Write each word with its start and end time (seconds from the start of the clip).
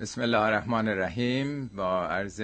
بسم 0.00 0.20
الله 0.20 0.38
الرحمن 0.38 0.88
الرحیم. 0.88 1.66
با 1.66 2.06
عرض 2.06 2.42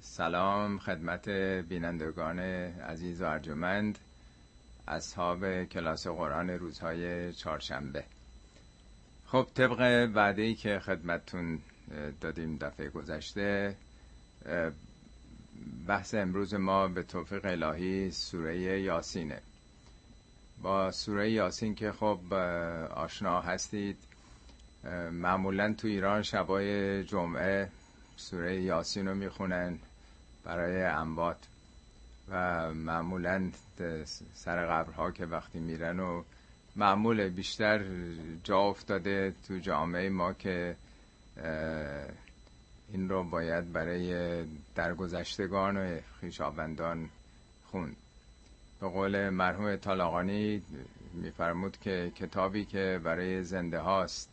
سلام 0.00 0.78
خدمت 0.78 1.28
بینندگان 1.68 2.38
عزیز 2.38 3.22
و 3.22 3.24
ارجمند 3.24 3.98
اصحاب 4.88 5.64
کلاس 5.64 6.06
قرآن 6.06 6.50
روزهای 6.50 7.32
چهارشنبه. 7.32 8.04
خب 9.26 9.46
طبق 9.54 10.10
وعده 10.14 10.42
ای 10.42 10.54
که 10.54 10.78
خدمتتون 10.78 11.58
دادیم 12.20 12.56
دفعه 12.56 12.88
گذشته 12.88 13.76
بحث 15.86 16.14
امروز 16.14 16.54
ما 16.54 16.88
به 16.88 17.02
توفیق 17.02 17.44
الهی 17.44 18.10
سوره 18.10 18.80
یاسینه. 18.80 19.40
با 20.62 20.90
سوره 20.90 21.30
یاسین 21.30 21.74
که 21.74 21.92
خب 21.92 22.34
آشنا 22.94 23.40
هستید 23.40 24.11
معمولا 25.12 25.72
تو 25.72 25.88
ایران 25.88 26.22
شبای 26.22 27.04
جمعه 27.04 27.68
سوره 28.16 28.62
یاسین 28.62 29.08
رو 29.08 29.14
می‌خونن 29.14 29.78
برای 30.44 30.82
انبات 30.82 31.36
و 32.28 32.74
معمولا 32.74 33.50
سر 34.34 34.66
قبرها 34.66 35.10
که 35.10 35.26
وقتی 35.26 35.58
میرن 35.58 36.00
و 36.00 36.22
معمول 36.76 37.28
بیشتر 37.28 37.84
جا 38.44 38.58
افتاده 38.58 39.34
تو 39.48 39.58
جامعه 39.58 40.08
ما 40.08 40.32
که 40.32 40.76
این 42.92 43.08
رو 43.08 43.24
باید 43.24 43.72
برای 43.72 44.44
درگذشتگان 44.74 45.76
و 45.76 45.98
خیشاوندان 46.20 47.08
خوند 47.70 47.96
به 48.80 48.88
قول 48.88 49.30
مرحوم 49.30 49.76
طالاقانی 49.76 50.62
میفرمود 51.14 51.76
که 51.80 52.12
کتابی 52.16 52.64
که 52.64 53.00
برای 53.04 53.44
زنده 53.44 53.78
هاست 53.78 54.31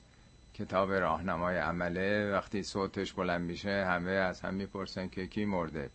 کتاب 0.59 0.93
راهنمای 0.93 1.57
عمله 1.57 2.31
وقتی 2.31 2.63
صوتش 2.63 3.13
بلند 3.13 3.41
میشه 3.41 3.85
همه 3.85 4.11
از 4.11 4.41
هم 4.41 4.53
می‌پرسن 4.53 5.07
که 5.07 5.27
کی 5.27 5.45
مرده. 5.45 5.89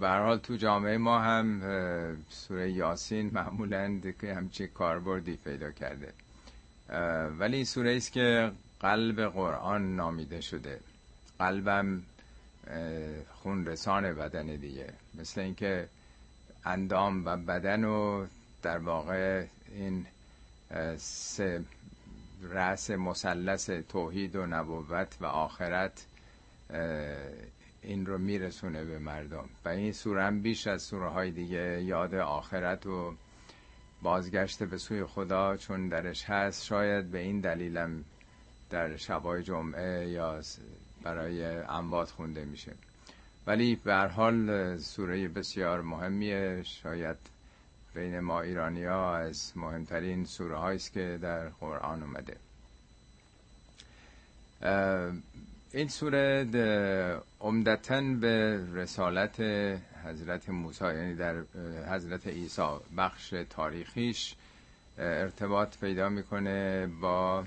حال 0.00 0.38
تو 0.38 0.56
جامعه 0.56 0.98
ما 0.98 1.18
هم 1.18 1.62
سوره 2.30 2.70
یاسین 2.72 3.30
معمولا 3.34 4.00
که 4.20 4.34
همچی 4.34 4.66
کاربردی 4.66 5.36
پیدا 5.36 5.70
کرده. 5.70 6.12
ولی 7.38 7.56
این 7.56 7.64
سوره 7.64 7.96
است 7.96 8.12
که 8.12 8.52
قلب 8.80 9.20
قرآن 9.20 9.96
نامیده 9.96 10.40
شده. 10.40 10.80
قلبم 11.38 12.02
خون 13.42 13.66
رسان 13.66 14.14
بدن 14.14 14.46
دیگه. 14.46 14.92
مثل 15.14 15.40
اینکه 15.40 15.88
اندام 16.64 17.26
و 17.26 17.36
بدن 17.36 17.84
و 17.84 18.26
در 18.62 18.78
واقع 18.78 19.44
این 19.74 20.06
سه 20.98 21.64
رأس 22.42 22.90
مثلث 22.90 23.70
توحید 23.70 24.36
و 24.36 24.46
نبوت 24.46 25.16
و 25.20 25.26
آخرت 25.26 26.06
این 27.82 28.06
رو 28.06 28.18
میرسونه 28.18 28.84
به 28.84 28.98
مردم. 28.98 29.48
و 29.64 29.68
این 29.68 29.92
سوره 29.92 30.24
هم 30.24 30.42
بیش 30.42 30.66
از 30.66 30.82
سوره 30.82 31.08
های 31.08 31.30
دیگه 31.30 31.82
یاد 31.82 32.14
آخرت 32.14 32.86
و 32.86 33.14
بازگشت 34.02 34.62
به 34.62 34.78
سوی 34.78 35.04
خدا 35.04 35.56
چون 35.56 35.88
درش 35.88 36.24
هست. 36.24 36.64
شاید 36.64 37.10
به 37.10 37.18
این 37.18 37.40
دلیلم 37.40 38.04
در 38.70 38.96
شبای 38.96 39.42
جمعه 39.42 40.08
یا 40.08 40.40
برای 41.02 41.44
انبات 41.44 42.10
خونده 42.10 42.44
میشه. 42.44 42.72
ولی 43.46 43.76
به 43.76 43.94
حال 43.96 44.76
سوره 44.78 45.28
بسیار 45.28 45.82
مهمیه. 45.82 46.62
شاید 46.62 47.16
بین 47.98 48.20
ما 48.20 48.40
ایرانی 48.40 48.84
ها 48.84 49.16
از 49.16 49.52
مهمترین 49.56 50.24
سوره 50.24 50.64
است 50.64 50.92
که 50.92 51.18
در 51.22 51.48
قرآن 51.48 52.02
اومده. 52.02 52.36
این 55.72 55.88
سوره 55.88 56.46
عمدتا 57.40 58.00
به 58.00 58.60
رسالت 58.74 59.40
حضرت 60.04 60.48
موسی 60.48 60.84
یعنی 60.84 61.14
در 61.14 61.34
حضرت 61.90 62.26
عیسی 62.26 62.68
بخش 62.96 63.34
تاریخیش 63.50 64.34
ارتباط 64.98 65.78
پیدا 65.78 66.08
می‌کنه 66.08 66.86
با 67.00 67.44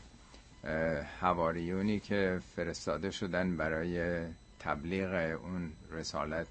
هواریونی 1.20 2.00
که 2.00 2.40
فرستاده 2.56 3.12
شدن 3.12 3.58
برای 3.58 4.26
تبلیغ 4.60 5.40
اون 5.44 5.72
رسالت 5.92 6.48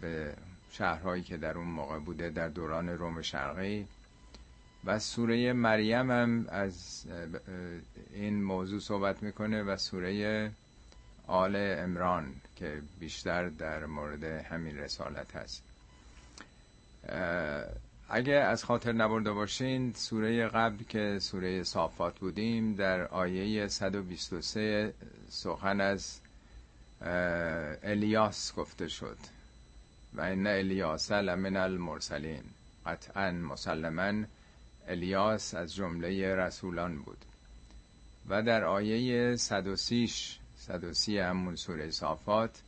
به 0.00 0.34
شهرهایی 0.72 1.22
که 1.22 1.36
در 1.36 1.58
اون 1.58 1.66
موقع 1.66 1.98
بوده 1.98 2.30
در 2.30 2.48
دوران 2.48 2.88
روم 2.88 3.22
شرقی. 3.22 3.86
و 4.84 4.98
سوره 4.98 5.52
مریم 5.52 6.10
هم 6.10 6.46
از 6.48 7.04
این 8.14 8.42
موضوع 8.44 8.80
صحبت 8.80 9.22
می‌کنه 9.22 9.62
و 9.62 9.76
سوره 9.76 10.50
آل 11.26 11.56
امران 11.56 12.34
که 12.56 12.82
بیشتر 13.00 13.48
در 13.48 13.86
مورد 13.86 14.24
همین 14.24 14.78
رسالت 14.78 15.36
هست. 15.36 15.62
اگه 18.08 18.32
از 18.34 18.64
خاطر 18.64 18.92
نبرده 18.92 19.32
باشین 19.32 19.92
سوره 19.92 20.48
قبل 20.48 20.84
که 20.84 21.18
سوره 21.20 21.62
صافات 21.62 22.18
بودیم 22.18 22.74
در 22.74 23.06
آیه 23.06 23.68
123 23.68 24.94
سخن 25.28 25.80
از 25.80 26.20
الیاس 27.82 28.54
گفته 28.54 28.88
شد. 28.88 29.16
و 30.14 30.20
این 30.20 30.46
الیاس 30.46 31.12
لمن 31.12 31.56
المرسلین. 31.56 32.42
قطعا 32.86 33.30
مسلما 33.30 34.24
الیاس 34.88 35.54
از 35.54 35.74
جمله 35.74 36.34
رسولان 36.34 36.98
بود. 36.98 37.18
و 38.28 38.42
در 38.42 38.64
آیه 38.64 39.36
130 39.36 40.10
130 40.56 41.18
همون 41.18 41.56
سوره 41.56 41.90
صافات 41.90 42.62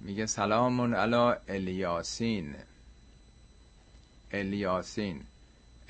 میگه 0.00 0.26
سلام 0.26 0.94
علی 0.94 1.36
الیاسین. 1.48 2.54
الیاسین. 4.32 5.20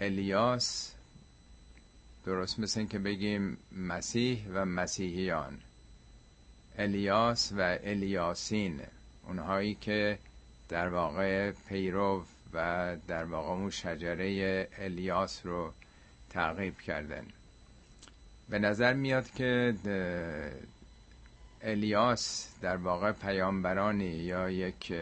الیاس 0.00 0.94
درست 2.24 2.58
مثل 2.58 2.84
که 2.84 2.98
بگیم 2.98 3.58
مسیح 3.72 4.46
و 4.54 4.64
مسیحیان. 4.64 5.60
الیاس 6.78 7.52
و 7.52 7.78
الیاسین 7.82 8.80
اونهایی 9.26 9.74
که 9.74 10.18
در 10.68 10.88
واقع 10.88 11.50
پیرو 11.68 12.24
و 12.52 12.96
در 13.08 13.24
واقع 13.24 13.48
اون 13.48 13.70
شجره 13.70 14.68
الیاس 14.78 15.46
رو 15.46 15.72
تعقیب 16.30 16.78
کردن. 16.78 17.26
به 18.48 18.58
نظر 18.58 18.94
میاد 18.94 19.30
که 19.30 19.74
الیاس 21.62 22.48
در 22.60 22.76
واقع 22.76 23.12
پیامبرانی 23.12 24.04
یا 24.04 24.50
یک 24.50 24.94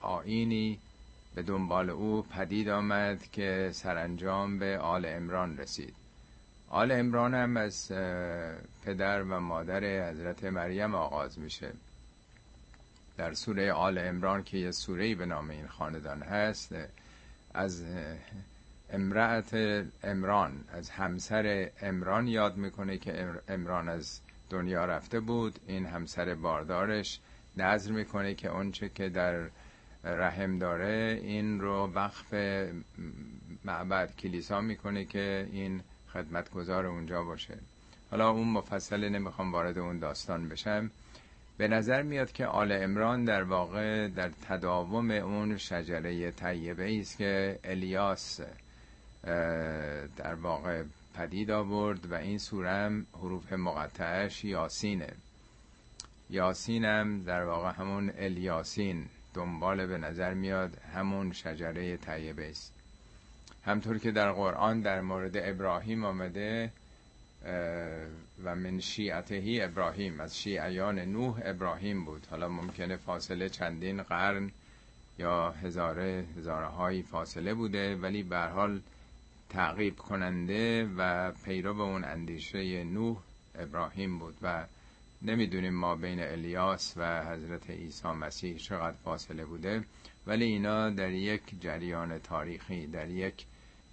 آینی 0.00 0.78
به 1.34 1.42
دنبال 1.42 1.90
او 1.90 2.22
پدید 2.22 2.68
آمد 2.68 3.22
که 3.32 3.70
سرانجام 3.72 4.58
به 4.58 4.78
آل 4.78 5.04
امران 5.06 5.58
رسید. 5.58 5.94
آل 6.68 6.92
امران 6.92 7.34
هم 7.34 7.56
از 7.56 7.92
پدر 8.84 9.22
و 9.22 9.40
مادر 9.40 10.10
حضرت 10.10 10.44
مریم 10.44 10.94
آغاز 10.94 11.38
میشه. 11.38 11.72
در 13.16 13.34
سوره 13.34 13.72
آل 13.72 13.98
امران 13.98 14.42
که 14.42 14.58
یه 14.58 14.70
سوره 14.70 15.14
به 15.14 15.26
نام 15.26 15.50
این 15.50 15.66
خاندان 15.66 16.22
هست 16.22 16.74
از 17.54 17.84
امرأت 18.90 19.54
امران 20.02 20.64
از 20.72 20.90
همسر 20.90 21.70
امران 21.82 22.28
یاد 22.28 22.56
می‌کنه 22.56 22.98
که 22.98 23.28
امران 23.48 23.88
از 23.88 24.20
دنیا 24.50 24.84
رفته 24.84 25.20
بود. 25.20 25.58
این 25.66 25.86
همسر 25.86 26.34
باردارش 26.34 27.20
نظر 27.56 27.92
می‌کنه 27.92 28.34
که 28.34 28.48
اونچه 28.48 28.88
که 28.88 29.08
در 29.08 29.48
رحم 30.04 30.58
داره 30.58 31.20
این 31.22 31.60
رو 31.60 31.90
وقف 31.94 32.34
معبد 33.64 34.16
کلیسا 34.16 34.60
می‌کنه 34.60 35.04
که 35.04 35.48
این 35.52 35.80
خدمتگزار 36.12 36.86
اونجا 36.86 37.24
باشه. 37.24 37.58
حالا 38.10 38.30
اون 38.30 38.48
مفصل 38.48 39.08
نمی‌خوام 39.08 39.52
وارد 39.52 39.78
اون 39.78 39.98
داستان 39.98 40.48
بشم. 40.48 40.90
به 41.58 41.68
نظر 41.68 42.02
میاد 42.02 42.32
که 42.32 42.46
آل 42.46 42.72
امران 42.72 43.24
در 43.24 43.42
واقع 43.42 44.08
در 44.08 44.28
تداوم 44.28 45.10
اون 45.10 45.56
شجره 45.56 46.30
طیبه 46.30 47.00
است 47.00 47.18
که 47.18 47.58
الیاس 47.64 48.40
در 50.16 50.34
واقع 50.34 50.82
پدید 51.14 51.50
آورد 51.50 52.12
و 52.12 52.14
این 52.14 52.38
سورم 52.38 53.06
حروف 53.12 53.52
مقطعش 53.52 54.44
یاسینه. 54.44 55.12
یاسینم 56.30 57.22
در 57.22 57.44
واقع 57.44 57.72
همون 57.72 58.12
الیاسین 58.18 59.06
دنبال 59.34 59.86
به 59.86 59.98
نظر 59.98 60.34
میاد 60.34 60.78
همون 60.94 61.32
شجره 61.32 61.96
طیبه 61.96 62.50
است. 62.50 62.74
همطور 63.64 63.98
که 63.98 64.10
در 64.10 64.32
قرآن 64.32 64.80
در 64.80 65.00
مورد 65.00 65.36
ابراهیم 65.36 66.04
آمده 66.04 66.72
و 68.44 68.56
من 68.56 68.80
شیعتهی 68.80 69.60
ابراهیم. 69.60 70.20
از 70.20 70.38
شیعیان 70.38 70.98
نوح 70.98 71.40
ابراهیم 71.44 72.04
بود. 72.04 72.26
حالا 72.30 72.48
ممکنه 72.48 72.96
فاصله 72.96 73.48
چندین 73.48 74.02
قرن 74.02 74.50
یا 75.18 75.50
هزاره 75.50 76.24
هزاره 76.36 77.02
فاصله 77.02 77.54
بوده 77.54 77.96
ولی 77.96 78.22
به 78.22 78.38
حال 78.38 78.80
تعقیب 79.48 79.96
کننده 79.96 80.88
و 80.96 81.32
پیرو 81.44 81.74
به 81.74 81.82
اون 81.82 82.04
اندیشه 82.04 82.84
نوح 82.84 83.16
ابراهیم 83.54 84.18
بود. 84.18 84.34
و 84.42 84.66
نمی‌دونیم 85.22 85.74
ما 85.74 85.94
بین 85.94 86.20
الیاس 86.20 86.94
و 86.96 87.24
حضرت 87.24 87.70
عیسی 87.70 88.08
مسیح 88.08 88.56
چقدر 88.56 88.96
فاصله 89.04 89.44
بوده 89.44 89.84
ولی 90.26 90.44
اینا 90.44 90.90
در 90.90 91.10
یک 91.10 91.42
جریان 91.60 92.18
تاریخی 92.18 92.86
در 92.86 93.08
یک 93.08 93.46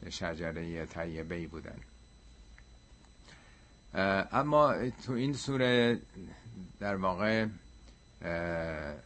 شجره 0.09 0.85
طیبه 0.85 1.47
بودن. 1.47 1.77
اما 3.93 4.89
تو 5.05 5.13
این 5.13 5.33
سوره 5.33 5.99
در 6.79 6.95
واقع 6.95 7.45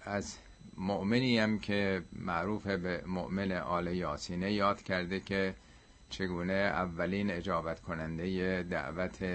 از 0.04 0.38
مؤمنی 0.78 1.40
هم 1.40 1.60
که 1.60 2.04
معروف 2.20 2.68
به 2.68 3.04
مؤمن 3.06 3.52
آل 3.52 3.88
یاسینه 3.88 4.54
یاد 4.54 4.82
کرده 4.82 5.20
که 5.20 5.56
چگونه 6.10 6.54
اولین 6.54 7.32
اجابت 7.32 7.80
کننده 7.82 8.64
دعوت 8.64 9.26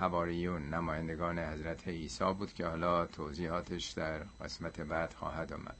هواریون 0.00 0.74
نمایندگان 0.74 1.38
حضرت 1.38 1.88
عیسی 1.88 2.32
بود 2.38 2.54
که 2.54 2.66
حالا 2.66 3.06
توضیحاتش 3.06 3.90
در 3.90 4.18
قسمت 4.18 4.80
بعد 4.80 5.12
خواهد 5.12 5.52
آمد. 5.52 5.76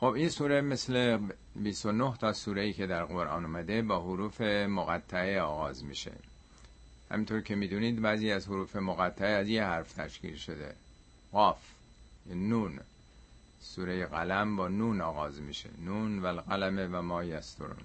خب 0.00 0.06
این 0.06 0.28
سوره 0.28 0.60
مثل 0.60 1.18
29 1.56 2.16
تا 2.16 2.32
سوره 2.32 2.62
ای 2.62 2.72
که 2.72 2.86
در 2.86 3.04
قرآن 3.04 3.44
اومده 3.44 3.82
با 3.82 4.00
حروف 4.00 4.40
مقطعه 4.40 5.40
آغاز 5.40 5.84
میشه. 5.84 6.12
همینطور 7.10 7.40
که 7.40 7.54
می‌دونید 7.54 8.02
بعضی 8.02 8.30
از 8.30 8.46
حروف 8.46 8.76
مقطعه 8.76 9.28
از 9.28 9.48
یه 9.48 9.64
حرف 9.64 9.92
تشکیل 9.92 10.36
شده. 10.36 10.74
قاف 11.32 11.58
نون. 12.26 12.80
سوره 13.60 14.06
قلم 14.06 14.56
با 14.56 14.68
نون 14.68 15.00
آغاز 15.00 15.40
میشه. 15.40 15.70
نون 15.84 16.18
و 16.18 16.26
القلم 16.26 16.94
و 16.94 17.02
ما 17.02 17.24
یسترون. 17.24 17.76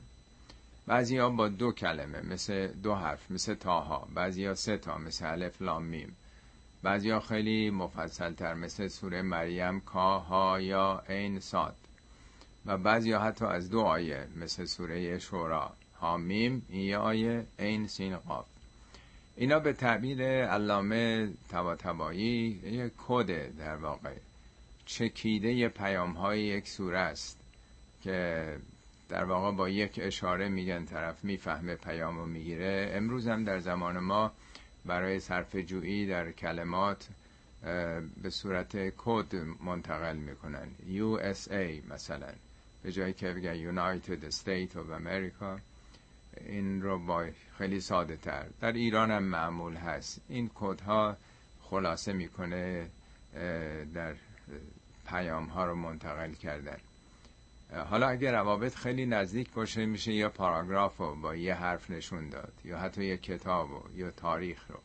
بعضی 0.88 1.18
ها 1.18 1.30
با 1.30 1.48
دو 1.48 1.72
کلمه 1.72 2.22
مثل 2.22 2.68
دو 2.68 2.96
حرف 2.96 3.32
مثل 3.32 3.54
تاها. 3.54 4.08
بعضی 4.14 4.46
ها 4.46 4.56
سه 4.56 4.78
تا 4.78 4.98
مثل 4.98 5.26
الف 5.32 5.62
لام 5.62 5.84
میم. 5.84 6.16
بعضی 6.84 7.10
ها 7.10 7.20
خیلی 7.20 7.70
مفصل 7.70 8.34
تر 8.34 8.54
مثل 8.54 8.88
سوره 8.88 9.22
مریم 9.22 9.80
کا 9.80 10.20
ها 10.20 10.62
یا 10.62 11.04
عین 11.10 11.40
ساد 11.40 11.76
و 12.66 12.78
بعضی 12.78 13.14
حتی 13.14 13.46
از 13.46 13.70
دو 13.70 13.80
آیه 13.80 14.28
مثل 14.36 14.66
سوره 14.66 15.20
شورا 15.20 15.74
ها 16.00 16.18
میم 16.18 16.66
این 16.70 16.82
یه 16.82 16.98
آیه 16.98 17.46
عین 17.60 17.88
سین 17.88 18.18
قاف. 18.18 18.46
اینا 19.36 19.60
به 19.60 19.74
تعبیر 19.74 20.24
علامه 20.46 21.30
تبایی 21.80 22.62
یک 22.64 22.92
کد 23.08 23.58
در 23.58 23.76
واقع. 23.76 24.14
چکیده 24.86 25.70
پیام 25.70 26.12
های 26.12 26.42
یک 26.42 26.68
سوره 26.68 26.98
است 27.00 27.40
که 28.04 28.58
در 29.10 29.24
واقع 29.24 29.52
با 29.52 29.70
یک 29.70 30.00
اشاره 30.04 30.50
میگن 30.50 30.86
طرف 30.86 31.24
می‌فهمه 31.24 31.76
پیام 31.76 32.18
رو 32.18 32.26
می‌گیره. 32.26 32.92
امروز 32.94 33.28
هم 33.28 33.44
در 33.44 33.60
زمان 33.60 34.00
ما 34.00 34.32
برای 34.86 35.20
صرف 35.20 35.56
جویی 35.56 36.08
در 36.08 36.32
کلمات 36.32 37.08
به 38.24 38.30
صورت 38.30 38.78
کد 38.98 39.36
منتقل 39.66 40.16
می‌کنن. 40.16 40.68
USA 40.90 41.92
مثلا. 41.94 42.34
به 42.86 42.92
جایی 42.92 43.14
که 43.14 43.34
بگن 43.34 43.72
United 43.72 44.34
States 44.34 44.74
of 44.74 45.02
America 45.02 45.62
این 46.48 46.82
رو 46.82 47.00
با 47.00 47.26
خیلی 47.58 47.80
ساده 47.80 48.16
تر. 48.16 48.46
در 48.62 48.72
ایران 48.72 49.12
هم 49.12 49.24
معمول 49.24 49.76
هست. 49.76 50.22
این 50.30 50.48
کودها 50.48 51.18
خلاصه 51.62 52.14
می‌کنه 52.14 52.90
در 53.94 54.16
پیام 55.08 55.46
ها 55.46 55.66
رو 55.66 55.76
منتقل 55.76 56.34
کردن. 56.34 56.78
حالا 57.90 58.08
اگر 58.08 58.32
روابط 58.32 58.76
خیلی 58.76 59.06
نزدیک 59.06 59.52
باشه 59.52 59.86
میشه 59.86 60.14
یا 60.14 60.30
پاراگراف 60.30 60.98
رو 60.98 61.16
با 61.16 61.36
یه 61.36 61.54
حرف 61.54 61.90
نشون 61.90 62.30
داد 62.30 62.54
یا 62.66 62.78
حتی 62.78 63.06
یه 63.06 63.18
کتاب 63.18 63.70
رو 63.70 63.84
یا 63.96 64.12
تاریخ 64.12 64.72
رو. 64.72 64.80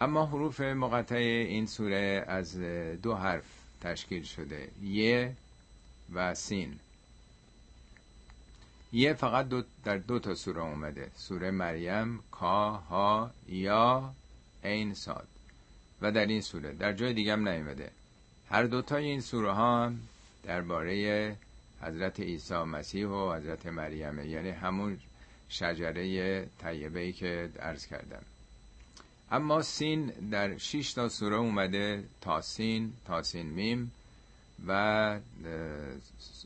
اما 0.00 0.26
حروف 0.26 0.60
مقطع 0.60 1.14
این 1.48 1.66
سوره 1.66 2.24
از 2.26 2.60
دو 3.02 3.14
حرف 3.14 3.44
تشکیل 3.80 4.22
شده. 4.22 4.68
یه 4.82 5.32
و 6.14 6.34
سین. 6.34 6.78
یه 8.92 9.14
فقط 9.14 9.48
دو 9.48 9.62
در 9.84 9.96
دو 9.96 10.18
تا 10.18 10.34
سوره 10.34 10.60
اومده. 10.60 11.10
سوره 11.16 11.50
مریم 11.50 12.20
کا 12.30 12.70
ها 12.70 13.30
یا 13.48 14.14
عین 14.64 14.94
ساد. 14.94 15.28
و 16.02 16.12
در 16.12 16.26
این 16.26 16.40
سوره. 16.40 16.72
در 16.72 16.92
جای 16.92 17.14
دیگه 17.14 17.32
هم 17.32 17.48
نیومده. 17.48 17.90
هر 18.50 18.64
دوتای 18.64 19.04
این 19.04 19.20
سوره 19.20 19.52
ها 19.52 19.92
درباره 20.44 21.36
حضرت 21.82 22.20
عیسی 22.20 22.54
مسیح 22.54 23.06
و 23.06 23.34
حضرت 23.34 23.66
مریمه 23.66 24.26
یعنی 24.26 24.50
همون 24.50 24.98
شجره 25.48 26.48
طیبه 26.58 27.00
ای 27.00 27.12
که 27.12 27.50
عرض 27.60 27.86
کردم. 27.86 28.22
اما 29.30 29.62
سین 29.62 30.06
در 30.06 30.58
6 30.58 30.92
تا 30.92 31.08
سوره 31.08 31.36
اومده. 31.36 32.04
تا 32.20 32.40
سین 32.40 32.92
تا 33.06 33.22
سین 33.22 33.46
میم. 33.46 33.92
و 34.66 35.20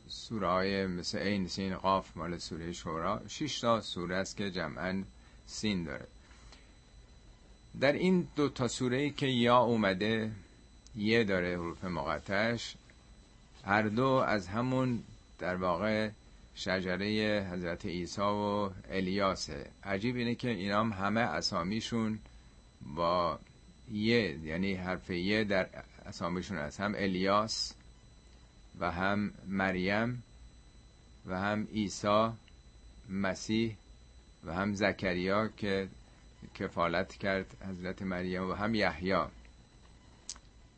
سوره 0.07 0.47
های 0.47 0.85
مثل 0.85 1.17
این 1.17 1.47
سین 1.47 1.75
قاف 1.75 2.17
مال 2.17 2.37
سوره 2.37 2.73
شورا 2.73 3.21
6 3.27 3.59
تا 3.59 3.81
سوره 3.81 4.15
است 4.15 4.37
که 4.37 4.51
جمعا 4.51 5.03
سین 5.45 5.83
داره. 5.83 6.07
در 7.79 7.91
این 7.91 8.27
دو 8.35 8.49
تا 8.49 8.67
سوره 8.67 9.09
که 9.09 9.27
یا 9.27 9.57
اومده 9.57 10.31
یه 10.95 11.23
داره 11.23 11.53
حروف 11.53 11.83
مقطعش. 11.83 12.75
هر 13.65 13.81
دو 13.81 14.05
از 14.05 14.47
همون 14.47 15.03
در 15.39 15.55
واقع 15.55 16.09
شجره 16.55 17.47
حضرت 17.51 17.85
عیسی 17.85 18.21
و 18.21 18.69
الیاسه. 18.89 19.65
عجیب 19.83 20.15
اینه 20.15 20.35
که 20.35 20.49
اینام 20.49 20.93
همه 20.93 21.21
اسامیشون 21.21 22.19
با 22.95 23.39
یه 23.91 24.39
یعنی 24.43 24.73
حرف 24.73 25.09
یه 25.09 25.43
در 25.43 25.67
اسامیشون 26.05 26.57
هست. 26.57 26.79
هم 26.79 26.93
الیاس 26.97 27.73
و 28.79 28.91
هم 28.91 29.33
مریم 29.47 30.23
و 31.25 31.39
هم 31.39 31.67
عیسی 31.73 32.29
مسیح 33.09 33.77
و 34.45 34.53
هم 34.53 34.73
زکریا 34.73 35.47
که 35.47 35.89
کفالت 36.55 37.15
کرد 37.15 37.57
حضرت 37.69 38.01
مریم 38.01 38.49
و 38.49 38.53
هم 38.53 38.75
یحیی. 38.75 39.23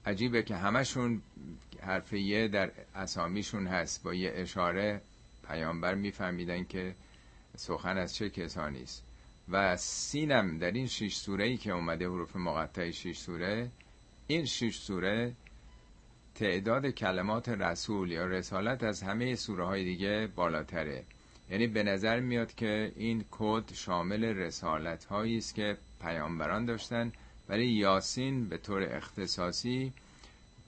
عجیبه 0.06 0.44
که 0.44 0.56
همشون 0.56 1.22
حرف 1.82 2.14
یه 2.14 2.48
در 2.48 2.72
اسامیشون 2.96 3.68
هست. 3.68 4.04
با 4.04 4.14
یه 4.14 4.32
اشاره 4.36 5.02
پیامبر 5.48 5.96
میفهمیدن 5.96 6.64
که 6.64 6.96
سخن 7.58 7.98
از 7.98 8.16
چه 8.16 8.30
کسانی 8.30 8.84
است 8.84 9.04
و 9.52 9.78
سینم 9.78 10.58
در 10.58 10.72
این 10.72 10.88
شش 10.88 11.16
سوره 11.16 11.46
ای 11.46 11.58
که 11.58 11.72
اومده 11.72 12.06
حروف 12.06 12.36
مقطع 12.36 12.92
شش 12.92 13.18
سوره 13.18 13.72
این 14.28 14.46
شش 14.46 14.78
سوره 14.78 15.34
تعداد 16.40 16.90
کلمات 16.90 17.50
رسول 17.50 18.12
یا 18.12 18.26
رسالت 18.26 18.84
از 18.84 19.04
همه 19.04 19.36
سوره 19.36 19.66
های 19.66 19.84
دیگه 19.84 20.30
بالاتره. 20.36 21.04
یعنی 21.50 21.68
به 21.68 21.84
نظر 21.84 22.20
میاد 22.20 22.56
که 22.56 22.92
این 22.96 23.26
کد 23.32 23.74
شامل 23.74 24.24
رسالت 24.24 25.06
هایی 25.06 25.38
است 25.38 25.56
که 25.56 25.78
پیامبران 26.02 26.66
داشتن 26.66 27.12
ولی 27.50 27.66
یاسین 27.66 28.50
به 28.50 28.58
طور 28.58 28.84
اختصاصی 28.84 29.94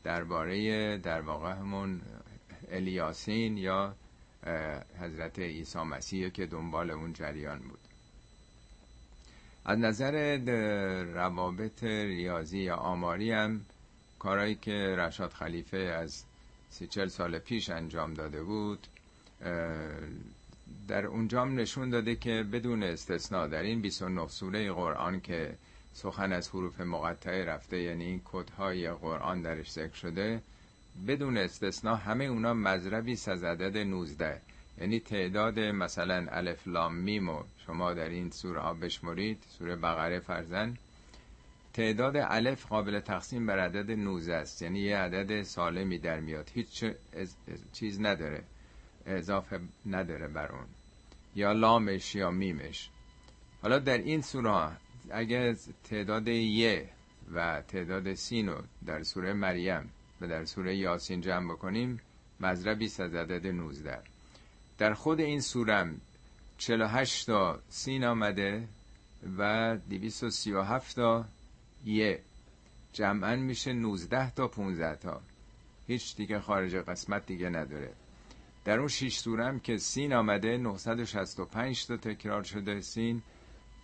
درباره 0.04 0.98
در 0.98 1.22
واقع 1.22 1.52
همون 1.52 2.02
الیاسین 2.72 3.58
یا 3.58 3.96
حضرت 5.02 5.40
عیسی 5.40 5.80
مسیح 5.80 6.30
که 6.30 6.46
دنبال 6.46 6.92
اون 6.92 7.14
جریان 7.14 7.60
بود. 7.60 7.80
از 9.66 9.80
نظر 9.80 10.38
روابط 11.14 11.84
ریاضی 11.84 12.60
یا 12.60 12.76
آماری 12.76 13.32
هم 13.32 13.62
کارهایی 14.22 14.56
که 14.56 14.96
رشاد 14.98 15.32
خلیفه 15.34 15.78
از 15.78 16.24
سی 16.70 16.88
چل 16.88 17.08
سال 17.08 17.40
پیش 17.40 17.70
انجام 17.70 18.14
داده 18.14 18.44
بود 18.44 18.88
در 20.88 21.06
اونجا 21.06 21.46
نشون 21.46 21.90
داده 21.90 22.16
که 22.16 22.46
بدون 22.54 22.84
استثناء 22.84 23.48
در 23.48 23.62
این 23.62 23.82
29 23.82 24.28
سوره 24.28 24.72
قرآن 24.72 25.22
که 25.22 25.58
سخن 25.94 26.34
از 26.34 26.50
حروف 26.50 26.82
مقطعه 26.82 27.46
رفته 27.46 27.82
یعنی 27.82 28.06
این 28.06 28.22
کدهای 28.26 28.92
قرآن 28.92 29.42
درش 29.42 29.72
ذکر 29.72 29.96
شده 29.96 30.42
بدون 31.08 31.38
استثناء 31.38 31.96
همه 31.96 32.24
اونا 32.26 32.54
مذربی 32.54 33.12
از 33.12 33.44
عدد 33.44 33.78
19 33.78 34.42
یعنی 34.82 35.00
تعداد 35.00 35.60
مثلا 35.60 36.28
الف 36.30 36.68
لام 36.68 36.96
میم 36.96 37.30
و 37.30 37.44
شما 37.66 37.94
در 37.94 38.10
این 38.10 38.30
سوره 38.30 38.60
ها 38.60 38.74
بشمرید 38.74 39.44
سوره 39.58 39.76
بقره 39.76 40.20
فرزن 40.20 40.78
تعداد 41.74 42.18
الف 42.18 42.66
قابل 42.66 43.00
تقسیم 43.00 43.46
بر 43.46 43.60
عدد 43.60 43.92
19 43.92 44.36
است. 44.36 44.62
یعنی 44.62 44.80
یه 44.80 44.98
عدد 44.98 45.44
سالمی 45.44 45.98
در 45.98 46.20
میاد. 46.20 46.50
هیچ 46.54 46.86
چیز 47.74 48.02
نداره. 48.02 48.44
اضافه 49.06 49.60
نداره 49.86 50.28
بر 50.28 50.52
اون. 50.52 50.66
یا 51.36 51.52
لامش 51.52 52.16
یا 52.16 52.32
میمش. 52.32 52.90
حالا 53.62 53.80
در 53.80 53.98
این 53.98 54.22
سوره 54.22 54.72
اگر 55.12 55.56
تعداد 55.84 56.28
یه 56.28 56.90
و 57.34 57.62
تعداد 57.62 58.14
سین 58.14 58.50
رو 58.50 58.64
در 58.86 59.04
سوره 59.04 59.34
مریم 59.34 59.90
و 60.22 60.28
در 60.28 60.46
سوره 60.46 60.76
یاسین 60.76 61.22
جمع 61.22 61.54
بکنیم 61.54 62.02
مذربی 62.40 62.86
از 62.86 63.00
عدد 63.00 63.48
19 63.48 64.00
در 64.78 64.94
خود 64.94 65.20
این 65.20 65.42
سورم 65.42 66.02
48 66.58 67.28
تا 67.28 67.60
سین 67.70 68.04
آمده 68.04 68.68
و 69.38 69.78
237 69.90 70.96
تا 70.96 71.26
یه. 71.86 72.20
جمعا 72.94 73.36
میشه 73.36 73.74
19 73.74 74.32
تا 74.32 74.48
15 74.48 74.96
تا. 74.96 75.22
هیچ 75.88 76.16
دیگه 76.16 76.40
خارج 76.40 76.76
قسمت 76.76 77.26
دیگه 77.26 77.50
نداره. 77.50 77.94
در 78.66 78.80
اون 78.80 78.88
شیش 78.88 79.28
هم 79.28 79.60
که 79.60 79.78
سین 79.78 80.14
آمده 80.14 80.58
965 80.58 81.86
تا 81.86 81.98
تکرار 81.98 82.44
شده 82.44 82.82
سین 82.82 83.22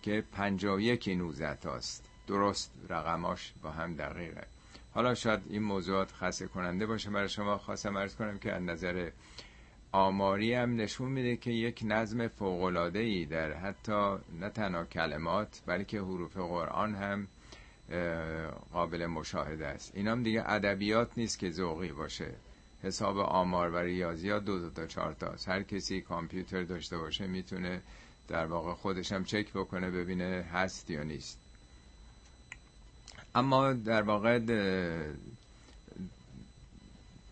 که 0.02 0.24
51 0.32 1.08
19 1.08 1.54
تاست. 1.54 2.04
درست 2.26 2.72
رقماش 2.88 3.52
با 3.62 3.70
هم 3.70 3.94
دقیقه. 3.94 4.46
حالا 4.94 5.14
شاید 5.14 5.40
این 5.48 5.62
موضوعات 5.62 6.12
خاصه 6.12 6.46
کننده 6.46 6.86
باشه 6.86 7.10
برای 7.10 7.28
شما. 7.28 7.58
خواستم 7.58 7.96
ارز 7.96 8.16
کنم 8.16 8.38
که 8.38 8.52
از 8.52 8.62
نظر 8.62 9.10
آماری 9.92 10.54
هم 10.54 10.76
نشون 10.76 11.10
میده 11.12 11.36
که 11.36 11.50
یک 11.50 11.82
نظم 11.84 12.28
فوقلاده 12.28 12.98
ای 12.98 13.26
در 13.26 13.52
حتی 13.52 14.16
نه 14.40 14.50
تنها 14.50 14.84
کلمات 14.84 15.62
بلکه 15.66 15.98
حروف 15.98 16.36
قرآن 16.36 16.94
هم 16.94 17.28
قابل 18.72 19.06
مشاهده 19.06 19.66
است. 19.66 19.90
این 19.94 20.08
هم 20.08 20.22
دیگه 20.22 20.42
ادبیات 20.46 21.10
نیست 21.16 21.38
که 21.38 21.50
ذوقی 21.50 21.92
باشه. 21.92 22.34
حساب 22.82 23.18
آمار 23.18 23.70
و 23.70 23.76
ریاضیات 23.76 24.44
دو 24.44 24.70
تا 24.70 24.86
چهار 24.86 25.12
تا 25.14 25.34
هر 25.46 25.62
کسی 25.62 26.00
کامپیوتر 26.00 26.62
داشته 26.62 26.98
باشه 26.98 27.26
می‌تونه 27.26 27.82
در 28.28 28.46
واقع 28.46 28.72
خودش 28.74 29.12
هم 29.12 29.24
چک 29.24 29.52
بکنه 29.52 29.90
ببینه 29.90 30.46
هست 30.52 30.90
یا 30.90 31.02
نیست. 31.02 31.38
اما 33.34 33.72
در 33.72 34.02
واقع 34.02 34.38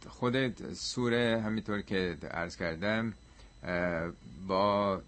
خود 0.09 0.75
سوره 0.75 1.43
همینطور 1.45 1.83
که 1.83 2.17
عرض 2.31 2.57
کردم 2.57 3.15
با 4.47 5.01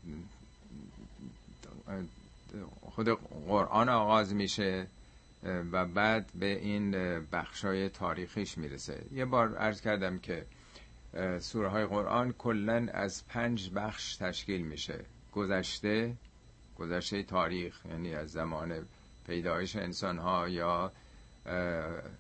خود 2.81 3.09
قرآن 3.49 3.89
آغاز 3.89 4.35
میشه. 4.35 4.87
و 5.43 5.87
بعد 5.87 6.31
به 6.35 6.47
این 6.47 6.91
بخشای 7.33 7.89
تاریخیش 7.89 8.59
می‌رسه. 8.59 9.05
یه 9.13 9.25
بار 9.25 9.57
عرض 9.57 9.81
کردم 9.81 10.19
که 10.19 10.47
سوره 11.39 11.69
های 11.69 11.87
قرآن 11.87 12.33
کلا 12.33 12.89
از 12.93 13.29
پنج 13.29 13.71
بخش 13.75 14.17
تشکیل 14.17 14.63
میشه. 14.63 15.05
گذشته 15.33 16.15
گذشته 16.79 17.23
تاریخ 17.23 17.81
یعنی 17.91 18.15
از 18.15 18.31
زمان 18.31 18.87
پیدایش 19.27 19.77
انسان 19.77 20.19
ها 20.19 20.49
یا 20.49 20.93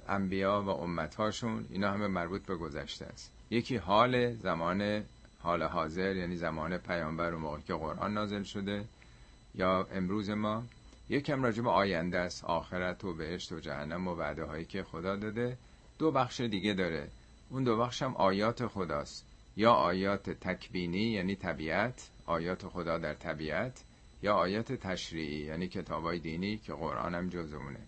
انبیا 0.09 0.63
و 0.63 0.69
امتهاشون 0.69 1.67
اینا 1.71 1.93
همه 1.93 2.07
مربوط 2.07 2.47
به 2.47 2.57
گذشته 2.57 3.05
است. 3.05 3.33
یکی 3.51 3.77
حال 3.77 4.35
زمان 4.35 5.05
حال 5.41 5.63
حاضر 5.63 6.17
یعنی 6.17 6.37
زمان 6.37 6.79
پیامبر 6.79 7.33
و 7.33 7.39
موقع 7.39 7.61
که 7.61 7.75
قرآن 7.75 8.15
نازل 8.15 8.43
شده 8.43 8.85
یا 9.55 9.89
امروز 9.93 10.31
ما. 10.31 10.65
یکم 11.09 11.43
راجع 11.43 11.63
به 11.63 11.71
آینده 11.71 12.19
است. 12.19 12.45
آخرت 12.45 13.05
و 13.05 13.15
بهشت 13.15 13.53
و 13.53 13.61
جهنم 13.61 14.09
و 14.09 14.15
وعده 14.15 14.45
هایی 14.45 14.65
که 14.65 14.83
خدا 14.83 15.17
داده 15.17 15.59
دو 15.99 16.11
بخش 16.11 16.41
دیگه 16.41 16.75
داره. 16.75 17.09
اون 17.51 17.65
دو 17.65 17.79
بخش 17.79 18.03
هم 18.03 18.17
آیات 18.17 18.67
خداست. 18.67 19.25
یا 19.59 19.73
آیات 19.73 20.31
تکبینی 20.31 21.13
یعنی 21.13 21.37
طبیعت 21.37 22.11
آیات 22.27 22.69
خدا 22.69 22.99
در 22.99 23.15
طبیعت 23.15 23.85
یا 24.23 24.35
آیات 24.35 24.73
تشریعی 24.73 25.45
یعنی 25.45 25.69
کتابای 25.69 26.19
دینی 26.19 26.57
که 26.57 26.73
قرآن 26.73 27.15
هم 27.15 27.29
جزمونه 27.29 27.81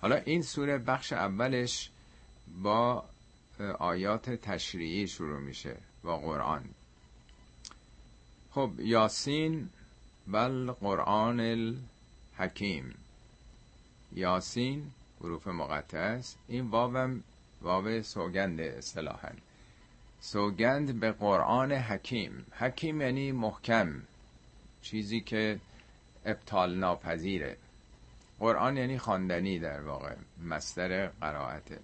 حالا 0.00 0.16
این 0.16 0.42
سوره 0.42 0.78
بخش 0.78 1.12
اولش 1.12 1.90
با 2.62 3.04
آیات 3.78 4.30
تشریعی 4.30 5.08
شروع 5.08 5.40
میشه 5.40 5.76
با 6.02 6.18
قرآن. 6.18 6.64
خب 8.50 8.70
یاسین 8.78 9.68
بل 10.26 10.72
قرآن 10.72 11.40
الحکیم 12.38 12.94
یاسین 14.12 14.90
حروف 15.20 15.48
مقطع 15.48 15.98
است 15.98 16.38
این 16.48 16.66
واوم 16.66 17.22
واو 17.62 18.02
سوگند 18.02 18.60
اصطلاحا. 18.60 19.30
سوگند 20.20 21.00
به 21.00 21.12
قرآن 21.12 21.72
حکیم. 21.72 22.46
حکیم 22.52 23.00
یعنی 23.00 23.32
محکم. 23.32 24.02
چیزی 24.82 25.20
که 25.20 25.60
ابطال 26.24 26.74
ناپذیره 26.74 27.56
قرآن 28.38 28.76
یعنی 28.76 28.98
خواندنی 28.98 29.58
در 29.58 29.80
واقع. 29.80 30.14
مستر 30.44 31.06
قرائته. 31.06 31.78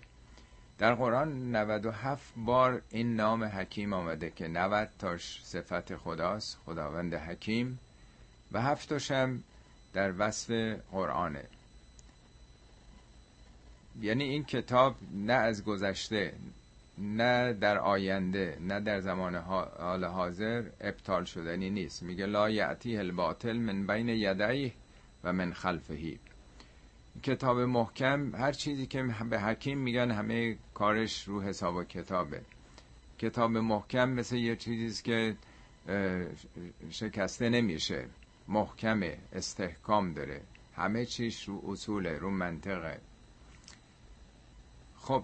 در 0.79 0.95
قرآن 0.95 1.57
97 1.57 2.33
بار 2.37 2.83
این 2.91 3.17
نام 3.17 3.45
حکیم 3.45 3.93
آمده 3.93 4.31
که 4.31 4.49
90 4.49 4.89
تاش 4.99 5.41
صفت 5.45 5.97
خداست 5.97 6.59
خداوند 6.67 7.15
حکیم. 7.15 7.79
و 8.53 8.63
هفتاش 8.63 9.11
هم 9.11 9.43
در 9.95 10.15
وصف 10.19 10.51
قرآنه. 10.93 11.45
یعنی 14.01 14.25
این 14.25 14.45
کتاب 14.45 14.97
نه 15.13 15.33
از 15.33 15.65
گذشته 15.65 16.33
نه 16.99 17.53
در 17.53 17.79
آینده 17.79 18.59
نه 18.61 18.81
در 18.81 19.01
زمان 19.01 19.35
حال 19.35 20.05
حاضر 20.05 20.65
ابطال 20.81 21.25
شدنی 21.25 21.71
نیست. 21.71 22.03
میگه 22.03 22.27
لا 22.27 22.51
یعتی 22.51 22.97
الباطل 22.97 23.57
من 23.57 23.87
بین 23.87 24.09
یدیه 24.09 24.73
و 25.25 25.33
من 25.33 25.53
خلفهی. 25.53 26.19
کتاب 27.23 27.59
محکم 27.61 28.35
هر 28.35 28.53
چیزی 28.53 28.87
که 28.87 29.03
به 29.31 29.41
حکیم 29.41 29.79
میگن 29.79 30.11
همه 30.11 30.57
کارش 30.75 31.25
رو 31.29 31.43
حساب 31.43 31.75
و 31.75 31.85
کتابه. 31.85 32.41
کتاب 33.19 33.51
محکم 33.51 34.09
مثل 34.09 34.37
یه 34.37 34.57
چیزی 34.57 35.03
که 35.03 35.37
شکسته 36.91 37.49
نمیشه. 37.49 38.07
محکمه 38.49 39.19
استحکام 39.33 40.13
داره. 40.13 40.41
همه 40.77 41.07
چیش 41.07 41.49
رو 41.49 41.63
اصوله 41.67 42.19
رو 42.19 42.31
منطقه. 42.31 43.01
خب 44.97 45.23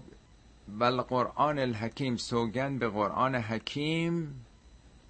بل 0.79 1.01
قرآن 1.01 1.59
الحکیم 1.59 2.15
سوگند 2.15 2.79
به 2.79 2.87
قرآن 2.87 3.35
حکیم 3.35 4.45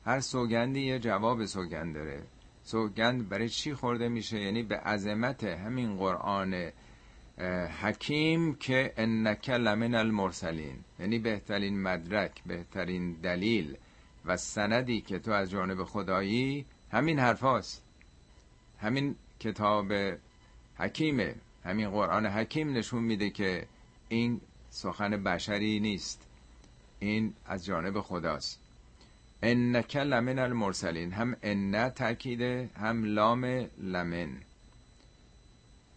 هر 0.06 0.20
سوگندی 0.20 0.82
یه 0.82 1.00
جواب 1.00 1.46
سوگند 1.46 1.96
داره. 1.96 2.24
سوگند 2.64 3.30
برای 3.30 3.50
چی 3.50 3.74
خورده 3.74 4.10
میشه؟ 4.10 4.40
یعنی 4.40 4.64
به 4.64 4.78
عظمت 4.78 5.44
همین 5.44 5.98
قرآن 5.98 6.72
حکیم 7.82 8.56
که 8.56 8.94
انک 8.98 9.50
لمن 9.50 9.96
المرسلین. 9.96 10.76
یعنی 11.00 11.20
بهترین 11.20 11.82
مدرک 11.82 12.44
بهترین 12.46 13.14
دلیل 13.14 13.78
و 14.26 14.38
سندی 14.38 15.02
که 15.02 15.20
تو 15.20 15.32
از 15.32 15.52
جانب 15.52 15.84
خدایی 15.84 16.66
همین 16.92 17.20
حرفاست. 17.20 17.84
همین 18.82 19.16
کتاب 19.40 19.94
حکیمه. 20.76 21.36
همین 21.64 21.90
قرآن 21.90 22.26
حکیم 22.26 22.74
نشون 22.74 23.04
میده 23.04 23.30
که 23.30 23.68
این 24.10 24.42
سخن 24.70 25.24
بشری 25.24 25.80
نیست. 25.80 26.28
این 27.00 27.34
از 27.46 27.66
جانب 27.66 28.02
خداست. 28.02 28.60
انک 29.44 29.96
لمن 29.96 30.40
المرسلین. 30.40 31.12
هم 31.12 31.36
ان 31.44 31.90
تاکیده 31.90 32.70
هم 32.76 33.06
لام 33.06 33.46
لمن. 33.78 34.30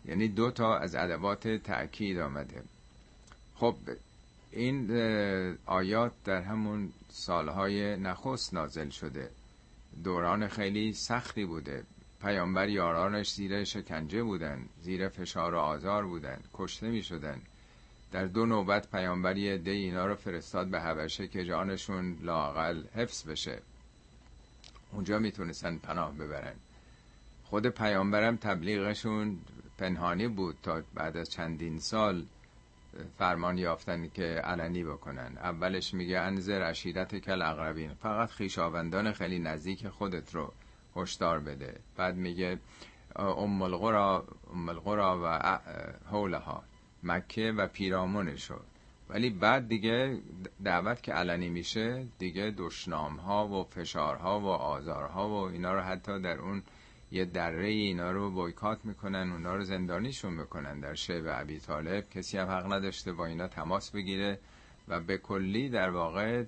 یعنی 0.04 0.28
دو 0.28 0.50
تا 0.50 0.78
از 0.78 0.94
ادوات 0.94 1.48
تأکید 1.48 2.18
آمده. 2.18 2.62
خب 3.54 3.76
این 4.50 4.90
آیات 5.66 6.12
در 6.24 6.42
همون 6.42 6.92
سالهای 7.08 7.96
نخست 7.96 8.54
نازل 8.54 8.88
شده. 8.88 9.30
دوران 10.04 10.48
خیلی 10.48 10.92
سختی 10.92 11.44
بوده. 11.44 11.84
پیامبر 12.24 12.68
یارانش 12.68 13.32
زیر 13.32 13.64
شکنجه 13.64 14.22
بودن 14.22 14.68
زیر 14.80 15.08
فشار 15.08 15.54
و 15.54 15.58
آزار 15.58 16.06
بودن 16.06 16.40
کشته 16.54 16.88
می 16.88 17.02
شدن 17.02 17.40
در 18.12 18.24
دو 18.24 18.46
نوبت 18.46 18.90
پیامبری 18.90 19.58
ده 19.58 19.70
اینا 19.70 20.06
رو 20.06 20.14
فرستاد 20.14 20.66
به 20.66 20.80
حبشه 20.80 21.28
که 21.28 21.44
جانشون 21.44 22.18
لاقل 22.22 22.82
حفظ 22.94 23.28
بشه. 23.28 23.58
اونجا 24.92 25.18
می‌تونستن 25.18 25.76
پناه 25.76 26.14
ببرن. 26.14 26.54
خود 27.44 27.66
پیامبرم 27.66 28.36
تبلیغشون 28.36 29.38
پنهانی 29.78 30.28
بود 30.28 30.56
تا 30.62 30.82
بعد 30.94 31.16
از 31.16 31.30
چندین 31.30 31.78
سال 31.78 32.26
فرمان 33.18 33.58
یافتن 33.58 34.08
که 34.08 34.24
علنی 34.24 34.84
بکنن. 34.84 35.32
اولش 35.36 35.94
میگه 35.94 36.18
انذر 36.18 36.62
عشیرت 36.62 37.16
کل 37.16 37.42
اقربین. 37.42 37.94
فقط 37.94 38.30
خیشاوندان 38.30 39.12
خیلی 39.12 39.38
نزدیک 39.38 39.88
خودت 39.88 40.34
رو 40.34 40.52
هشدار 40.96 41.40
بده. 41.40 41.80
بعد 41.96 42.16
میگه 42.16 42.58
ام 43.16 43.62
القرا 43.62 44.26
ام 44.52 44.68
القرا 44.68 45.20
و 45.24 45.58
حولها 46.10 46.62
مکه 47.02 47.52
و 47.52 47.66
پیرامونشو. 47.66 48.60
ولی 49.08 49.30
بعد 49.30 49.68
دیگه 49.68 50.18
دعوت 50.64 51.02
که 51.02 51.12
علنی 51.12 51.48
میشه 51.48 52.06
دیگه 52.18 52.54
دشنام 52.58 53.16
ها 53.16 53.48
و 53.48 53.64
فشارها 53.64 54.40
و 54.40 54.46
آزارها 54.46 55.28
و 55.28 55.32
اینا 55.32 55.74
رو 55.74 55.80
حتی 55.80 56.20
در 56.20 56.38
اون 56.38 56.62
یه 57.12 57.24
دره 57.24 57.66
اینا 57.66 58.10
رو 58.10 58.30
بایکات 58.30 58.84
می‌کنن 58.84 59.32
اونا 59.32 59.56
رو 59.56 59.64
زندانیشون 59.64 60.34
می‌کنن. 60.34 60.80
در 60.80 60.94
شعب 60.94 61.28
عبی 61.28 61.58
طالب 61.58 62.10
کسی 62.10 62.38
هم 62.38 62.48
حق 62.48 62.72
نداشته 62.72 63.12
با 63.12 63.26
اینا 63.26 63.48
تماس 63.48 63.90
بگیره 63.90 64.38
و 64.88 65.00
به 65.00 65.18
کلی 65.18 65.68
در 65.68 65.90
واقع 65.90 66.44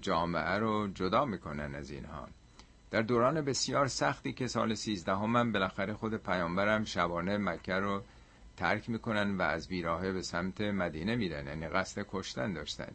جامعه 0.00 0.58
رو 0.58 0.88
جدا 0.88 1.24
می‌کنن 1.24 1.74
از 1.74 1.90
اینها. 1.90 2.28
در 2.96 3.02
دوران 3.02 3.40
بسیار 3.40 3.86
سختی 3.86 4.32
که 4.32 4.46
سال 4.46 4.74
سیزدهم 4.74 5.36
هم 5.36 5.52
بالاخره 5.52 5.94
خود 5.94 6.14
پیامبرم 6.14 6.84
شبانه 6.84 7.38
مکه 7.38 7.72
رو 7.74 8.02
ترک 8.56 8.90
می‌کنن 8.90 9.36
و 9.36 9.42
از 9.42 9.68
بیراهه 9.68 10.12
به 10.12 10.22
سمت 10.22 10.60
مدینه 10.60 11.16
میرن 11.16 11.46
یعنی 11.46 11.68
قصد 11.68 12.06
کشتن 12.10 12.52
داشتن. 12.52 12.92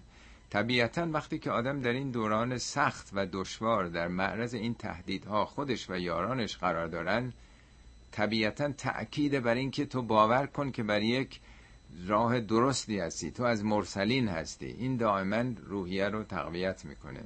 طبیعتا 0.50 1.08
وقتی 1.12 1.39
که 1.39 1.51
آدم 1.51 1.81
در 1.81 1.89
این 1.89 2.12
دوران 2.12 2.58
سخت 2.58 3.10
و 3.13 3.25
دشوار 3.25 3.88
در 3.88 4.08
معرض 4.08 4.53
این 4.53 4.74
تهدیدها 4.74 5.46
خودش 5.46 5.89
و 5.89 5.98
یارانش 5.98 6.58
قرار 6.58 6.88
دارن 6.88 7.34
طبیعتا 8.12 8.72
تأکید 8.72 9.39
بر 9.39 9.55
این 9.55 9.72
که 9.72 9.86
تو 9.86 10.01
باور 10.01 10.46
کن 10.46 10.72
که 10.72 10.84
بر 10.84 11.01
یک 11.01 11.39
راه 12.08 12.39
درستی 12.39 13.00
هستی 13.00 13.31
تو 13.31 13.43
از 13.43 13.65
مرسلین 13.65 14.27
هستی. 14.27 14.65
این 14.65 14.98
دائما 14.98 15.43
روحیه 15.65 16.10
رو 16.10 16.24
تقویت 16.24 16.86
می‌کنه. 16.86 17.24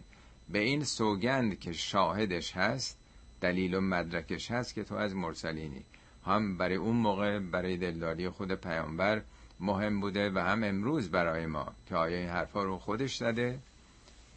به 0.49 0.59
این 0.59 0.83
سوگند 0.83 1.59
که 1.59 1.73
شاهدش 1.73 2.57
هست 2.57 2.97
دلیل 3.41 3.73
و 3.73 3.81
مدرکش 3.81 4.51
هست 4.51 4.73
که 4.73 4.83
تو 4.83 4.95
از 4.95 5.15
مرسلینی. 5.15 5.83
هم 6.25 6.57
برای 6.57 6.75
اون 6.75 6.95
موقع 6.95 7.39
برای 7.39 7.77
دلداری 7.77 8.29
خود 8.29 8.51
پیامبر 8.51 9.21
مهم 9.59 10.01
بوده 10.01 10.31
و 10.31 10.39
هم 10.39 10.63
امروز 10.63 11.11
برای 11.11 11.45
ما 11.45 11.73
که 11.89 11.95
آیا 11.95 12.17
این 12.17 12.29
حرفا 12.29 12.63
رو 12.63 12.77
خودش 12.77 13.15
زده. 13.17 13.59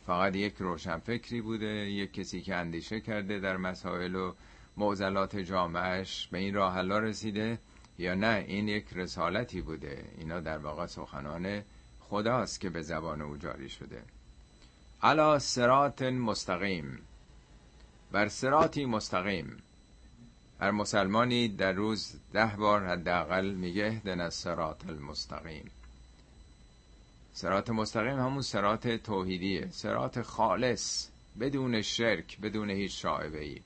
فقط 0.07 0.37
یک 0.37 0.55
روشنفکری 0.59 1.41
بوده 1.41 1.67
یک 1.67 2.13
کسی 2.13 2.41
که 2.41 2.55
اندیشه 2.55 3.01
کرده 3.01 3.41
در 3.41 3.57
مسائل 3.57 4.15
و 4.15 4.35
معضلات 4.77 5.37
جامعش 5.37 6.29
به 6.29 6.39
این 6.39 6.55
راه 6.55 6.81
رسیده 6.81 7.59
یا 7.99 8.15
نه 8.15 8.45
این 8.49 8.69
یک 8.69 8.87
رسالتی 8.93 9.61
بوده. 9.61 10.05
اینا 10.19 10.41
در 10.41 10.59
واقع 10.59 10.87
سخنان 10.87 11.63
خداست 12.01 12.61
که 12.61 12.71
به 12.71 12.83
زبان 12.83 13.23
او 13.23 13.37
جاری 13.37 13.69
شده. 13.69 14.03
علا 15.03 15.39
سرات 15.39 16.03
مستقیم. 16.03 16.99
بر 18.13 18.29
سراتی 18.29 18.85
مستقیم. 18.85 19.57
هر 20.61 20.71
مسلمانی 20.71 21.49
در 21.49 21.73
روز 21.73 22.15
ده 22.33 22.57
بار 22.59 22.87
حداقل 22.87 23.51
میگه 23.51 23.85
اهدنا 23.85 24.25
الصراط 24.25 24.89
المستقیم. 24.89 25.71
سرات 27.33 27.71
مستقیم 27.71 28.19
همون 28.19 28.43
سرات 28.43 28.89
توحیدیه. 28.89 29.69
سرات 29.71 30.23
خالص 30.23 31.09
بدون 31.41 31.83
شرک 31.83 32.41
بدون 32.41 32.71
هیچ 32.71 33.03
شاعبه 33.03 33.45
ای 33.45 33.61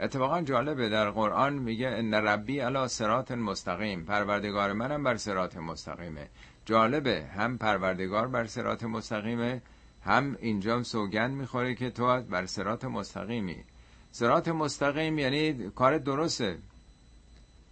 اتفاقا 0.00 0.42
جالبه 0.42 0.88
در 0.88 1.10
قرآن 1.10 1.52
میگه 1.52 1.88
ان 1.88 2.14
ربی 2.14 2.60
علی 2.60 2.88
سرات 2.88 3.32
مستقیم. 3.32 4.04
پروردگار 4.04 4.72
منم 4.72 5.04
بر 5.04 5.16
سرات 5.16 5.56
مستقیمه. 5.56 6.28
جالبه 6.66 7.24
هم 7.24 7.58
پروردگار 7.58 8.28
بر 8.28 8.46
سرات 8.46 8.84
مستقیمه 8.84 9.62
هم 10.04 10.36
اینجا 10.40 10.82
سوگند 10.82 11.34
می‌خوره 11.36 11.74
که 11.74 11.90
تو 11.90 12.20
بر 12.20 12.46
سرات 12.46 12.84
مستقیمی. 12.84 13.64
سرات 14.12 14.48
مستقیم 14.48 15.18
یعنی 15.18 15.70
کار 15.70 15.98
درسته. 15.98 16.58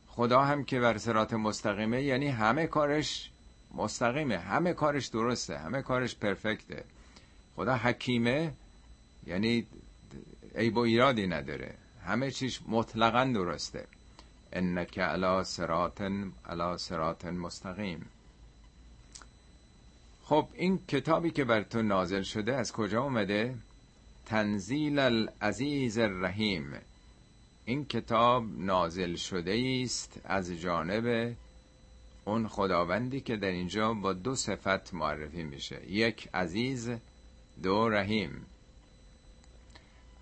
خدا 0.07 0.43
هم 0.43 0.65
که 0.65 0.81
بر 0.81 0.99
سرات 0.99 1.33
مستقیمه 1.33 2.03
یعنی 2.03 2.29
همه 2.29 2.67
کارش 2.67 3.31
مستقیمه. 3.75 4.39
همه 4.39 4.73
کارش 4.73 5.07
درسته. 5.07 5.59
همه 5.59 5.83
کارش 5.83 6.17
پرفکته. 6.17 6.85
خدا 7.57 7.77
حکیمه 7.77 8.53
یعنی 9.27 9.67
عیب 10.55 10.77
و 10.77 10.81
ایرادی 10.81 11.27
نداره. 11.27 11.75
همه 12.07 12.31
چیش 12.31 12.61
مطلقا 12.69 13.25
درسته. 13.25 13.87
انک 14.53 14.99
علا 14.99 15.45
سرات 15.45 16.13
علا 16.47 16.77
سرات 16.77 17.25
مستقیم. 17.25 18.07
خب 20.33 20.49
این 20.55 20.79
کتابی 20.89 21.31
که 21.31 21.45
بر 21.45 21.63
تو 21.63 21.83
نازل 21.83 22.23
شده 22.23 22.55
از 22.55 22.73
کجا 22.73 23.03
اومده؟ 23.03 23.55
تنزیل 24.27 24.99
العزیز 24.99 25.99
الرحیم. 25.99 26.73
این 27.65 27.85
کتاب 27.85 28.45
نازل 28.57 29.15
شده 29.15 29.83
است 29.85 30.21
از 30.25 30.53
جانب 30.53 31.37
اون 32.25 32.49
خداوندی 32.49 33.21
که 33.21 33.37
در 33.37 33.49
اینجا 33.49 33.95
با 33.95 34.13
دو 34.13 34.35
صفت 34.35 34.95
معرفی 34.95 35.43
میشه. 35.43 35.91
یک 35.91 36.29
عزیز 36.35 36.91
دو 37.63 37.89
رحیم. 37.89 38.47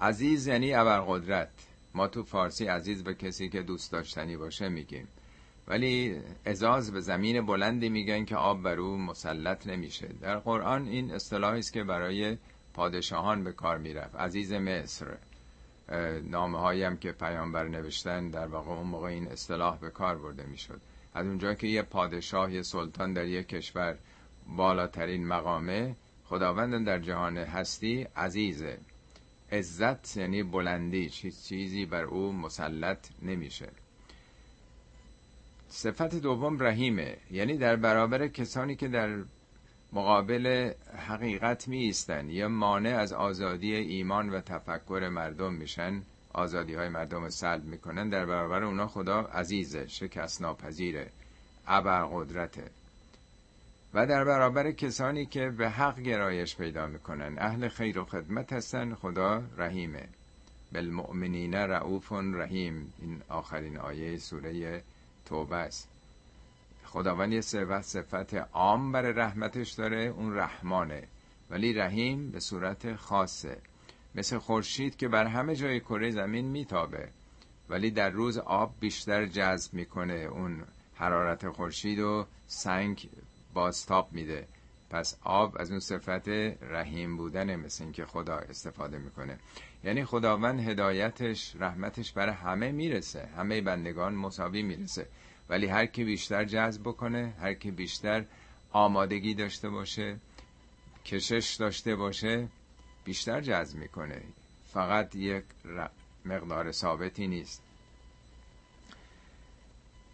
عزیز 0.01 0.46
یعنی 0.46 0.75
ابرقدرت. 0.75 1.53
ما 1.94 2.09
تو 2.09 2.23
فارسی 2.23 2.66
عزیز 2.66 3.05
به 3.05 3.14
کسی 3.14 3.49
که 3.49 3.62
دوست 3.62 3.92
داشتنی 3.92 4.37
باشه 4.37 4.68
میگیم. 4.68 5.09
ولی 5.70 6.20
ازاز 6.44 6.92
به 6.92 7.00
زمین 7.00 7.46
بلندی 7.46 7.88
میگن 7.88 8.24
که 8.24 8.37
آب 8.37 8.62
بر 8.62 8.80
او 8.80 8.96
مسلط 8.96 9.66
نمیشه. 9.66 10.09
در 10.20 10.38
قرآن 10.38 10.88
این 10.88 11.11
اصطلاحی 11.11 11.59
است 11.59 11.72
که 11.72 11.85
برای 11.85 12.37
پادشاهان 12.74 13.44
به 13.44 13.52
کار 13.52 13.78
می‌رفت. 13.78 14.16
عزیز 14.16 14.52
مصر 14.52 15.06
نامه 16.22 16.85
هم 16.87 16.96
که 16.96 17.12
پیامبر 17.12 17.68
نوشتن 17.68 18.30
در 18.30 18.46
واقع 18.46 18.70
اون 18.70 18.87
موقع 18.87 19.06
این 19.06 19.28
اصطلاح 19.28 19.78
به 19.78 19.90
کار 19.90 20.18
برده 20.18 20.46
می‌شد. 20.46 20.80
از 21.14 21.26
اونجا 21.26 21.54
که 21.54 21.66
یه 21.66 21.83
پادشاه 21.83 22.52
یه 22.52 22.62
سلطان 22.62 23.12
در 23.12 23.26
یک 23.26 23.48
کشور 23.48 23.96
بالاترین 24.56 25.26
مقامه 25.26 25.96
خداوند 26.24 26.87
در 26.87 26.98
جهان 26.98 27.37
هستی 27.37 28.06
عزیزه 28.16 28.78
عزت 29.52 30.16
یعنی 30.16 30.42
بلندی 30.42 31.11
چیزی 31.11 31.87
بر 31.87 32.04
او 32.04 32.33
مسلط 32.33 33.09
نمیشه. 33.22 33.68
صفت 35.70 36.14
دوم 36.14 36.62
رحیمه. 36.62 37.16
یعنی 37.30 37.59
در 37.59 37.76
برابر 37.76 38.28
کسانی 38.28 38.76
که 38.76 38.88
در 38.88 39.18
مقابل 39.92 40.72
حقیقت 41.09 41.68
می 41.68 41.78
ایستن 41.78 42.28
یا 42.30 42.48
مانع 42.48 42.96
از 42.98 43.12
آزادی 43.12 43.74
ایمان 43.74 44.30
و 44.30 44.40
تفکر 44.40 45.09
مردم 45.12 45.52
میشن 45.52 46.02
آزادی 46.33 46.74
های 46.74 46.88
مردم 46.88 47.28
سلب 47.28 47.64
می‌کنن 47.64 48.09
در 48.09 48.26
برابر 48.26 48.64
اونا 48.64 48.87
خدا 48.87 49.20
عزیزه 49.20 49.87
شکست 49.87 50.42
ناپذیره 50.42 51.11
ابر 51.66 52.04
قدرته 52.04 52.64
و 53.94 54.06
در 54.06 54.24
برابر 54.24 54.72
کسانی 54.72 55.26
که 55.26 55.50
به 55.50 55.70
حق 55.70 56.00
گرایش 56.00 56.56
پیدا 56.56 56.87
می‌کنن 56.87 57.37
اهل 57.38 57.68
خیر 57.68 57.98
و 57.98 58.04
خدمت 58.04 58.52
هستن 58.52 58.94
خدا 58.94 59.42
رحیمه. 59.56 60.09
بالمؤمنین 60.72 61.54
رعوف 61.54 62.12
رحیم. 62.12 62.92
این 63.02 63.22
آخرین 63.28 63.78
آیه 63.78 64.18
سوره 64.18 64.83
توبه 65.24 65.56
است. 65.56 65.88
خداوند 66.85 67.33
یه 67.33 67.40
صفت 67.40 67.83
صفت 67.83 68.35
عام 68.35 68.92
برای 68.92 69.12
رحمتش 69.12 69.70
داره 69.70 70.00
اون 70.00 70.37
رحمانه. 70.37 71.09
ولی 71.50 71.72
رحیم 71.72 72.30
به 72.30 72.40
صورت 72.40 72.96
خاصه. 72.96 73.59
مثل 74.14 74.38
خورشید 74.38 74.96
که 74.96 75.09
بر 75.09 75.26
همه 75.26 75.56
جای 75.56 75.80
کره 75.80 76.11
زمین 76.11 76.44
میتابه. 76.44 77.09
ولی 77.68 77.90
در 77.90 78.11
روز 78.11 78.38
آب 78.38 78.74
بیشتر 78.80 79.26
جذب 79.26 79.74
می‌کنه 79.74 80.14
اون 80.14 80.64
حرارت 80.94 81.48
خورشید 81.48 81.98
و 81.98 82.26
سنگ 82.46 83.09
بازتاب 83.54 84.12
میده. 84.12 84.46
پس 84.90 85.18
آب 85.22 85.56
از 85.61 85.70
اون 85.70 85.80
صفت 85.80 86.28
رحیم 86.62 87.16
بودن 87.16 87.56
مثل 87.56 87.85
اینکه 87.85 88.04
خدا 88.04 88.37
استفاده 88.37 88.98
می‌کنه. 88.98 89.38
یعنی 89.85 90.05
خداوند 90.05 90.61
هدایتش 90.61 91.57
رحمتش 91.59 92.12
برای 92.12 92.35
همه 92.35 92.73
می‌رسه. 92.73 93.27
همه 93.37 93.61
بندگان 93.61 94.14
مساوی 94.14 94.62
می‌رسه. 94.62 95.07
ولی 95.49 95.66
هر 95.66 95.87
کی 95.87 96.05
بیشتر 96.05 96.45
جذب 96.45 96.83
بکنه 96.83 97.35
هر 97.40 97.55
کی 97.55 97.71
بیشتر 97.71 98.25
آمادگی 98.73 99.35
داشته 99.35 99.69
باشه 99.69 100.16
کشش 101.05 101.57
داشته 101.61 101.97
باشه 101.97 102.49
بیشتر 103.05 103.40
جذب 103.40 103.79
می‌کنه. 103.79 104.23
فقط 104.73 105.14
یک 105.14 105.45
مقدار 106.25 106.73
ثابتی 106.73 107.27
نیست. 107.27 107.62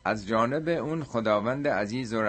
از 0.05 0.27
جانب 0.27 0.69
اون 0.69 1.05
خداوند 1.05 1.69
عزیز 1.69 2.15
و 2.15 2.23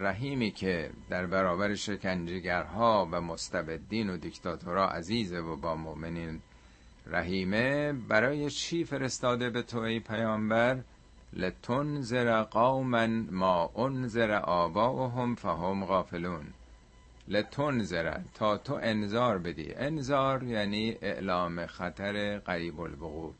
رحیمی 0.00 0.50
که 0.50 0.90
در 1.10 1.26
برابر 1.26 1.74
شکنجگرها 1.74 3.08
و 3.12 3.20
مستبدین 3.20 4.10
و 4.10 4.16
دیکتاتورها 4.16 4.88
عزیزه 4.88 5.38
و 5.38 5.56
با 5.56 5.76
مؤمنین 5.76 6.40
رحیمه 7.06 7.92
برای 7.92 8.50
چی 8.50 8.84
فرستاده 8.84 9.50
به 9.50 9.62
تو 9.62 9.78
ای 9.78 10.00
پیامبر؟ 10.00 10.78
لتنذر 11.32 12.42
قوما 12.42 13.06
ما 13.30 13.70
انذر 13.76 14.32
آباؤهم 14.32 15.34
فهم 15.34 15.84
غافلون. 15.84 16.46
لتنذر 17.28 18.18
تا 18.34 18.58
تو 18.58 18.78
انذار 18.82 19.38
بدی. 19.38 19.74
انذار 19.74 20.42
یعنی 20.42 20.96
اعلام 21.02 21.66
خطر 21.66 22.38
قریب 22.38 22.80
الوقوع. 22.80 23.34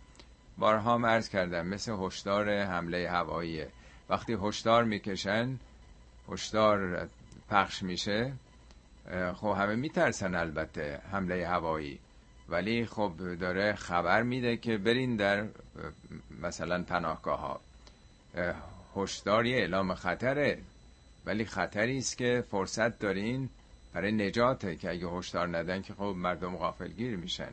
بارها 0.58 0.98
مرز 0.98 1.28
کردم 1.28 1.66
مثل 1.66 1.92
هشدار 1.92 2.62
حمله 2.62 3.10
هوایی. 3.10 3.64
وقتی 4.08 4.38
هشدار 4.42 4.84
می‌کشن 4.84 5.58
هشدار 6.28 7.08
پخش 7.50 7.82
میشه 7.82 8.32
خب 9.34 9.56
همه 9.58 9.76
میترسن 9.76 10.34
البته 10.34 11.00
حمله 11.12 11.48
هوایی. 11.48 11.98
ولی 12.48 12.86
خب 12.86 13.12
داره 13.40 13.72
خبر 13.72 14.22
میده 14.22 14.56
که 14.56 14.78
برین 14.78 15.16
در 15.16 15.46
مثلا 16.42 16.82
پناهگاه 16.82 17.40
ها 17.40 17.60
هشدار 18.96 19.46
یه 19.46 19.56
اعلام 19.56 19.94
خطره 19.94 20.58
ولی 21.26 21.44
خطری 21.44 21.98
است 21.98 22.18
که 22.18 22.44
فرصت 22.50 22.98
دارین 22.98 23.48
برای 23.92 24.12
نجاته 24.12 24.76
که 24.76 24.90
اگه 24.90 25.06
هشدار 25.08 25.58
ندن 25.58 25.82
که 25.82 25.94
خب 25.94 26.14
مردم 26.16 26.56
غافلگیر 26.56 27.16
میشن. 27.16 27.50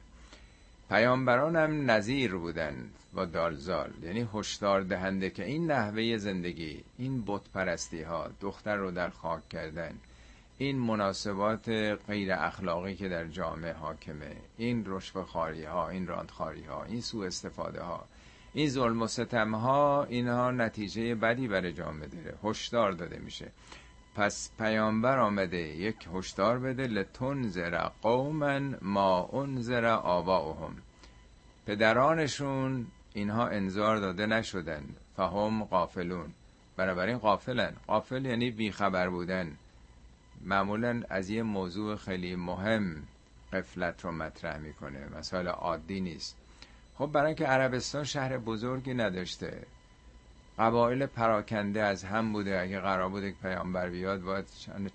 پیامبران 0.90 1.56
هم 1.56 1.92
نظیر 1.92 2.36
بودن 2.36 2.90
با 3.14 3.26
دالزال. 3.26 3.92
یعنی 4.04 4.28
هشدار 4.34 4.82
دهنده 4.82 5.30
که 5.30 5.46
این 5.46 5.72
نحوه 5.72 6.18
زندگی 6.18 6.84
این 6.98 7.24
بت 7.28 7.42
پرستی 7.54 8.02
ها 8.02 8.30
دختر 8.42 8.76
رو 8.76 8.92
در 8.92 9.10
خاک 9.10 9.50
کردن 9.50 9.94
این 10.64 10.80
مناسبات 10.80 11.70
غیر 12.08 12.34
اخلاقی 12.34 12.96
که 12.96 13.10
در 13.10 13.28
جامعه 13.28 13.74
حاکمه 13.74 14.36
این 14.58 14.84
رشوه 14.88 15.24
خاری 15.24 15.64
ها 15.64 15.90
این 15.90 16.08
راندخاری 16.08 16.64
ها 16.64 16.84
این 16.84 17.02
سوء 17.02 17.26
استفاده 17.26 17.82
ها 17.82 18.06
این 18.54 18.70
ظلم 18.70 19.02
و 19.02 19.08
ستم 19.08 19.56
ها 19.56 20.04
اینها 20.04 20.52
نتیجه 20.52 21.16
بدی 21.16 21.48
برای 21.48 21.74
جامعه 21.74 22.08
داره. 22.08 22.36
هشدار 22.44 22.92
داده 22.92 23.20
میشه. 23.20 23.52
پس 24.16 24.52
پیامبر 24.58 25.20
آمده 25.20 25.58
یک 25.58 26.08
هشدار 26.14 26.60
بده. 26.60 26.88
لتنذر 26.88 27.88
قوما 28.02 28.60
ما 28.82 29.30
انذر 29.34 29.86
آباؤهم. 29.86 30.76
پدرانشون 31.68 32.88
اینها 33.14 33.48
انذار 33.48 33.98
داده 33.98 34.26
نشدن 34.26 34.84
فهم 35.18 35.64
قافلون 35.64 36.34
بنابراین 36.78 37.18
قافلن 37.18 37.74
قافل 37.88 38.26
یعنی 38.26 38.52
بیخبر 38.52 39.10
بودن. 39.10 39.58
معمولا 40.46 41.04
از 41.10 41.30
یه 41.30 41.44
موضوع 41.44 41.96
خیلی 41.96 42.36
مهم 42.36 43.04
قفلت 43.54 44.06
رو 44.06 44.12
مطرح 44.12 44.58
می‌کنه 44.58 45.10
مسائل 45.18 45.48
عادی 45.48 46.02
نیست. 46.02 46.38
خب 46.96 47.06
برای 47.06 47.28
اینکه 47.28 47.46
عربستان 47.46 48.04
شهر 48.04 48.38
بزرگی 48.38 48.94
نداشته 48.94 49.66
قبایل 50.60 51.06
پراکنده 51.06 51.82
از 51.82 52.04
هم 52.04 52.34
بوده. 52.34 52.62
اگه 52.62 52.80
قرار 52.80 53.10
بوده 53.10 53.32
که 53.32 53.38
پیامبر 53.42 53.90
بیاد 53.90 54.22
باید 54.22 54.46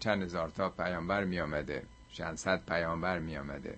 چند 0.00 0.22
هزار 0.22 0.48
تا 0.48 0.70
پیامبر 0.70 1.24
می 1.24 1.40
آمده 1.40 1.82
چند 2.12 2.36
صد 2.36 2.66
پیامبر 2.66 3.18
می 3.18 3.36
آمده 3.36 3.76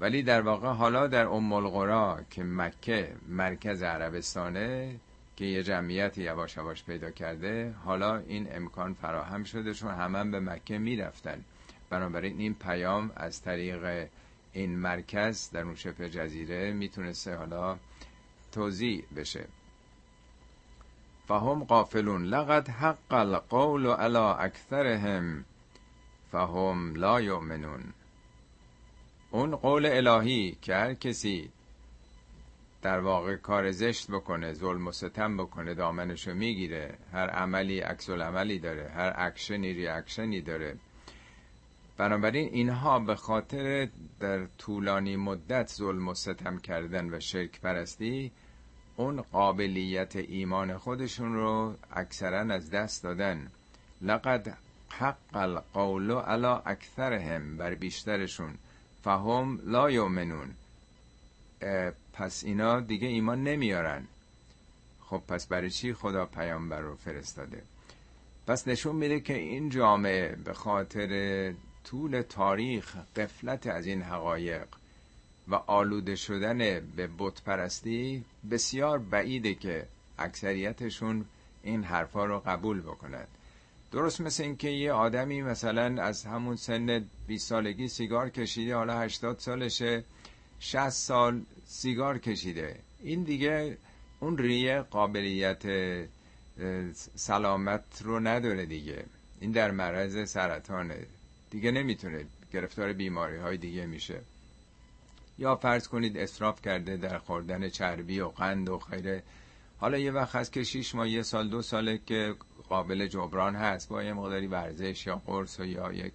ولی 0.00 0.22
در 0.22 0.40
واقع 0.40 0.68
حالا 0.68 1.06
در 1.06 1.26
ام 1.26 1.52
القرا 1.52 2.20
که 2.30 2.44
مکه 2.44 3.12
مرکز 3.28 3.82
عربستانه 3.82 5.00
که 5.36 5.44
یه 5.44 5.62
جمعیت 5.62 6.18
یواش 6.18 6.56
یواش 6.56 6.84
پیدا 6.84 7.10
کرده 7.10 7.74
حالا 7.84 8.16
این 8.16 8.56
امکان 8.56 8.94
فراهم 8.94 9.44
شده 9.44 9.74
چون 9.74 9.90
همه 9.90 10.30
به 10.30 10.40
مکه 10.40 10.78
می‌رفتن. 10.78 11.44
بنابراین 11.90 12.38
این 12.38 12.54
پیام 12.54 13.12
از 13.16 13.42
طریق 13.42 14.08
این 14.52 14.78
مرکز 14.78 15.50
در 15.50 15.62
اون 15.62 15.74
شبه 15.74 16.10
جزیره 16.10 16.72
می‌تونسته 16.72 17.34
حالا 17.34 17.78
توضیح 18.52 19.04
بشه. 19.16 19.44
فهم 21.28 21.64
غافلون 21.64 22.24
لقد 22.24 22.68
حق 22.68 23.12
القول 23.12 23.86
على 23.86 24.16
اکثرهم 24.16 25.44
فهم 26.32 26.96
لا 26.96 27.20
یؤمنون. 27.20 27.92
اون 29.30 29.56
قول 29.56 29.86
الهی 29.86 30.56
که 30.62 30.74
هر 30.74 30.94
کسی 30.94 31.50
در 32.82 33.00
واقع 33.00 33.36
کار 33.36 33.70
زشت 33.70 34.10
بکنه 34.10 34.52
ظلم 34.52 34.86
و 34.86 34.92
ستم 34.92 35.36
بکنه 35.36 35.74
دامنشو 35.74 36.34
می‌گیره. 36.34 36.94
هر 37.12 37.30
عملی 37.30 37.80
عکس 37.80 38.10
عملی 38.10 38.58
داره 38.58 38.88
هر 38.88 39.12
اکشنی 39.16 39.72
reaction 39.72 40.32
ی 40.32 40.40
داره. 40.40 40.76
بنابراین 41.96 42.48
اینها 42.52 42.98
به 42.98 43.14
خاطر 43.14 43.88
در 44.20 44.46
طولانی 44.46 45.16
مدت 45.16 45.68
ظلم 45.68 46.08
و 46.08 46.14
ستم 46.14 46.58
کردن 46.58 47.14
و 47.14 47.20
شرک 47.20 47.60
پرستی 47.60 48.32
اون 48.96 49.22
قابلیت 49.22 50.16
ایمان 50.16 50.78
خودشون 50.78 51.34
رو 51.34 51.74
اکثرا 51.92 52.54
از 52.54 52.70
دست 52.70 53.02
دادن. 53.02 53.50
لقد 54.02 54.58
حق 54.88 55.16
القول 55.34 56.10
علی 56.10 56.60
اکثرهم 56.66 57.56
بر 57.56 57.74
بیشترشون. 57.74 58.54
فهم 59.02 59.60
لا 59.64 59.90
یؤمنون. 59.90 60.54
پس 62.12 62.44
اینا 62.44 62.80
دیگه 62.80 63.08
ایمان 63.08 63.44
نمیارن. 63.44 64.04
خب 65.00 65.22
پس 65.28 65.46
برای 65.46 65.70
چی 65.70 65.92
خدا 65.92 66.26
پیامبر 66.26 66.80
رو 66.80 66.96
فرستاده؟ 66.96 67.62
پس 68.46 68.68
نشون 68.68 68.96
میده 68.96 69.20
که 69.20 69.34
این 69.38 69.68
جامعه 69.68 70.36
به 70.44 70.52
خاطر 70.54 71.52
طول 71.84 72.22
تاریخ 72.22 72.96
قفلت 73.16 73.66
از 73.66 73.86
این 73.86 74.02
حقایق 74.02 74.66
و 75.48 75.54
آلوده 75.54 76.16
شدن 76.16 76.58
به 76.96 77.08
بت 77.18 77.42
پرستی 77.42 78.24
بسیار 78.50 78.98
بعیده 78.98 79.54
که 79.54 79.86
اکثریتشون 80.18 81.24
این 81.62 81.84
حرفا 81.84 82.24
رو 82.24 82.38
قبول 82.46 82.80
بکنند 82.80 83.28
درست 83.92 84.20
مثل 84.20 84.42
اینکه 84.42 84.68
یه 84.68 84.92
آدمی 84.92 85.42
مثلا 85.42 86.02
از 86.02 86.24
همون 86.24 86.56
سن 86.56 87.04
20 87.26 87.48
سالگی 87.48 87.88
سیگار 87.88 88.30
کشیده 88.30 88.76
حالا 88.76 89.00
80 89.00 89.38
سالشه 89.38 90.04
60 90.60 90.88
سال 90.90 91.42
سیگار 91.72 92.18
کشیده. 92.18 92.78
این 93.02 93.22
دیگه 93.22 93.78
اون 94.20 94.38
ریه 94.38 94.80
قابلیت 94.80 95.62
سلامت 97.14 98.02
رو 98.02 98.20
نداره 98.20 98.66
دیگه. 98.66 99.04
این 99.40 99.50
در 99.50 99.70
معرض 99.70 100.30
سرطانه. 100.30 101.06
دیگه 101.50 101.70
نمی‌تونه. 101.70 102.24
گرفتار 102.52 102.92
بیماری 102.92 103.36
های 103.36 103.56
دیگه 103.56 103.86
میشه. 103.86 104.20
یا 105.38 105.56
فرض 105.56 105.88
کنید 105.88 106.16
اصراف 106.16 106.62
کرده 106.62 106.96
در 106.96 107.18
خوردن 107.18 107.68
چربی 107.68 108.20
و 108.20 108.28
قند 108.28 108.68
و 108.68 108.78
خیره 108.78 109.22
حالا 109.78 109.98
یه 109.98 110.12
وقت 110.12 110.36
هست 110.36 110.52
که 110.52 110.64
شیش 110.64 110.94
ماه 110.94 111.08
یه 111.08 111.22
سال 111.22 111.48
دو 111.48 111.62
ساله 111.62 112.00
که 112.06 112.34
قابل 112.68 113.06
جبران 113.06 113.56
هست. 113.56 113.88
با 113.88 114.02
یه 114.02 114.12
مقداری 114.12 114.46
ورزش 114.46 115.06
یا 115.06 115.16
قرص 115.26 115.60
و 115.60 115.64
یا 115.64 115.92
یک 115.92 116.12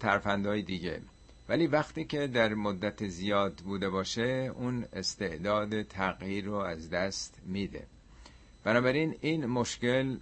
ترفندهای 0.00 0.62
دیگه. 0.62 1.00
ولی 1.48 1.66
وقتی 1.66 2.04
که 2.04 2.26
در 2.26 2.54
مدت 2.54 3.06
زیاد 3.06 3.54
بوده 3.56 3.88
باشه 3.88 4.52
اون 4.56 4.84
استعداد 4.92 5.82
تغییر 5.82 6.44
رو 6.44 6.54
از 6.54 6.90
دست 6.90 7.40
میده. 7.46 7.86
بنابراین 8.64 9.16
این 9.20 9.46
مشکل 9.46 10.16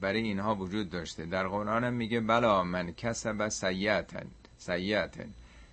برای 0.00 0.22
اینها 0.22 0.54
وجود 0.54 0.90
داشته. 0.90 1.26
در 1.26 1.48
قرآن 1.48 1.84
هم 1.84 1.94
میگه 1.94 2.20
بلا 2.20 2.64
من 2.64 2.92
کسب 2.92 3.48
سیعتن 3.48 4.26
سیعتن 4.58 5.30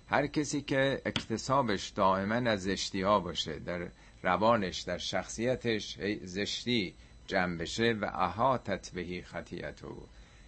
هر 0.08 0.26
کسی 0.26 0.60
که 0.60 1.02
اکتسابش 1.04 1.88
دائما 1.88 2.34
از 2.34 2.62
زشتی 2.62 3.02
ها 3.02 3.20
باشه 3.20 3.58
در 3.58 3.88
روانش 4.22 4.80
در 4.80 4.98
شخصیتش 4.98 5.98
زشتی 6.22 6.94
جمع 7.26 7.56
بشه 7.56 7.92
و 8.00 8.04
احاطت 8.04 8.90
بهی 8.90 9.22
خطیتو 9.22 9.96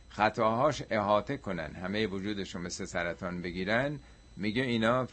خطاهاش 0.09 0.83
احاطه 0.91 1.37
کنن. 1.37 1.75
همه 1.75 2.07
وجودشو 2.07 2.59
مثل 2.59 2.85
سرطان 2.85 3.43
بگیرن. 3.43 3.99
میگه 4.37 4.63
اینا 4.63 5.07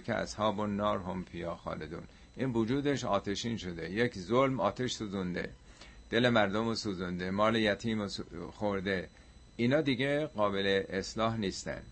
که 0.00 0.14
اصحاب 0.14 0.60
النار 0.60 0.98
هم 0.98 1.24
پیا 1.24 1.54
خالدون. 1.54 2.02
این 2.36 2.52
وجودش 2.52 3.04
آتشین 3.04 3.56
شده. 3.56 3.90
یک 3.90 4.18
ظلم 4.18 4.60
آتش 4.60 4.92
سوزونده. 4.92 5.50
دل 6.10 6.28
مردم 6.28 6.68
رو 6.68 6.74
سوزونده. 6.74 7.30
مال 7.30 7.56
یتیم 7.56 8.06
خورده. 8.52 9.08
اینا 9.56 9.80
دیگه 9.80 10.26
قابل 10.26 10.82
اصلاح 10.88 11.36
نیستن. 11.36 11.82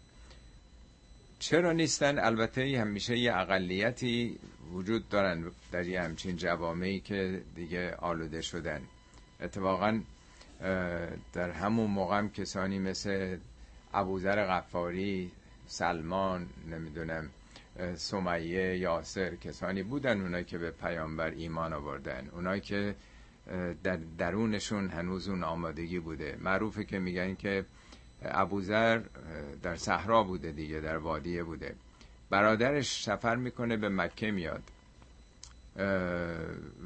چرا 1.38 1.72
نیستن؟ 1.72 2.18
البته 2.18 2.78
همیشه 2.80 3.18
یه 3.18 3.36
اقلیتی 3.36 4.38
وجود 4.72 5.08
دارن 5.08 5.44
در 5.72 5.86
یه 5.86 6.02
همچین 6.02 6.36
جوامعی 6.36 7.00
که 7.00 7.42
دیگه 7.54 7.94
آلوده 7.94 8.40
شدن. 8.40 8.80
اتفاقا 9.40 10.00
در 11.32 11.50
همون 11.50 11.90
موقع 11.90 12.26
کسانی 12.28 12.78
مثل 12.78 13.38
ابوذر 13.94 14.46
غفاری 14.46 15.30
سلمان 15.66 16.46
نمی‌دونم 16.70 17.30
سمیه 17.94 18.76
یاسر 18.78 19.34
کسانی 19.34 19.82
بودن 19.82 20.20
اونایی 20.20 20.44
که 20.44 20.58
به 20.58 20.70
پیامبر 20.70 21.30
ایمان 21.30 21.72
آوردن. 21.72 22.28
اونایی 22.32 22.60
که 22.60 22.94
در 23.82 23.98
درونشون 24.18 24.88
هنوز 24.88 25.28
اون 25.28 25.44
آمادگی 25.44 25.98
بوده. 25.98 26.36
معروفه 26.40 26.84
که 26.84 26.98
میگن 26.98 27.34
که 27.34 27.64
ابوذر 28.22 29.00
در 29.62 29.76
صحرا 29.76 30.22
بوده 30.22 30.52
دیگه 30.52 30.80
در 30.80 30.96
وادیه 30.96 31.44
بوده. 31.44 31.74
برادرش 32.30 33.02
سفر 33.02 33.36
می‌کنه 33.36 33.76
به 33.76 33.88
مکه 33.88 34.30
میاد. 34.30 34.62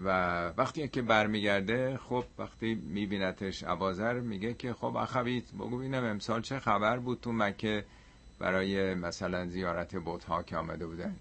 و 0.05 0.09
وقتی 0.57 0.89
که 0.89 1.03
برمیگرده 1.03 1.97
خب 1.97 2.25
وقتی 2.39 2.75
میبینتش 2.75 3.65
ابازر 3.65 4.21
میگه 4.21 4.55
که 4.55 4.73
خب 4.73 4.97
اخویت 4.97 5.53
بگو 5.53 5.79
بینم 5.79 6.05
امسال 6.05 6.43
چه 6.43 6.59
خبر 6.59 6.99
بود 6.99 7.21
تو 7.21 7.33
مکه؟ 7.33 7.85
برای 8.41 8.95
مثلا 8.95 9.47
زیارت 9.47 9.97
بوت 9.97 10.47
که 10.47 10.57
آمده 10.57 10.87
بودن. 10.87 11.17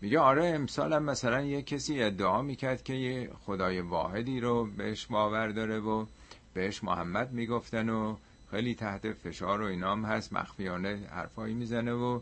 میگه 0.00 0.18
آره 0.18 0.46
امسال 0.46 0.92
هم 0.92 1.02
مثلا 1.02 1.42
یه 1.42 1.62
کسی 1.62 2.02
ادعا 2.02 2.42
می‌کرد 2.42 2.82
که 2.82 2.94
یه 2.94 3.30
خدای 3.46 3.80
واحدی 3.80 4.40
رو 4.40 4.66
بهش 4.76 5.06
باور 5.06 5.48
داره 5.48 5.80
و 5.80 6.06
بهش 6.54 6.84
محمد 6.84 7.32
می‌گفتن 7.32 7.88
و 7.88 8.16
خیلی 8.50 8.74
تحت 8.74 9.12
فشار 9.12 9.62
و 9.62 9.64
اینام 9.64 10.04
هست 10.04 10.32
مخفیانه 10.32 11.06
حرفایی 11.10 11.54
می‌زنه 11.54 11.92
و 11.92 12.20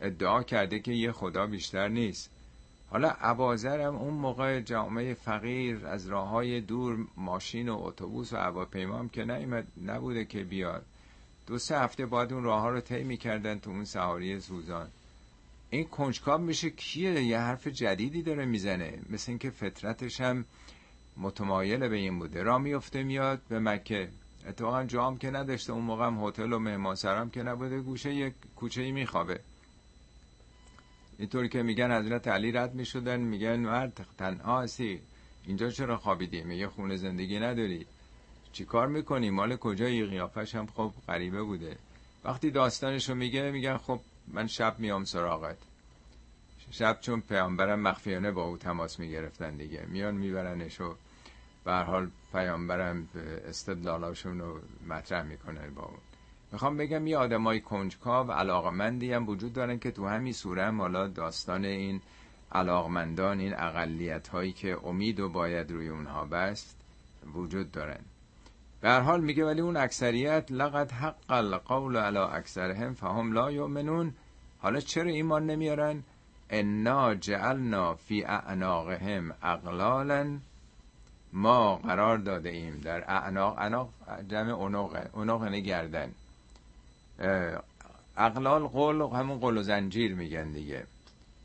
ادعا 0.00 0.42
کرده 0.42 0.78
که 0.78 0.92
یه 0.92 1.12
خدا 1.12 1.46
بیشتر 1.46 1.88
نیست. 1.88 2.30
حالا 2.90 3.08
عبازرم 3.08 3.96
اون 3.96 4.14
موقع 4.14 4.60
جامعه 4.60 5.14
فقیر 5.14 5.86
از 5.86 6.06
راه 6.06 6.28
های 6.28 6.60
دور 6.60 7.06
ماشین 7.16 7.68
و 7.68 7.78
اتوبوس 7.82 8.32
و 8.32 8.36
هواپیما 8.36 8.98
هم 8.98 9.08
که 9.08 9.24
نبوده 9.84 10.24
که 10.24 10.44
بیاد. 10.44 10.86
دو 11.46 11.58
سه 11.58 11.78
هفته 11.78 12.06
بعد 12.06 12.32
اون 12.32 12.42
راه 12.42 12.60
ها 12.60 12.70
رو 12.70 12.80
طی 12.80 13.02
می‌کردن 13.02 13.58
تو 13.58 13.70
اون 13.70 13.84
سهاری 13.84 14.40
سوزان. 14.40 14.88
این 15.70 15.84
کنجکاو 15.84 16.40
میشه 16.40 16.70
کیه؟ 16.70 17.22
یه 17.22 17.38
حرف 17.38 17.66
جدیدی 17.66 18.22
داره 18.22 18.44
می‌زنه. 18.44 18.98
مثل 19.10 19.32
اینکه 19.32 19.50
فطرتش 19.50 20.20
هم 20.20 20.44
متمایل 21.16 21.88
به 21.88 21.96
این 21.96 22.18
بوده. 22.18 22.42
را 22.42 22.58
میفته 22.58 23.02
میاد 23.02 23.40
به 23.48 23.58
مکه. 23.58 24.08
اتفاقا 24.46 24.84
جام 24.84 25.18
که 25.18 25.30
نداشته 25.30 25.72
اون 25.72 25.84
موقع 25.84 26.06
هم 26.06 26.24
هتل 26.24 26.52
و 26.52 26.58
مهمانسرا 26.58 27.26
که 27.26 27.42
نبوده 27.42 27.80
گوشه 27.80 28.14
یک 28.14 28.34
کوچه 28.56 28.82
ای 28.82 28.92
میخوابه. 28.92 29.40
اینطوری 31.18 31.48
که 31.48 31.62
میگن 31.62 31.98
حضرت 31.98 32.28
علی 32.28 32.52
رد 32.52 32.74
می‌شدن 32.74 33.20
میگن 33.20 33.56
مرد 33.56 34.06
تنها 34.18 34.62
هستی. 34.62 35.00
اینجا 35.46 35.70
چرا 35.70 35.96
خوابیدی؟ 35.96 36.42
میگه 36.42 36.68
خونه 36.68 36.96
زندگی 36.96 37.38
نداری. 37.38 37.86
چی 38.54 38.64
کار 38.64 38.88
می‌کنی؟ 38.88 39.30
مال 39.30 39.56
کجایی؟ 39.56 40.06
قیافش 40.06 40.54
هم 40.54 40.66
خب 40.66 40.92
غریبه 41.08 41.42
بوده. 41.42 41.76
وقتی 42.24 42.50
داستانشو 42.50 43.14
میگه 43.14 43.50
میگن 43.50 43.76
خب 43.76 44.00
من 44.28 44.46
شب 44.46 44.78
میام 44.78 45.04
سراغت. 45.04 45.56
شب 46.70 46.98
چون 47.00 47.20
پیامبرم 47.20 47.80
مخفیانه 47.80 48.30
با 48.30 48.44
او 48.44 48.56
تماس 48.56 48.98
می‌گرفتن 49.00 49.56
دیگه. 49.56 49.86
میان 49.88 50.14
میبرنش 50.14 50.80
و 50.80 50.94
به 51.64 51.72
حال 51.72 52.10
پیامبرم 52.32 53.08
استدلالاشون 53.48 54.40
رو 54.40 54.60
مطرح 54.88 55.22
می‌کنه 55.22 55.70
با 55.70 55.82
اون. 55.82 55.98
می‌خوام 56.52 56.76
بگم 56.76 57.06
یه 57.06 57.16
آدمای 57.18 57.60
کنجکاو 57.60 58.32
علاقمندی 58.32 59.12
هم 59.12 59.28
وجود 59.28 59.52
دارن 59.52 59.78
که 59.78 59.90
تو 59.90 60.06
همین 60.08 60.32
سوره 60.32 60.70
مالا 60.70 61.06
داستان 61.08 61.64
این 61.64 62.00
علاقمندان 62.52 63.40
این 63.40 63.54
اقلیت 63.54 64.28
هایی 64.28 64.52
که 64.52 64.78
امید 64.84 65.20
و 65.20 65.28
باید 65.28 65.70
روی 65.70 65.88
اونها 65.88 66.24
بست 66.24 66.76
وجود 67.34 67.72
دارن. 67.72 68.00
به 68.84 68.90
هر 68.90 69.00
حال 69.00 69.20
میگه 69.20 69.44
ولی 69.44 69.60
اون 69.60 69.76
اکثریت 69.76 70.52
لقد 70.52 70.90
حق 70.90 71.30
القول 71.30 71.96
علی 71.96 72.18
اکثرهم 72.18 72.94
فهم 72.94 73.32
لا 73.32 73.50
یؤمنون. 73.50 74.14
حالا 74.58 74.80
چرا 74.80 75.10
ایمان 75.10 75.46
نمیارن؟ 75.46 76.02
انا 76.50 77.14
جعلنا 77.14 77.94
فی 77.94 78.24
اعناقهم 78.24 79.34
اقلالا 79.42 80.38
ما 81.32 81.76
قرار 81.76 82.18
داده 82.18 82.48
ایم 82.48 82.80
در 82.80 83.10
اعناق. 83.10 83.58
اعناق 83.58 83.88
جمع 84.28 84.52
اوناق 85.14 85.44
یعنی 85.44 85.62
گردن. 85.62 86.14
اقلال 88.16 88.66
قول 88.66 89.00
همون 89.00 89.38
قول 89.38 89.56
و 89.56 89.62
زنجیر 89.62 90.14
میگن 90.14 90.52
دیگه. 90.52 90.84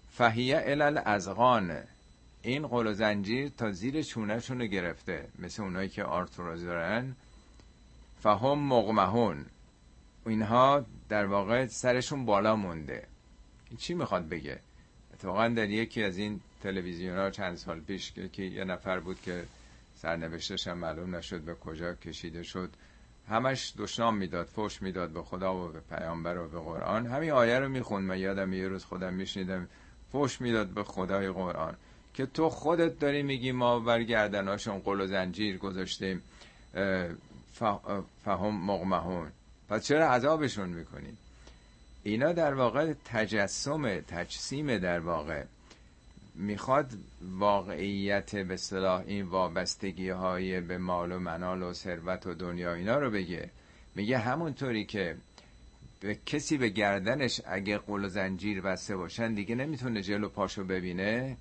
فهیه 0.09 0.57
علل 0.57 1.01
ازغان 1.05 1.77
این 2.41 2.67
قول 2.67 2.87
و 2.87 2.93
زنجیر 2.93 3.49
تا 3.49 3.71
زیر 3.71 4.01
چونهشون 4.01 4.65
گرفته. 4.65 5.27
مثل 5.39 5.63
اونایی 5.63 5.89
که 5.89 6.03
آرتروز 6.03 6.63
دارن. 6.63 7.15
فهم 8.19 8.59
مغمهون. 8.59 9.45
اینها 10.25 10.85
در 11.09 11.25
واقع 11.25 11.65
سرشون 11.65 12.25
بالا 12.25 12.55
مونده. 12.55 13.07
چی 13.77 13.93
می‌خواد 13.93 14.29
بگه؟ 14.29 14.59
اتفاقا 15.13 15.47
در 15.47 15.69
یکی 15.69 16.03
از 16.03 16.17
این 16.17 16.41
تلویزیون 16.63 17.17
ها 17.17 17.29
چند 17.29 17.55
سال 17.55 17.79
پیش 17.79 18.13
که 18.33 18.43
یه 18.43 18.63
نفر 18.63 18.99
بود 18.99 19.21
که 19.21 19.43
سرنوشتش 19.95 20.67
هم 20.67 20.77
معلوم 20.77 21.15
نشد 21.15 21.41
به 21.41 21.55
کجا 21.55 21.93
کشیده 21.93 22.43
شد. 22.43 22.69
همش 23.29 23.73
دشنام 23.77 24.17
می‌داد 24.17 24.45
فوش 24.45 24.81
می‌داد 24.81 25.09
به 25.09 25.21
خدا 25.21 25.55
و 25.55 25.67
به 25.67 25.79
پیامبر 25.79 26.37
و 26.37 26.47
به 26.47 26.59
قرآن. 26.59 27.07
همین 27.07 27.31
آیه 27.31 27.59
رو 27.59 27.69
می‌خوند. 27.69 28.07
من 28.07 28.19
یادم 28.19 28.53
یه 28.53 28.67
روز 28.67 28.85
خودم 28.85 29.13
میشنیدم. 29.13 29.67
فوش 30.11 30.41
می‌داد 30.41 30.67
به 30.67 30.83
خدای 30.83 31.29
قرآن. 31.29 31.75
که 32.13 32.25
تو 32.25 32.49
خودت 32.49 32.99
داری 32.99 33.23
میگی 33.23 33.51
ما 33.51 33.79
برگردناشون 33.79 34.79
قل 34.79 35.01
و 35.01 35.07
زنجیر 35.07 35.57
گذاشتیم. 35.57 36.21
فهم 38.25 38.65
مغمهون 38.65 39.31
پس 39.69 39.87
چرا 39.87 40.09
عذابشون 40.09 40.69
می‌کنیم؟ 40.69 41.17
اینا 42.03 42.33
در 42.33 42.53
واقع 42.53 42.93
تجسم 43.05 43.99
تجسیم 43.99 44.77
در 44.77 44.99
واقع. 44.99 45.43
می‌خواد 46.35 46.93
واقعیت 47.21 48.35
به 48.35 48.57
صلاح 48.57 49.03
این 49.07 49.25
وابستگی 49.25 50.09
های 50.09 50.61
به 50.61 50.77
مال 50.77 51.11
و 51.11 51.19
منال 51.19 51.63
و 51.63 51.73
ثروت 51.73 52.27
و 52.27 52.33
دنیا 52.33 52.73
اینا 52.73 52.97
رو 52.97 53.11
بگه. 53.11 53.49
میگه 53.95 54.17
همونطوری 54.17 54.85
که 54.85 55.15
به 55.99 56.17
کسی 56.25 56.57
به 56.57 56.69
گردنش 56.69 57.41
اگه 57.45 57.77
قل 57.77 58.05
و 58.05 58.09
زنجیر 58.09 58.61
بسته 58.61 58.95
باشن 58.95 59.33
دیگه 59.33 59.55
نمی‌تونه 59.55 60.01
جلو 60.01 60.29
پاشو 60.29 60.63
ببینه. 60.63 61.37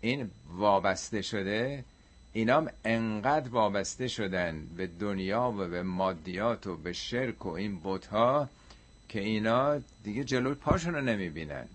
این 0.00 0.30
وابسته 0.52 1.22
شده 1.22 1.84
اینام 2.32 2.70
انقدر 2.84 3.48
وابسته 3.48 4.08
شدن 4.08 4.66
به 4.76 4.86
دنیا 4.86 5.54
و 5.58 5.68
به 5.68 5.82
مادیات 5.82 6.66
و 6.66 6.76
به 6.76 6.92
شرک 6.92 7.46
و 7.46 7.48
این 7.48 7.76
بوتها 7.76 8.48
که 9.08 9.20
اینا 9.20 9.78
دیگه 10.04 10.24
جلو 10.24 10.54
پاشون 10.54 10.94
رو 10.94 11.00
نمی‌بینن. 11.00 11.68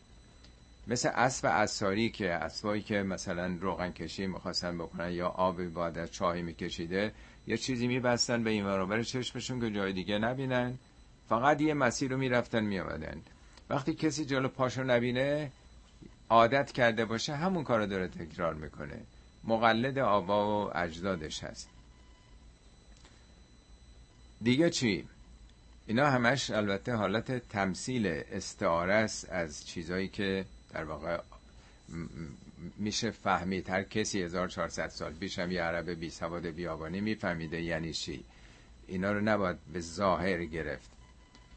مثل 0.88 1.10
اسب 1.14 1.46
اساری 1.46 2.10
که 2.10 2.34
اسبایی 2.34 2.82
که 2.82 3.04
مثلا 3.04 3.58
روغن 3.62 3.92
کشی 3.92 4.28
می‌خواستن 4.28 4.78
بکنن 4.78 5.12
یا 5.12 5.28
آبی 5.28 5.68
بعد 5.68 5.98
از 5.98 6.12
چاهی 6.12 6.42
میکشیده 6.42 7.12
یه 7.48 7.58
چیزی 7.58 7.88
میبستن 7.88 8.44
به 8.44 8.50
این 8.50 8.66
برابر 8.66 9.04
چشمشون 9.04 9.60
که 9.60 9.72
جای 9.72 9.94
دیگه 9.94 10.18
نبینن. 10.18 10.78
فقط 11.30 11.62
یه 11.62 11.74
مسیر 11.74 12.12
رو 12.12 12.18
می‌رفتن 12.18 12.64
میامدن 12.64 13.22
وقتی 13.70 13.94
کسی 13.94 14.26
جلو 14.26 14.48
پاشو 14.48 14.84
نبینه 14.84 15.52
عادت 16.30 16.72
کرده 16.72 17.06
باشه 17.06 17.36
همون 17.36 17.64
کار 17.64 17.80
رو 17.80 17.86
داره 17.86 18.08
تکرار 18.08 18.54
می‌کنه. 18.54 19.02
مقلد 19.46 19.98
آبا 20.00 20.66
و 20.66 20.78
اجدادش 20.78 21.44
هست. 21.44 21.70
دیگه 24.42 24.70
چی؟ 24.70 25.08
اینا 25.88 26.10
همش 26.10 26.50
البته 26.50 26.94
حالت 26.94 27.50
تمثیل 27.50 28.08
استعاره 28.08 28.94
است 28.94 29.30
از 29.30 29.68
چیزایی 29.68 30.08
که 30.08 30.46
در 30.74 30.84
واقع 30.84 31.20
میشه 32.78 33.12
فهمید 33.12 33.70
هر 33.70 33.84
کسی 33.84 34.22
1400 34.22 34.88
سال 34.90 35.14
پیش 35.14 35.40
هم 35.40 35.52
یه 35.52 35.62
عرب 35.62 35.90
بی 35.90 36.10
سواد 36.10 36.46
بیابانی 36.46 37.02
میفهمیده 37.02 37.62
یعنی 37.62 37.94
چی. 37.94 38.24
اینا 38.88 39.12
رو 39.12 39.22
نباید 39.22 39.58
به 39.74 39.80
ظاهر 39.80 40.46
گرفت. 40.46 40.90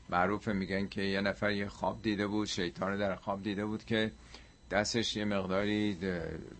معروف 0.09 0.49
میگن 0.49 0.89
که 0.89 1.03
یه 1.03 1.21
نفر 1.21 1.51
یه 1.51 1.69
خواب 1.69 2.03
دیده 2.03 2.27
بود 2.27 2.47
شیطان 2.47 2.99
در 2.99 3.15
خواب 3.15 3.43
دیده 3.43 3.65
بود 3.67 3.85
که 3.85 4.13
دستش 4.71 5.17
یه 5.17 5.25
مقداری 5.25 5.95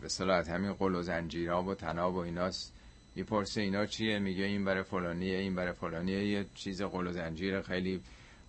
به 0.03 0.09
صلاحت 0.09 0.49
همین 0.49 0.73
قل 0.73 0.95
و 0.95 1.03
زنجیرها 1.03 1.63
و 1.63 1.75
تناب 1.75 2.15
و 2.15 2.19
ایناست. 2.19 2.73
می‌پرسه 3.15 3.61
اینا 3.61 3.87
چیه؟ 3.87 4.19
میگه 4.19 4.45
این 4.45 4.65
برای 4.65 4.83
فلانیه 4.83 5.39
این 5.39 5.55
برای 5.55 5.73
فلانیه. 5.73 6.29
یه 6.29 6.47
چیز 6.55 6.83
قل 6.83 7.07
و 7.07 7.13
زنجیر 7.13 7.61
خیلی 7.61 8.01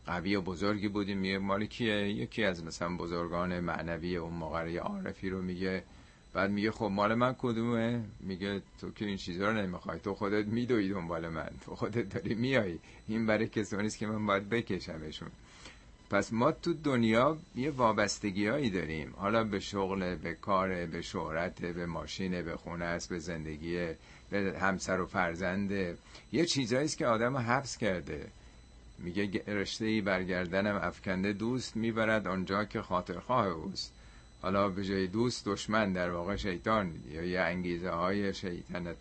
قوی 0.05 0.35
و 0.35 0.41
بزرگی 0.41 0.87
بودیم. 0.87 1.17
میگه 1.17 1.37
مال 1.37 1.65
کیه؟ 1.65 2.09
یکی 2.09 2.43
از 2.43 2.63
مثلا 2.63 2.97
بزرگان 2.97 3.59
معنوی 3.59 4.17
اون 4.17 4.33
موقع 4.33 4.77
عارفی 4.77 5.29
رو 5.29 5.41
میگه. 5.41 5.83
بعد 6.33 6.51
میگه 6.51 6.71
خب 6.71 6.85
مال 6.85 7.13
من 7.13 7.35
کدومه؟ 7.37 8.03
میگه 8.19 8.61
تو 8.81 8.91
که 8.91 9.05
این 9.05 9.17
چیزا 9.17 9.51
رو 9.51 9.57
نمی‌خوای. 9.57 9.99
تو 9.99 10.13
خودت 10.13 10.45
میدوی 10.45 10.89
دنبال 10.89 11.27
من. 11.27 11.49
تو 11.65 11.75
خودت 11.75 12.13
داری 12.13 12.35
میای 12.35 12.79
این 13.07 13.25
برای 13.25 13.47
کسانی 13.47 13.87
است 13.87 13.97
که 13.97 14.07
من 14.07 14.25
باید 14.25 14.49
بکشمشون. 14.49 15.29
پس 16.09 16.33
ما 16.33 16.51
تو 16.51 16.73
دنیا 16.73 17.37
یه 17.55 17.71
وابستگی 17.71 18.47
هایی 18.47 18.69
داریم. 18.69 19.13
حالا 19.17 19.43
به 19.43 19.59
شغل 19.59 20.15
به 20.15 20.33
کار 20.33 20.85
به 20.85 21.01
شهرت 21.01 21.61
به 21.61 21.85
ماشین 21.85 22.41
به 22.41 22.55
خونه 22.57 22.85
است 22.85 23.09
به 23.09 23.19
زندگی 23.19 23.87
به 24.29 24.59
همسر 24.61 25.01
و 25.01 25.05
فرزنده 25.05 25.97
یه 26.31 26.45
چیزایی 26.45 26.85
است 26.85 26.97
که 26.97 27.07
آدم 27.07 27.37
حبس 27.37 27.77
کرده. 27.77 28.27
میگه 28.99 29.43
رشته 29.47 29.85
ای 29.85 30.01
برگردنم 30.01 30.79
افکنده 30.83 31.33
دوست 31.33 31.75
می‌برد 31.75 32.27
آنجا 32.27 32.65
که 32.65 32.81
خاطرخواه 32.81 33.47
اوست. 33.47 33.93
حالا 34.41 34.69
به 34.69 34.85
جای 34.85 35.07
دوست 35.07 35.45
دشمن 35.45 35.93
در 35.93 36.11
واقع 36.11 36.35
شیطان. 36.35 36.93
یا 37.11 37.23
یه 37.23 37.39
انگیزه 37.39 37.89
های 37.89 38.33
شیطنت 38.33 38.97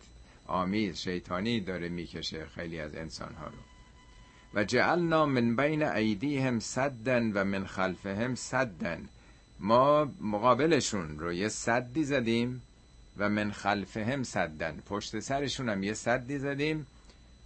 آمیز 0.47 0.97
شیطانی 0.97 1.59
داره 1.59 1.89
می‌کشه 1.89 2.45
خیلی 2.45 2.79
از 2.79 2.95
انسان 2.95 3.33
ها 3.33 3.47
رو. 3.47 3.78
و 4.53 4.63
جعلنا 4.63 5.25
من 5.25 5.55
بین 5.55 5.83
ایدیهم 5.83 6.59
صدن 6.59 7.31
و 7.31 7.43
من 7.43 7.65
خلفهم 7.65 8.35
صدن 8.35 9.09
ما 9.59 10.11
مقابلشون 10.21 11.19
رو 11.19 11.33
یه 11.33 11.49
صدی 11.49 12.03
زدیم 12.03 12.61
و 13.17 13.29
من 13.29 13.51
خلفهم 13.51 14.23
صدن 14.23 14.83
پشت 14.85 15.19
سرشون 15.19 15.69
هم 15.69 15.83
یه 15.83 15.93
صدی 15.93 16.39
زدیم. 16.39 16.87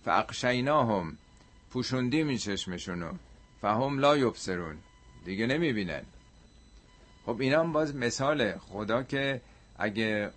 فاقشیناهم. 0.06 1.18
پوشوندیم 1.72 2.28
این 2.28 2.38
چشمشونو. 2.38 3.12
فهم 3.62 4.00
لا 4.00 4.18
یبصرون. 4.18 4.78
دیگه 5.26 5.48
نمی‌بینن. 5.48 6.02
خب 7.26 7.42
اینا 7.42 7.60
هم 7.60 7.74
باز 7.74 7.96
مثال 7.96 8.58
خدا 8.58 9.04
که 9.04 9.42
اگه 9.78 10.32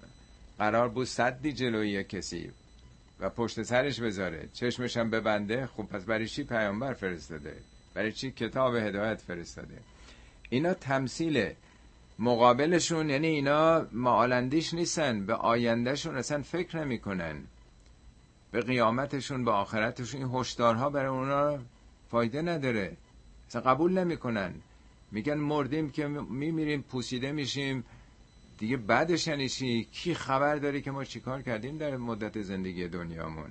قرار 0.58 0.88
بود 0.88 1.06
صدی 1.06 1.52
جلوی 1.52 2.04
کسی 2.04 2.50
و 3.20 3.30
پشت 3.30 3.62
سرش 3.62 4.00
بذاره. 4.00 4.48
چشمش 4.52 4.96
هم 4.96 5.10
ببنده. 5.10 5.66
خب 5.66 5.82
پس 5.82 6.04
برای 6.04 6.28
چی 6.28 6.44
پیامبر 6.44 6.92
فرستاده؟ 6.92 7.56
برای 7.94 8.12
چی 8.12 8.30
کتاب 8.30 8.74
هدایت 8.74 9.20
فرستاده؟ 9.20 9.78
اینا 10.50 10.74
تمثیل 10.74 11.50
مقابلشون 12.18 13.10
یعنی 13.10 13.26
اینا 13.26 13.86
معالندیش 13.92 14.74
نیستن. 14.74 15.26
به 15.26 15.34
آیندهشون 15.34 16.16
اصلا 16.16 16.42
فکر 16.42 16.84
نمی‌کنن. 16.84 17.44
به 18.50 18.60
قیامتشون 18.60 19.44
به 19.44 19.50
آخرتشون. 19.50 20.22
این 20.22 20.30
هشدارها 20.34 20.90
برای 20.90 21.08
اونا 21.08 21.58
فایده 22.10 22.42
نداره. 22.42 22.96
اصلا 23.48 23.60
قبول 23.60 23.98
نمی‌کنن. 23.98 24.54
میگن 25.12 25.34
مردیم 25.34 25.90
که 25.90 26.08
میمیریم 26.08 26.82
پوسیده 26.82 27.32
میشیم. 27.32 27.84
دیگه 28.58 28.76
بعدش 28.76 29.26
یعنی 29.26 29.48
کی 29.92 30.14
خبر 30.14 30.56
داره 30.56 30.80
که 30.80 30.90
ما 30.90 31.04
چیکار 31.04 31.42
کردیم 31.42 31.78
در 31.78 31.96
مدت 31.96 32.42
زندگی 32.42 32.88
دنیامون؟ 32.88 33.50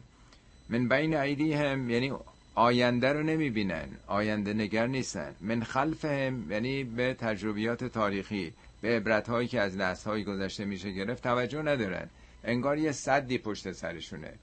من 0.69 0.87
بین 0.87 1.13
عیدی 1.13 1.53
هم 1.53 1.89
یعنی 1.89 2.13
آینده 2.55 3.13
رو 3.13 3.23
نمی‌بینن 3.23 3.87
آینده 4.07 4.53
نگر 4.53 4.87
نیستن. 4.87 5.35
من 5.41 5.63
خلف 5.63 6.05
هم 6.05 6.51
یعنی 6.51 6.83
به 6.83 7.13
تجربیات 7.13 7.83
تاریخی 7.83 8.53
به 8.81 8.97
عبرت 8.97 9.29
هایی 9.29 9.47
که 9.47 9.61
از 9.61 9.77
نسل 9.77 10.09
های 10.09 10.23
گذشته 10.23 10.65
میشه 10.65 10.91
گرفت 10.91 11.23
توجه 11.23 11.61
ندارن. 11.61 12.09
انگار 12.43 12.77
یه 12.77 12.91
صدی 12.91 13.37
پشت 13.37 13.71
سرشونه. 13.71 14.33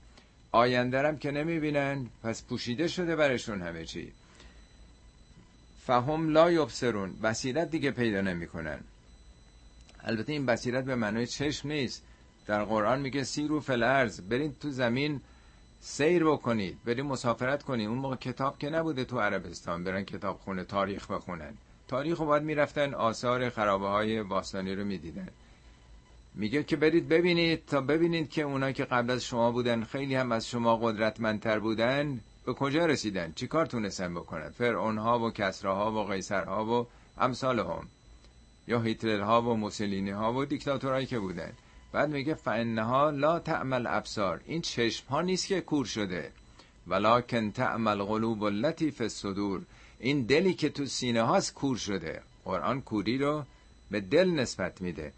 آینده 0.53 1.09
هم 1.09 1.19
که 1.19 1.31
نمی‌بینن 1.31 2.07
پس 2.23 2.45
پوشیده 2.45 2.89
شده 2.89 3.17
برشون 3.17 3.63
همه 3.63 3.85
چی. 3.85 4.13
فهم 5.87 6.29
لا 6.29 6.53
یبصرون 6.53 7.13
بصیرت 7.13 7.71
دیگه 7.71 7.91
پیدا 7.91 8.21
نمی‌کنن. 8.21 8.79
البته 10.05 10.33
این 10.33 10.47
بصیرت 10.47 10.85
به 10.85 10.95
معنای 10.95 11.27
چشم 11.27 11.69
نیست. 11.69 12.05
در 12.47 12.65
قرآن 12.65 13.01
میگه 13.01 13.25
سیرو 13.25 13.61
فلرز 13.61 14.21
برین 14.21 14.55
تو 14.61 14.71
زمین 14.71 15.21
سیر 15.81 16.25
بکنید 16.25 16.79
بریم 16.85 17.07
مسافرت 17.07 17.63
کنید. 17.63 17.89
اون 17.89 17.99
موقع 17.99 18.17
کتاب 18.17 18.59
که 18.59 18.71
نبوده 18.71 19.05
تو 19.05 19.21
عربستان 19.21 19.85
برن 19.85 20.05
کتاب 20.05 20.39
خونه 20.39 20.65
تاریخ 20.65 21.11
بخونن. 21.11 21.55
تاریخ 21.89 22.19
رو 22.19 22.27
باید 22.27 22.43
می‌رفتن 22.43 22.95
آثار 22.95 23.51
خرابه 23.51 23.89
های 23.89 24.23
باستانی 24.23 24.75
رو 24.75 24.85
می‌دیدن. 24.85 25.29
میگه 26.35 26.63
که 26.63 26.77
برید 26.77 27.09
ببینید 27.09 27.67
تا 27.67 27.81
ببینید 27.81 28.31
که 28.31 28.43
اونا 28.43 28.73
که 28.73 28.85
قبل 28.85 29.11
از 29.11 29.25
شما 29.25 29.53
بودن 29.53 29.85
خیلی 29.85 30.15
هم 30.15 30.33
از 30.33 30.49
شما 30.49 30.77
قدرتمندتر 30.77 31.59
بودن 31.59 32.21
به 32.47 32.53
کجا 32.53 32.87
رسیدن؟ 32.87 33.33
چی 33.37 33.47
کار 33.47 33.67
تونستن 33.67 34.15
بکنن؟ 34.15 34.49
فرعون 34.49 34.99
ها 34.99 35.19
و 35.19 35.31
کسراها 35.31 35.93
و 35.93 36.05
قیصر 36.05 36.45
ها 36.45 36.65
و 36.65 36.87
امثال 37.19 37.59
هم 37.59 37.89
یا 38.69 38.81
هیتلر 38.81 39.21
ها 39.21 39.43
و 39.43 39.57
موسولینی 39.57 40.11
ها 40.11 40.33
و 40.33 40.45
دیکتاتورهایی 40.45 41.07
که 41.07 41.19
بودن 41.19 41.53
بعد 41.93 42.11
میگه 42.11 42.35
فانها 42.35 43.11
لا 43.11 43.39
تعمل 43.39 43.87
ابصار 43.87 44.41
این 44.47 44.61
چشم 44.61 45.07
ها 45.09 45.23
نیست 45.23 45.47
که 45.47 45.61
کور 45.61 45.87
شده. 45.87 46.31
ولکن 46.87 47.51
تعمل 47.51 48.03
قلوب 48.03 48.43
التي 48.43 48.91
فی 48.91 49.05
الصدور. 49.05 49.63
این 49.99 50.23
دلی 50.23 50.55
که 50.55 50.69
تو 50.69 50.87
سینه 50.87 51.23
هاست 51.23 51.55
کور 51.55 51.77
شده. 51.77 52.23
قرآن 52.45 52.81
کوری 52.81 53.19
رو 53.19 53.45
به 53.91 54.01
دل 54.01 54.31
نسبت 54.31 54.83
میده. 54.83 55.13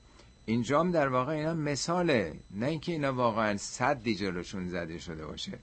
اینجام 0.46 0.90
در 0.90 1.08
واقع 1.08 1.32
اینا 1.32 1.54
مثاله. 1.54 2.34
نه 2.50 2.66
اینکه 2.66 2.92
اینا 2.92 3.12
واقعا 3.12 3.56
صدی 3.56 4.14
جلوشون 4.14 4.68
زده 4.68 4.98
شده 4.98 5.26
باشه. 5.26 5.58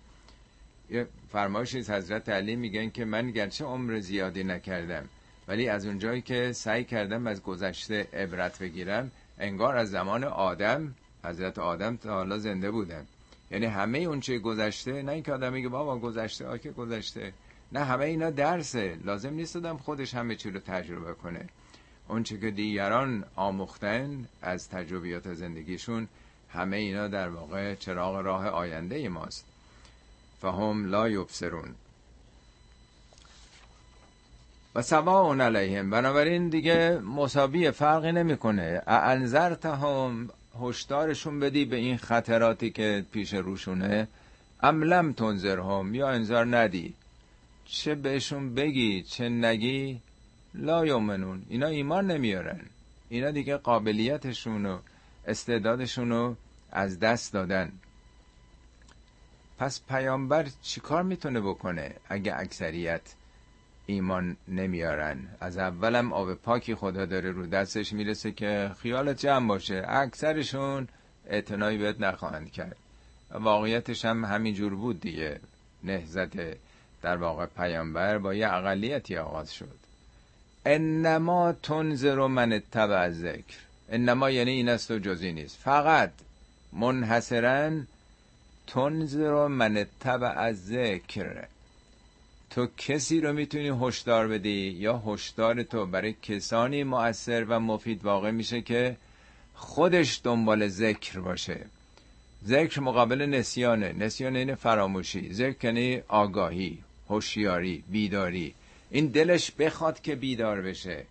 یه 0.89 1.07
فرمایشی 1.31 1.79
از 1.79 1.89
حضرت 1.89 2.29
علی 2.29 2.55
میگن 2.55 2.89
که 2.89 3.05
من 3.05 3.31
گرچه 3.31 3.65
عمر 3.65 3.99
زیادی 3.99 4.43
نکردم 4.43 5.09
ولی 5.51 5.69
از 5.69 5.85
اونجایی 5.85 6.21
که 6.21 6.51
سعی 6.53 6.83
کردم 6.83 7.27
از 7.27 7.43
گذشته 7.43 8.07
عبرت 8.13 8.59
بگیرم 8.59 9.11
انگار 9.39 9.77
از 9.77 9.89
زمان 9.91 10.23
آدم 10.23 10.95
حضرت 11.25 11.59
آدم 11.59 11.97
تا 11.97 12.13
حالا 12.13 12.37
زنده 12.37 12.71
بودم 12.71 13.05
یعنی 13.51 13.65
همه 13.65 13.99
اون 13.99 14.19
چه 14.19 14.39
گذشته 14.39 15.01
نه 15.01 15.11
اینکه 15.11 15.33
آدم 15.33 15.53
میگه 15.53 15.69
بابا 15.69 15.97
گذشته 15.97 16.47
آکه 16.47 16.71
گذشته. 16.71 17.33
نه 17.71 17.79
همه 17.79 18.05
اینا 18.05 18.29
درسه. 18.29 18.97
لازم 19.03 19.33
نیست 19.33 19.55
آدم 19.55 19.77
خودش 19.77 20.13
همه 20.13 20.35
چی 20.35 20.51
رو 20.51 20.59
تجربه 20.59 21.13
کنه. 21.13 21.49
اون 22.07 22.23
چه 22.23 22.37
که 22.39 22.51
دیگران 22.51 23.25
آموختن 23.35 24.27
از 24.41 24.69
تجربیات 24.69 25.33
زندگیشون 25.33 26.07
همه 26.49 26.77
اینا 26.77 27.07
در 27.07 27.29
واقع 27.29 27.75
چراغ 27.75 28.15
راه 28.15 28.47
آینده 28.47 29.09
ماست. 29.09 29.45
فهم 30.41 30.85
لا 30.85 31.09
یبصرون. 31.09 31.75
و 34.75 34.81
سواء 34.81 35.35
علیهم. 35.35 35.89
بنابراین 35.89 36.49
دیگه 36.49 36.99
مساوی 36.99 37.71
فرقی 37.71 38.11
نمی‌کنه. 38.11 38.81
انذرتهم 38.87 40.29
هشدارشون 40.61 41.39
بدی 41.39 41.65
به 41.65 41.75
این 41.75 41.97
خطراتی 41.97 42.69
که 42.69 43.05
پیش 43.11 43.33
روشونه. 43.33 44.07
ام 44.63 44.83
لم 44.83 45.13
تنذرهم 45.13 45.95
یا 45.95 46.09
انذار 46.09 46.57
ندی. 46.57 46.93
چه 47.65 47.95
بهشون 47.95 48.55
بگی 48.55 49.01
چه 49.01 49.29
نگی؟ 49.29 50.01
لا 50.53 50.85
یومنون 50.85 51.45
اینا 51.49 51.67
ایمان 51.67 52.11
نمیارن. 52.11 52.59
اینا 53.09 53.31
دیگه 53.31 53.57
قابلیتشون 53.57 54.65
و 54.65 54.77
استعدادشون 55.27 56.09
رو 56.09 56.35
از 56.71 56.99
دست 56.99 57.33
دادن. 57.33 57.71
پس 59.59 59.81
پیامبر 59.89 60.47
چیکار 60.61 61.03
می‌تونه 61.03 61.41
بکنه 61.41 61.95
اگه 62.09 62.33
اکثریت؟ 62.37 63.01
ایمان 63.91 64.37
نمیارن. 64.47 65.17
از 65.39 65.57
اولم 65.57 66.13
آب 66.13 66.33
پاکی 66.33 66.75
خدا 66.75 67.05
داره 67.05 67.31
رو 67.31 67.47
دستش 67.47 67.93
می‌رسه 67.93 68.31
که 68.31 68.71
خیالت 68.81 69.17
جمع 69.17 69.47
باشه. 69.47 69.85
اکثرشون 69.87 70.87
اعتنایی 71.27 71.77
بهت 71.77 72.01
نخواهند 72.01 72.51
کرد. 72.51 72.75
واقعیتش 73.31 74.05
هم 74.05 74.25
همینجور 74.25 74.75
بود 74.75 74.99
دیگه. 74.99 75.39
نهزت 75.83 76.57
در 77.01 77.17
واقع 77.17 77.45
پیامبر 77.45 78.17
با 78.17 78.33
یه 78.33 78.47
اقلیتی 78.53 79.17
آغاز 79.17 79.53
شد. 79.53 79.77
انما 80.65 81.53
تنظر 81.63 82.27
من 82.27 82.53
اتبع 82.53 83.09
ذکر 83.09 83.57
انما 83.89 84.29
یعنی 84.29 84.51
این 84.51 84.69
است 84.69 84.91
و 84.91 84.99
جزی 84.99 85.31
نیست. 85.31 85.57
فقط 85.57 86.11
منحصرا 86.73 87.71
تنظر 88.67 89.47
من 89.47 89.77
اتبع 89.77 90.51
ذکر 90.51 91.47
تو 92.51 92.67
کسی 92.77 93.21
رو 93.21 93.33
می‌تونی 93.33 93.71
هشدار 93.81 94.27
بدی 94.27 94.75
یا 94.79 95.03
هشدار 95.05 95.63
تو 95.63 95.85
برای 95.85 96.15
کسانی 96.21 96.83
مؤثر 96.83 97.43
و 97.43 97.59
مفید 97.59 98.05
واقع 98.05 98.31
میشه 98.31 98.61
که 98.61 98.95
خودش 99.53 100.21
دنبال 100.23 100.67
ذکر 100.67 101.19
باشه؟ 101.19 101.65
ذکر 102.45 102.79
مقابل 102.79 103.21
نسیانه. 103.21 103.93
نسیان 103.93 104.35
این 104.35 104.55
فراموشی. 104.55 105.33
ذکر 105.33 105.65
یعنی 105.65 106.01
آگاهی 106.07 106.77
هوشیاری 107.09 107.83
بیداری. 107.89 108.53
این 108.91 109.07
دلش 109.07 109.51
بخواد 109.51 110.01
که 110.01 110.15
بیدار 110.15 110.61
بشه 110.61 111.05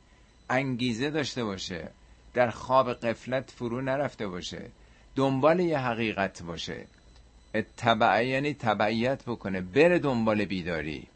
انگیزه 0.50 1.10
داشته 1.10 1.44
باشه 1.44 1.88
در 2.34 2.50
خواب 2.50 2.92
قفلت 2.92 3.50
فرو 3.50 3.80
نرفته 3.80 4.28
باشه 4.28 4.62
دنبال 5.16 5.60
یه 5.60 5.78
حقیقت 5.78 6.42
باشه. 6.42 6.86
اتبع 7.54 8.26
یعنی 8.26 8.54
تبعیت 8.54 9.22
بکنه 9.22 9.60
بره 9.60 9.98
دنبال 9.98 10.44
بیداری. 10.44 11.06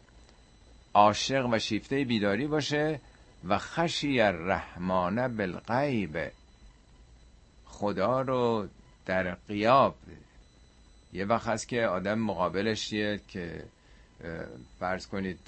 عاشق 0.95 1.49
و 1.53 1.59
شیفته 1.59 2.05
بیداری 2.05 2.47
باشه 2.47 3.01
و 3.49 3.59
خشی 3.59 4.21
الرحمن 4.21 5.37
بالغیب. 5.37 6.31
خدا 7.65 8.21
رو 8.21 8.69
در 9.07 9.35
قیاب. 9.35 9.97
یه 11.13 11.25
وقت 11.25 11.49
هست 11.49 11.69
که 11.69 11.87
آدم 11.87 12.19
مقابلش 12.19 12.93
یه 12.93 13.21
که 13.29 13.65
فرض 14.81 15.07
کنید 15.07 15.39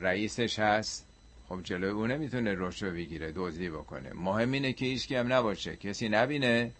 رئیسش 0.00 0.58
هست. 0.58 1.06
خب 1.48 1.62
جلوی 1.62 1.90
اون 1.90 2.10
نمی‌تونه 2.10 2.54
روشو 2.54 2.90
بگیره 2.90 3.32
دزدی 3.32 3.70
بکنه. 3.70 4.12
مهم 4.14 4.52
اینه 4.52 4.72
که 4.72 4.86
هیچ 4.86 5.12
هم 5.12 5.32
نباشه. 5.32 5.76
کسی 5.76 6.08
نبینه 6.08 6.72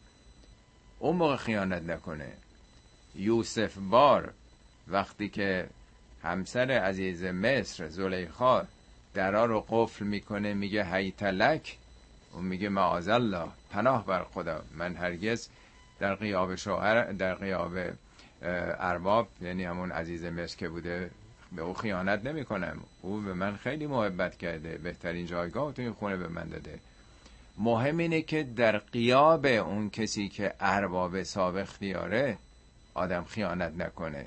اون 0.99 1.17
موقع 1.17 1.37
خیانت 1.37 1.83
نکنه. 1.83 2.33
یوسف 3.15 3.79
بار 3.79 4.35
وقتی 4.89 5.29
که 5.29 5.69
همسر 6.23 6.71
عزیز 6.71 7.25
مصر 7.25 7.89
زلیخا 7.89 8.65
درا 9.15 9.45
رو 9.45 9.67
قفل 9.69 10.05
می‌کنه 10.05 10.55
میگه 10.55 10.95
هیتلک. 10.95 11.79
اون 12.33 12.45
میگه 12.45 12.69
معاذ 12.69 13.09
الله 13.09 13.49
پناه 13.71 14.07
بر 14.07 14.25
خدا. 14.25 14.63
من 14.77 14.95
هرگز 14.95 15.49
در 15.99 16.15
قیاب 16.15 16.55
شوهر 16.55 17.13
در 17.13 17.35
قیاب 17.35 17.73
ارباب 18.43 19.29
یعنی 19.41 19.65
همون 19.65 19.93
عزیز 19.93 20.25
مصر 20.25 20.57
که 20.57 20.69
بوده 20.69 21.11
به 21.53 21.63
او 21.63 21.75
خیانت 21.75 22.25
نمی 22.27 22.45
کنم 22.45 22.81
او 23.03 23.21
به 23.21 23.35
من 23.35 23.57
خیلی 23.57 23.87
محبت 23.87 24.37
کرده 24.37 24.79
بهترین 24.79 25.27
جایگاه 25.27 25.73
تو 25.73 25.83
این 25.83 25.93
خونه 25.93 26.17
به 26.17 26.29
من 26.29 26.49
داده. 26.49 26.79
مهم 27.59 27.99
اینه 27.99 28.23
که 28.23 28.43
در 28.43 28.79
قیاب 28.79 29.47
اون 29.47 29.91
کسی 29.91 30.29
که 30.29 30.55
ارباب 30.61 31.23
سابق 31.23 31.65
خیاره 31.65 32.39
آدم 32.95 33.25
خیانت 33.25 33.73
نکنه. 33.79 34.27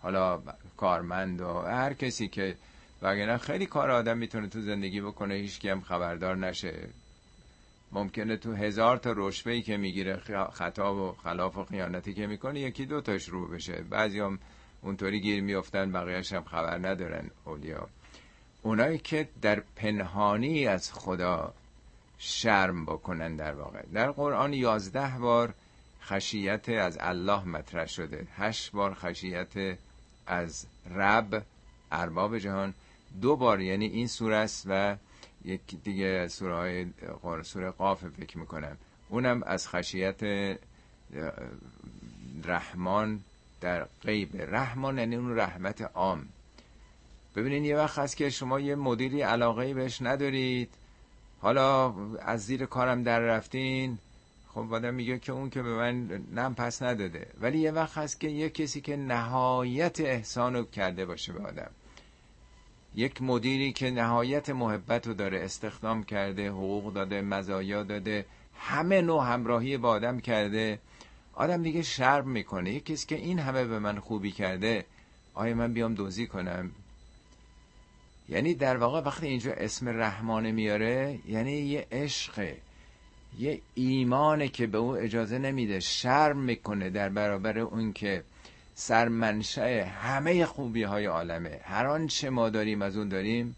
حالا 0.00 0.42
کارمند 0.82 1.40
و 1.40 1.60
هر 1.60 1.94
کسی 1.94 2.28
که 2.28 2.56
وگرنه 3.02 3.38
خیلی 3.38 3.66
کار 3.66 3.90
آدم 3.90 4.18
می‌تونه 4.18 4.48
تو 4.48 4.60
زندگی 4.60 5.00
بکنه 5.00 5.34
هیچ 5.34 5.64
هم 5.64 5.80
خبردار 5.80 6.36
نشه. 6.36 6.88
ممکنه 7.92 8.36
تو 8.36 8.52
هزار 8.52 8.96
تا 8.96 9.14
رشبهی 9.16 9.62
که 9.62 9.76
می‌گیره 9.76 10.16
خطا 10.52 10.94
و 10.94 11.12
خلاف 11.12 11.56
و 11.56 11.64
خیانتی 11.64 12.14
که 12.14 12.26
می‌کنه 12.26 12.60
یکی 12.60 12.86
دو 12.86 13.00
تاش 13.00 13.28
رو 13.28 13.48
بشه. 13.48 13.82
بعضی 13.90 14.20
هم 14.20 14.38
اونطوری 14.82 15.20
گیر 15.20 15.42
میفتن 15.42 15.92
بقیهش 15.92 16.32
هم 16.32 16.44
خبر 16.44 16.78
ندارن 16.78 17.30
اولیا. 17.44 17.88
اونایی 18.62 18.98
که 18.98 19.28
در 19.42 19.62
پنهانی 19.76 20.66
از 20.66 20.92
خدا 20.92 21.54
شرم 22.18 22.84
بکنن 22.84 23.36
در 23.36 23.54
واقع. 23.54 23.82
در 23.94 24.10
قرآن 24.10 24.52
یازده 24.52 25.18
بار 25.18 25.54
خشیت 26.02 26.68
از 26.68 26.98
الله 27.00 27.44
مطرح 27.44 27.86
شده. 27.86 28.26
هشت 28.36 28.72
بار 28.72 28.94
خشیت 28.94 29.78
از 30.26 30.66
رب 30.90 31.42
ارباب 31.92 32.38
جهان. 32.38 32.74
دو 33.20 33.36
بار 33.36 33.60
یعنی 33.60 33.86
این 33.86 34.06
سوره 34.06 34.36
است 34.36 34.64
و 34.68 34.96
یک 35.44 35.60
دیگه 35.84 36.28
سوره 36.28 36.54
های 36.56 36.86
سوره 37.42 37.70
قاف 37.70 38.04
فکر 38.04 38.38
می‌کنم. 38.38 38.76
اونم 39.08 39.42
از 39.42 39.68
خشیت 39.68 40.20
رحمان 42.44 43.20
در 43.60 43.86
غیب. 44.02 44.54
رحمان 44.54 44.98
یعنی 44.98 45.16
اون 45.16 45.38
رحمت 45.38 45.82
عام. 45.94 46.28
ببینین 47.36 47.64
یه 47.64 47.76
وقت 47.76 47.98
هست 47.98 48.16
که 48.16 48.30
شما 48.30 48.60
یه 48.60 48.74
مدیری 48.74 49.22
علاقه 49.22 49.74
بهش 49.74 50.02
ندارید. 50.02 50.68
حالا 51.40 51.94
از 52.18 52.46
زیر 52.46 52.66
کارم 52.66 53.02
در 53.02 53.20
رفتین. 53.20 53.98
خب 54.54 54.74
آدم 54.74 54.94
میگه 54.94 55.18
که 55.18 55.32
اون 55.32 55.50
که 55.50 55.62
به 55.62 55.74
من 55.74 56.24
نم 56.34 56.54
پس 56.54 56.82
نداده. 56.82 57.26
ولی 57.40 57.58
یه 57.58 57.70
وقت 57.70 57.98
هست 57.98 58.20
که 58.20 58.28
یه 58.28 58.50
کسی 58.50 58.80
که 58.80 58.96
نهایت 58.96 60.00
احسان 60.00 60.66
کرده 60.66 61.06
باشه 61.06 61.32
به 61.32 61.46
آدم. 61.46 61.70
یک 62.94 63.22
مدیری 63.22 63.72
که 63.72 63.90
نهایت 63.90 64.50
محبت 64.50 65.06
رو 65.06 65.14
داره 65.14 65.40
استخدام 65.40 66.04
کرده 66.04 66.48
حقوق 66.48 66.92
داده 66.92 67.22
مزایا 67.22 67.82
داده 67.82 68.26
همه 68.58 69.00
نوع 69.00 69.32
همراهی 69.32 69.76
با 69.76 69.88
آدم 69.88 70.20
کرده. 70.20 70.78
آدم 71.34 71.62
دیگه 71.62 71.82
شرم 71.82 72.28
می‌کنه. 72.28 72.72
یک 72.72 72.86
کسی 72.86 73.06
که 73.06 73.16
این 73.16 73.38
همه 73.38 73.64
به 73.64 73.78
من 73.78 73.98
خوبی 73.98 74.30
کرده 74.30 74.84
آیا 75.34 75.54
من 75.54 75.72
بیام 75.72 75.94
دوزی 75.94 76.26
کنم؟ 76.26 76.70
یعنی 78.28 78.54
در 78.54 78.76
واقع 78.76 79.00
وقتی 79.00 79.26
اینجا 79.26 79.52
اسم 79.52 79.88
رحمانه 79.88 80.52
میاره 80.52 81.18
یعنی 81.26 81.52
یه 81.52 81.86
عشقه. 81.92 82.56
یه 83.38 83.60
ایمانه 83.74 84.48
که 84.48 84.66
به 84.66 84.78
او 84.78 84.96
اجازه 84.96 85.38
نمیده 85.38 85.80
شرم 85.80 86.38
می‌کنه 86.38 86.90
در 86.90 87.08
برابر 87.08 87.58
اون 87.58 87.92
که 87.92 88.24
سرمنشه 88.74 89.84
همه 89.84 90.46
خوبی 90.46 90.82
های 90.82 91.06
عالمه. 91.06 91.60
هر 91.64 91.86
آنچه 91.86 92.30
ما 92.30 92.50
داریم 92.50 92.82
از 92.82 92.96
اون 92.96 93.08
داریم. 93.08 93.56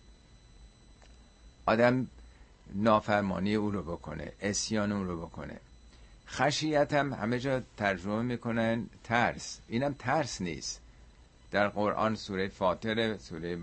آدم 1.66 2.06
نافرمانی 2.74 3.54
او 3.54 3.70
رو 3.70 3.82
بکنه 3.82 4.32
اسیان 4.42 4.92
او 4.92 5.04
رو 5.04 5.26
بکنه. 5.26 5.56
خشیت 6.28 6.92
هم 6.92 7.12
همه 7.12 7.38
جا 7.38 7.62
ترجمه 7.76 8.22
می‌کنن 8.22 8.86
ترس. 9.04 9.60
اینم 9.68 9.94
ترس 9.98 10.40
نیست. 10.40 10.80
در 11.50 11.68
قرآن 11.68 12.14
سوره 12.14 12.48
فاطر 12.48 13.16
سوره 13.16 13.58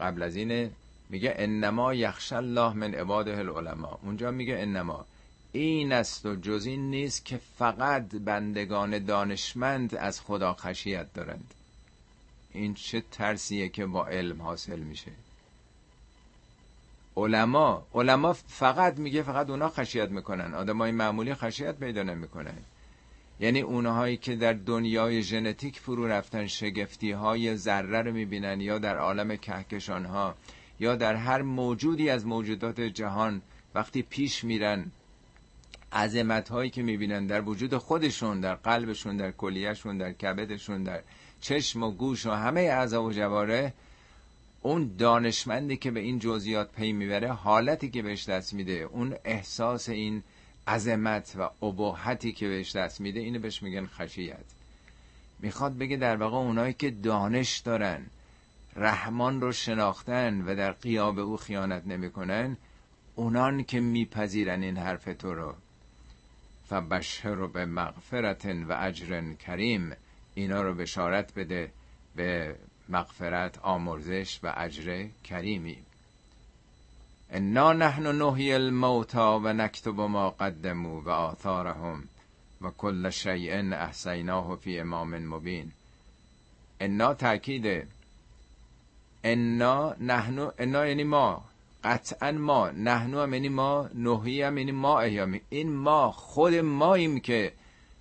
قبل 0.00 0.22
از 0.22 0.36
اینه. 0.36 0.70
میگه 1.10 1.34
انما 1.36 1.94
یخش 1.94 2.32
الله 2.32 2.72
من 2.72 2.94
عباده 2.94 3.38
العلماء. 3.38 3.98
اونجا 4.02 4.30
میگه 4.30 4.58
انما. 4.58 5.06
این 5.52 5.92
است 5.92 6.26
و 6.26 6.36
جز 6.36 6.66
این 6.66 6.90
نیست 6.90 7.24
که 7.24 7.40
فقط 7.58 8.14
بندگان 8.14 8.98
دانشمند 8.98 9.94
از 9.94 10.20
خدا 10.20 10.54
خشیت 10.54 11.14
دارند. 11.14 11.54
این 12.52 12.74
چه 12.74 13.02
ترسیه 13.12 13.68
که 13.68 13.86
با 13.86 14.06
علم 14.06 14.42
حاصل 14.42 14.78
میشه. 14.78 15.10
علما 17.16 17.86
علما 17.94 18.32
فقط 18.32 18.98
میگه 18.98 19.22
فقط 19.22 19.50
اونا 19.50 19.68
خشیت 19.68 20.10
می‌کنن. 20.10 20.54
آدمای 20.54 20.92
معمولی 20.92 21.34
خشیت 21.34 21.76
پیدا 21.76 22.02
نمی‌کنن. 22.02 22.58
یعنی 23.40 23.60
اونهایی 23.60 24.16
که 24.16 24.36
در 24.36 24.52
دنیای 24.52 25.22
ژنتیک 25.22 25.78
فرو 25.78 26.06
رفتن 26.06 26.46
شگفتی 26.46 27.12
های 27.12 27.56
ذره 27.56 28.02
رو 28.02 28.12
می‌بینن 28.12 28.60
یا 28.60 28.78
در 28.78 28.96
عالم 28.96 29.36
کهکشان 29.36 30.04
ها 30.04 30.34
یا 30.80 30.96
در 30.96 31.14
هر 31.14 31.42
موجودی 31.42 32.10
از 32.10 32.26
موجودات 32.26 32.80
جهان 32.80 33.42
وقتی 33.74 34.02
پیش 34.02 34.44
میرن 34.44 34.90
عظمت 35.92 36.48
هایی 36.48 36.70
که 36.70 36.82
می‌بینن 36.82 37.26
در 37.26 37.40
وجود 37.40 37.76
خودشون 37.76 38.40
در 38.40 38.54
قلبشون 38.54 39.16
در 39.16 39.30
کلیهشون 39.30 39.98
در 39.98 40.12
کبدشون 40.12 40.82
در 40.82 41.02
چشم 41.40 41.82
و 41.82 41.90
گوش 41.90 42.26
و 42.26 42.30
همه 42.30 42.60
اعضا 42.60 43.02
و 43.02 43.12
جواره 43.12 43.72
اون 44.62 44.96
دانشمندی 44.98 45.76
که 45.76 45.90
به 45.90 46.00
این 46.00 46.18
جزئیات 46.18 46.72
پی 46.72 46.92
می‌بره 46.92 47.32
حالتی 47.32 47.90
که 47.90 48.02
بهش 48.02 48.28
دست 48.28 48.54
میده 48.54 48.72
اون 48.72 49.14
احساس 49.24 49.88
این 49.88 50.22
عظمت 50.68 51.34
و 51.38 51.64
ابهتی 51.64 52.32
که 52.32 52.48
بهش 52.48 52.76
دست 52.76 53.00
میده 53.00 53.20
اینو 53.20 53.38
بهش 53.38 53.62
میگن 53.62 53.86
خشیت. 53.86 54.44
می‌خواد 55.38 55.78
بگه 55.78 55.96
در 55.96 56.16
واقع 56.16 56.36
اونایی 56.36 56.72
که 56.72 56.90
دانش 56.90 57.58
دارن 57.58 58.06
رحمان 58.76 59.40
رو 59.40 59.52
شناختن 59.52 60.42
و 60.42 60.54
در 60.54 60.72
قیاب 60.72 61.18
او 61.18 61.36
خیانت 61.36 61.86
نمی‌کنن 61.86 62.56
اونان 63.14 63.64
که 63.64 63.80
میپذیرن 63.80 64.62
این 64.62 64.76
حرف 64.76 65.04
تو 65.04 65.34
رو. 65.34 65.54
فبشر 66.68 67.34
رو 67.34 67.48
به 67.48 67.66
مغفرت 67.66 68.46
و 68.46 68.76
اجر 68.80 69.32
کریم 69.34 69.92
اینا 70.34 70.62
رو 70.62 70.74
بشارت 70.74 71.34
بده 71.34 71.72
به 72.16 72.56
مغفرت 72.88 73.58
آمرزش 73.58 74.40
و 74.42 74.54
اجر 74.56 75.06
کریمی. 75.24 75.78
انا 77.30 77.72
نحن 77.72 78.06
نحی 78.06 78.52
الموتا 78.52 79.40
و 79.44 79.52
نکتب 79.52 80.00
ما 80.00 80.30
قدمو 80.30 81.00
و 81.00 81.08
آثارهم 81.08 82.04
و 82.60 82.70
کل 82.70 83.10
شیء 83.10 83.72
احسیناه 83.72 84.56
فی 84.56 84.78
امام 84.78 85.18
مبین. 85.18 85.72
انا 86.80 87.14
تاکیده 87.14 87.86
انا 89.24 89.96
نحن 90.00 90.50
انا 90.58 90.86
یعنی 90.86 91.04
ما 91.04 91.44
قطعا 91.84 92.32
ما 92.32 92.70
نحنو 92.70 93.20
هم 93.20 93.34
یعنی 93.34 93.48
ما 93.48 93.88
نهی 93.94 94.42
هم 94.42 94.58
یعنی 94.58 94.72
ما 94.72 95.00
احیامی 95.00 95.40
این 95.48 95.72
ما 95.72 96.10
خود 96.10 96.54
ماییم 96.54 97.20
که 97.20 97.52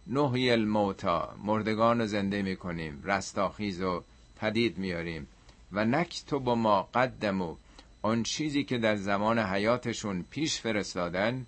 نهی 0.08 0.52
الموتا 0.52 1.36
مردگان 1.44 2.02
رو 2.02 2.08
زنده 2.08 2.42
می‌کنیم 2.42 3.02
رستاخیز 3.04 3.82
و 3.82 4.04
پدید 4.38 4.78
میاریم 4.78 5.28
و 5.72 5.86
نکتب 5.86 6.38
با 6.38 6.56
ما 6.56 6.90
قدمو 6.94 7.56
آن 8.02 8.24
چیزی 8.24 8.64
که 8.64 8.78
در 8.78 8.96
زمان 8.96 9.40
حیاتشون 9.40 10.26
پیش 10.30 10.60
فرستادن 10.60 11.46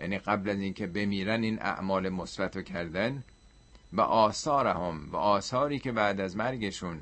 یعنی 0.00 0.18
قبل 0.18 0.50
از 0.50 0.58
اینکه 0.58 0.86
بمیرن 0.86 1.42
این 1.42 1.62
اعمال 1.62 2.08
مثبت 2.08 2.64
کردن 2.64 3.22
و 3.92 4.00
آثار 4.00 4.66
هم 4.66 5.08
و 5.12 5.16
آثاری 5.16 5.78
که 5.78 5.92
بعد 5.92 6.20
از 6.20 6.36
مرگشون 6.36 7.00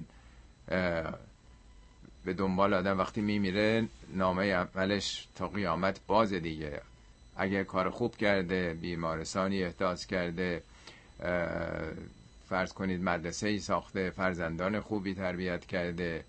به 2.24 2.32
دنبال 2.32 2.74
آدم 2.74 2.98
وقتی 2.98 3.20
میمیره 3.20 3.88
نامه 4.14 4.54
عملش 4.54 5.28
تا 5.36 5.48
قیامت 5.48 6.00
باز 6.06 6.32
دیگه. 6.32 6.80
اگه 7.36 7.64
کار 7.64 7.90
خوب 7.90 8.16
کرده 8.16 8.74
بیمارستانی 8.74 9.62
احداث 9.64 10.06
کرده 10.06 10.62
فرض 12.48 12.72
کنید 12.72 13.02
مدرسه 13.02 13.48
ای 13.48 13.58
ساخته 13.58 14.10
فرزندان 14.10 14.80
خوبی 14.80 15.14
تربیت 15.14 15.66
کرده. 15.66 16.24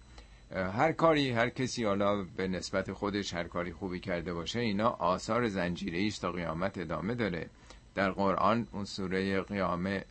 هر 0.51 0.91
کاری 0.91 1.31
هر 1.31 1.49
کسی 1.49 1.83
حالا 1.85 2.23
به 2.23 2.47
نسبت 2.47 2.93
خودش 2.93 3.33
هر 3.33 3.43
کاری 3.43 3.71
خوبی 3.71 3.99
کرده 3.99 4.33
باشه 4.33 4.59
اینا 4.59 4.89
آثار 4.89 5.47
زنجیره 5.47 5.97
ایش 5.97 6.19
تا 6.19 6.31
قیامت 6.31 6.77
ادامه 6.77 7.15
داره. 7.15 7.49
در 7.95 8.11
قرآن 8.11 8.67
اون 8.71 8.85
سوره 8.85 9.41
قیامه 9.41 10.03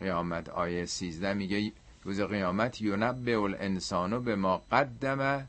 قیامت 0.00 0.48
آیه 0.48 0.86
13 0.86 1.34
میگه 1.34 1.72
روز 2.04 2.20
قیامت 2.20 2.80
یونبه 2.80 3.38
الانسانو 3.38 4.20
به 4.20 4.36
ما 4.36 4.62
قدمه 4.72 5.46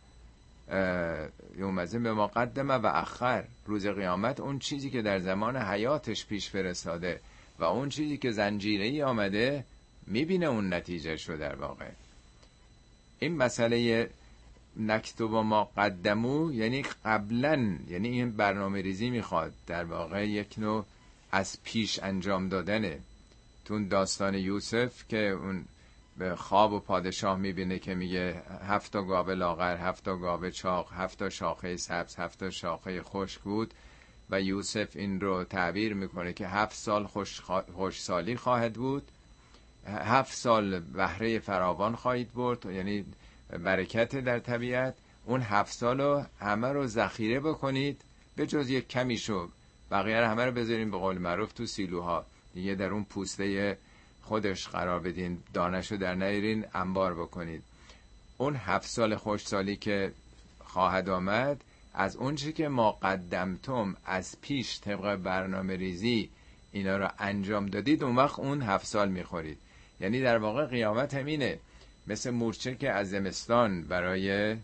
یومزه 1.57 1.99
به 1.99 2.13
ما 2.13 2.27
قدمه 2.27 2.73
و 2.73 2.85
اخر. 2.85 3.43
روز 3.65 3.87
قیامت 3.87 4.39
اون 4.39 4.59
چیزی 4.59 4.89
که 4.89 5.01
در 5.01 5.19
زمان 5.19 5.57
حیاتش 5.57 6.25
پیش 6.25 6.49
فرستاده 6.49 7.19
و 7.59 7.63
اون 7.63 7.89
چیزی 7.89 8.17
که 8.17 8.31
زنجیره 8.31 8.85
ای 8.85 9.03
آمده 9.03 9.65
می‌بینه 10.07 10.45
اون 10.45 10.73
نتیجه 10.73 11.17
شو 11.17 11.37
در 11.37 11.55
واقع. 11.55 11.89
این 13.19 13.37
مسئله 13.37 14.09
نکتب 14.77 15.23
ما 15.33 15.63
قدمو 15.77 16.53
یعنی 16.53 16.85
قبلا 17.05 17.77
یعنی 17.89 18.07
این 18.07 18.31
برنامه 18.31 18.81
ریزی 18.81 19.09
می‌خواد 19.09 19.53
در 19.67 19.83
واقع 19.83 20.27
یک 20.27 20.55
نوع 20.57 20.85
از 21.31 21.57
پیش 21.63 21.99
انجام 22.03 22.49
دادنه. 22.49 22.99
تون 23.65 23.87
داستان 23.87 24.35
یوسف 24.35 25.07
که 25.07 25.17
اون 25.17 25.65
به 26.17 26.35
خواب 26.35 26.73
و 26.73 26.79
پادشاه 26.79 27.37
می‌بینه 27.37 27.79
که 27.79 27.95
میگه 27.95 28.41
هفت 28.67 28.93
گاوه 28.93 29.33
لاغر 29.33 29.77
هفت 29.77 30.05
گاوه 30.05 30.51
چاق 30.51 30.93
هفت 30.93 31.29
شاخه 31.29 31.77
سبز 31.77 32.15
هفت 32.15 32.49
شاخه 32.49 33.01
خشک 33.01 33.39
بود 33.39 33.73
و 34.29 34.41
یوسف 34.41 34.89
این 34.95 35.21
رو 35.21 35.43
تعبیر 35.43 35.93
می‌کنه 35.93 36.33
که 36.33 36.47
هفت 36.47 36.75
سال 36.75 37.07
خوش, 37.07 37.41
خوش 37.75 38.01
سالی 38.01 38.35
خواهد 38.35 38.73
بود. 38.73 39.03
هفت 39.87 40.33
سال 40.33 40.79
بهره 40.79 41.39
فراوان 41.39 41.95
خواهید 41.95 42.33
برد 42.33 42.65
یعنی 42.65 43.05
برکت 43.59 44.15
در 44.15 44.39
طبیعت. 44.39 44.95
اون 45.25 45.41
هفت 45.41 45.73
سال 45.73 46.01
رو 46.01 46.23
همه 46.39 46.67
رو 46.67 46.87
ذخیره 46.87 47.39
بکنید 47.39 48.01
به 48.35 48.47
جز 48.47 48.69
یک 48.69 48.87
کمی 48.87 49.17
شو 49.17 49.49
بقیه 49.91 50.19
رو 50.19 50.27
همه 50.27 50.45
رو 50.45 50.51
بذاریم 50.51 50.91
به 50.91 50.97
قول 50.97 51.17
معروف 51.17 51.53
تو 51.53 51.65
سیلوها. 51.65 52.25
دیگه 52.53 52.75
در 52.75 52.89
اون 52.89 53.03
پوسته 53.03 53.77
خودش 54.31 54.67
قرار 54.67 54.99
بدین 54.99 55.43
دانش 55.53 55.91
رو 55.91 55.97
در 55.97 56.15
نیرین 56.15 56.65
انبار 56.73 57.13
بکنید. 57.13 57.63
اون 58.37 58.55
هفت 58.55 58.87
سال 58.87 59.15
خوشسالی 59.15 59.75
که 59.75 60.11
خواهد 60.59 61.09
آمد 61.09 61.63
از 61.93 62.15
اون 62.15 62.35
چی 62.35 62.53
که 62.53 62.67
ما 62.67 62.91
قدمتم 62.91 63.95
از 64.05 64.41
پیش 64.41 64.79
طبق 64.81 65.15
برنامه 65.15 65.75
ریزی 65.75 66.29
اینا 66.71 66.97
رو 66.97 67.09
انجام 67.19 67.65
دادید 67.65 68.03
اون 68.03 68.15
وقت 68.15 68.39
اون 68.39 68.61
هفت 68.61 68.85
سال 68.85 69.09
می‌خورید. 69.09 69.57
یعنی 69.99 70.21
در 70.21 70.37
واقع 70.37 70.65
قیامت 70.65 71.13
همینه. 71.13 71.59
مثل 72.07 72.29
مورچه 72.29 72.75
که 72.75 72.91
از 72.91 73.09
زمستان 73.09 73.83
برای 73.83 74.55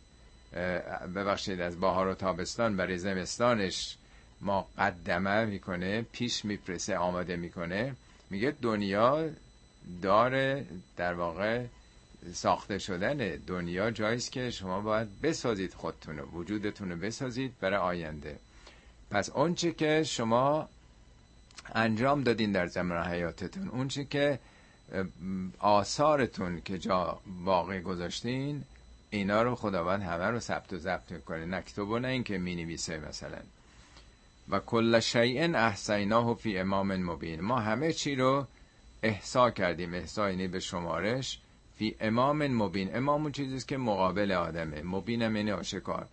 ببخشید 1.16 1.62
از 1.62 1.80
بهار 1.80 2.08
و 2.08 2.14
تابستان 2.14 2.78
برای 2.78 2.98
زمستانش 2.98 3.98
ما 4.42 4.68
قدمه 4.78 5.46
می‌کنه 5.46 6.02
پیش 6.02 6.46
میفرسه 6.46 6.98
آماده 6.98 7.36
می‌کنه. 7.36 7.96
میگه 8.30 8.56
دنیا 8.62 9.30
داره 10.02 10.66
در 10.98 11.14
واقع 11.14 11.66
ساخته 12.34 12.80
شدن 12.80 13.18
دنیا 13.48 13.92
جاییست 13.92 14.32
که 14.32 14.52
شما 14.52 14.82
باید 14.82 15.22
بسازید 15.22 15.74
خودتون 15.74 16.20
وجودتون 16.20 16.92
رو 16.92 16.98
بسازید 16.98 17.54
برای 17.60 17.78
آینده. 17.78 18.40
پس 19.12 19.30
اونچه 19.30 19.72
که 19.72 20.04
شما 20.04 20.70
انجام 21.76 22.24
دادین 22.24 22.52
در 22.52 22.68
زمان 22.68 23.04
حیاتتون 23.08 23.68
اونچه 23.68 24.06
که 24.06 24.40
آثارتون 25.60 26.62
که 26.62 26.78
جا 26.78 27.20
باقی 27.46 27.82
گذاشتین 27.82 28.64
اینا 29.10 29.42
رو 29.42 29.56
خداوند 29.56 30.02
همه 30.02 30.26
رو 30.26 30.40
ثبت 30.40 30.74
و 30.74 30.78
ضبط 30.78 31.12
می‌کنه. 31.12 31.46
نکتب 31.46 31.90
و 31.90 32.00
نه 32.00 32.08
اینکه 32.08 32.38
می 32.38 32.56
نویسه 32.56 32.98
مثلا. 32.98 33.40
و 34.50 34.60
کل 34.60 35.00
شیء 35.00 35.56
احسیناه 35.56 36.36
فی 36.36 36.58
امام 36.58 36.96
مبین. 36.96 37.42
ما 37.42 37.60
همه 37.60 37.94
چی 37.94 38.16
رو 38.16 38.48
احسا 39.04 39.52
کردیم 39.52 39.94
احسا 39.94 40.30
یعنی 40.30 40.48
به 40.48 40.60
شمارش. 40.60 41.40
فی 41.78 41.96
امام 42.02 42.48
مبین 42.48 42.96
امام 42.96 43.22
اون 43.22 43.32
چیزیست 43.32 43.68
که 43.68 43.78
مقابل 43.78 44.32
آدمه. 44.32 44.82
مبین 44.82 45.22
هم 45.22 45.36
یعنی 45.36 45.52
آشکار. 45.52 46.08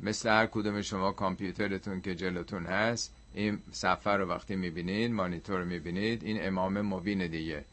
مثل 0.00 0.28
هر 0.28 0.46
کدوم 0.46 0.82
شما 0.82 1.12
کامپیوترتون 1.12 2.00
که 2.00 2.14
جلوتون 2.14 2.66
هست 2.66 3.14
این 3.34 3.58
صفحه 3.72 4.12
رو 4.12 4.26
وقتی 4.26 4.56
می‌بینید 4.56 5.12
مانیتور 5.12 5.64
می‌بینید 5.64 6.24
این 6.24 6.46
امام 6.46 6.80
مبین 6.80 7.26
دیگه. 7.26 7.64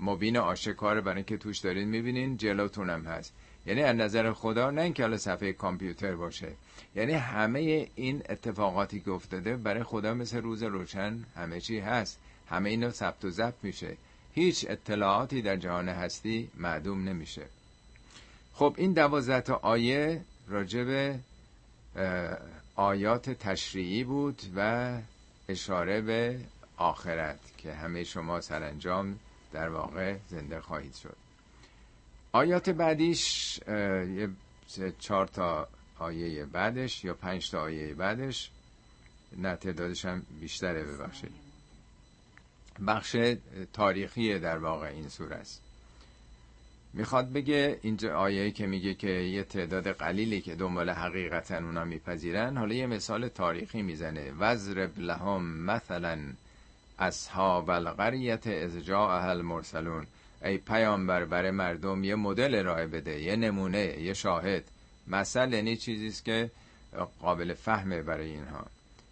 مبین 0.00 0.36
آشکار 0.36 1.00
برای 1.00 1.16
اینکه 1.16 1.36
توش 1.36 1.58
دارید 1.58 1.88
می‌بینید 1.88 2.38
جلوتون 2.38 2.90
هم 2.90 3.02
هست. 3.02 3.32
یعنی 3.66 3.82
از 3.82 3.96
نظر 3.96 4.32
خدا 4.32 4.70
نه 4.70 4.80
اینکه 4.82 5.02
حالا 5.02 5.16
صفحه 5.16 5.52
کامپیوتر 5.52 6.14
باشه. 6.14 6.48
یعنی 6.94 7.12
همه 7.12 7.88
این 7.94 8.22
اتفاقاتی 8.28 9.00
که 9.00 9.10
افتاده 9.10 9.56
برای 9.56 9.82
خدا 9.82 10.14
مثل 10.14 10.42
روز 10.42 10.62
روشن 10.62 11.18
همه 11.36 11.60
چی 11.60 11.78
هست. 11.78 12.18
همه 12.50 12.70
اینا 12.70 12.90
ثبت 12.90 13.24
و 13.24 13.30
ضبط 13.30 13.54
میشه. 13.62 13.96
هیچ 14.34 14.66
اطلاعاتی 14.68 15.42
در 15.42 15.56
جهان 15.56 15.88
هستی 15.88 16.50
معدوم 16.56 17.08
نمیشه. 17.08 17.46
خب 18.54 18.74
این 18.76 18.92
دوازده 18.92 19.40
تا 19.40 19.54
آیه 19.54 20.24
راجب 20.48 21.20
آیات 22.76 23.30
تشریعی 23.30 24.04
بود 24.04 24.42
و 24.56 24.98
اشاره 25.48 26.00
به 26.00 26.40
آخرت 26.76 27.38
که 27.58 27.74
همه 27.74 28.04
شما 28.04 28.40
سرانجام 28.40 29.18
در 29.52 29.68
واقع 29.68 30.16
زنده 30.28 30.60
خواهید 30.60 30.94
شد. 30.94 31.16
آیات 32.32 32.70
بعدیش 32.70 33.58
یه 33.68 34.30
چهار 34.98 35.26
تا 35.26 35.68
آیه 35.98 36.44
بعدش 36.44 37.04
یا 37.04 37.14
پنج 37.14 37.50
تا 37.50 37.60
آیه 37.60 37.94
بعدش. 37.94 38.50
نه 39.36 39.56
تعدادش 39.56 40.04
هم 40.04 40.22
بیشتره 40.40 40.84
ببخشید. 40.84 41.49
بخش 42.86 43.16
تاریخی 43.72 44.38
در 44.38 44.58
واقع 44.58 44.86
این 44.86 45.08
سوره 45.08 45.36
است. 45.36 45.62
می‌خواد 46.92 47.32
بگه 47.32 47.78
اینجا 47.82 48.18
آیه 48.18 48.50
که 48.50 48.66
میگه 48.66 48.94
که 48.94 49.10
یه 49.10 49.42
تعداد 49.42 49.92
قلیلی 49.92 50.40
که 50.40 50.54
دنبال 50.54 50.90
حقیقتا 50.90 51.56
اونا 51.56 51.84
میپذیرن 51.84 52.56
حالا 52.56 52.74
یه 52.74 52.86
مثال 52.86 53.28
تاریخی 53.28 53.82
می‌زنه. 53.82 54.32
وزرب 54.38 54.98
لهم 54.98 55.42
مثلا 55.42 56.18
اصحاب 56.98 57.70
القریت 57.70 58.46
از 58.46 58.90
اهل 58.90 59.42
مرسلون 59.42 60.06
ای 60.44 60.58
پیامبر 60.58 61.24
برای 61.24 61.50
مردم 61.50 62.04
یه 62.04 62.14
مدل 62.14 62.54
ارائه 62.54 62.86
بده 62.86 63.20
یه 63.20 63.36
نمونه 63.36 64.00
یه 64.00 64.14
شاهد. 64.14 64.64
مثل 65.06 65.52
یعنی 65.52 65.76
چیزیست 65.76 66.24
که 66.24 66.50
قابل 67.20 67.54
فهمه 67.54 68.02
برای 68.02 68.30
اینها. 68.30 68.66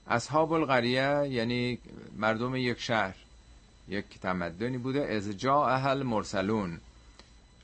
اصحاب 0.07 0.53
القریه 0.53 1.29
یعنی 1.29 1.79
مردم 2.17 2.57
یک 2.57 2.81
شهر. 2.81 3.15
یک 3.89 4.20
تمدنی 4.20 4.78
بوده 4.78 5.07
از 5.07 5.39
جا 5.39 5.66
اهل 5.66 6.03
مرسلون 6.03 6.80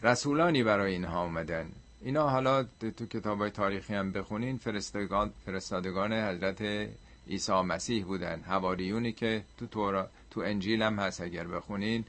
رسولانی 0.02 0.62
برای 0.62 0.92
اینها 0.92 1.20
آمدن. 1.20 1.66
اینا 2.02 2.28
حالا 2.28 2.62
تو 2.96 3.06
کتاب 3.06 3.38
های 3.38 3.50
تاریخی 3.50 3.94
هم 3.94 4.12
بخونین 4.12 4.58
فرستادگان, 4.58 5.32
فرستادگان 5.46 6.12
حضرت 6.12 6.88
عیسی 7.28 7.52
مسیح 7.52 8.04
بودن. 8.04 8.40
هواریونی 8.40 9.12
که 9.12 9.44
تو 9.58 9.66
تورا 9.66 10.08
تو 10.30 10.40
انجیل 10.40 10.82
هم 10.82 10.98
هست 10.98 11.20
اگر 11.20 11.46
بخونین. 11.46 12.04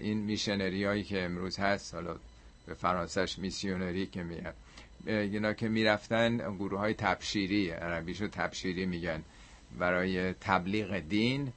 این 0.00 0.18
میشنری 0.18 0.84
هایی 0.84 1.04
که 1.04 1.22
امروز 1.22 1.58
هست 1.58 1.94
حالا 1.94 2.16
به 2.66 2.74
فرانسهش 2.74 3.38
میسیونری 3.38 4.06
که 4.06 4.22
میگن 4.22 4.52
اینا 5.06 5.52
که 5.52 5.68
می‌رفتن 5.68 6.36
گروه 6.36 6.78
های 6.78 6.94
تبشیری 6.94 7.70
عربیشو 7.70 8.28
تبشیری 8.28 8.86
میگن 8.86 9.22
برای 9.78 10.32
تبلیغ 10.32 10.98
دین. 10.98 11.52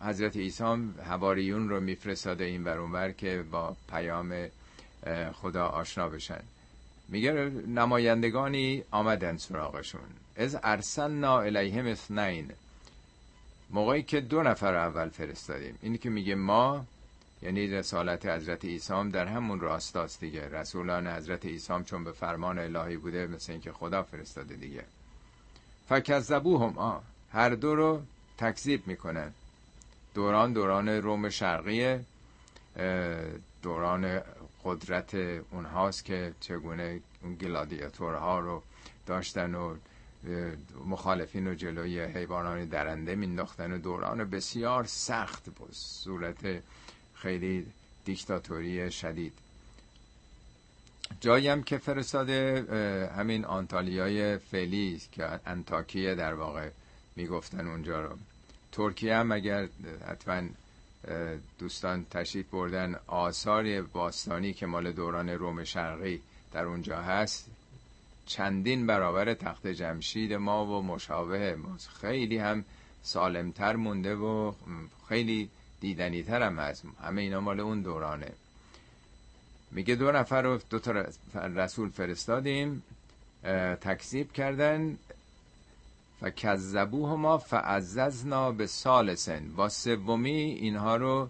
حضرت 0.00 0.36
عیسی 0.36 0.92
هواریون 1.04 1.68
رو 1.68 1.80
میفرستاده 1.80 2.44
این 2.44 2.64
برونور 2.64 3.12
که 3.12 3.44
با 3.50 3.76
پیام 3.90 4.48
خدا 5.32 5.66
آشنا 5.66 6.08
بشن. 6.08 6.40
میگه 7.08 7.32
نمایندگانی 7.66 8.84
آمدن 8.90 9.36
سراغشون. 9.36 10.00
از 10.36 10.58
ارسلنا 10.62 11.40
الیهم 11.40 11.86
اثنین. 11.86 12.52
موقعی 13.70 14.02
که 14.02 14.20
دو 14.20 14.42
نفر 14.42 14.74
اول 14.74 15.08
فرستادیم. 15.08 15.78
اینی 15.82 15.98
که 15.98 16.10
میگه 16.10 16.34
ما 16.34 16.84
یعنی 17.42 17.66
رسالت 17.66 18.26
حضرت 18.26 18.64
عیسی 18.64 19.10
در 19.10 19.26
همون 19.26 19.60
راستاست 19.60 20.20
دیگه. 20.20 20.48
رسولان 20.48 21.06
حضرت 21.06 21.46
عیسی 21.46 21.74
چون 21.86 22.04
به 22.04 22.12
فرمان 22.12 22.58
الهی 22.58 22.96
بوده 22.96 23.26
مثل 23.26 23.52
اینکه 23.52 23.72
خدا 23.72 24.02
فرستاده 24.02 24.54
دیگه. 24.56 24.84
فکذبوهم. 25.88 26.78
آ 26.78 26.98
هر 27.32 27.50
دو 27.50 27.74
رو 27.74 28.02
تکذیب 28.38 28.86
می‌کنن. 28.86 29.32
دوران 30.14 30.52
دوران 30.52 30.88
روم 30.88 31.28
شرقی 31.28 31.98
دوران 33.62 34.20
قدرت 34.64 35.14
اونهاست 35.50 36.04
که 36.04 36.34
چگونه 36.40 37.00
اون 37.22 37.34
گلادیاتورها 37.34 38.38
رو 38.40 38.62
داشتن 39.06 39.54
و 39.54 39.76
مخالفین 40.86 41.46
و 41.46 41.54
جلوی 41.54 42.00
حیوانان 42.00 42.64
درنده 42.64 43.14
مینداختن 43.14 43.72
و 43.72 43.78
دوران 43.78 44.30
بسیار 44.30 44.84
سخت 44.84 45.50
بود 45.50 45.72
صورت 45.72 46.62
خیلی 47.14 47.66
دیکتاتوری 48.04 48.90
شدید. 48.90 49.32
جاییم 51.20 51.62
که 51.62 51.78
فرستاده 51.78 53.10
همین 53.16 53.44
آنتالیای 53.44 54.38
فعلی 54.38 55.00
که 55.12 55.40
انتاکیه 55.46 56.14
در 56.14 56.34
واقع 56.34 56.70
می‌گفتن 57.16 57.66
اونجا 57.68 58.00
رو. 58.00 58.16
ترکیه 58.72 59.16
هم 59.16 59.32
اگر 59.32 59.68
حتما 60.08 60.42
دوستان 61.58 62.06
تشریف 62.10 62.46
بردن 62.50 62.94
آثار 63.06 63.82
باستانی 63.82 64.52
که 64.52 64.66
مال 64.66 64.92
دوران 64.92 65.28
روم 65.28 65.64
شرقی 65.64 66.20
در 66.52 66.64
اونجا 66.64 67.02
هست 67.02 67.50
چندین 68.30 68.86
برابر 68.86 69.34
تخت 69.34 69.66
جمشید 69.66 70.32
ما 70.32 70.66
و 70.66 70.82
مشابه 70.82 71.56
ما. 71.56 71.76
خیلی 72.00 72.38
هم 72.38 72.64
سالمتر 73.02 73.76
مونده 73.76 74.14
و 74.14 74.52
خیلی 75.08 75.50
دیدنی 75.80 76.22
تر 76.22 76.42
هم 76.42 76.58
هست. 76.58 76.84
همه 77.02 77.22
اینا 77.22 77.40
مال 77.40 77.60
اون 77.60 77.82
دورانه. 77.82 78.32
میگه 79.70 79.94
دو 79.94 80.12
نفر 80.12 80.42
رو 80.42 80.60
دو 80.70 80.78
تا 80.78 80.92
رسول 81.34 81.90
فرستادیم 81.90 82.82
تکذیب 83.80 84.32
کردن. 84.32 84.98
و 86.22 86.30
کذبوه 86.30 87.16
ما 87.16 87.38
فعززنا 87.38 88.52
به 88.52 88.66
سالسن 88.66 89.48
با 89.56 89.68
سومی 89.68 90.30
اینها 90.30 90.96
رو 90.96 91.28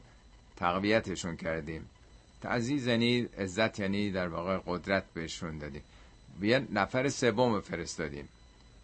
تقویتشون 0.56 1.36
کردیم. 1.36 1.86
تعزیز 2.42 2.86
یعنی 2.86 3.20
عزت 3.38 3.78
یعنی 3.78 4.10
در 4.10 4.28
واقع 4.28 4.58
قدرت 4.66 5.04
بهشون 5.14 5.58
دادیم. 5.58 5.82
یه 6.42 6.66
نفر 6.72 7.08
سوم 7.08 7.60
فرستادیم. 7.60 8.28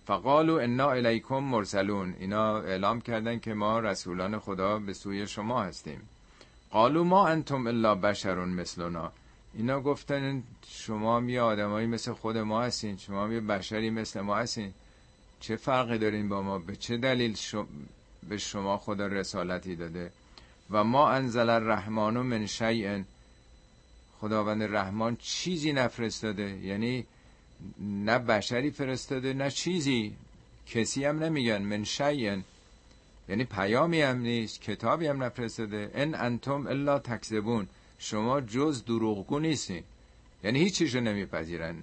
فقالو 0.07 0.55
انا 0.55 0.91
الیکم 0.91 1.39
مرسلون. 1.39 2.15
اینا 2.19 2.59
اعلام 2.59 3.01
کردن 3.01 3.39
که 3.39 3.55
ما 3.55 3.81
رسولان 3.81 4.39
خدا 4.39 4.79
به 4.79 4.93
سوی 4.93 5.27
شما 5.27 5.63
هستیم. 5.63 6.09
قالو 6.71 7.05
ما 7.05 7.29
انتم 7.29 7.67
الا 7.67 7.95
بشرون 7.95 8.49
مثلنا. 8.49 9.13
اینا 9.55 9.81
گفتن 9.81 10.43
شما 10.69 11.21
می 11.21 11.39
آدمایی 11.39 11.87
مثل 11.87 12.13
خود 12.13 12.39
ما 12.39 12.63
هستین 12.63 12.97
شما 12.97 13.27
می 13.27 13.41
بشری 13.41 13.91
مثل 13.91 14.21
ما 14.21 14.37
هستین. 14.37 14.73
چه 15.41 15.57
فرقی 15.57 15.99
دارین 15.99 16.29
با 16.29 16.43
ما؟ 16.43 16.59
به 16.59 16.77
چه 16.77 16.97
دلیل 16.97 17.37
به 18.29 18.39
شما 18.39 18.77
خدا 18.79 19.07
رسالتی 19.07 19.77
داده؟ 19.77 20.11
و 20.71 20.85
ما 20.85 21.11
انزل 21.11 21.51
الرحمن 21.51 22.11
من 22.11 22.47
شیء 22.47 23.03
خداوند 24.21 24.63
رحمان 24.63 25.17
چیزی 25.17 25.73
نفرستاده. 25.73 26.59
یعنی 26.63 27.07
نه 27.81 28.19
بشری 28.19 28.71
فرستاده 28.71 29.33
نه 29.33 29.51
چیزی. 29.51 30.13
کسی 30.67 31.05
هم 31.05 31.25
نمیگن 31.25 31.63
من 31.63 31.85
شیء 31.85 32.39
یعنی 33.29 33.45
پیامی 33.45 34.01
هم 34.03 34.19
نیست 34.19 34.61
کتابی 34.61 35.07
هم 35.07 35.23
نفرستاده. 35.23 35.91
ان 35.95 36.15
انتم 36.15 36.67
الا 36.67 36.99
تکذبون. 36.99 37.69
شما 37.99 38.41
جز 38.41 38.85
دروغگو 38.85 39.39
نیستین. 39.39 39.83
یعنی 40.45 40.59
هیچ 40.59 40.75
چیزو 40.79 41.01
نمیپذیرن. 41.01 41.77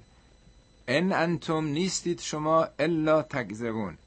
ان 0.88 1.14
انتم 1.14 1.66
نیستید 1.66 2.20
شما 2.20 2.68
الا 2.80 3.22
تکذبون. 3.22 3.98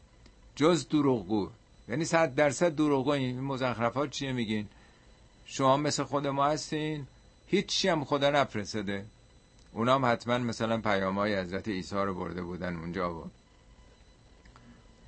جز 0.56 0.88
دروغگو. 0.88 1.48
یعنی 1.88 2.04
صد 2.04 2.34
درصد 2.34 2.74
دروغگو. 2.74 3.10
این 3.10 3.40
مزخرفات 3.40 4.10
چیه 4.10 4.32
میگین؟ 4.32 4.68
شما 5.46 5.76
مثل 5.76 6.02
خود 6.02 6.26
ما 6.26 6.46
هستین. 6.46 7.06
هیچی 7.46 7.88
هم 7.88 8.04
خدا 8.04 8.30
نفرستده 8.30 9.04
اونا 9.72 9.94
هم 9.94 10.04
حتما 10.04 10.38
مثلا 10.38 10.80
پیام 10.80 11.18
های 11.18 11.36
حضرت 11.36 11.68
عیسی 11.68 11.96
رو 11.96 12.14
برده 12.14 12.42
بودن 12.42 12.76
اونجا 12.76 13.12
بود 13.12 13.30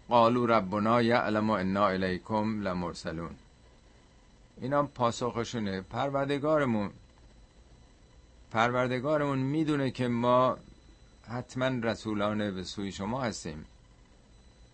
قالو 0.08 0.46
ربنا 0.46 1.02
یعلم 1.02 1.50
انا 1.50 1.88
الیکم 1.88 2.62
لمرسلون. 2.62 3.30
اینا 4.60 4.82
پاسخشونه. 4.82 5.80
پروردگارمون 5.80 6.90
پروردگارمون 8.52 9.38
می‌دونه 9.38 9.90
که 9.90 10.08
ما 10.08 10.56
حتما 11.29 11.66
رسولانه 11.66 12.51
به 12.51 12.64
سوی 12.64 12.93
شما 12.93 13.22
هستیم. 13.22 13.64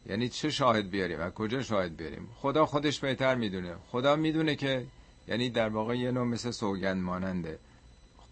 یعنی 0.07 0.29
چه 0.29 0.51
شاهد 0.51 0.91
بیاریم 0.91 1.21
و 1.21 1.31
کجا 1.31 1.63
شاهد 1.63 1.97
بیاریم؟ 1.97 2.29
خدا 2.37 2.67
خودش 2.67 3.01
بهتر 3.01 3.35
می‌دونه. 3.35 3.75
خدا 3.91 4.17
می‌دونه 4.17 4.55
که 4.57 4.87
یعنی 5.29 5.51
در 5.51 5.69
واقع 5.69 5.99
یه 5.99 6.11
نوع 6.11 6.25
مثل 6.25 6.51
سوگند 6.51 7.03
ماننده. 7.03 7.59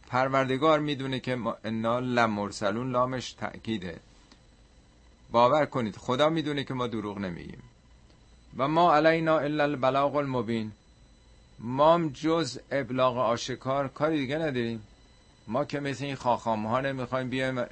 پروردگار 0.09 0.81
می‌دونه 0.81 1.21
که 1.21 1.39
انا 1.65 1.99
لمرسلون 1.99 2.91
لامش 2.91 3.33
تأکیده. 3.33 4.01
باور 5.31 5.67
کنید 5.67 5.97
خدا 5.97 6.29
می‌دونه 6.29 6.65
که 6.65 6.75
ما 6.75 6.87
دروغ 6.87 7.19
نمیگیم. 7.19 7.63
و 8.57 8.69
ما 8.69 8.95
علینا 8.95 9.39
الا 9.39 9.65
البلاغ 9.65 10.17
المبین. 10.17 10.73
ما 11.59 12.09
جز 12.15 12.59
ابلاغ 12.71 13.19
آشکار 13.19 13.89
کاری 13.89 14.19
دیگه 14.19 14.39
نداریم. 14.39 14.83
ما 15.49 15.65
که 15.65 15.81
مثل 15.81 16.05
این 16.05 16.15
خاخام 16.15 16.67
ها 16.67 16.81
نمی‌خوایم 16.81 17.29
بیایم 17.29 17.65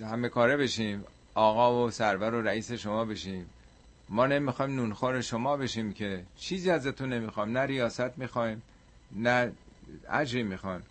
همه 0.00 0.28
کاره 0.28 0.56
بشیم. 0.56 1.04
آقا 1.34 1.86
و 1.86 1.90
سرور 1.90 2.34
و 2.34 2.42
رئیس 2.42 2.72
شما 2.72 3.04
بشیم. 3.04 3.50
ما 4.08 4.26
نمی‌خوایم 4.26 4.76
نونخور 4.76 5.20
شما 5.20 5.56
بشیم 5.56 5.92
که 5.92 6.22
چیزی 6.36 6.70
ازتون 6.70 7.12
نمی‌خوایم 7.12 7.58
نه 7.58 7.60
ریاست 7.60 8.18
می‌خوایم 8.18 8.62
نه 9.16 9.52
اجری 10.10 10.42
می‌خوایم 10.42 10.82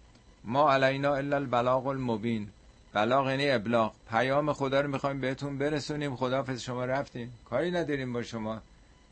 ما 0.43 0.73
علینا 0.73 1.15
الا 1.15 1.35
البلاغ 1.35 1.87
المبین. 1.87 2.49
بلاغ 2.93 3.29
یعنی 3.29 3.49
ابلاغ. 3.49 3.93
پیام 4.09 4.53
خدا 4.53 4.81
رو 4.81 4.91
می‌خوایم 4.91 5.21
بهتون 5.21 5.57
برسونیم. 5.57 6.15
خدافظ 6.15 6.61
شما 6.61 6.85
رفتیم 6.85 7.33
کاری 7.49 7.71
نداریم 7.71 8.13
با 8.13 8.23
شما. 8.23 8.61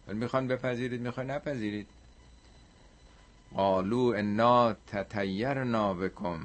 ولی 0.07 0.17
می‌خوان 0.19 0.47
بپذیرید 0.47 1.01
می‌خوان 1.01 1.31
نپذیرید. 1.31 1.87
قالو 3.55 4.13
انا 4.17 4.73
تطیرنا 4.73 5.93
بکم. 5.93 6.39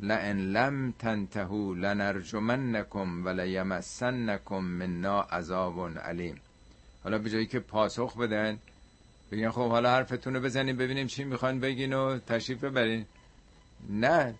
لئن 0.00 0.38
لم 0.38 0.92
تنتهو 0.98 1.74
لنرجمنکم 1.74 3.24
ولیمسنکم 3.24 4.58
منا 4.64 5.20
عذاب 5.20 5.98
علیم. 5.98 6.40
حالا 7.04 7.18
به 7.18 7.30
جایی 7.30 7.46
که 7.46 7.60
پاسخ 7.60 8.16
بدن 8.16 8.58
بگن 9.32 9.50
خب 9.50 9.68
حالا 9.68 9.90
حرفتون 9.90 10.34
رو 10.34 10.40
بزنیم 10.40 10.76
ببینیم 10.76 11.06
چی 11.06 11.24
می‌خوان 11.24 11.60
بگین 11.60 11.92
و 11.92 12.18
تشریف 12.18 12.64
ببرین. 12.64 13.06
نه. 13.90 14.34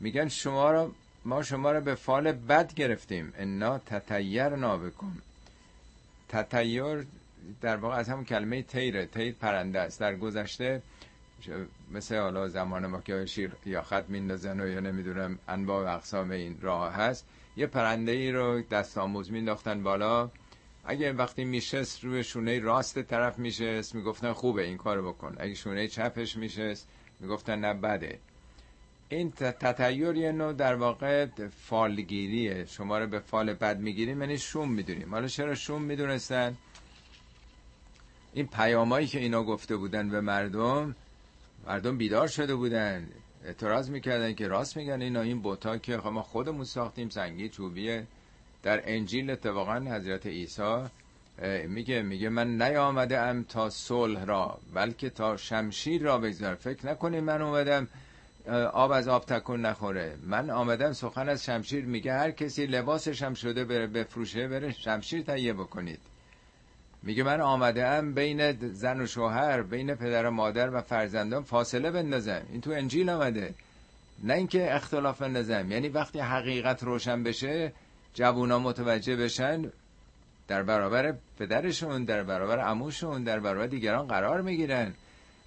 میگن 0.00 0.28
شما 0.28 0.70
رو 0.70 0.94
ما 1.24 1.42
شما 1.42 1.72
رو 1.72 1.80
به 1.80 1.94
فال 1.94 2.32
بد 2.32 2.74
گرفتیم. 2.74 3.32
انا 3.36 3.78
تطیر 3.78 4.48
نابکم 4.48 5.12
تطیر 6.28 7.06
در 7.60 7.76
واقع 7.76 7.96
از 7.96 8.08
همون 8.08 8.24
کلمه 8.24 8.62
تیره 8.62 9.06
تیر 9.06 9.34
پرنده 9.34 9.80
است. 9.80 10.00
در 10.00 10.16
گذشته 10.16 10.82
مثل 11.92 12.18
حالا 12.18 12.48
زمان 12.48 12.86
ما 12.86 13.00
که 13.00 13.26
شیر 13.26 13.52
یا 13.66 13.82
خط 13.82 14.04
میندازن 14.08 14.60
و 14.60 14.68
یا 14.68 14.80
نمی‌دونم 14.80 15.38
انواع 15.48 15.84
و 15.84 15.96
اقسام 15.96 16.30
این 16.30 16.56
راه 16.60 16.92
هست 16.92 17.26
یه 17.56 17.66
پرنده 17.66 18.12
ای 18.12 18.32
رو 18.32 18.62
دست 18.62 18.98
آموز 18.98 19.32
مینداختن 19.32 19.82
بالا. 19.82 20.30
اگه 20.84 21.12
وقتی 21.12 21.44
میشست 21.44 22.04
روی 22.04 22.24
شونه 22.24 22.60
راست 22.60 23.02
طرف 23.02 23.38
میشست 23.38 23.94
می‌گفتن 23.94 24.32
خوبه 24.32 24.62
این 24.62 24.76
کارو 24.76 25.12
بکن. 25.12 25.36
اگه 25.38 25.54
شونه 25.54 25.88
چپش 25.88 26.36
میشست 26.36 26.88
می‌گفتن 27.20 27.58
نه 27.58 27.74
بده. 27.74 28.18
این 29.08 29.32
تطیر 29.32 30.16
یه 30.16 30.32
نوع 30.32 30.52
در 30.52 30.74
واقع 30.74 31.26
فالگیریه. 31.56 32.64
شما 32.66 32.98
رو 32.98 33.06
به 33.06 33.18
فال 33.18 33.52
بد 33.52 33.78
می‌گیریم 33.80 34.20
یعنی 34.20 34.38
شوم 34.38 34.72
می‌دونیم. 34.72 35.14
حالا 35.14 35.28
چرا 35.28 35.54
شوم 35.54 35.82
می‌دونستن؟ 35.82 36.56
این 38.32 38.46
پیامایی 38.46 39.06
که 39.06 39.18
اینا 39.18 39.42
گفته 39.42 39.76
بودن 39.76 40.08
به 40.08 40.20
مردم 40.20 40.96
مردم 41.66 41.98
بیدار 41.98 42.28
شده 42.28 42.54
بودن. 42.54 43.08
اعتراض 43.44 43.90
می‌کردن 43.90 44.34
که 44.34 44.48
راست 44.48 44.76
میگن 44.76 45.02
اینا 45.02 45.20
این 45.20 45.42
بوتا 45.42 45.78
که 45.78 45.98
خب 45.98 46.06
ما 46.06 46.22
خودمون 46.22 46.64
ساختیم 46.64 47.08
سنگی 47.08 47.48
چوبیه. 47.48 48.06
در 48.62 48.82
انجیل 48.84 49.30
اتفاقا 49.30 49.76
حضرت 49.76 50.26
عیسی 50.26 50.82
میگه 51.68 52.02
میگه 52.02 52.28
من 52.28 52.62
نیامده 52.62 53.18
ام 53.18 53.42
تا 53.42 53.70
صلح 53.70 54.24
را 54.24 54.58
بلکه 54.74 55.10
تا 55.10 55.36
شمشیر 55.36 56.02
را 56.02 56.18
بگذار 56.18 56.54
فکر 56.54 56.86
نکنید 56.86 57.22
من 57.22 57.42
اومدم 57.42 57.88
آب 58.72 58.90
از 58.90 59.08
آب 59.08 59.24
تکون 59.24 59.66
نخوره. 59.66 60.16
من 60.22 60.50
آمدم 60.50 60.92
سخن 60.92 61.28
از 61.28 61.44
شمشیر 61.44 61.84
میگه. 61.84 62.12
هر 62.12 62.30
کسی 62.30 62.66
لباسش 62.66 63.22
هم 63.22 63.34
شده 63.34 63.64
بره 63.64 63.86
بفروشه 63.86 64.48
بره 64.48 64.72
شمشیر 64.72 65.22
تهیه 65.22 65.52
بکنید. 65.52 66.00
میگه 67.06 67.22
من 67.22 67.40
آمده 67.40 67.86
ام 67.86 68.14
بین 68.14 68.52
زن 68.72 69.00
و 69.00 69.06
شوهر 69.06 69.62
بین 69.62 69.94
پدر 69.94 70.26
و 70.26 70.30
مادر 70.30 70.74
و 70.74 70.80
فرزندان 70.80 71.42
فاصله 71.42 71.90
بندازم. 71.90 72.42
این 72.52 72.60
تو 72.60 72.70
انجیل 72.70 73.10
آمده. 73.10 73.54
نه 74.24 74.34
اینکه 74.34 74.74
اختلاف 74.74 75.22
بندازم. 75.22 75.72
یعنی 75.72 75.88
وقتی 75.88 76.18
حقیقت 76.18 76.82
روشن 76.82 77.22
بشه 77.22 77.72
جوونا 78.14 78.58
متوجه 78.58 79.16
بشن 79.16 79.72
در 80.48 80.62
برابر 80.62 81.14
پدرشون 81.38 82.04
در 82.04 82.22
برابر 82.22 82.58
عموشون 82.58 83.24
در 83.24 83.40
برابر 83.40 83.66
دیگران 83.66 84.06
قرار 84.06 84.40
می‌گیرن. 84.40 84.94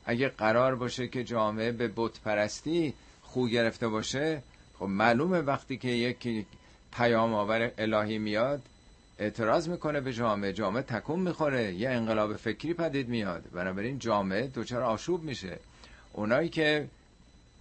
اگه 0.05 0.29
قرار 0.29 0.75
باشه 0.75 1.07
که 1.07 1.23
جامعه 1.23 1.71
به 1.71 1.91
بت 1.95 2.19
پرستی 2.19 2.93
خو 3.21 3.47
گرفته 3.47 3.87
باشه 3.87 4.43
خب 4.79 4.85
معلومه 4.85 5.41
وقتی 5.41 5.77
که 5.77 5.87
یک 5.87 6.45
پیام 6.93 7.33
آور 7.33 7.71
الهی 7.77 8.17
میاد 8.17 8.61
اعتراض 9.19 9.69
می‌کنه 9.69 10.01
به 10.01 10.13
جامعه. 10.13 10.53
جامعه 10.53 10.81
تکون 10.83 11.19
می‌خوره. 11.19 11.73
یه 11.73 11.89
انقلاب 11.89 12.35
فکری 12.35 12.73
پدید 12.73 13.09
میاد. 13.09 13.43
بنابراین 13.53 13.99
جامعه 13.99 14.47
دوچار 14.47 14.83
آشوب 14.83 15.23
میشه. 15.23 15.59
اونایی 16.13 16.49
که 16.49 16.87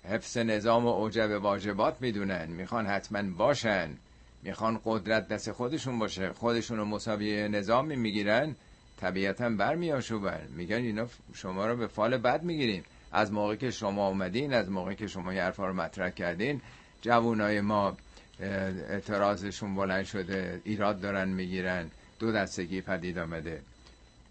حفظ 0.05 0.37
نظام 0.39 0.87
و 0.87 0.89
اوجب 0.89 1.31
واجبات 1.43 1.97
می‌دونن 2.01 2.47
می‌خوان 2.47 2.87
حتما 2.87 3.23
باشن 3.39 3.91
می‌خوان 4.43 4.81
قدرت 4.85 5.29
دست 5.29 5.53
خودشون 5.53 5.99
باشه 5.99 6.33
خودشون 6.33 6.79
رو 6.79 6.85
مساوی 6.85 7.49
نظامی 7.49 7.97
می‌گیرن 7.97 8.55
طبیعتا 9.01 9.49
برمیاشوبن 9.49 10.49
میگن 10.57 10.77
اینا 10.77 11.07
شما 11.35 11.67
رو 11.67 11.77
به 11.77 11.87
فال 11.87 12.17
بد 12.17 12.43
می‌گیریم. 12.43 12.85
از 13.13 13.33
موقع 13.33 13.57
که 13.57 13.71
شما 13.71 14.09
اومدین 14.09 14.55
از 14.55 14.71
موقع 14.71 14.95
که 14.95 15.07
شما 15.07 15.35
یه 15.35 15.43
حرفا 15.43 15.67
رو 15.67 15.73
مطرح 15.73 16.11
کردین 16.11 16.61
جوانای 17.01 17.61
ما 17.61 17.97
اعتراضشون 18.41 19.75
بلند 19.75 20.05
شده 20.05 20.61
ایراد 20.65 21.01
دارن 21.01 21.29
می‌گیرن. 21.29 21.91
دو 22.19 22.33
دستگی 22.33 22.81
پدید 22.81 23.19
آمده. 23.19 23.63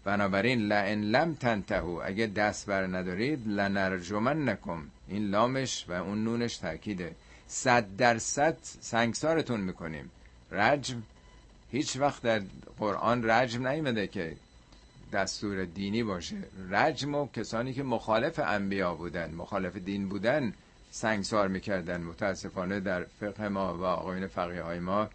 بنابراین 0.04 0.60
لئن 0.60 1.00
لم 1.00 1.34
تنتهو 1.34 2.00
اگه 2.04 2.26
دست 2.26 2.66
بر 2.66 2.86
ندارید 2.86 3.48
لنرجمن 3.48 4.48
نکم 4.48 4.82
این 5.08 5.30
لامش 5.30 5.84
و 5.88 5.92
اون 5.92 6.24
نونش 6.24 6.56
تاکیده 6.56 7.14
صد 7.46 7.96
درصد 7.96 8.56
سنگسارتون 8.80 9.60
می‌کنیم. 9.60 10.10
رجم 10.52 11.02
هیچ 11.70 11.96
وقت 11.96 12.22
در 12.22 12.42
قرآن 12.78 13.30
رجم 13.30 13.68
نیمده 13.68 14.06
که 14.06 14.36
دستور 15.12 15.64
دینی 15.64 16.02
باشه. 16.02 16.36
رجم 16.70 17.14
و 17.14 17.28
کسانی 17.28 17.74
که 17.74 17.82
مخالف 17.82 18.38
انبیا 18.38 18.94
بودن 18.94 19.34
مخالف 19.34 19.76
دین 19.76 20.08
بودن 20.08 20.52
سنگسار 20.90 21.48
می‌کردن. 21.48 22.00
متاسفانه 22.00 22.80
در 22.80 23.04
فقه 23.20 23.48
ما 23.48 23.78
و 23.78 23.84
آقاین 23.84 24.26
فقیه 24.26 24.62
های 24.62 24.78
ما 24.78 25.08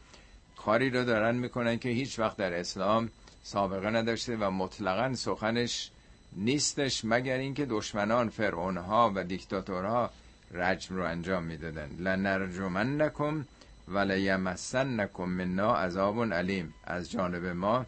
کاری 0.57 0.89
رو 0.89 1.03
دارن 1.03 1.35
می‌کنن 1.35 1.79
که 1.79 1.89
هیچ 1.89 2.19
وقت 2.19 2.37
در 2.37 2.53
اسلام 2.53 3.09
سابقه 3.43 3.89
نداشته 3.89 4.35
و 4.35 4.51
مطلقا 4.51 5.15
سخنش 5.15 5.91
نیستش 6.35 7.05
مگر 7.05 7.37
اینکه 7.37 7.65
دشمنان 7.65 8.29
فرعون 8.29 8.77
ها 8.77 9.11
و 9.15 9.23
دیکتاتورها 9.23 10.09
رجم 10.51 10.95
رو 10.95 11.03
انجام 11.03 11.43
می‌دادن. 11.43 11.89
لنرجمن 11.99 13.01
نکم 13.01 13.45
و 13.87 13.99
لیمسن 13.99 14.99
نکم 14.99 15.25
منا 15.25 15.75
عذاب 15.75 16.33
علیم. 16.33 16.73
از 16.83 17.11
جانب 17.11 17.45
ما 17.45 17.85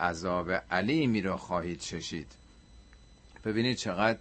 عذاب 0.00 0.50
علیمی 0.50 1.20
را 1.20 1.36
خواهید 1.36 1.80
چشید. 1.80 2.32
ببینید 3.44 3.76
چقدر 3.76 4.18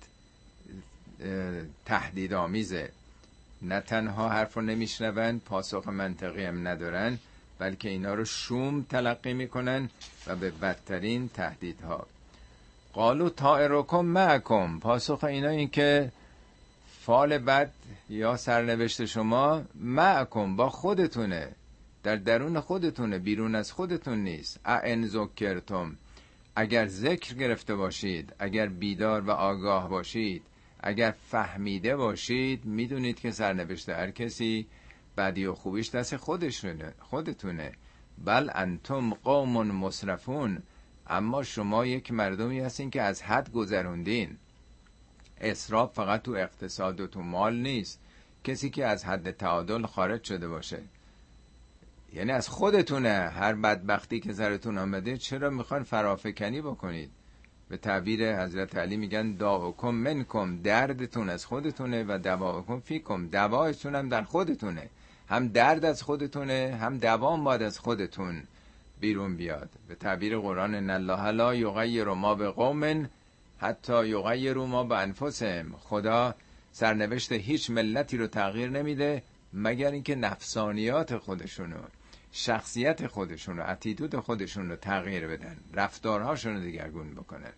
تهدید 1.86 2.34
آمیزه 2.34 2.90
نه 3.62 3.82
تنها 3.82 4.30
حرف 4.30 4.54
رو 4.54 4.62
نمیشنون 4.62 5.40
پاسخ 5.40 5.88
منطقی 5.88 6.46
هم 6.46 6.68
ندارن 6.68 7.20
بلکه 7.60 7.90
اینا 7.90 8.14
رو 8.14 8.26
شوم 8.26 8.82
تلقی 8.90 9.34
می‌کنن 9.34 9.90
و 10.28 10.36
به 10.36 10.52
بدترین 10.52 11.30
تهدیدها. 11.30 12.08
قالو 12.94 13.30
طائرکم 13.30 14.06
معکم. 14.06 14.80
پاسخ 14.80 15.24
اینا 15.24 15.50
این 15.50 15.70
که 15.70 16.12
فال 17.02 17.38
بد 17.38 17.72
یا 18.10 18.38
سرنوشت 18.38 19.06
شما 19.06 19.64
معکم 19.76 20.56
با 20.56 20.70
خودتونه. 20.70 21.52
در 22.04 22.16
درون 22.16 22.60
خودتونه 22.60 23.20
بیرون 23.20 23.56
از 23.56 23.72
خودتون 23.72 24.18
نیست. 24.24 24.60
ان 24.66 25.08
ذکرتم. 25.08 25.98
اگر 26.56 26.88
ذکر 26.88 27.34
گرفته 27.34 27.76
باشید 27.76 28.34
اگر 28.40 28.68
بیدار 28.68 29.22
و 29.22 29.32
آگاه 29.32 29.90
باشید 29.90 30.44
اگر 30.80 31.12
فهمیده 31.12 31.96
باشید 31.96 32.66
می‌دونید 32.66 33.20
که 33.20 33.32
سرنوشت 33.32 33.90
هر 33.90 34.12
کسی 34.12 34.68
بدی 35.18 35.46
و 35.46 35.54
خوبیش 35.54 35.90
دست 35.90 36.18
خودشونه 36.18 36.94
خودتونه. 37.00 37.72
بل 38.26 38.50
انتم 38.54 39.14
قوم 39.14 39.68
مصرفون. 39.68 40.64
اما 41.08 41.44
شما 41.44 41.86
یک 41.86 42.12
مردمی 42.12 42.60
هستین 42.60 42.90
که 42.90 43.02
از 43.02 43.22
حد 43.22 43.52
گذروندین. 43.52 44.38
اسراف 45.42 45.94
فقط 45.94 46.22
تو 46.22 46.32
اقتصاد 46.32 47.00
و 47.00 47.08
تو 47.08 47.22
مال 47.22 47.56
نیست. 47.56 48.00
کسی 48.44 48.70
که 48.70 48.86
از 48.86 49.06
حد 49.06 49.32
تعادل 49.32 49.86
خارج 49.86 50.24
شده 50.24 50.48
باشه. 50.48 50.80
یعنی 52.14 52.32
از 52.32 52.50
خودتونه. 52.50 53.10
هر 53.10 53.54
بدبختی 53.54 54.20
که 54.20 54.34
سرتون 54.34 54.78
آمده 54.78 55.18
چرا 55.18 55.50
می‌خوان 55.50 55.84
فرافکنی 55.84 56.62
بکنید؟ 56.62 57.12
به 57.70 57.78
تعبیر 57.78 58.44
حضرت 58.44 58.76
علی 58.76 58.98
میگن 58.98 59.36
داوکم 59.36 59.90
منکم 59.90 60.62
دردتون 60.62 61.30
از 61.30 61.46
خودتونه 61.46 62.06
و 62.08 62.18
دواکم 62.18 62.80
فیکم. 62.80 63.28
دوایتون 63.28 63.96
هم 63.96 64.10
در 64.10 64.24
خودتونه. 64.24 64.90
هم 65.30 65.48
درد 65.48 65.86
از 65.86 66.04
خودتونه 66.04 66.78
هم 66.82 66.98
دوام 66.98 67.44
باید 67.44 67.62
از 67.62 67.80
خودتون 67.80 68.44
بیرون 69.00 69.36
بیاد. 69.36 69.70
به 69.88 69.96
تعبیر 69.96 70.38
قرآن 70.38 70.76
ان 70.76 70.90
الله 70.90 71.32
لا 71.32 71.56
یغیر 71.56 72.06
ما 72.06 72.36
به 72.36 72.50
قوم 72.50 73.10
حتی 73.58 74.08
یغیر 74.08 74.58
ما 74.58 74.84
به 74.84 74.98
انفسهم. 74.98 75.76
خدا 75.80 76.36
سرنوشت 76.72 77.32
هیچ 77.32 77.70
ملتی 77.70 78.18
رو 78.18 78.28
تغییر 78.28 78.70
نمیده 78.70 79.24
مگر 79.54 79.92
اینکه 79.92 80.16
نفسانیات 80.16 81.18
خودشونو. 81.18 81.78
شخصیت 82.40 83.08
خودشون 83.08 83.58
رو 83.58 83.70
اتیتود 83.70 84.16
خودشون 84.16 84.70
رو 84.70 84.76
تغییر 84.76 85.28
بدن 85.28 85.58
رفتارهاشون 85.74 86.54
رو 86.54 86.60
دیگرگون 86.60 87.16
بکنن. 87.16 87.54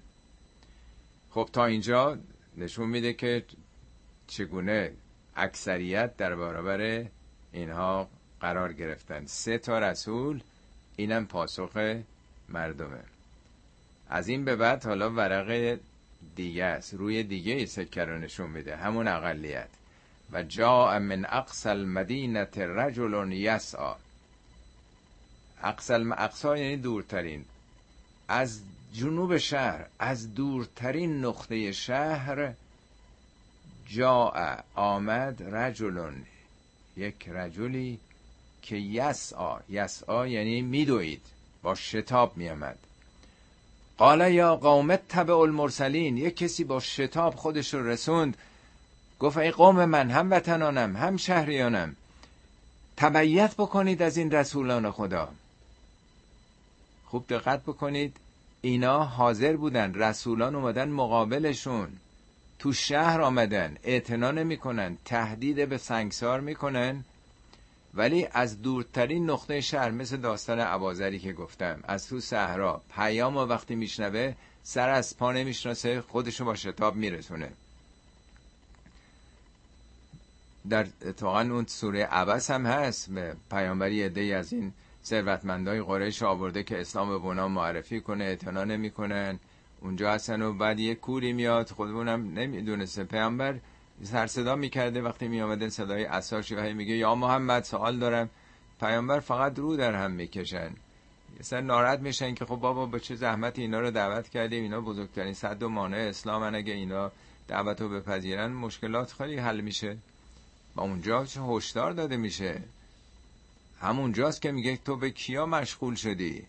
خب 1.29 1.49
تا 1.53 1.65
اینجا 1.65 2.17
نشون 2.57 2.89
میده 2.89 3.13
که 3.13 3.45
چگونه 4.27 4.91
اکثریت 5.35 6.17
در 6.17 6.35
برابر 6.35 7.05
اینها 7.51 8.09
قرار 8.41 8.73
گرفتن. 8.73 9.25
سه 9.25 9.57
تا 9.57 9.79
رسول 9.79 10.41
اینم 10.95 11.25
پاسخ 11.25 11.97
مردمه. 12.49 13.03
از 14.09 14.27
این 14.27 14.45
به 14.45 14.55
بعد 14.55 14.85
حالا 14.85 15.09
ورق 15.09 15.79
دیگه 16.35 16.63
است 16.63 16.93
روی 16.93 17.23
دیگه 17.23 17.53
ای 17.53 17.65
سکه 17.65 18.05
رو 18.05 18.17
نشون 18.17 18.49
میده 18.49 18.75
همون 18.75 19.07
اقلیت. 19.07 19.69
و 20.31 20.43
جا 20.43 20.99
من 20.99 21.25
اقصى 21.25 21.69
المدینه 21.69 22.47
رجل 22.55 23.31
یسعا 23.31 23.95
اقصال 25.63 26.11
اقصا 26.11 26.57
یعنی 26.57 26.77
دورترین. 26.77 27.45
از 28.27 28.59
جنوب 28.93 29.37
شهر 29.37 29.85
از 29.99 30.35
دورترین 30.35 31.25
نقطه 31.25 31.71
شهر 31.71 32.53
جا 33.87 34.33
آمد 34.75 35.55
رجلون. 35.55 36.25
یک 36.97 37.29
رجلی 37.29 37.99
که 38.61 38.75
یسعا 38.75 39.59
یسعا 39.69 40.27
یعنی 40.27 40.61
میدوید 40.61 41.21
با 41.61 41.75
شتاب 41.75 42.37
میامد 42.37 42.77
قال 43.97 44.33
یا 44.33 44.55
قوم 44.55 44.95
تبع 44.95 45.37
المرسلین. 45.37 46.17
یک 46.17 46.37
کسی 46.37 46.63
با 46.63 46.79
شتاب 46.79 47.35
خودش 47.35 47.73
رو 47.73 47.87
رسوند. 47.87 48.37
گفت 49.19 49.37
ای 49.37 49.51
قوم 49.51 49.85
من 49.85 50.11
هم 50.11 50.31
وطنانم 50.31 50.95
هم 50.95 51.17
شهریانم. 51.17 51.95
تبعیت 52.97 53.53
بکنید 53.53 54.01
از 54.01 54.17
این 54.17 54.31
رسولان 54.31 54.91
خدا. 54.91 55.29
خوب 57.09 57.27
دقت 57.27 57.63
بکنید. 57.63 58.17
اینا 58.61 59.03
حاضر 59.03 59.55
بودن 59.55 59.93
رسولان 59.93 60.55
اومدن 60.55 60.89
مقابلشون. 60.89 61.87
تو 62.59 62.73
شهر 62.73 63.21
آمدن 63.21 63.77
اعتنا 63.83 64.31
نمی‌کنن 64.31 64.97
تهدید 65.05 65.69
به 65.69 65.77
سنگسار 65.77 66.39
می‌کنن. 66.39 67.03
ولی 67.93 68.27
از 68.31 68.61
دورترین 68.61 69.29
نقطه 69.29 69.61
شهر 69.61 69.91
مثل 69.91 70.17
داستان 70.17 70.59
عبازری 70.59 71.19
که 71.19 71.33
گفتم 71.33 71.79
از 71.83 72.07
تو 72.07 72.19
صحرا 72.19 72.81
پیام 72.95 73.37
و 73.37 73.45
وقتی 73.45 73.75
میشنوه 73.75 74.33
سر 74.63 74.89
از 74.89 75.17
پا 75.17 75.31
نمی‌شناسه 75.31 76.01
خودشو 76.01 76.45
با 76.45 76.55
شتاب 76.55 76.95
میرسونه. 76.95 77.49
در 80.69 80.87
اتفاقا 81.01 81.41
اون 81.41 81.65
سوره 81.65 82.05
عبس 82.05 82.51
هم 82.51 82.65
هست 82.65 83.09
به 83.09 83.35
پیامبری 83.51 84.03
عده 84.03 84.21
از 84.21 84.53
این 84.53 84.73
ثروتمندای 85.09 85.81
قریش 85.81 86.23
آورده 86.23 86.63
که 86.63 86.81
اسلام 86.81 87.09
به 87.09 87.17
بنا 87.17 87.47
معرفی 87.47 88.01
کنه 88.01 88.23
اعتنا 88.23 88.63
نمی‌کنن. 88.63 89.39
اونجا 89.81 90.11
هستن 90.11 90.41
و 90.41 90.53
بعد 90.53 90.79
یه 90.79 90.95
کوری 90.95 91.33
میاد 91.33 91.69
خودمونم 91.69 92.33
نمی‌دونسته 92.33 93.03
پیامبر 93.03 93.59
سر 94.03 94.27
صدا 94.27 94.55
می‌کرده 94.55 95.01
وقتی 95.01 95.27
میامده 95.27 95.69
صدای 95.69 96.05
اساشی 96.05 96.55
و 96.55 96.73
میگه 96.73 96.95
یا 96.95 97.15
محمد 97.15 97.63
سوال 97.63 97.99
دارم. 97.99 98.29
پیامبر 98.79 99.19
فقط 99.19 99.59
رو 99.59 99.77
در 99.77 99.95
هم 99.95 100.11
می‌کشن. 100.11 100.69
سر 101.41 101.61
ناراحت 101.61 101.99
میشن 101.99 102.33
که 102.33 102.45
خب 102.45 102.55
بابا 102.55 102.85
به 102.85 102.99
چه 102.99 103.15
زحمت 103.15 103.59
اینا 103.59 103.79
رو 103.79 103.91
دعوت 103.91 104.29
کردیم؟ 104.29 104.63
اینا 104.63 104.81
بزرگترین 104.81 105.33
صد 105.33 105.63
و 105.63 105.69
مانع 105.69 105.97
اسلام 105.97 106.55
اگه 106.55 106.73
اینا 106.73 107.11
دعوت 107.47 107.81
رو 107.81 107.89
بپذیرن 107.89 108.51
مشکلات 108.51 109.13
خیلی 109.13 109.37
حل 109.37 109.61
میشه. 109.61 109.97
و 110.75 110.81
اونجا 110.81 111.25
چه 111.25 111.41
هشدار 111.41 111.91
داده 111.91 112.17
میشه؟ 112.17 112.61
همونجاست 113.81 114.41
که 114.41 114.51
میگه 114.51 114.77
تو 114.77 114.95
به 114.95 115.09
کیا 115.09 115.45
مشغول 115.45 115.95
شدی؟ 115.95 116.45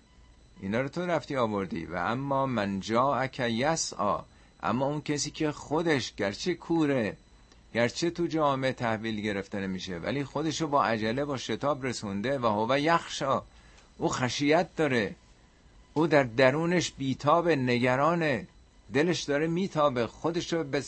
اینا 0.61 0.81
رو 0.81 0.89
تو 0.89 1.07
رفتی 1.07 1.37
آوردی 1.37 1.85
و 1.87 1.97
اما 1.97 2.47
من 2.47 2.81
جا 2.81 3.15
اک 3.15 3.41
یسعا 3.41 4.21
اما 4.63 4.87
اون 4.87 5.01
کسی 5.01 5.31
که 5.31 5.53
خودش 5.53 6.15
گرچه 6.15 6.55
کوره 6.55 7.17
گرچه 7.75 8.11
تو 8.11 8.27
جامعه 8.27 8.73
تحویل 8.73 9.21
گرفته 9.21 9.59
نمیشه 9.61 9.99
ولی 9.99 10.25
خودشو 10.25 10.67
با 10.67 10.85
عجله 10.85 11.25
با 11.25 11.37
شتاب 11.37 11.87
رسونده 11.87 12.39
و 12.39 12.47
هو 12.47 12.79
یخشا. 12.79 13.43
او 13.99 14.09
خشیت 14.09 14.77
داره. 14.77 15.15
او 15.95 16.07
در 16.07 16.23
درونش 16.23 16.93
بیتاب 16.93 17.49
نگرانه. 17.49 18.47
دلش 18.95 19.23
داره 19.23 19.47
میتابه. 19.47 20.07
خودشو 20.07 20.65
به 20.65 20.85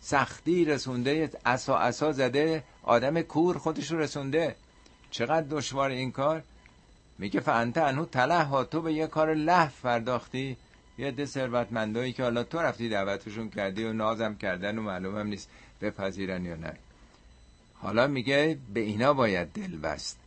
سختی 0.00 0.64
رسونده 0.64 1.30
اسا 1.46 1.78
اسا 1.78 2.12
زده 2.12 2.64
آدم 2.82 3.22
کور 3.22 3.58
خودشو 3.58 3.96
رسونده. 3.96 4.56
چقدر 5.12 5.46
دشوار 5.50 5.90
این 5.90 6.12
کار؟ 6.12 6.42
میگه 7.18 7.40
فانت 7.40 7.78
انو 7.78 8.04
تله 8.04 8.44
ها 8.44 8.64
تو 8.64 8.80
به 8.80 8.92
یه 8.92 9.06
کار 9.06 9.34
له 9.34 9.70
پرداختی. 9.82 10.56
یه 10.98 11.10
ده 11.10 11.26
ثروتمندایی 11.26 12.12
که 12.12 12.22
حالا 12.22 12.42
تو 12.44 12.58
رفتی 12.58 12.88
دعوتشون 12.88 13.50
کردی 13.50 13.84
و 13.84 13.92
نازم 13.92 14.34
کردن 14.34 14.78
و 14.78 14.82
معلومم 14.82 15.26
نیست 15.26 15.48
بپذیرن 15.80 16.44
یا 16.44 16.56
نه. 16.56 16.72
حالا 17.74 18.06
میگه 18.06 18.58
به 18.74 18.80
اینا 18.80 19.12
باید 19.12 19.52
دل 19.52 19.76
بست. 19.76 20.18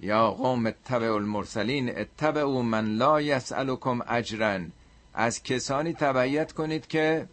یا 0.00 0.30
قوم 0.30 0.66
اتبع 0.66 1.12
المرسلین 1.14 1.98
اتبعوا 1.98 2.62
من 2.62 2.84
لا 2.84 3.20
یسألکم 3.20 4.00
اجرا 4.08 4.60
از 5.14 5.42
کسانی 5.42 5.92
تبعیت 5.92 6.52
کنید 6.52 6.86
که 6.86 7.26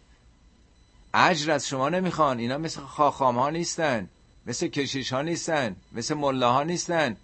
اجر 1.14 1.52
از 1.52 1.68
شما 1.68 1.88
نمی‌خوان. 1.88 2.38
اینا 2.38 2.58
مثل 2.58 2.80
خاخام 2.80 3.38
ها 3.38 3.50
نیستن. 3.50 4.08
مثل 4.46 4.66
کشیش 4.66 5.12
ها 5.12 5.22
نیستن 5.22 5.76
مثل 5.92 6.14
مله 6.14 6.46
ها 6.46 6.62
نیستن 6.62 7.16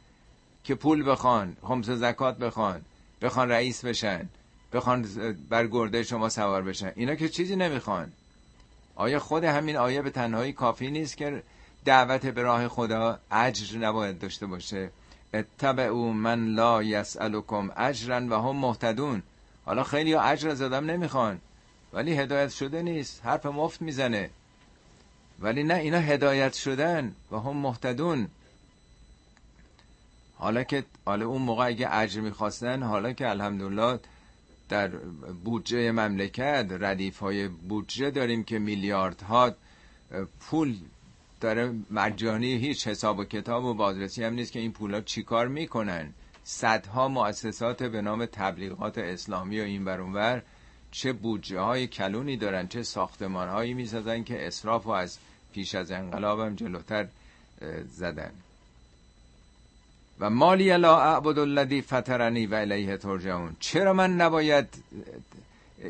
که 0.65 0.75
پول 0.75 1.11
بخوان 1.11 1.57
خمس 1.63 1.87
زکات 1.87 2.39
بخوان 2.39 2.81
بخوان 3.23 3.49
رئیس 3.49 3.85
بشن 3.85 4.29
بخوان 4.73 5.07
بر 5.49 5.67
گرده 5.67 6.03
شما 6.03 6.29
سوار 6.29 6.63
بشن. 6.63 6.93
اینا 6.97 7.15
که 7.15 7.29
چیزی 7.29 7.57
نمی‌خوان. 7.57 8.13
آیا 8.95 9.19
خود 9.19 9.45
همین 9.45 9.77
آیه 9.77 10.03
به 10.03 10.11
تنهایی 10.11 10.53
کافی 10.53 10.91
نیست 10.91 11.17
که 11.17 11.43
دعوت 11.85 12.27
به 12.27 12.43
راه 12.43 12.69
خدا 12.69 13.19
اجر 13.31 13.79
نباید 13.79 14.19
داشته 14.19 14.47
باشه؟ 14.47 14.91
اتبعو 15.35 16.13
من 16.13 16.47
لا 16.47 16.83
یسألکم 16.83 17.71
اجرا 17.77 18.17
و 18.17 18.35
هم 18.35 18.57
محتدون 18.57 19.23
حالا 19.65 19.85
خیلی 19.85 20.15
اجر 20.15 20.49
از 20.49 20.63
آدم 20.63 20.91
نمی‌خوان 20.91 21.41
ولی 21.93 22.15
هدایت 22.15 22.51
شده 22.51 22.83
نیست. 22.83 23.21
حرف 23.25 23.47
مفت 23.47 23.83
می‌زنه. 23.83 24.31
ولی 25.41 25.63
نه 25.63 25.75
اینا 25.75 25.99
هدایت 25.99 26.55
شدن 26.55 27.15
و 27.33 27.37
هم 27.37 27.57
محتدون 27.57 28.29
حالا 30.37 30.65
که 30.65 30.85
حالا 31.05 31.27
اون 31.27 31.43
موقع 31.43 31.67
اگه 31.67 31.95
اجر 31.95 32.21
می‌خواستن 32.21 32.83
حالا 32.83 33.13
که 33.13 33.29
الحمدلله 33.29 33.99
در 34.69 34.89
بودجه 35.45 35.93
مملکت 35.93 36.67
ردیف 36.71 37.19
های 37.19 37.49
بودجه 37.49 38.11
داریم 38.11 38.45
که 38.45 38.59
میلیاردها 38.59 39.55
پول 40.41 40.77
داره 41.41 41.75
مجانی 41.91 42.55
هیچ 42.55 42.87
حساب 42.89 43.19
و 43.19 43.25
کتاب 43.25 43.65
و 43.65 43.75
بازرسی 43.75 44.25
هم 44.25 44.35
نیست 44.35 44.53
که 44.53 44.59
این 44.59 44.73
پولا 44.73 45.01
چیکار 45.01 45.49
می‌کنن. 45.49 46.13
صدها 46.45 47.09
مؤسسات 47.09 47.83
به 47.83 48.03
نام 48.03 48.27
تبلیغات 48.27 48.99
اسلامی 48.99 49.61
و 49.61 49.63
این 49.63 49.85
برونور 49.85 50.43
چه 50.91 51.13
بودجه 51.13 51.61
های 51.61 51.87
کلونی 51.87 52.37
دارن 52.37 52.69
چه 52.69 52.83
ساختمان 52.83 53.49
هایی 53.49 53.75
می‌سازن 53.75 54.25
که 54.25 54.47
اصراف 54.47 54.87
و 54.87 54.91
از 54.91 55.19
پیش 55.53 55.75
از 55.75 55.91
انقلاب 55.91 56.41
هم 56.41 56.55
جلوتر 56.55 57.07
زدن. 57.97 58.33
و 60.21 60.31
مالی 60.31 60.77
لا 60.77 61.01
اعبد 61.01 61.39
الذی 61.39 61.83
فطرنی 61.83 62.47
و 62.47 62.55
الیه 62.55 62.97
ترجعون. 62.97 63.57
چرا 63.61 63.93
من 63.93 64.17
نباید 64.17 64.69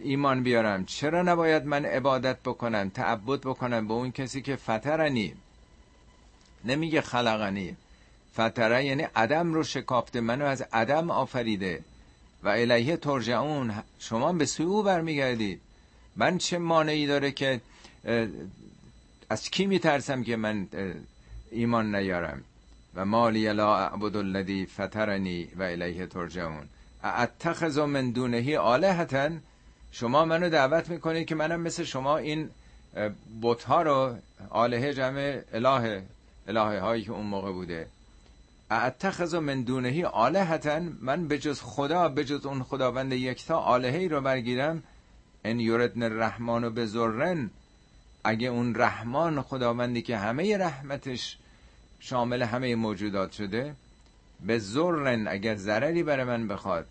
ایمان 0.02 0.42
بیارم؟ 0.42 0.84
چرا 0.84 1.22
نباید 1.22 1.66
من 1.66 1.84
عبادت 1.84 2.38
بکنم 2.44 2.88
تعبد 2.88 3.40
بکنم 3.40 3.88
به 3.88 3.94
اون 3.94 4.10
کسی 4.10 4.42
که 4.42 4.56
فطرنی؟ 4.56 5.34
نمیگه 6.64 7.00
خلقنی. 7.00 7.76
فطره 8.32 8.84
یعنی 8.84 9.02
عدم 9.02 9.54
رو 9.54 9.62
شکافته 9.62 10.20
منو 10.20 10.44
از 10.44 10.62
عدم 10.72 11.10
آفریده. 11.10 11.84
و 12.42 12.48
الیه 12.48 12.96
ترجعون 12.96 13.74
شما 13.98 14.32
به 14.32 14.46
سوی 14.46 14.66
او 14.66 14.82
برمیگردید 14.82 15.60
من 16.16 16.38
چه 16.38 16.58
مانعی 16.58 17.06
داره 17.06 17.30
که 17.32 17.60
از 19.30 19.50
کی 19.50 19.66
میترسم 19.66 20.22
که 20.22 20.36
من 20.36 20.68
ایمان 21.50 21.94
نیارم؟ 21.94 22.42
و 22.94 23.04
مالی 23.04 23.52
لا 23.52 23.76
اعبد 23.76 24.16
الذی 24.16 24.66
فطرنی 24.66 25.48
و 25.56 25.62
الیه 25.62 26.06
ترجعون. 26.06 26.68
اتخذ 27.04 27.78
من 27.78 28.10
دونهی 28.10 28.56
آلهتا 28.56 29.30
شما 29.92 30.24
منو 30.24 30.48
دعوت 30.48 30.88
می‌کنید 30.88 31.26
که 31.26 31.34
منم 31.34 31.60
مثل 31.60 31.84
شما 31.84 32.16
این 32.16 32.50
بتها 33.42 33.82
رو 33.82 34.14
آلهه 34.50 34.94
جمع 34.94 35.40
اله 35.52 36.02
الهه 36.48 36.80
هایی 36.80 37.04
که 37.04 37.12
اون 37.12 37.26
موقع 37.26 37.52
بوده. 37.52 37.86
اتخذ 38.70 39.34
من 39.34 39.62
دونهی 39.62 40.04
آلهتا 40.04 40.80
من 41.00 41.28
به 41.28 41.38
جز 41.38 41.60
خدا 41.60 42.08
به 42.08 42.24
جز 42.24 42.46
اون 42.46 42.62
خداوند 42.62 43.12
یکتا 43.12 43.58
آلهه 43.58 44.08
رو 44.08 44.20
برگیرم. 44.20 44.82
ان 45.44 45.60
یردن 45.60 46.02
الرحمن 46.02 46.74
به 46.74 46.86
زرن 46.86 47.50
اگه 48.24 48.48
اون 48.48 48.74
رحمان 48.74 49.42
خداوندی 49.42 50.02
که 50.02 50.16
همه 50.16 50.56
رحمتش 50.56 51.38
شامل 52.00 52.42
همه 52.42 52.74
موجودات 52.74 53.32
شده 53.32 53.74
به 54.46 54.58
زرن 54.58 55.28
اگر 55.28 55.56
ضرری 55.56 56.02
برای 56.02 56.24
من 56.24 56.48
بخواد 56.48 56.86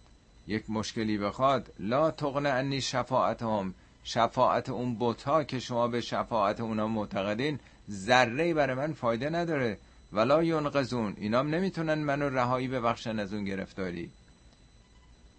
یک 0.48 0.70
مشکلی 0.70 1.18
بخواد 1.18 1.74
لا 1.80 2.12
تغنه 2.12 2.50
انی 2.50 2.82
شفاعتهم. 2.82 3.74
شفاعت 4.04 4.70
اون 4.70 4.96
بوتا 4.96 5.44
که 5.44 5.60
شما 5.60 5.88
به 5.88 6.02
شفاعت 6.02 6.60
اونا 6.60 6.88
معتقدین 6.88 7.60
ذره 7.90 8.54
برای 8.54 8.76
من 8.76 8.94
فایده 8.94 9.30
نداره. 9.30 9.78
ولا 10.14 10.44
ینقذون 10.44 11.14
اینام 11.18 11.56
نمی‌تونن 11.56 11.94
منو 11.94 12.30
رهایی 12.30 12.68
ببخشن 12.68 13.20
از 13.20 13.34
اون 13.34 13.44
گرفتاری. 13.44 14.10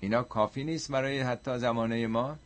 اینا 0.01 0.23
کافی 0.23 0.65
نیست 0.65 0.93
برای 0.93 1.21
حتی 1.21 1.59
زمانه 1.59 2.07
ما. 2.07 2.37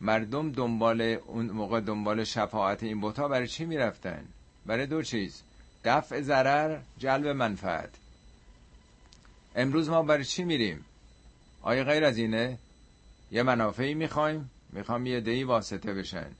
مردم 0.00 0.52
دنبال 0.52 1.00
اون 1.00 1.46
موقع 1.50 1.80
دنبال 1.80 2.24
شفاعت 2.24 2.82
این 2.82 3.00
بوتا 3.00 3.28
برای 3.28 3.48
چی 3.48 3.64
می‌رفتن؟ 3.64 4.24
برای 4.66 4.86
دو 4.86 5.02
چیز 5.02 5.42
دفع 5.84 6.20
ضرر 6.20 6.78
جلب 6.98 7.26
منفعت. 7.26 7.90
امروز 9.54 9.88
ما 9.88 10.02
برای 10.02 10.24
چی 10.24 10.44
میریم؟ 10.44 10.84
آیا 11.62 11.84
غیر 11.84 12.04
از 12.04 12.18
اینه؟ 12.18 12.58
یه 13.30 13.42
منافعی 13.42 13.94
می‌خوایم؟ 13.94 14.50
می‌خوام 14.72 15.06
یه 15.06 15.20
دهی 15.20 15.44
واسطه 15.44 15.94
بشن. 15.94 16.30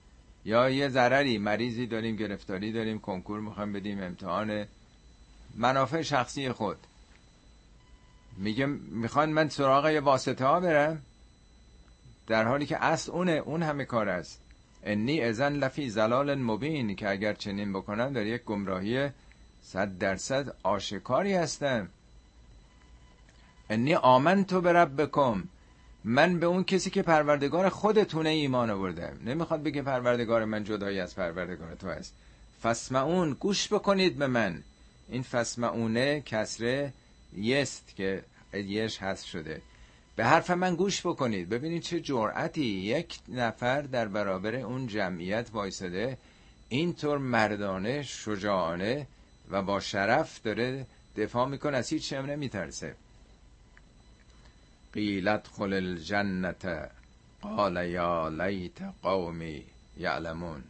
یا 0.44 0.70
یه 0.70 0.88
ضرری 0.88 1.38
مریضی 1.38 1.86
داریم 1.86 2.16
گرفتاری 2.16 2.72
داریم 2.72 2.98
کنکور 2.98 3.40
می‌خوایم 3.40 3.72
بدیم 3.72 4.02
امتحان 4.02 4.66
منافع 5.54 6.02
شخصی 6.02 6.52
خود. 6.52 6.78
میگه 8.36 8.66
می‌خوان 8.66 9.30
من 9.30 9.48
سراغ 9.48 9.88
یه 9.88 10.00
واسطه 10.00 10.44
ها 10.44 10.60
برم؟ 10.60 11.02
در 12.28 12.44
حالی 12.44 12.66
که 12.66 12.84
اصل 12.84 13.12
اونه 13.12 13.32
اون 13.32 13.62
همه 13.62 13.84
کار 13.84 14.08
است. 14.08 14.40
انی 14.82 15.20
ازن 15.20 15.52
لفی 15.52 15.90
زلال 15.90 16.34
مبین 16.34 16.96
که 16.96 17.10
اگر 17.10 17.32
چنین 17.34 17.72
بکنم 17.72 18.12
در 18.12 18.26
یک 18.26 18.44
گمراهی 18.44 19.10
صد 19.62 19.98
درصد 19.98 20.54
آشکاری 20.62 21.34
هستم. 21.34 21.88
انی 23.70 23.94
آمن 23.94 24.44
تو 24.44 24.60
برب 24.60 25.02
بکم 25.02 25.44
من 26.04 26.38
به 26.38 26.46
اون 26.46 26.64
کسی 26.64 26.90
که 26.90 27.02
پروردگار 27.02 27.68
خودتونه 27.68 28.28
ایمان 28.28 28.70
آوردم. 28.70 29.12
نمی‌خواد 29.24 29.62
بگه 29.62 29.82
پروردگار 29.82 30.44
من 30.44 30.64
جدایی 30.64 31.00
از 31.00 31.16
پروردگار 31.16 31.74
تو 31.74 31.88
است. 31.88 32.14
فسمعون 32.62 33.32
گوش 33.32 33.72
بکنید 33.72 34.16
به 34.18 34.26
من. 34.26 34.62
این 35.08 35.22
فسمعونه 35.22 36.20
کسره 36.20 36.92
یست 37.36 37.96
که 37.96 38.24
یش 38.52 39.02
هست 39.02 39.24
شده. 39.24 39.62
به 40.18 40.24
حرف 40.24 40.50
من 40.50 40.74
گوش 40.74 41.06
بکنید. 41.06 41.48
ببینید 41.48 41.82
چه 41.82 42.00
جرأتی. 42.00 42.64
یک 42.64 43.18
نفر 43.28 43.82
در 43.82 44.08
برابر 44.08 44.54
اون 44.54 44.86
جمعیت 44.86 45.50
وایساده. 45.52 46.18
اینطور 46.68 47.18
مردانه 47.18 48.02
شجاعانه 48.02 49.06
و 49.50 49.62
با 49.62 49.80
شرف 49.80 50.42
داره 50.42 50.86
دفاع 51.16 51.48
می‌کنه. 51.48 51.76
از 51.76 51.88
هیچ 51.88 52.12
نمیترسه. 52.12 52.94
قیلت 54.92 55.46
خل 55.46 55.72
الجنت 55.72 56.90
قال 57.42 57.88
یا 57.90 58.28
لیت 58.28 58.82
قومی 59.02 59.64
یعلمون. 59.98 60.64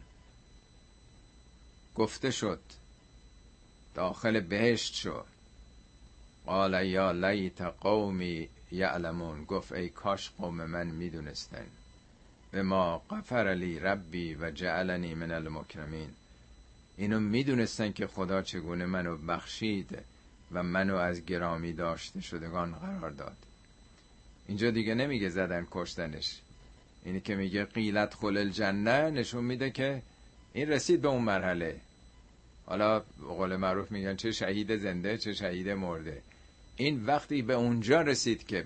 گفته 1.95 2.31
شد. 2.31 2.61
داخل 3.95 4.39
بهشت 4.39 4.93
شد 4.93 5.25
قال 6.45 6.85
یا 6.85 7.11
لیت 7.11 7.61
قومی 7.61 8.49
یعلمون. 8.71 9.45
گفت 9.45 9.71
ای 9.71 9.89
کاش 9.89 10.29
قوم 10.29 10.65
من 10.65 10.87
می‌دونستن. 10.87 11.65
به 12.51 12.63
ما 12.63 12.97
قفر 12.97 13.53
لی 13.53 13.79
ربی 13.79 14.35
و 14.35 14.51
جعلنی 14.51 15.13
من 15.13 15.31
المکرمین. 15.31 16.09
اینو 16.97 17.19
می‌دونستن 17.19 17.91
که 17.91 18.07
خدا 18.07 18.41
چگونه 18.41 18.85
منو 18.85 19.17
بخشید 19.17 19.97
و 20.51 20.63
منو 20.63 20.95
از 20.95 21.25
گرامی 21.25 21.73
داشته 21.73 22.21
شدگان 22.21 22.71
قرار 22.71 23.09
داد. 23.09 23.37
اینجا 24.47 24.71
دیگه 24.71 24.95
نمیگه 24.95 25.29
زدن 25.29 25.67
کشتنش. 25.71 26.39
اینی 27.03 27.21
که 27.21 27.35
میگه 27.35 27.65
قیلت 27.65 28.13
خل 28.13 28.37
الجنه 28.37 29.09
نشون 29.09 29.43
میده 29.43 29.71
که 29.71 30.01
این 30.53 30.69
رسید 30.69 31.01
به 31.01 31.07
اون 31.07 31.21
مرحله. 31.21 31.79
حالا 32.65 32.99
قول 33.27 33.55
معروف 33.55 33.91
میگن 33.91 34.15
چه 34.15 34.31
شهید 34.31 34.75
زنده 34.75 35.17
چه 35.17 35.33
شهید 35.33 35.69
مرده. 35.69 36.21
این 36.79 37.05
وقتی 37.05 37.41
به 37.41 37.53
اونجا 37.53 38.01
رسید 38.01 38.47
که 38.47 38.65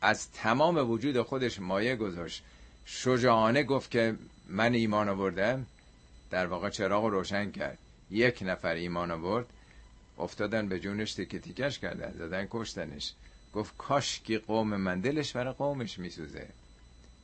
از 0.00 0.30
تمام 0.32 0.90
وجود 0.90 1.22
خودش 1.22 1.60
مایه 1.60 1.96
گذاشت 1.96 2.42
شجاعانه 2.84 3.62
گفت 3.62 3.90
که 3.90 4.16
من 4.48 4.74
ایمان 4.74 5.08
آوردم 5.08 5.66
در 6.30 6.46
واقع 6.46 6.70
چراغ 6.70 7.04
روشن 7.04 7.50
کرد. 7.50 7.78
یک 8.10 8.38
نفر 8.42 8.74
ایمان 8.74 9.10
آورد 9.10 9.46
افتادن 10.18 10.68
به 10.68 10.80
جونش 10.80 11.14
تیکه 11.14 11.38
تیکش 11.38 11.78
کردن 11.78 12.12
زدن 12.18 12.46
کشتنش. 12.50 13.12
گفت 13.54 13.74
کاش 13.78 14.20
که 14.20 14.38
قوم 14.38 14.76
من 14.76 15.00
دلش 15.00 15.32
برای 15.32 15.52
قومش 15.52 15.98
میسوزه. 15.98 16.48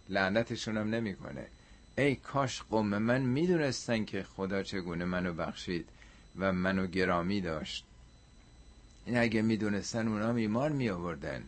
لعنتشون 0.08 0.76
هم 0.76 0.90
نمی‌کنه. 0.90 1.46
ای 1.98 2.16
کاش 2.16 2.62
قوم 2.62 2.98
من 2.98 3.20
می‌دونستن 3.20 4.04
که 4.04 4.22
خدا 4.22 4.62
چگونه 4.62 5.04
منو 5.04 5.32
بخشید 5.32 5.88
و 6.38 6.52
منو 6.52 6.86
گرامی 6.86 7.40
داشت. 7.40 7.84
این 9.06 9.16
اگه 9.16 9.42
می‌دونستن 9.42 10.08
اونا 10.08 10.34
ایمان 10.34 10.72
می 10.72 10.90
آوردن 10.90 11.42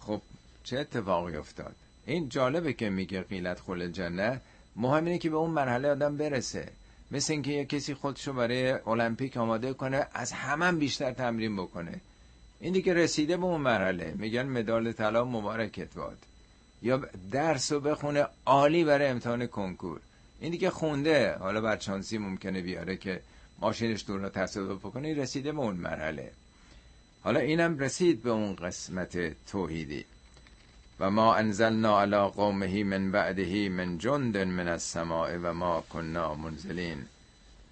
خب 0.00 0.22
چه 0.64 0.78
اتفاقی 0.78 1.36
افتاد؟ 1.36 1.74
این 2.06 2.28
جالبه 2.28 2.72
که 2.72 2.90
میگه 2.90 3.22
قیلت 3.22 3.60
خل 3.60 3.90
جنه 3.90 4.40
مهم 4.76 5.04
اینه 5.04 5.18
که 5.18 5.30
به 5.30 5.36
اون 5.36 5.50
مرحله 5.50 5.88
آدم 5.90 6.16
برسه. 6.16 6.68
مثل 7.10 7.32
اینکه 7.32 7.50
یه 7.52 7.64
کسی 7.64 7.94
خودشو 7.94 8.32
برای 8.32 8.70
المپیک 8.70 9.36
آماده 9.36 9.72
کنه 9.72 10.06
از 10.12 10.32
همه 10.32 10.72
بیشتر 10.72 11.12
تمرین 11.12 11.56
بکنه. 11.56 12.00
این 12.60 12.72
دیگه 12.72 12.94
رسیده 12.94 13.36
به 13.36 13.44
اون 13.44 13.60
مرحله. 13.60 14.14
میگن 14.18 14.46
مدال 14.46 14.92
طلا 14.92 15.24
مبارکت 15.24 15.94
باد. 15.94 16.18
یا 16.82 17.02
درس 17.30 17.72
رو 17.72 17.80
بخونه 17.80 18.26
عالی 18.46 18.84
برای 18.84 19.08
امتحان 19.08 19.46
کنکور. 19.46 20.00
این 20.40 20.50
دیگه 20.50 20.70
خونده. 20.70 21.36
حالا 21.38 21.60
برچانسی 21.60 22.18
ممکنه 22.18 22.60
بیاره 22.60 22.96
که 22.96 23.20
ماشینش 23.58 24.04
دور 24.06 24.20
رو 24.20 24.28
تصادف 24.28 24.78
بکنه 24.78 25.14
رسیده 25.14 25.52
به 25.52 25.58
اون 25.58 25.76
مرحله. 25.76 26.32
حالا 27.22 27.40
اینم 27.40 27.78
رسید 27.78 28.22
به 28.22 28.30
اون 28.30 28.54
قسمت 28.54 29.46
توحیدی. 29.46 30.04
و 31.00 31.10
ما 31.10 31.34
انزلنا 31.34 32.00
علی 32.00 32.16
قومه 32.16 32.84
من 32.84 33.10
بعده 33.10 33.68
من 33.68 33.98
جند 33.98 34.36
من 34.36 34.68
السماء 34.68 35.38
و 35.42 35.54
ما 35.54 35.84
کنا 35.90 36.34
منزلین. 36.34 37.04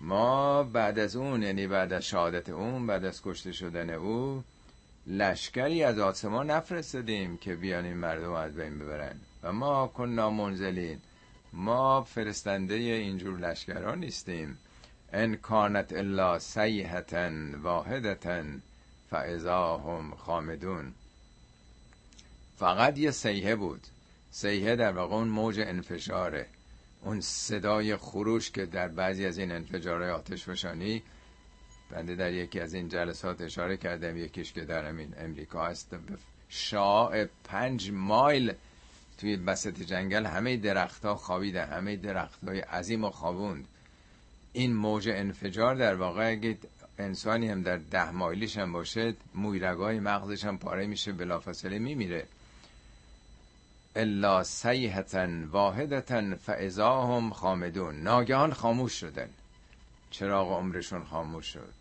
ما 0.01 0.63
بعد 0.63 0.99
از 0.99 1.17
اون 1.17 1.43
یعنی 1.43 1.67
بعد 1.67 1.93
از 1.93 2.05
شهادت 2.05 2.49
اون 2.49 2.87
بعد 2.87 3.05
از 3.05 3.23
کشته 3.23 3.53
شدن 3.53 3.91
او 3.91 4.45
لشکری 5.07 5.85
از 5.85 5.99
آسمان 5.99 6.51
نفرستادیم 6.51 7.37
که 7.37 7.55
بیان 7.55 7.85
این 7.85 7.97
مردم 7.97 8.33
از 8.33 8.55
بین 8.55 8.79
ببرن. 8.79 9.17
و 9.43 9.53
ما 9.53 9.87
کنا 9.87 10.31
منزلین. 10.31 10.99
ما 11.53 12.03
فرستنده 12.03 12.75
اینجور 12.75 13.39
لشکران 13.39 14.01
نیستیم. 14.01 14.59
ان 15.13 15.37
کانت 15.37 15.93
الا 15.93 16.39
سیحتا 16.39 17.31
واحدتا 17.63 18.45
فاذا 19.11 19.77
هم 19.77 20.15
خامدون. 20.15 20.93
فقط 22.57 22.99
یه 22.99 23.11
سیحه 23.11 23.57
بود. 23.57 23.87
سیحه 24.31 24.77
در 24.77 24.93
واقع 24.93 25.15
اون 25.15 25.29
موج 25.29 25.61
انفجاره. 25.61 26.47
اون 27.03 27.21
صدای 27.21 27.97
خروش 27.97 28.51
که 28.51 28.67
در 28.67 28.89
بعضی 28.89 29.27
از 29.27 29.39
این 29.39 29.53
انفجارهای 29.53 30.11
آتش 30.11 30.45
فشانی 30.45 31.03
بنده 31.91 32.15
در 32.15 32.33
یکی 32.33 32.61
از 32.61 32.75
این 32.75 32.89
جلسات 32.89 33.41
اشاره 33.41 33.77
کردم 33.77 34.17
یکیش 34.17 34.53
که 34.53 34.65
در 34.65 34.85
همین 34.85 35.15
امریکا 35.19 35.67
هست 35.67 35.97
شاع 36.49 37.25
پنج 37.45 37.91
مایل 37.91 38.53
توی 39.19 39.37
بسط 39.37 39.83
جنگل 39.83 40.27
همه 40.27 40.57
درختها 40.57 41.15
خوابیده 41.15 41.67
همه 41.67 41.97
درخت 41.97 42.45
های 42.45 42.61
عظیم 42.61 43.05
و 43.05 43.11
خوابوند. 43.11 43.69
این 44.53 44.75
موج 44.75 45.09
انفجار 45.09 45.75
در 45.75 45.95
واقع 45.95 46.31
اگه 46.31 46.59
انسانی 46.99 47.49
هم 47.49 47.63
در 47.63 47.77
ده 47.77 48.11
مایلیش 48.11 48.59
هم 48.59 48.73
باشه 48.73 49.15
مویرگای 49.35 50.01
مغزش 50.01 50.45
هم 50.45 50.59
پاره 50.59 50.87
میشه 50.87 51.13
بلافاصله 51.13 51.79
میمیره. 51.79 52.27
الا 53.97 54.45
سیحتن 54.45 55.45
واحدتن 55.45 56.35
فاذا 56.35 57.03
هم 57.03 57.31
خامدون. 57.31 58.03
ناگهان 58.03 58.53
خاموش 58.53 58.93
شدن. 58.93 59.29
چراغ 60.11 60.53
عمرشون 60.53 61.05
خاموش 61.05 61.47
شد. 61.47 61.73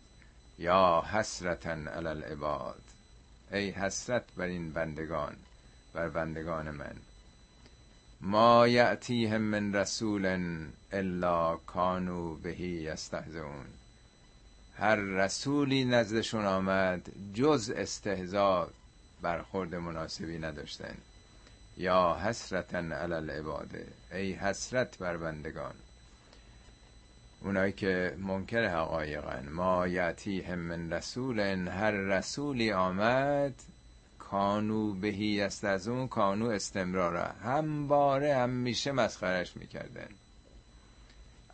یا 0.58 1.04
حسرتن 1.12 1.88
علی 1.88 2.06
العباد. 2.08 2.82
ای 3.52 3.70
حسرت 3.70 4.24
بر 4.36 4.44
این 4.44 4.72
بندگان 4.72 5.36
بر 5.94 6.08
بندگان 6.08 6.70
من. 6.70 6.96
ما 8.22 8.68
یعتیهم 8.68 9.40
من 9.42 9.72
رسول 9.74 10.26
الا 10.92 11.56
کانو 11.56 12.34
بهی 12.34 12.68
یستهزئون. 12.68 13.66
هر 14.78 14.96
رسولی 14.96 15.84
نزدشون 15.84 16.44
آمد 16.44 17.12
جز 17.34 17.70
استهزا 17.76 18.70
برخورد 19.22 19.74
مناسبی 19.74 20.38
نداشتن. 20.38 20.94
یا 21.76 22.20
حسرتن 22.24 22.92
علی 22.92 23.14
العباده 23.14 23.86
ای 24.12 24.32
حسرت 24.32 24.98
بر 24.98 25.16
بندگان. 25.16 25.74
اونایی 27.40 27.72
که 27.72 28.16
منکر 28.18 28.68
حقایقن 28.68 29.48
ما 29.48 29.88
یعتیهم 29.88 30.58
من 30.58 30.92
رسول 30.92 31.40
هر 31.68 31.90
رسولی 31.90 32.72
آمد 32.72 33.54
کانو 34.32 34.92
بهی 34.92 35.40
است 35.40 35.64
از 35.64 35.88
اون 35.88 36.08
کانو 36.08 36.46
استمراره 36.46 37.24
هم 37.24 37.88
باره 37.88 38.36
هم 38.36 38.50
میشه 38.50 38.92
مسخرش 38.92 39.56
می‌کردن. 39.56 40.08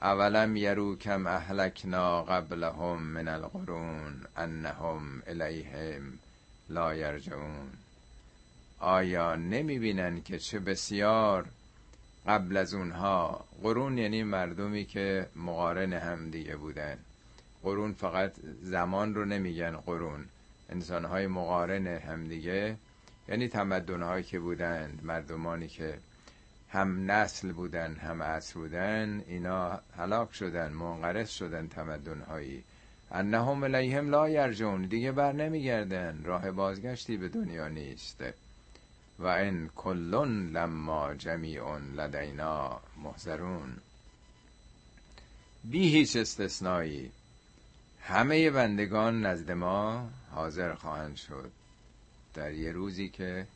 اولم 0.02 0.56
یرو 0.56 0.96
کم 0.96 1.26
اهلکنا 1.26 2.22
قبلهم 2.22 3.02
من 3.02 3.28
القرون 3.28 4.24
انهم 4.36 5.22
الیهم 5.26 6.18
لا 6.68 6.94
یرجعون. 6.94 7.70
آیا 8.78 9.36
نمی‌بینن 9.36 10.22
که 10.22 10.38
چه 10.38 10.58
بسیار 10.58 11.46
قبل 12.26 12.56
از 12.56 12.74
اونها 12.74 13.44
قرون 13.62 13.98
یعنی 13.98 14.22
مردمی 14.22 14.84
که 14.84 15.26
مقارن 15.36 15.92
هم 15.92 16.30
دیگه 16.30 16.56
بودن. 16.56 16.98
قرون 17.62 17.92
فقط 17.92 18.32
زمان 18.62 19.14
رو 19.14 19.24
نمیگن 19.24 19.76
قرون. 19.76 20.24
انسانهای 20.68 21.26
مقارن 21.26 21.86
همدیگه 21.86 22.76
یعنی 23.28 23.48
تمدنهایی 23.48 24.24
که 24.24 24.38
بودند 24.40 25.00
مردمانی 25.04 25.68
که 25.68 25.98
هم 26.70 27.10
نسل 27.10 27.52
بودن 27.52 27.94
هم 27.94 28.22
عصر 28.22 28.54
بودن 28.54 29.24
اینا 29.26 29.80
هلاک 29.96 30.34
شدن 30.34 30.72
منقرض 30.72 31.30
شدن 31.30 31.68
تمدنهایی. 31.68 32.64
انهم 33.12 33.64
الیهم 33.64 34.10
لا 34.10 34.28
یرجون 34.28 34.82
دیگه 34.82 35.12
بر 35.12 35.32
نمیگردن. 35.32 36.20
راه 36.24 36.50
بازگشتی 36.50 37.16
به 37.16 37.28
دنیا 37.28 37.68
نیست. 37.68 38.24
و 39.18 39.26
این 39.26 39.70
کلون 39.76 40.48
لما 40.50 41.14
جمیعون 41.14 41.94
لدینا 41.94 42.80
محضرون. 43.02 43.76
بی 45.64 45.88
هیچ 45.88 46.16
استثنایی. 46.16 47.10
همه 48.02 48.50
بندگان 48.50 49.26
نزد 49.26 49.50
ما 49.50 50.08
حاضر 50.34 50.74
خواهند 50.74 51.16
شد 51.16 51.50
در 52.34 52.52
یه 52.52 52.72
روزی 52.72 53.08
که 53.08 53.46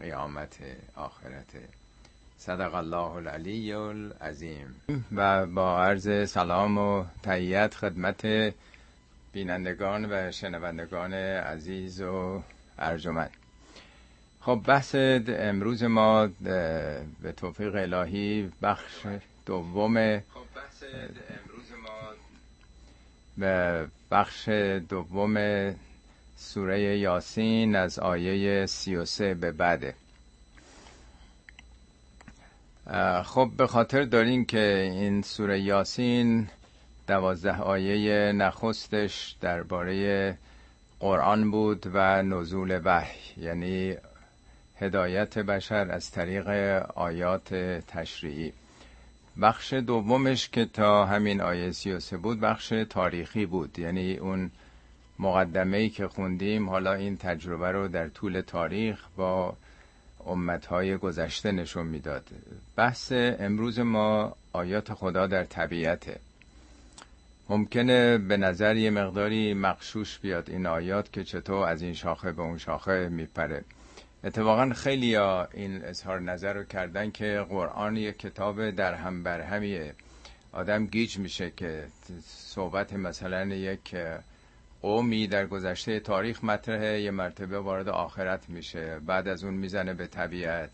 قیامت 0.00 0.56
آخرته. 0.94 1.68
صدق 2.38 2.74
الله 2.74 3.10
العلی 3.12 3.72
العظیم. 3.72 4.74
و 5.16 5.46
با 5.46 5.84
عرض 5.84 6.30
سلام 6.30 6.78
و 6.78 7.04
تهیت 7.22 7.74
خدمت 7.74 8.54
بینندگان 9.32 10.06
و 10.10 10.32
شنوندگان 10.32 11.14
عزیز 11.14 12.00
و 12.00 12.42
ارجمند. 12.78 13.30
خب 14.40 14.62
بحث 14.66 14.94
امروز 15.28 15.82
ما 15.82 16.26
به 17.22 17.32
توفیق 17.36 17.74
الهی 17.74 18.52
بخش 18.62 19.06
دوم 19.46 20.18
خب 20.18 20.24
بحث 20.56 20.84
امروز 21.38 21.66
ما 21.82 22.12
به 23.38 23.86
بخش 24.10 24.48
دوم 24.88 25.36
سوره 26.42 26.98
یاسین 26.98 27.76
از 27.76 27.98
آیه 27.98 28.66
سی 28.66 28.96
و 28.96 29.04
سه 29.04 29.34
به 29.34 29.52
بعده. 29.52 29.94
خب 33.24 33.50
به 33.56 33.66
خاطر 33.66 34.02
دارین 34.04 34.44
که 34.44 34.90
این 34.92 35.22
سوره 35.22 35.60
یاسین 35.60 36.48
دوازده 37.06 37.60
آیه 37.60 38.32
نخستش 38.32 39.36
درباره 39.40 40.38
قرآن 41.00 41.50
بود 41.50 41.86
و 41.94 42.22
نزول 42.22 42.80
وحی 42.84 43.42
یعنی 43.42 43.96
هدایت 44.78 45.38
بشر 45.38 45.90
از 45.90 46.10
طریق 46.10 46.48
آیات 46.94 47.54
تشریعی 47.88 48.52
بخش 49.42 49.72
دومش 49.72 50.48
که 50.48 50.64
تا 50.64 51.06
همین 51.06 51.40
آیه 51.40 51.72
33 51.72 52.16
بود 52.16 52.40
بخش 52.40 52.72
تاریخی 52.90 53.46
بود 53.46 53.78
یعنی 53.78 54.14
اون 54.14 54.50
مقدمه 55.22 55.76
ای 55.76 55.90
که 55.90 56.08
خوندیم 56.08 56.70
حالا 56.70 56.92
این 56.92 57.16
تجربه 57.16 57.70
رو 57.70 57.88
در 57.88 58.08
طول 58.08 58.40
تاریخ 58.40 58.98
با 59.16 59.56
امتهای 60.26 60.96
گذشته 60.96 61.52
نشون 61.52 61.86
می‌داد. 61.86 62.28
بحث 62.76 63.12
امروز 63.14 63.78
ما 63.78 64.36
آیات 64.52 64.94
خدا 64.94 65.26
در 65.26 65.44
طبیعته. 65.44 66.20
ممکنه 67.48 68.18
به 68.18 68.36
نظر 68.36 68.76
یه 68.76 68.90
مقداری 68.90 69.54
مقشوش 69.54 70.18
بیاد 70.18 70.50
این 70.50 70.66
آیات 70.66 71.12
که 71.12 71.24
چطور 71.24 71.68
از 71.68 71.82
این 71.82 71.94
شاخه 71.94 72.32
به 72.32 72.42
اون 72.42 72.58
شاخه 72.58 73.08
میپره. 73.08 73.64
اتفاقا 74.24 74.70
خیلی 74.74 75.14
ها 75.14 75.48
این 75.54 75.84
اظهار 75.84 76.20
نظر 76.20 76.52
رو 76.52 76.64
کردن 76.64 77.10
که 77.10 77.46
قرآن 77.48 77.96
یک 77.96 78.18
کتاب 78.18 78.70
در 78.70 78.94
هم 78.94 79.22
بر 79.22 79.40
همیه. 79.40 79.94
آدم 80.52 80.86
گیج 80.86 81.18
میشه 81.18 81.52
که 81.56 81.84
صحبت 82.26 82.92
مثلا 82.92 83.46
یک 83.46 83.96
قومی 84.82 85.26
در 85.26 85.46
گذشته 85.46 86.00
تاریخ 86.00 86.44
مطرحه 86.44 87.00
یه 87.00 87.10
مرتبه 87.10 87.58
وارد 87.58 87.88
آخرت 87.88 88.48
میشه. 88.48 89.00
بعد 89.06 89.28
از 89.28 89.44
اون 89.44 89.54
می‌زنه 89.54 89.94
به 89.94 90.06
طبیعت. 90.06 90.70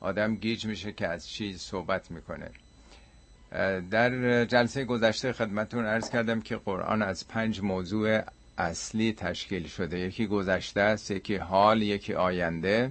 آدم 0.00 0.34
گیج 0.34 0.66
میشه 0.66 0.92
که 0.92 1.06
از 1.08 1.28
چیز 1.28 1.60
صحبت 1.60 2.10
می‌کنه. 2.10 2.50
در 3.90 4.44
جلسه 4.44 4.84
گذشته 4.84 5.32
خدمتون 5.32 5.86
ارز 5.86 6.10
کردم 6.10 6.40
که 6.40 6.56
قرآن 6.56 7.02
از 7.02 7.28
پنج 7.28 7.60
موضوع 7.60 8.20
اصلی 8.58 9.12
تشکیل 9.12 9.66
شده. 9.66 9.98
یکی 9.98 10.26
گذشته 10.26 10.80
است 10.80 11.10
یکی 11.10 11.36
حال 11.36 11.82
یکی 11.82 12.14
آینده. 12.14 12.90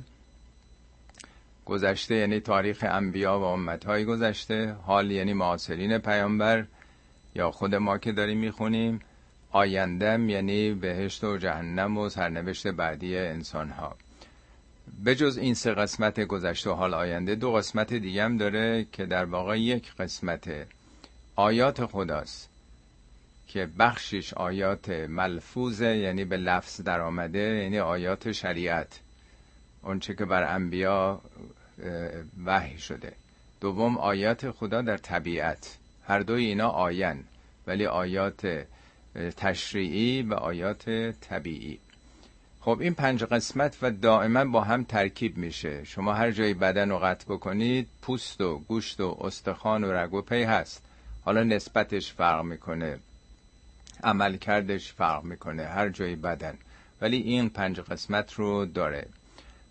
گذشته 1.65 2.15
یعنی 2.15 2.39
تاریخ 2.39 2.85
انبیا 2.87 3.39
و 3.39 3.43
امتهای 3.43 4.05
گذشته. 4.05 4.75
حال 4.85 5.11
یعنی 5.11 5.33
معاصرین 5.33 5.97
پیامبر 5.97 6.65
یا 7.35 7.51
خود 7.51 7.75
ما 7.75 7.97
که 7.97 8.11
داریم 8.11 8.37
می‌خونیم. 8.37 8.99
آیندم 9.51 10.29
یعنی 10.29 10.73
بهشت 10.73 11.23
و 11.23 11.37
جهنم 11.37 11.97
و 11.97 12.09
سرنوشت 12.09 12.67
بعدی 12.67 13.17
انسان 13.17 13.69
ها 13.69 13.95
جز 15.05 15.37
این 15.37 15.53
سه 15.53 15.73
قسمت 15.73 16.19
گذشته 16.19 16.69
و 16.69 16.73
حال 16.73 16.93
آینده 16.93 17.35
دو 17.35 17.51
قسمت 17.53 17.93
دیگه 17.93 18.23
هم 18.23 18.37
داره 18.37 18.85
که 18.91 19.05
در 19.05 19.25
واقع 19.25 19.59
یک 19.59 19.93
قسمت 19.95 20.67
آیات 21.35 21.85
خداست 21.85 22.49
که 23.47 23.69
بخشش 23.79 24.33
آیات 24.33 24.89
ملفوظه 24.89 25.97
یعنی 25.97 26.25
به 26.25 26.37
لفظ 26.37 26.81
در 26.81 27.01
آمده 27.01 27.39
یعنی 27.39 27.79
آیات 27.79 28.31
شریعت. 28.31 28.99
اونچه 29.83 30.13
که 30.13 30.25
بر 30.25 30.55
انبیا 30.55 31.21
وحی 32.45 32.77
شده. 32.77 33.13
دوم 33.61 33.97
آیات 33.97 34.51
خدا 34.51 34.81
در 34.81 34.97
طبیعت. 34.97 35.77
هر 36.07 36.19
دوی 36.19 36.45
اینا 36.45 36.69
آین 36.69 37.23
ولی 37.67 37.85
آیات 37.85 38.65
تشریعی 39.15 40.21
و 40.21 40.33
آیات 40.33 40.89
طبیعی. 41.21 41.79
خب 42.59 42.79
این 42.81 42.93
پنج 42.93 43.23
قسمت 43.23 43.77
و 43.81 43.91
دائما 43.91 44.45
با 44.45 44.61
هم 44.61 44.83
ترکیب 44.83 45.37
میشه. 45.37 45.83
شما 45.83 46.13
هر 46.13 46.31
جایی 46.31 46.53
بدن 46.53 46.89
رو 46.89 46.99
قطع 46.99 47.25
بکنید 47.25 47.87
پوست 48.01 48.41
و 48.41 48.57
گوشت 48.57 48.99
و 48.99 49.17
استخوان 49.21 49.83
و 49.83 49.91
رگ 49.91 50.13
و 50.13 50.21
پی 50.21 50.43
هست. 50.43 50.81
حالا 51.25 51.43
نسبتش 51.43 52.13
فرق 52.13 52.43
می‌کنه 52.43 52.99
عمل 54.03 54.37
کردش 54.37 54.93
فرق 54.93 55.23
می‌کنه 55.23 55.63
هر 55.63 55.89
جای 55.89 56.15
بدن. 56.15 56.57
ولی 57.01 57.17
این 57.17 57.49
پنج 57.49 57.79
قسمت 57.79 58.33
رو 58.33 58.65
داره. 58.65 59.07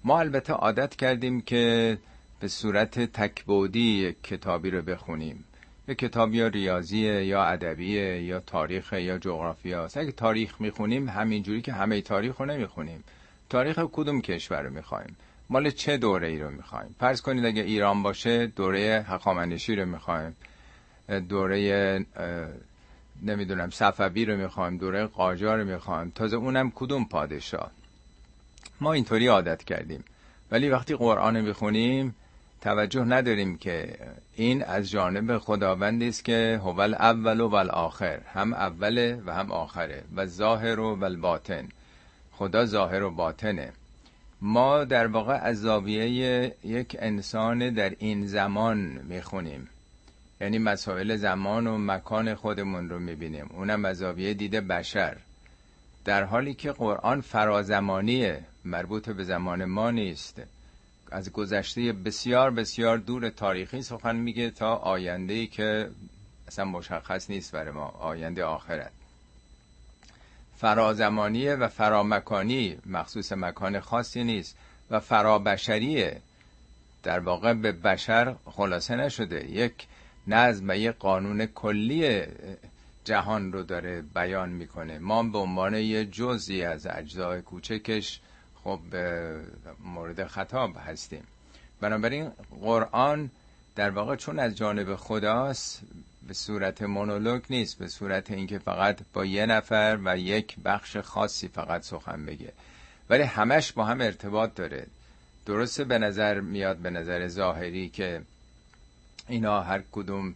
ما 0.05 0.21
البته 0.21 0.53
عادت 0.53 0.97
کردیم 0.97 1.41
که 1.41 1.99
به 2.41 2.49
صورت 2.49 3.01
تکبودی 3.01 4.17
کتابی 4.23 4.71
رو 4.71 4.83
بخونیم. 4.83 5.45
یه 5.89 5.95
کتاب 5.95 6.35
یا 6.35 6.47
ریاضیه 6.47 7.25
یا 7.25 7.45
ادبیه 7.45 8.23
یا 8.23 8.41
تاریخ 8.41 8.93
یا 8.93 9.19
جغرافیا 9.19 9.89
اگه 9.95 10.13
تاریخ 10.13 10.61
می‌خونیم 10.61 11.09
همینجوری 11.09 11.63
که 11.63 11.73
همه 11.73 12.01
تاریخ 12.01 12.37
رو 12.37 12.47
نمی‌خونیم. 12.47 13.05
تاریخ 13.49 13.79
کدوم 13.93 14.21
کشور 14.21 14.63
رو 14.63 14.71
می‌خوایم؟ 14.71 15.17
مال 15.51 15.71
چه 15.71 15.97
دوره 15.97 16.29
ای 16.29 16.39
رو 16.39 16.51
می‌خوایم؟ 16.51 16.95
فرض 17.01 17.21
کنید 17.21 17.45
اگه 17.45 17.63
ایران 17.63 18.03
باشه 18.03 18.47
دوره 18.47 19.05
حقامنشی 19.09 19.77
رو 19.77 19.87
می‌خوایم. 19.87 20.37
دوره 21.29 22.07
نمی‌دونم 23.23 23.71
صفوی 23.71 24.25
رو 24.25 24.37
می‌خوایم 24.37 24.77
دوره 24.77 25.07
قاجار 25.07 25.59
رو 25.59 25.65
می‌خوایم. 25.65 26.13
تازه 26.15 26.37
اونم 26.37 26.73
کدوم 26.75 27.05
پادشاه؟ 27.05 27.71
ما 28.81 28.93
اینطوری 28.93 29.27
عادت 29.27 29.65
کردیم. 29.65 30.05
ولی 30.51 30.69
وقتی 30.69 30.95
قرآن 30.97 31.41
می‌خونیم 31.41 32.15
توجه 32.67 33.05
نداریم 33.05 33.59
که 33.59 33.99
این 34.37 34.65
از 34.65 34.91
جانب 34.91 35.39
خداوندی 35.39 36.09
است 36.09 36.25
که 36.25 36.61
هو 36.63 36.81
اول 36.81 37.41
و 37.41 37.55
آخر 37.57 38.21
هم 38.35 38.53
اوله 38.55 39.23
و 39.27 39.35
هم 39.35 39.53
آخره 39.53 40.03
و 40.17 40.27
ظاهر 40.27 40.81
و 40.81 41.05
الباطن 41.05 41.69
خدا 42.33 42.67
ظاهر 42.67 43.03
و 43.03 43.11
باطنه. 43.11 43.73
ما 44.41 44.85
در 44.85 45.07
واقع 45.07 45.35
از 45.43 45.61
زاویه 45.61 46.55
یک 46.65 46.97
انسان 46.99 47.71
در 47.71 47.93
این 47.99 48.27
زمان 48.27 48.79
می‌خونیم. 49.09 49.69
یعنی 50.41 50.59
مسائل 50.59 51.17
زمان 51.17 51.67
و 51.67 51.79
مکان 51.79 52.35
خودمون 52.35 52.89
رو 52.89 52.99
می‌بینیم. 52.99 53.51
اونم 53.55 53.85
از 53.85 53.97
زاویه 53.97 54.35
دیده 54.35 54.61
بشر. 54.61 55.17
در 56.05 56.25
حالی 56.25 56.55
که 56.55 56.73
قرآن 56.73 57.21
فرازمانیه 57.21 58.41
مربوط 58.65 59.09
به 59.09 59.25
زمان 59.25 59.65
ما 59.65 59.91
نیست. 59.91 60.43
از 61.11 61.33
گذشته 61.33 61.93
بسیار 61.93 62.51
بسیار 62.51 62.99
دور 62.99 63.31
تاریخی 63.31 63.83
سخن 63.83 64.17
میگه 64.17 64.51
تا 64.51 64.75
آینده 64.75 65.35
ای 65.35 65.47
که 65.47 65.91
اصلا 66.49 66.65
مشخص 66.65 67.31
نیست 67.31 67.53
برای 67.53 67.71
ما 67.71 67.87
آینده 67.87 68.45
آخرت. 68.45 68.93
فرازمانیه 70.57 71.55
و 71.55 71.69
فرامکانی 71.69 72.79
مخصوص 72.87 73.33
مکان 73.33 73.81
خاصی 73.81 74.25
نیست 74.25 74.57
و 74.91 75.01
فرابشریه 75.01 76.21
در 77.03 77.19
واقع 77.21 77.55
به 77.55 77.73
بشر 77.73 78.37
خلاصه 78.45 78.97
نشده. 78.97 79.51
یک 79.51 79.87
نظم 80.27 80.69
و 80.69 80.77
یک 80.77 80.97
قانون 80.97 81.47
کلی 81.47 82.23
جهان 83.05 83.53
رو 83.53 83.63
داره 83.63 84.03
بیان 84.03 84.49
می‌کنه. 84.49 84.99
ما 84.99 85.23
به 85.23 85.39
عنوان 85.39 85.75
یه 85.75 86.05
جزی 86.05 86.63
از 86.63 86.87
اجزای 86.87 87.43
کوچکش 87.43 88.21
خب 88.67 88.81
مورد 89.85 90.27
خطاب 90.27 90.77
هستیم. 90.87 91.23
بنابراین 91.81 92.31
قرآن 92.61 93.31
در 93.77 93.91
واقع 93.91 94.17
چون 94.17 94.39
از 94.39 94.57
جانب 94.57 94.97
خداست 94.97 95.81
به 96.29 96.35
صورت 96.35 96.83
مونولوگ 96.83 97.43
نیست 97.51 97.79
به 97.79 97.89
صورت 97.89 98.31
اینکه 98.31 98.59
فقط 98.59 98.99
با 99.13 99.25
یه 99.25 99.47
نفر 99.47 99.99
و 100.05 100.19
یک 100.19 100.57
بخش 100.65 100.97
خاصی 100.97 101.49
فقط 101.49 101.83
سخن 101.83 102.27
بگه. 102.27 102.53
ولی 103.11 103.23
همش 103.23 103.73
با 103.73 103.85
هم 103.85 104.01
ارتباط 104.01 104.55
داره. 104.55 104.87
درسته 105.47 105.85
به 105.85 105.99
نظر 105.99 106.41
میاد 106.41 106.77
به 106.77 106.91
نظر 106.91 107.29
ظاهری 107.29 107.89
که 107.89 108.23
اینا 109.29 109.61
هر 109.61 109.83
کدوم 109.93 110.35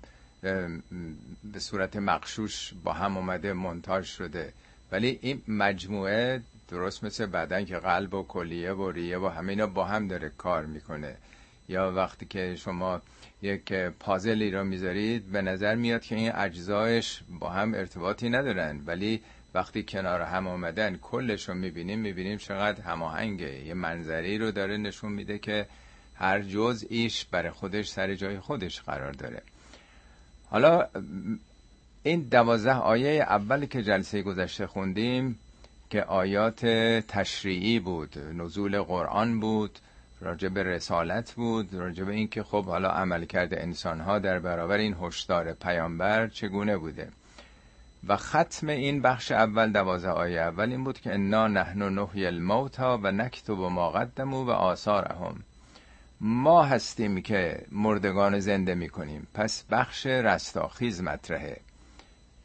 به 1.52 1.58
صورت 1.58 1.96
مقشوش 1.96 2.72
با 2.84 2.92
هم 2.92 3.16
اومده 3.16 3.52
منتاج 3.52 4.04
شده. 4.04 4.52
ولی 4.92 5.18
این 5.22 5.42
مجموعه 5.48 6.42
درست 6.70 7.04
مثل 7.04 7.26
بدن 7.26 7.64
که 7.64 7.76
قلب 7.76 8.14
و 8.14 8.22
کلیه 8.22 8.72
و 8.72 8.90
ریه 8.90 9.18
و 9.18 9.28
همه 9.28 9.48
اینا 9.52 9.66
با 9.66 9.84
هم 9.84 10.08
داره 10.08 10.32
کار 10.38 10.66
می‌کنه. 10.66 11.16
یا 11.68 11.92
وقتی 11.92 12.26
که 12.26 12.56
شما 12.56 13.00
یک 13.42 13.72
پازلی 13.72 14.50
رو 14.50 14.64
می‌ذارید 14.64 15.32
به 15.32 15.42
نظر 15.42 15.74
میاد 15.74 16.02
که 16.02 16.14
این 16.14 16.32
اجزایش 16.34 17.20
با 17.40 17.50
هم 17.50 17.74
ارتباطی 17.74 18.30
ندارن. 18.30 18.80
ولی 18.86 19.22
وقتی 19.54 19.82
کنار 19.82 20.20
هم 20.20 20.46
آمدن 20.46 20.96
کلش 20.96 21.48
رو 21.48 21.54
می‌بینیم 21.54 21.98
می‌بینیم 21.98 22.38
چقدر 22.38 22.80
هماهنگه. 22.80 23.66
یه 23.66 23.74
منظری 23.74 24.38
رو 24.38 24.50
داره 24.50 24.76
نشون 24.76 25.12
میده 25.12 25.38
که 25.38 25.66
هر 26.14 26.44
ایش 26.88 27.24
برای 27.24 27.50
خودش 27.50 27.88
سر 27.88 28.14
جای 28.14 28.38
خودش 28.38 28.80
قرار 28.80 29.12
داره. 29.12 29.42
حالا 30.50 30.86
این 32.02 32.20
دوازده 32.20 32.74
آیه 32.74 33.22
اولی 33.22 33.66
که 33.66 33.82
جلسه 33.82 34.22
گذشته 34.22 34.66
خوندیم 34.66 35.38
که 35.90 36.02
آیات 36.02 36.66
تشریعی 37.08 37.78
بود 37.78 38.18
نزول 38.18 38.82
قرآن 38.82 39.40
بود 39.40 39.78
راجع 40.20 40.48
به 40.48 40.62
رسالت 40.62 41.32
بود 41.32 41.74
راجع 41.74 42.04
به 42.04 42.12
اینکه 42.12 42.42
خب 42.42 42.64
حالا 42.64 42.90
عمل 42.90 43.24
کرده 43.24 43.62
انسان 43.62 44.00
ها 44.00 44.18
در 44.18 44.38
برابر 44.38 44.76
این 44.76 44.96
هشدار 45.02 45.52
پیامبر 45.52 46.28
چگونه 46.28 46.76
بوده. 46.76 47.08
و 48.08 48.16
ختم 48.16 48.68
این 48.68 49.02
بخش 49.02 49.32
اول 49.32 49.72
دوازه 49.72 50.08
آیه 50.08 50.40
اول 50.40 50.70
این 50.70 50.84
بود 50.84 51.00
که 51.00 51.14
انا 51.14 51.48
نحن 51.48 51.82
نحی 51.82 52.26
الموتا 52.26 53.00
و 53.02 53.12
نکتب 53.12 53.58
ما 53.58 53.90
قدمو 53.90 54.44
و 54.44 54.50
آثارهم. 54.50 55.42
ما 56.20 56.62
هستیم 56.62 57.22
که 57.22 57.66
مردگان 57.72 58.40
زنده 58.40 58.74
می‌کنیم. 58.74 59.26
پس 59.34 59.64
بخش 59.70 60.06
رستاخیز 60.06 61.02
مطرحه. 61.02 61.56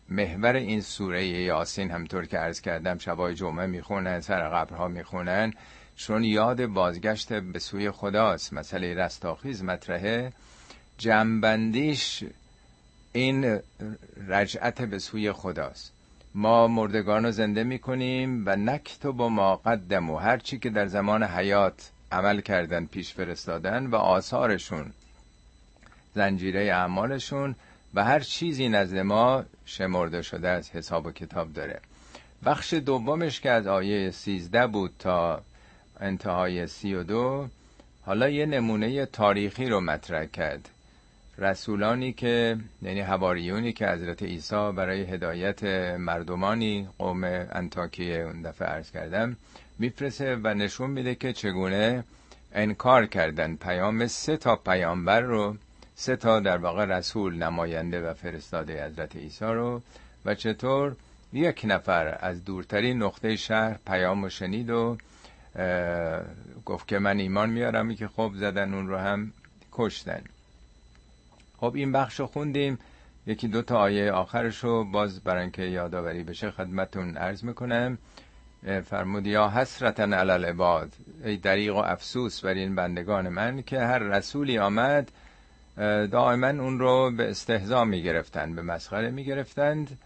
محور 0.09 0.55
این 0.55 0.81
سوره 0.81 1.27
یاسین 1.27 1.91
همطور 1.91 2.25
که 2.25 2.37
عرض 2.37 2.61
کردم 2.61 2.97
شبای 2.97 3.35
جمعه 3.35 3.65
می‌خونن 3.65 4.19
سر 4.19 4.49
قبرها 4.49 4.87
می‌خونن 4.87 5.53
چون 5.95 6.23
یاد 6.23 6.65
بازگشت 6.65 7.33
به 7.33 7.59
سوی 7.59 7.91
خداست 7.91 8.53
مسئله 8.53 8.93
رستاخیز 8.93 9.63
مطرحه. 9.63 10.33
جنبندیش 10.97 12.23
این 13.13 13.59
رجعت 14.27 14.81
به 14.81 14.99
سوی 14.99 15.31
خداست. 15.31 15.91
ما 16.35 16.67
مردگان 16.67 17.25
رو 17.25 17.31
زنده 17.31 17.63
می‌کنیم 17.63 18.43
و 18.45 18.55
نکتب 18.55 19.19
و 19.19 19.29
ما 19.29 19.55
قدم 19.55 20.09
و 20.09 20.17
هرچی 20.17 20.59
که 20.59 20.69
در 20.69 20.85
زمان 20.85 21.23
حیات 21.23 21.91
عمل 22.11 22.41
کردن 22.41 22.85
پیش 22.85 23.13
فرستادن 23.13 23.85
و 23.85 23.95
آثارشون 23.95 24.91
زنجیره 26.15 26.61
اعمالشون 26.61 27.55
و 27.95 28.03
هر 28.03 28.19
چیزی 28.19 28.69
نزد 28.69 28.97
ما 28.97 29.43
شمرده 29.65 30.21
شده 30.21 30.49
از 30.49 30.69
حساب 30.69 31.05
و 31.05 31.11
کتاب 31.11 31.53
داره. 31.53 31.79
بخش 32.45 32.73
دومش 32.73 33.39
که 33.41 33.51
از 33.51 33.67
آیه 33.67 34.11
13 34.11 34.67
بود 34.67 34.91
تا 34.99 35.41
انتهای 35.99 36.67
32 36.67 37.47
حالا 38.05 38.29
یه 38.29 38.45
نمونه 38.45 39.05
تاریخی 39.05 39.65
رو 39.65 39.81
مطرح 39.81 40.25
کرد. 40.25 40.69
رسولانی 41.37 42.13
که 42.13 42.57
یعنی 42.81 43.01
حواریونی 43.01 43.73
که 43.73 43.87
حضرت 43.87 44.23
عیسی 44.23 44.71
برای 44.75 45.01
هدایت 45.01 45.63
مردمانی 45.99 46.87
قوم 46.97 47.23
انتاکیه 47.51 48.17
اون 48.17 48.41
دفعه 48.41 48.67
عرض 48.67 48.91
کردم 48.91 49.37
میفرسه 49.79 50.35
و 50.43 50.53
نشون 50.53 50.89
میده 50.89 51.15
که 51.15 51.33
چگونه 51.33 52.03
انکار 52.53 53.05
کردن. 53.05 53.55
پیام 53.55 54.07
سه 54.07 54.37
تا 54.37 54.55
پیامبر 54.55 55.21
رو 55.21 55.55
سه 55.95 56.15
تا 56.15 56.39
در 56.39 56.57
واقع 56.57 56.85
رسول 56.85 57.35
نماینده 57.35 58.09
و 58.09 58.13
فرستاده 58.13 58.85
حضرت 58.85 59.15
عیسی 59.15 59.45
رو 59.45 59.81
و 60.25 60.35
چطور 60.35 60.95
یک 61.33 61.61
نفر 61.63 62.17
از 62.21 62.45
دورترین 62.45 63.03
نقطه 63.03 63.35
شهر 63.35 63.77
پیام 63.87 64.23
و 64.23 64.29
شنید 64.29 64.69
و 64.69 64.97
گفت 66.65 66.87
که 66.87 66.99
من 66.99 67.19
ایمان 67.19 67.49
میارم 67.49 67.95
که 67.95 68.07
خب 68.07 68.31
زدن 68.35 68.73
اون 68.73 68.87
رو 68.87 68.97
هم 68.97 69.31
کشتن. 69.71 70.21
خب 71.57 71.71
این 71.75 71.91
بخش 71.91 72.19
رو 72.19 72.27
خوندیم. 72.27 72.79
یکی 73.27 73.47
دو 73.47 73.61
تا 73.61 73.77
آیه 73.77 74.11
آخرش 74.11 74.63
رو 74.63 74.83
باز 74.83 75.21
برای 75.21 75.41
اینکه 75.41 75.61
یادآوری 75.61 76.23
بشه 76.23 76.51
خدمتون 76.51 77.17
عرض 77.17 77.43
می‌کنم. 77.43 77.97
فرمود 78.85 79.27
یا 79.27 79.49
حسرتن 79.49 80.13
علال 80.13 80.45
عباد 80.45 80.93
ای 81.23 81.37
دریغ 81.37 81.75
و 81.75 81.79
افسوس 81.79 82.45
بر 82.45 82.53
این 82.53 82.75
بندگان 82.75 83.29
من 83.29 83.61
که 83.61 83.79
هر 83.79 83.99
رسولی 83.99 84.59
آمد 84.59 85.11
دائما 86.11 86.47
اون 86.47 86.79
رو 86.79 87.11
به 87.11 87.29
استهزا 87.29 87.85
می 87.85 88.03
گرفتن 88.03 88.55
به 88.55 88.61
مسخره 88.61 89.11
می 89.11 89.25
گرفتند 89.25 89.97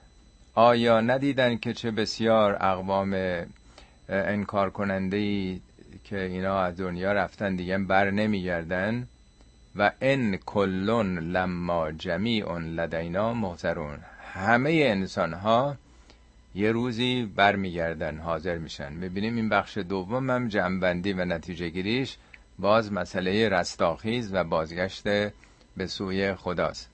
آیا 0.55 1.01
ندیدن 1.01 1.57
که 1.57 1.73
چه 1.73 1.91
بسیار 1.91 2.57
اقوام 2.61 3.41
انکار 4.09 4.69
کننده 4.69 5.17
ای 5.17 5.61
که 6.03 6.21
اینا 6.21 6.61
از 6.61 6.79
دنیا 6.79 7.13
رفتن 7.13 7.55
دیگه 7.55 7.77
بر 7.77 8.11
نمیگردن؟ 8.11 9.07
و 9.75 9.91
ان 10.01 10.37
کلون 10.37 11.19
لما 11.19 11.91
جمیع 11.91 12.57
لدینا 12.57 13.33
محضرون. 13.33 13.99
همه 14.33 14.69
انسان 14.71 15.33
ها 15.33 15.75
یه 16.55 16.71
روزی 16.71 17.31
برمیگردن 17.35 18.17
حاضر 18.17 18.57
میشن. 18.57 18.93
می‌بینیم 18.93 19.35
این 19.35 19.49
بخش 19.49 19.77
دوم 19.77 20.29
هم 20.29 20.79
و 20.81 21.25
نتیجه 21.25 21.69
گیریش 21.69 22.17
باز 22.59 22.93
مسئله 22.93 23.49
رستاخیز 23.49 24.33
و 24.33 24.43
بازگشت 24.43 25.03
به 25.79 25.87
سوی 25.87 26.35
خداست. 26.35 26.89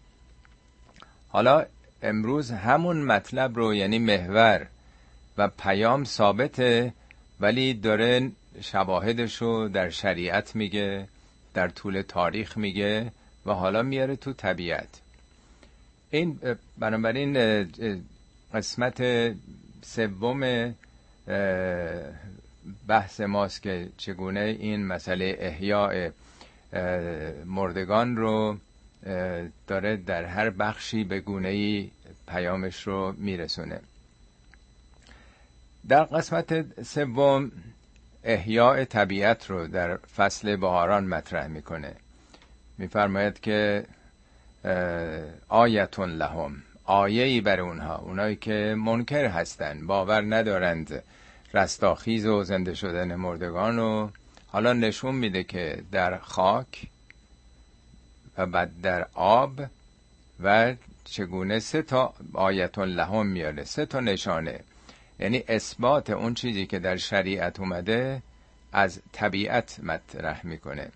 حالا 1.29 1.65
امروز 2.01 2.51
همون 2.51 3.01
مطلب 3.01 3.55
رو 3.55 3.75
یعنی 3.75 3.99
محور 3.99 4.67
و 5.37 5.47
پیام 5.47 6.03
ثابته 6.03 6.93
ولی 7.39 7.73
داره 7.73 8.31
شواهدش 8.61 9.35
رو 9.41 9.69
در 9.69 9.89
شریعت 9.89 10.55
میگه 10.55 11.07
در 11.53 11.67
طول 11.69 12.01
تاریخ 12.01 12.57
میگه 12.57 13.11
و 13.45 13.51
حالا 13.51 13.83
میاره 13.83 14.15
تو 14.15 14.33
طبیعت. 14.33 15.01
این 16.09 16.39
بنابراین 16.77 17.33
قسمت 18.53 19.01
سوم 19.81 20.73
بحث 22.87 23.21
ماست 23.21 23.61
که 23.61 23.89
چگونه 23.97 24.39
این 24.39 24.85
مسئله 24.85 25.35
احیاء 25.39 26.09
مردگان 27.45 28.17
رو 28.17 28.57
داره 29.67 29.97
در 29.97 30.23
هر 30.23 30.49
بخشی 30.49 31.03
به 31.03 31.19
گونه 31.19 31.47
ای 31.49 31.89
پیامش 32.27 32.87
رو 32.87 33.13
میرسونه. 33.17 33.79
در 35.87 36.03
قسمت 36.03 36.81
سوم 36.83 37.51
احیاء 38.23 38.85
طبیعت 38.85 39.49
رو 39.49 39.67
در 39.67 39.97
فصل 39.97 40.55
بهاران 40.55 41.05
مطرح 41.07 41.47
می‌کنه. 41.47 41.95
میفرماید 42.77 43.39
که 43.39 43.85
آیتون 45.49 46.09
لهم 46.09 46.63
آیهی 46.85 47.41
بر 47.41 47.59
اونها 47.59 47.97
اونایی 47.97 48.35
که 48.35 48.75
منکر 48.77 49.25
هستند 49.25 49.87
باور 49.87 50.35
ندارند 50.35 51.03
رستاخیز 51.53 52.25
و 52.25 52.43
زنده 52.43 52.73
شدن 52.73 53.15
مردگان 53.15 53.79
و 53.79 54.09
حالا 54.47 54.73
نشون 54.73 55.15
میده 55.15 55.43
که 55.43 55.83
در 55.91 56.17
خاک 56.17 56.87
و 58.37 58.45
بعد 58.45 58.81
در 58.81 59.07
آب 59.13 59.61
و 60.43 60.75
چگونه 61.05 61.59
سه 61.59 61.81
تا 61.81 62.13
آیتون 62.33 62.89
لهم 62.89 63.27
میاره 63.27 63.63
سه 63.63 63.85
تا 63.85 63.99
نشانه. 63.99 64.59
یعنی 65.19 65.43
اثبات 65.47 66.09
اون 66.09 66.33
چیزی 66.33 66.65
که 66.65 66.79
در 66.79 66.97
شریعت 66.97 67.59
اومده 67.59 68.21
از 68.73 69.01
طبیعت 69.11 69.79
مطرح 69.83 70.45
می‌کنه. 70.45 70.87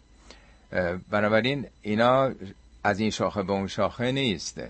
بنابراین 1.10 1.68
اینا 1.82 2.32
از 2.84 3.00
این 3.00 3.10
شاخه 3.10 3.44
به 3.44 3.54
اون 3.54 3.68
شاخه 3.68 4.12
نیست. 4.12 4.62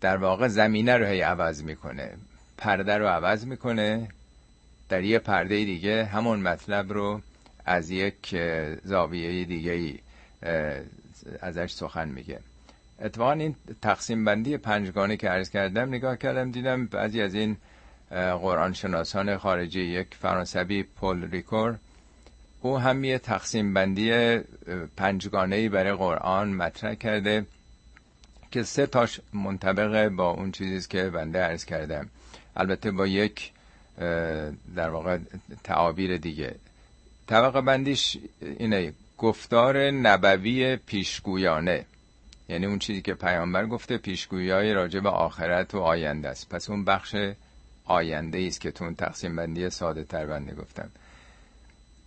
در 0.00 0.16
واقع 0.16 0.48
زمینه 0.48 0.96
رو 0.96 1.06
هی 1.06 1.20
عوض 1.20 1.62
می‌کنه 1.62 2.10
پرده 2.58 2.98
رو 2.98 3.06
عوض 3.06 3.46
می‌کنه. 3.46 4.08
در 4.88 5.02
یه 5.02 5.18
پرده 5.18 5.64
دیگه 5.64 6.04
همون 6.04 6.40
مطلب 6.40 6.92
رو 6.92 7.20
از 7.64 7.90
یک 7.90 8.36
زاویه 8.84 9.44
دیگه 9.44 9.98
ازش 11.40 11.72
سخن 11.72 12.08
میگه. 12.08 12.38
اتفاقا 13.00 13.32
این 13.32 13.54
تقسیم 13.82 14.24
بندی 14.24 14.56
پنجگانه 14.56 15.16
که 15.16 15.28
عرض 15.28 15.50
کردم 15.50 15.88
نگاه 15.88 16.16
کردم 16.16 16.50
دیدم 16.50 16.86
بعضی 16.86 17.22
از 17.22 17.34
این 17.34 17.56
قرآن 18.40 18.72
شناسان 18.72 19.36
خارجی 19.36 19.80
یک 19.80 20.06
فرانسوی 20.20 20.82
پل 20.82 21.30
ریکور 21.30 21.76
او 22.60 22.78
هم 22.78 23.04
یه 23.04 23.18
تقسیم 23.18 23.74
بندی 23.74 24.38
پنجگانه 24.96 25.56
ای 25.56 25.68
برای 25.68 25.92
قرآن 25.92 26.48
مطرح 26.48 26.94
کرده 26.94 27.46
که 28.50 28.62
سه 28.62 28.86
تاش 28.86 29.20
منطبقه 29.32 30.08
با 30.08 30.30
اون 30.30 30.52
چیزی 30.52 30.88
که 30.88 31.10
بنده 31.10 31.38
عرض 31.38 31.64
کردم. 31.64 32.08
البته 32.56 32.90
با 32.90 33.06
یک 33.06 33.52
در 34.76 34.90
واقع 34.90 35.18
تعابیر 35.64 36.16
دیگه. 36.16 36.54
طبقه 37.26 37.60
بندیش 37.60 38.18
اینه 38.58 38.92
گفتار 39.18 39.90
نبوی 39.90 40.76
پیشگویانه. 40.76 41.84
یعنی 42.48 42.66
اون 42.66 42.78
چیزی 42.78 43.02
که 43.02 43.14
پیامبر 43.14 43.66
گفته 43.66 43.98
پیشگویی 43.98 44.72
راجع 44.72 45.00
به 45.00 45.08
آخرت 45.08 45.74
و 45.74 45.78
آینده 45.78 46.28
است. 46.28 46.48
پس 46.48 46.70
اون 46.70 46.84
بخش 46.84 47.16
آینده 47.84 48.46
است 48.46 48.60
که 48.60 48.70
تو 48.70 48.84
اون 48.84 48.94
تقسیم 48.94 49.36
بندی 49.36 49.70
ساده 49.70 50.04
تر 50.04 50.26
بنده 50.26 50.54
گفتم. 50.54 50.90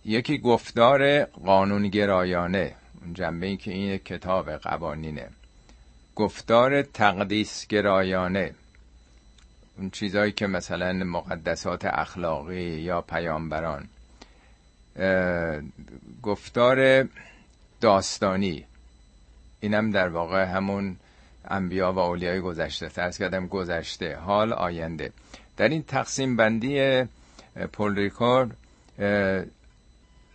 یکی 0.04 0.38
گفتار 0.38 1.24
قانونگرایانه. 1.24 2.74
اون 3.02 3.14
جنبه 3.14 3.46
این 3.46 3.56
که 3.56 3.70
این 3.70 3.98
کتاب 3.98 4.50
قوانینه. 4.50 5.28
گفتار 6.14 6.82
تقدیس 6.82 7.66
گرایانه 7.66 8.54
اون 9.78 9.90
چیزهایی 9.90 10.32
که 10.32 10.46
مثلا 10.46 10.92
مقدسات 10.92 11.84
اخلاقی 11.84 12.62
یا 12.62 13.00
پیامبران 13.00 13.88
گفتار 16.22 17.08
داستانی. 17.80 18.64
اینم 19.60 19.90
در 19.90 20.08
واقع 20.08 20.44
همون 20.44 20.96
انبیا 21.44 21.92
و 21.92 21.98
اولیای 21.98 22.40
گذشته. 22.40 22.88
ترس 22.88 23.18
کردم 23.18 23.46
گذشته 23.46 24.16
حال 24.16 24.52
آینده. 24.52 25.12
در 25.56 25.68
این 25.68 25.82
تقسیم 25.82 26.36
بندی 26.36 27.04
پول 27.72 27.96
ریکورد 27.96 28.56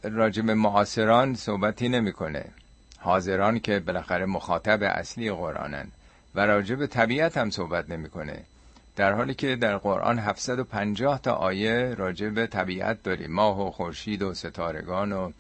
راجب 0.03 0.51
معاصران 0.51 1.35
صحبتی 1.35 1.89
نمی‌کنه. 1.89 2.45
حاضران 2.97 3.59
که 3.59 3.79
بالاخره 3.79 4.25
مخاطب 4.25 4.83
اصلی 4.83 5.31
قرآنن. 5.31 5.87
و 6.35 6.45
راجب 6.45 6.85
طبیعت 6.85 7.37
هم 7.37 7.49
صحبت 7.49 7.89
نمی‌کنه. 7.89 8.43
در 8.95 9.13
حالی 9.13 9.33
که 9.33 9.55
در 9.55 9.77
قرآن 9.77 10.19
750 10.19 11.21
تا 11.21 11.33
آیه 11.33 11.93
راجع 11.97 12.29
به 12.29 12.47
طبیعت 12.47 13.03
داریم 13.03 13.31
ماه 13.31 13.67
و 13.67 13.71
خورشید 13.71 14.21
و 14.21 14.33
ستارگان 14.33 15.11
و 15.11 15.31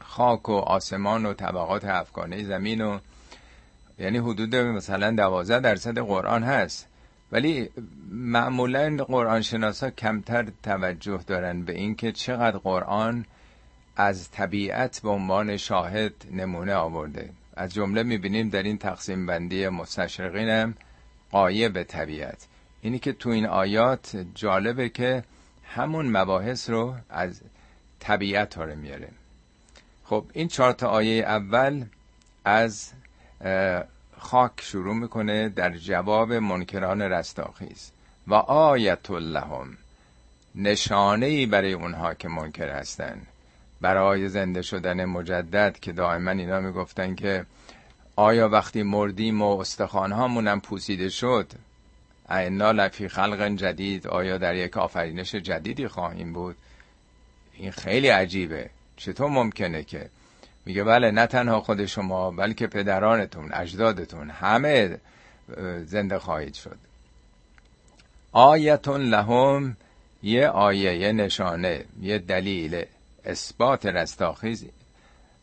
خاک 0.00 0.48
و 0.48 0.52
آسمان 0.52 1.26
و 1.26 1.32
طبقات 1.32 1.84
افغانه 1.84 2.44
زمین 2.44 2.80
و 2.80 2.98
یعنی 3.98 4.18
حدود 4.18 4.56
مثلا 4.56 5.10
12 5.10 5.60
درصد 5.60 5.98
قرآن 5.98 6.42
هست. 6.42 6.86
ولی 7.32 7.70
معمولا 8.10 8.96
قرآن 8.96 9.42
شناسا 9.42 9.90
کمتر 9.90 10.46
توجه 10.62 11.20
دارن 11.26 11.62
به 11.62 11.72
اینکه 11.72 12.12
چقدر 12.12 12.58
قرآن 12.58 13.24
از 13.96 14.30
طبیعت 14.30 15.00
به 15.02 15.08
عنوان 15.10 15.56
شاهد 15.56 16.12
نمونه 16.30 16.74
آورده. 16.74 17.30
از 17.56 17.74
جمله 17.74 18.02
می‌بینیم 18.02 18.48
در 18.48 18.62
این 18.62 18.78
تقسیم 18.78 19.26
بندی 19.26 19.68
مستشرقین 19.68 20.48
هم 20.48 20.74
قایب 21.30 21.82
طبیعت. 21.82 22.46
اینی 22.82 22.98
که 22.98 23.12
تو 23.12 23.30
این 23.30 23.46
آیات 23.46 24.26
جالبه 24.34 24.88
که 24.88 25.24
همون 25.64 26.16
مباحث 26.16 26.70
رو 26.70 26.94
از 27.10 27.40
طبیعت 28.00 28.54
ها 28.54 28.64
میاره. 28.64 29.08
خب 30.04 30.24
این 30.32 30.48
چهار 30.48 30.72
تا 30.72 30.88
آیه 30.88 31.22
اول 31.22 31.84
از 32.44 32.92
خاک 34.18 34.52
شروع 34.60 34.94
می‌کنه 34.94 35.48
در 35.48 35.76
جواب 35.76 36.32
منکران 36.32 37.02
رستاخیز. 37.02 37.90
و 38.26 38.34
آیت 38.34 39.10
لهم 39.10 39.76
نشانه 40.54 41.26
ای 41.26 41.46
برای 41.46 41.72
اونها 41.72 42.14
که 42.14 42.28
منکر 42.28 42.68
هستن. 42.68 43.22
برای 43.80 44.28
زنده 44.28 44.62
شدن 44.62 45.04
مجدد 45.04 45.78
که 45.80 45.92
دائما 45.92 46.30
اینا 46.30 46.60
می‌گفتن 46.60 47.14
که 47.14 47.46
آیا 48.16 48.48
وقتی 48.48 48.82
مردیم 48.82 49.42
و 49.42 49.58
استخوانهامونم 49.58 50.60
پوسیده 50.60 51.08
شد 51.08 51.52
اینا 52.32 52.70
لفی 52.70 53.08
خلق 53.08 53.56
جدید 53.56 54.06
آیا 54.06 54.38
در 54.38 54.54
یک 54.54 54.76
آفرینش 54.76 55.34
جدیدی 55.34 55.88
خواهیم 55.88 56.32
بود؟ 56.32 56.56
این 57.52 57.70
خیلی 57.70 58.08
عجیبه. 58.08 58.70
چطور 58.96 59.30
ممکنه 59.30 59.82
که؟ 59.82 60.10
میگه 60.66 60.84
بله 60.84 61.10
نه 61.10 61.26
تنها 61.26 61.60
خود 61.60 61.86
شما 61.86 62.30
بلکه 62.30 62.66
پدرانتون 62.66 63.52
اجدادتون 63.52 64.30
همه 64.30 64.98
زنده 65.84 66.18
خواهید 66.18 66.54
شد. 66.54 66.78
آیتون 68.32 69.00
لهم 69.00 69.76
یه 70.22 70.48
آیه 70.48 70.96
یه 70.96 71.12
نشانه 71.12 71.84
یه 72.00 72.18
دلیل 72.18 72.84
اثبات 73.24 73.86
رستاخیز. 73.86 74.64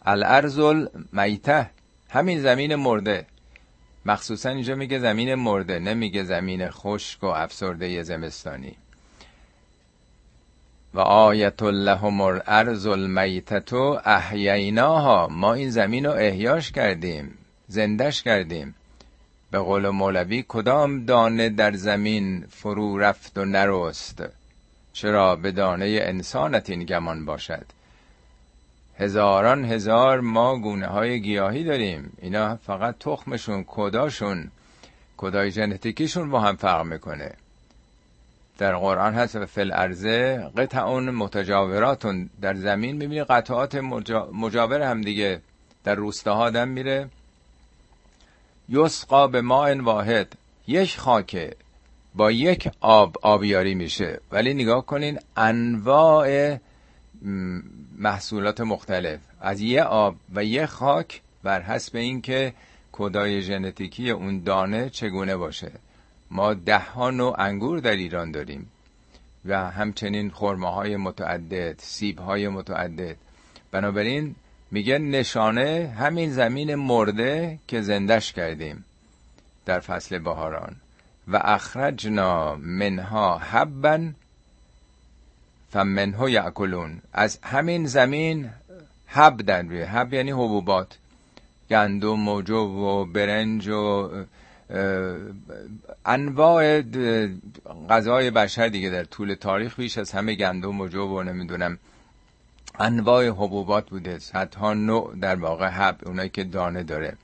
الارض 0.06 0.60
المیته 0.60 1.70
همین 2.10 2.42
زمین 2.42 2.76
مرده. 2.76 3.26
مخصوصا 4.06 4.50
اینجا 4.50 4.76
میگه 4.76 5.00
زمین 5.00 5.36
مرده 5.36 5.80
نمیگه 5.80 6.24
زمین 6.24 6.70
خشک 6.70 7.24
و 7.24 7.28
افسرده 7.28 8.04
زمستانی. 8.04 8.76
و 10.94 11.00
آیت 11.00 11.64
لهم 11.64 12.22
الارض 12.22 12.88
المیتتو 12.88 14.02
احییناها. 14.06 15.28
ما 15.28 15.54
این 15.54 15.70
زمین 15.70 16.06
رو 16.06 16.12
احیاش 16.12 16.72
کردیم 16.72 17.38
زندش 17.68 18.24
کردیم. 18.24 18.76
به 19.52 19.60
قول 19.60 19.90
مولوی 19.90 20.46
کدام 20.48 21.06
دانه 21.06 21.50
در 21.50 21.74
زمین 21.74 22.46
فرو 22.50 22.98
رفت 22.98 23.38
و 23.38 23.46
نرست؟ 23.46 24.24
چرا 24.94 25.36
به 25.36 25.52
دانه 25.52 26.00
انسانت 26.02 26.70
این 26.70 26.84
گمان 26.84 27.26
باشد؟ 27.26 27.66
هزاران 29.00 29.66
هزار 29.66 30.20
ما 30.20 30.60
گونه 30.60 30.88
های 30.88 31.22
گیاهی 31.22 31.64
داریم. 31.64 32.18
اینا 32.22 32.56
فقط 32.56 32.96
تخمشون 33.00 33.66
کداشون 33.68 34.52
کدای 35.18 35.52
ژنتیکیشون 35.52 36.30
با 36.30 36.40
هم 36.40 36.56
فرق 36.56 36.86
می‌کنه. 36.86 37.32
در 38.58 38.76
قرآن 38.76 39.14
هست 39.14 39.36
و 39.36 39.46
فل 39.46 39.72
ارزه 39.74 40.50
قطعون 40.58 41.10
متجاوراتون. 41.10 42.30
در 42.42 42.56
زمین 42.56 42.96
می‌بینی 42.96 43.24
قطعات 43.24 43.76
مجاور 44.34 44.82
هم 44.82 45.02
دیگه. 45.02 45.42
در 45.84 45.96
روستاها 45.96 46.50
دم 46.50 46.68
میره. 46.68 47.10
یسقا 48.70 49.28
به 49.28 49.42
ماء 49.42 49.82
واحد. 49.82 50.34
یک 50.68 51.00
خاکه. 51.00 51.56
با 52.16 52.32
یک 52.32 52.70
آب 52.82 53.16
آبیاری 53.22 53.76
میشه. 53.76 54.20
ولی 54.32 54.54
نگاه 54.54 54.86
کنین 54.86 55.20
انواع 55.38 56.58
محصولات 58.00 58.62
مختلف. 58.62 59.20
از 59.42 59.62
یه 59.62 59.84
آب 59.84 60.16
و 60.36 60.44
یه 60.44 60.66
خاک 60.66 61.22
بر 61.44 61.62
حسب 61.62 61.96
اینکه 61.96 62.54
کدای 62.92 63.42
ژنتیکی 63.42 64.10
اون 64.10 64.44
دانه 64.44 64.90
چگونه 64.90 65.36
باشه. 65.36 65.72
ما 66.32 66.54
ده 66.54 66.80
ها 66.80 67.10
نوع 67.10 67.42
انگور 67.42 67.80
در 67.80 67.96
ایران 67.96 68.32
داریم 68.32 68.72
و 69.46 69.72
همچنین 69.72 70.30
های 70.30 70.98
متعدد 70.98 71.76
سیب 71.78 72.20
های 72.20 72.48
متعدد. 72.48 73.16
بنابراین 73.72 74.36
میگه 74.72 74.98
نشانه 74.98 75.96
همین 75.98 76.32
زمین 76.32 76.76
مرده 76.76 77.60
که 77.68 77.82
زندش 77.82 78.34
کردیم 78.34 78.86
در 79.66 79.80
فصل 79.80 80.20
بهاران. 80.20 80.76
و 81.28 81.42
اخرجنا 81.44 82.56
منها 82.56 83.38
حبا 83.38 84.10
فمنه 85.72 86.32
یعکلون 86.32 87.02
از 87.14 87.40
همین 87.44 87.86
زمین 87.86 88.50
حب 89.08 89.42
در 89.42 89.62
روی. 89.62 89.82
حب 89.82 90.14
یعنی 90.14 90.32
حبوبات. 90.32 90.98
گندم 91.70 92.28
و 92.28 92.42
جو 92.42 92.58
و 92.58 93.06
برنج 93.06 93.68
و 93.68 94.10
انواع 96.06 96.82
غذای 97.90 98.32
بشر 98.32 98.68
دیگه 98.68 98.90
در 98.90 99.04
طول 99.04 99.34
تاریخ 99.34 99.76
بیش 99.80 99.98
از 99.98 100.12
همه 100.12 100.36
گندم 100.36 100.82
و 100.82 100.88
جو 100.88 101.02
و 101.02 101.24
نمی‌دونم. 101.24 101.78
انواع 102.80 103.28
حبوبات 103.28 103.90
بوده. 103.90 104.20
صدها 104.20 104.74
نوع 104.74 105.16
در 105.22 105.36
واقع 105.36 105.68
حب 105.68 105.98
اونایی 106.06 106.30
که 106.30 106.44
دانه 106.44 106.84
داره. 106.84 107.16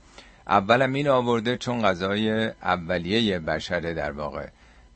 اولم 0.48 0.94
این 0.94 1.08
آورده 1.08 1.58
چون 1.58 1.82
غذای 1.82 2.48
اولیه 2.48 3.40
بشره 3.40 3.94
در 3.94 4.12
واقع. 4.12 4.48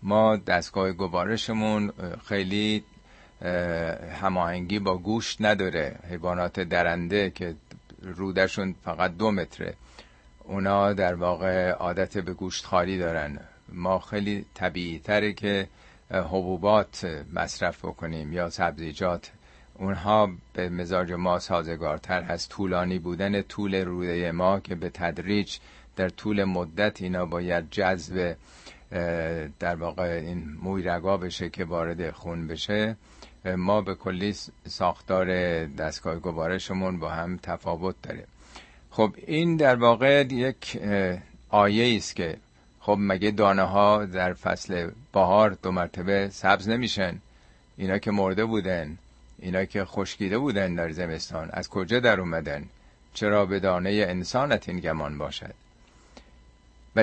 ما 0.03 0.35
دستگاه 0.35 0.91
گوارشمون 0.91 1.91
خیلی 2.27 2.83
هماهنگی 4.21 4.79
با 4.79 4.97
گوشت 4.97 5.37
نداره. 5.39 5.95
حیوانات 6.09 6.59
درنده 6.59 7.29
که 7.29 7.55
رودشون 8.01 8.75
فقط 8.83 9.17
دو 9.17 9.31
متره. 9.31 9.73
اونا 10.43 10.93
در 10.93 11.15
واقع 11.15 11.71
عادت 11.71 12.17
به 12.17 12.33
گوشت 12.33 12.65
خاری 12.65 12.97
دارن. 12.97 13.39
ما 13.73 13.99
خیلی 13.99 14.45
طبیعی 14.53 14.99
تره 14.99 15.33
که 15.33 15.67
حبوبات 16.11 17.23
مصرف 17.33 17.85
بکنیم 17.85 18.33
یا 18.33 18.49
سبزیجات. 18.49 19.31
اونها 19.73 20.31
به 20.53 20.69
مزاج 20.69 21.11
ما 21.11 21.39
سازگارتر 21.39 22.21
هست. 22.21 22.49
طولانی 22.49 22.99
بودن 22.99 23.41
طول 23.41 23.75
روده 23.75 24.31
ما 24.31 24.59
که 24.59 24.75
به 24.75 24.89
تدریج 24.89 25.57
در 25.95 26.09
طول 26.09 26.43
مدت 26.43 27.01
اینا 27.01 27.25
باید 27.25 27.69
جذب 27.71 28.35
در 29.59 29.75
واقع 29.75 30.03
این 30.03 30.57
موی 30.61 30.83
رگا 30.83 31.17
بشه 31.17 31.49
که 31.49 31.65
وارد 31.65 32.11
خون 32.11 32.47
بشه. 32.47 32.95
ما 33.45 33.81
به 33.81 33.95
کلی 33.95 34.35
ساختار 34.67 35.27
دستگاه 35.65 36.15
گوارشمون 36.15 36.99
با 36.99 37.09
هم 37.09 37.39
تفاوت 37.43 37.95
داره. 38.03 38.25
خب 38.91 39.13
این 39.27 39.55
در 39.55 39.75
واقع 39.75 40.25
یک 40.31 40.79
آیه 41.49 41.97
است 41.97 42.15
که 42.15 42.37
خب 42.79 42.97
مگه 42.99 43.31
دانه 43.31 43.63
ها 43.63 44.05
در 44.05 44.33
فصل 44.33 44.91
بهار 45.13 45.57
دو 45.63 45.71
مرتبه 45.71 46.29
سبز 46.31 46.69
نمیشن؟ 46.69 47.19
اینا 47.77 47.97
که 47.97 48.11
مرده 48.11 48.45
بودن 48.45 48.97
اینا 49.39 49.65
که 49.65 49.85
خشکیده 49.85 50.37
بودن 50.37 50.75
در 50.75 50.91
زمستان 50.91 51.49
از 51.53 51.69
کجا 51.69 51.99
در 51.99 52.19
اومدن؟ 52.19 52.65
چرا 53.13 53.45
به 53.45 53.59
دانه 53.59 53.89
انسانت 53.89 54.69
این 54.69 54.79
گمان 54.79 55.17
باشد؟ 55.17 55.53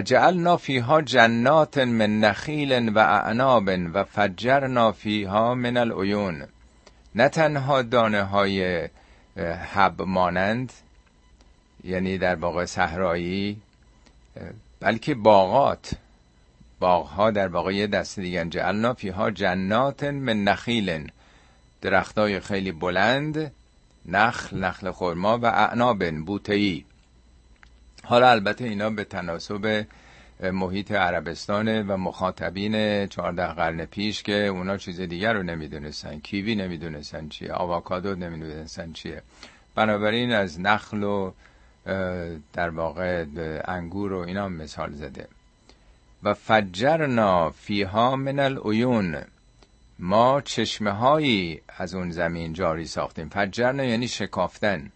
جعلنا 0.02 0.56
فیها 0.56 1.02
جنات 1.02 1.78
من 1.78 2.20
نخیل 2.20 2.88
و 2.88 2.98
اعناب 2.98 3.70
و 3.94 4.04
فجرنا 4.04 4.92
فیها 4.92 5.54
من 5.54 5.76
العیون. 5.76 6.46
نه 7.14 7.28
تنها 7.28 7.82
دانه 7.82 8.22
های 8.22 8.88
حب 9.74 10.02
مانند 10.02 10.72
یعنی 11.84 12.18
در 12.18 12.34
واقع 12.34 12.64
صحرایی 12.64 13.60
بلکه 14.80 15.14
باغات. 15.14 15.90
باغها 16.80 17.30
در 17.30 17.48
واقع 17.48 17.74
یه 17.74 17.86
دست 17.86 18.20
دیگه 18.20 18.44
جعلنا 18.44 18.94
فیها 18.94 19.30
جنات 19.30 20.04
من 20.04 20.44
نخیل. 20.44 21.10
درختای 21.80 22.40
خیلی 22.40 22.72
بلند 22.72 23.52
نخل 24.06 24.58
نخل 24.58 24.90
خرما 24.90 25.38
و 25.38 25.46
اعناب 25.46 26.10
بوتهی 26.10 26.84
حالا 28.08 28.30
البته 28.30 28.64
اینا 28.64 28.90
به 28.90 29.04
تناسب 29.04 29.84
محیط 30.40 30.92
عربستانه 30.92 31.82
و 31.82 31.96
مخاطبین 31.96 33.06
چهارده 33.06 33.46
قرن 33.46 33.84
پیش 33.84 34.22
که 34.22 34.46
اونا 34.46 34.76
چیز 34.76 35.00
دیگر 35.00 35.32
رو 35.32 35.42
نمی‌دونستن. 35.42 36.18
کیوی 36.20 36.54
نمی‌دونستن 36.54 37.28
چیه 37.28 37.52
آواکادو 37.52 38.14
نمی‌دونستن 38.14 38.92
چیه. 38.92 39.22
بنابراین 39.74 40.32
از 40.32 40.60
نخل 40.60 41.02
و 41.02 41.32
در 42.52 42.70
واقع 42.70 43.24
انگور 43.64 44.12
و 44.12 44.18
اینا 44.18 44.48
مثال 44.48 44.92
زده. 44.92 45.28
و 46.22 46.34
فجرنا 46.34 47.50
فیها 47.50 48.16
من 48.16 48.38
العیون. 48.38 49.16
ما 49.98 50.40
چشمه 50.40 50.90
هایی 50.90 51.60
از 51.78 51.94
اون 51.94 52.10
زمین 52.10 52.52
جاری 52.52 52.86
ساختیم. 52.86 53.28
فجرنا 53.28 53.84
یعنی 53.84 54.08
شکافتن. 54.08 54.92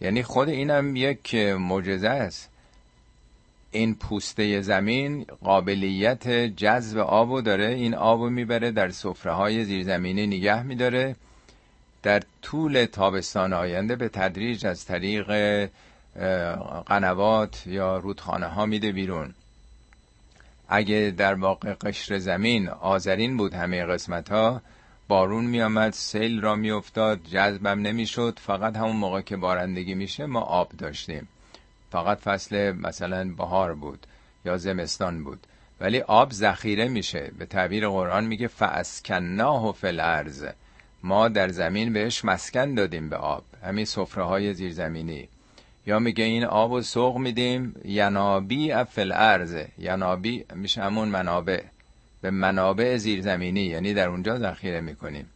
یعنی 0.00 0.22
خود 0.22 0.48
اینم 0.48 0.96
یک 0.96 1.34
معجزه 1.34 2.08
است. 2.08 2.50
این 3.70 3.94
پوسته 3.94 4.60
زمین 4.60 5.26
قابلیت 5.44 6.28
جذب 6.28 6.98
آبو 6.98 7.40
داره. 7.40 7.66
این 7.66 7.94
آبو 7.94 8.30
می‌بره 8.30 8.70
در 8.70 8.90
سفره 8.90 9.32
های 9.32 9.64
زیرزمینی 9.64 10.26
نگه 10.26 10.62
میداره. 10.62 11.16
در 12.02 12.22
طول 12.42 12.84
تابستان 12.84 13.52
آینده 13.52 13.96
به 13.96 14.08
تدریج 14.08 14.66
از 14.66 14.84
طریق 14.84 15.68
قنوات 16.86 17.66
یا 17.66 17.98
رودخانه 17.98 18.46
ها 18.46 18.66
میده 18.66 18.92
بیرون. 18.92 19.34
اگه 20.68 21.14
در 21.16 21.34
واقع 21.34 21.74
قشر 21.74 22.18
زمین 22.18 22.68
آذرین 22.68 23.36
بود 23.36 23.54
همه 23.54 23.84
قسمت 23.84 24.28
ها 24.28 24.62
بارون 25.10 25.44
میآمد 25.44 25.92
سیل 25.92 26.40
را 26.40 26.54
میافتاد 26.54 27.20
جذبم 27.24 27.80
نمی‌شد 27.80 28.38
فقط 28.42 28.76
همون 28.76 28.96
موقع 28.96 29.20
که 29.20 29.36
بارندگی 29.36 29.94
میشه 29.94 30.26
ما 30.26 30.40
آب 30.40 30.72
داشتیم. 30.78 31.28
فقط 31.92 32.18
فصل 32.18 32.72
مثلا 32.72 33.30
بهار 33.38 33.74
بود 33.74 34.06
یا 34.44 34.56
زمستان 34.56 35.24
بود. 35.24 35.46
ولی 35.80 36.00
آب 36.00 36.32
ذخیره 36.32 36.88
میشه. 36.88 37.30
به 37.38 37.46
تعبیر 37.46 37.88
قرآن 37.88 38.24
میگه 38.24 38.46
فاسکناه 38.46 39.72
فی 39.72 39.86
الارض 39.86 40.46
ما 41.02 41.28
در 41.28 41.48
زمین 41.48 41.92
بهش 41.92 42.24
مسکن 42.24 42.74
دادیم 42.74 43.08
به 43.08 43.16
آب. 43.16 43.44
همین 43.62 43.84
سفره 43.84 44.24
های 44.24 44.54
زیرزمینی. 44.54 45.28
یا 45.86 45.98
میگه 45.98 46.24
این 46.24 46.44
آب 46.44 46.72
و 46.72 46.82
سوق 46.82 47.16
میدیم. 47.16 47.74
ینابی 47.84 48.74
فی 48.84 49.00
الارض 49.00 49.64
ینابی 49.78 50.44
میشه 50.54 50.82
همون 50.82 51.08
منابع. 51.08 51.62
به 52.20 52.30
منابع 52.30 52.96
زیرزمینی 52.96 53.62
یعنی 53.62 53.94
در 53.94 54.08
اونجا 54.08 54.38
ذخیره 54.38 54.80
می‌کنیم. 54.80 55.30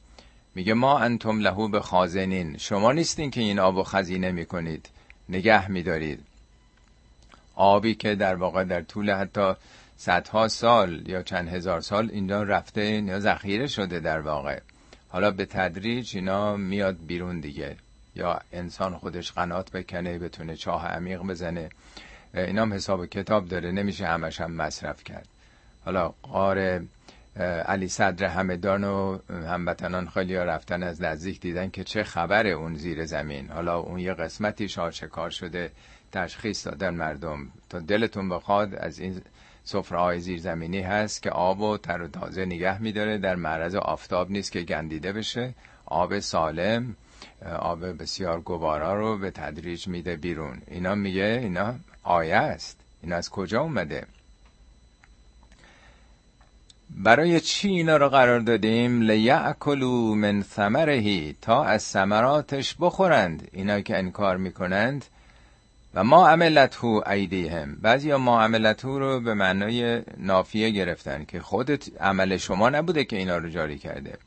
میگه 0.54 0.74
ما 0.74 0.98
انتم 0.98 1.38
لهو 1.38 1.68
به 1.68 1.80
خازنین. 1.80 2.56
شما 2.58 2.92
نیستین 2.92 3.30
که 3.30 3.40
این 3.40 3.58
آب 3.58 3.76
و 3.76 3.82
خزینه 3.82 4.32
می‌کنید. 4.32 4.88
نگه 5.28 5.70
میدارید. 5.70 6.20
آبی 7.54 7.94
که 7.94 8.14
در 8.14 8.34
واقع 8.34 8.64
در 8.64 8.82
طول 8.82 9.10
حتی 9.10 9.52
صدها 9.96 10.48
سال 10.48 11.08
یا 11.08 11.22
چند 11.22 11.48
هزار 11.48 11.80
سال 11.80 12.10
اینجا 12.12 12.42
رفته 12.42 12.84
یا 12.84 13.20
ذخیره 13.20 13.66
شده 13.66 14.00
در 14.00 14.20
واقع. 14.20 14.60
حالا 15.08 15.30
به 15.30 15.46
تدریج 15.46 16.16
اینا 16.16 16.56
میاد 16.56 16.96
بیرون 17.06 17.40
دیگه. 17.40 17.76
یا 18.16 18.40
انسان 18.52 18.98
خودش 18.98 19.32
قنات 19.32 19.70
بکنه 19.70 20.18
بتونه 20.18 20.56
چاه 20.56 20.86
عمیق 20.86 21.22
بزنه. 21.22 21.68
اینا 22.34 22.62
هم 22.62 22.72
حساب 22.72 23.06
کتاب 23.06 23.48
داره. 23.48 23.72
نمیشه 23.72 24.06
همش 24.06 24.40
هم 24.40 24.52
مصرف 24.52 25.04
کرد. 25.04 25.28
حالا 25.84 26.14
قار 26.22 26.80
علی 27.66 27.88
صدر 27.88 28.26
همدان 28.26 28.84
و 28.84 29.18
هموطنان 29.30 30.08
خیلی 30.08 30.34
رفتن 30.34 30.82
از 30.82 31.02
نزدیک 31.02 31.40
دیدن 31.40 31.70
که 31.70 31.84
چه 31.84 32.04
خبر 32.04 32.46
اون 32.46 32.74
زیر 32.74 33.04
زمین. 33.04 33.48
حالا 33.48 33.78
اون 33.78 33.98
یه 33.98 34.14
قسمتی 34.14 34.68
شاچکار 34.68 35.30
شده 35.30 35.70
تشخیص 36.12 36.66
دادن 36.66 36.94
مردم. 36.94 37.48
تا 37.70 37.78
دلتون 37.78 38.28
بخواد 38.28 38.74
از 38.74 38.98
این 38.98 39.20
سفره 39.64 39.98
های 39.98 40.20
زیرزمینی 40.20 40.80
هست 40.80 41.22
که 41.22 41.30
آب 41.30 41.60
و 41.60 41.78
تر 41.78 42.02
و 42.02 42.08
تازه 42.08 42.44
نگه 42.44 42.82
میداره. 42.82 43.18
در 43.18 43.34
معرض 43.34 43.74
آفتاب 43.74 44.30
نیست 44.30 44.52
که 44.52 44.60
گندیده 44.60 45.12
بشه. 45.12 45.54
آب 45.86 46.18
سالم 46.18 46.96
آب 47.58 48.02
بسیار 48.02 48.40
گوارا 48.40 48.94
رو 48.94 49.18
به 49.18 49.30
تدریج 49.30 49.88
میده 49.88 50.16
بیرون. 50.16 50.62
اینا 50.66 50.94
میگه 50.94 51.38
اینا 51.42 51.74
آیه 52.02 52.36
است. 52.36 52.80
اینا 53.02 53.16
از 53.16 53.30
کجا 53.30 53.60
اومده؟ 53.60 54.06
برای 56.90 57.40
چی 57.40 57.68
اینا 57.68 57.96
رو 57.96 58.08
قرار 58.08 58.40
دادیم؟ 58.40 59.02
لیعکلو 59.02 60.14
من 60.14 60.42
ثمرهی 60.42 61.36
تا 61.42 61.64
از 61.64 61.82
ثمراتش 61.82 62.76
بخورند. 62.80 63.48
اینا 63.52 63.80
که 63.80 63.98
انکار 63.98 64.36
می‌کنند. 64.36 65.04
و 65.94 66.04
ما 66.04 66.28
عملته 66.28 66.84
ایدیهم. 66.84 67.76
بعضی 67.82 68.14
ما 68.14 68.42
عملته 68.42 68.88
رو 68.88 69.20
به 69.20 69.34
معنای 69.34 70.02
نافیه 70.16 70.70
گرفتن 70.70 71.24
که 71.24 71.40
خودت 71.40 72.02
عمل 72.02 72.36
شما 72.36 72.70
نبوده 72.70 73.04
که 73.04 73.16
اینا 73.16 73.38
رو 73.38 73.48
جاری 73.48 73.78
کرده. 73.78 74.18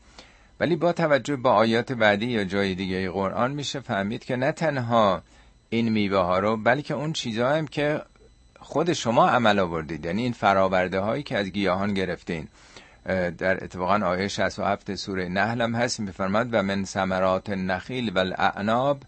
ولی 0.60 0.76
با 0.76 0.94
توجه 0.94 1.36
به 1.36 1.50
آیات 1.50 1.92
بعدی 1.92 2.26
یا 2.26 2.44
جای 2.44 2.76
دیگه 2.76 3.10
قرآن 3.10 3.52
میشه 3.52 3.80
فهمید 3.80 4.26
که 4.26 4.36
نه 4.36 4.52
تنها 4.52 5.22
این 5.70 5.90
میوه 5.90 6.18
ها 6.18 6.40
رو 6.40 6.58
بلکه 6.58 6.94
اون 6.94 7.14
چیزها 7.14 7.50
هم 7.50 7.68
که 7.68 8.02
خود 8.68 8.94
شما 8.94 9.30
عمل 9.30 9.60
آوردید. 9.60 10.06
یعنی 10.06 10.22
این 10.22 10.34
فراورده 10.34 11.00
هایی 11.00 11.24
که 11.24 11.38
از 11.38 11.48
گیاهان 11.48 11.94
گرفتین. 11.94 12.48
در 13.38 13.64
اتفاقا 13.64 14.06
آیه 14.06 14.28
67 14.28 14.96
سوره 14.96 15.30
نحل 15.30 15.62
هم 15.62 15.76
هست 15.76 16.00
میفرماد 16.00 16.50
و 16.52 16.64
من 16.64 16.86
ثمرات 16.86 17.50
النخیل 17.50 18.12
و 18.16 18.20
الاعناب 18.20 19.02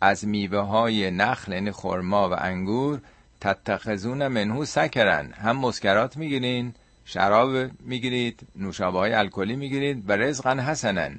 از 0.00 0.26
میوه 0.26 0.58
های 0.58 1.10
نخل 1.10 1.52
یعنی 1.52 1.72
خرما 1.72 2.28
و 2.30 2.32
انگور 2.38 3.00
تتخذون 3.40 4.28
منهو 4.28 4.64
سکرن 4.64 5.32
هم 5.32 5.56
مسکرات 5.56 6.16
می‌گیرین 6.16 6.74
شراب 7.04 7.50
می‌گیرید 7.80 8.40
نوشابه 8.56 8.98
های 8.98 9.12
الکلی 9.12 9.56
می‌گیرید 9.56 10.10
و 10.10 10.12
رزقا 10.12 10.50
حسنن 10.50 11.18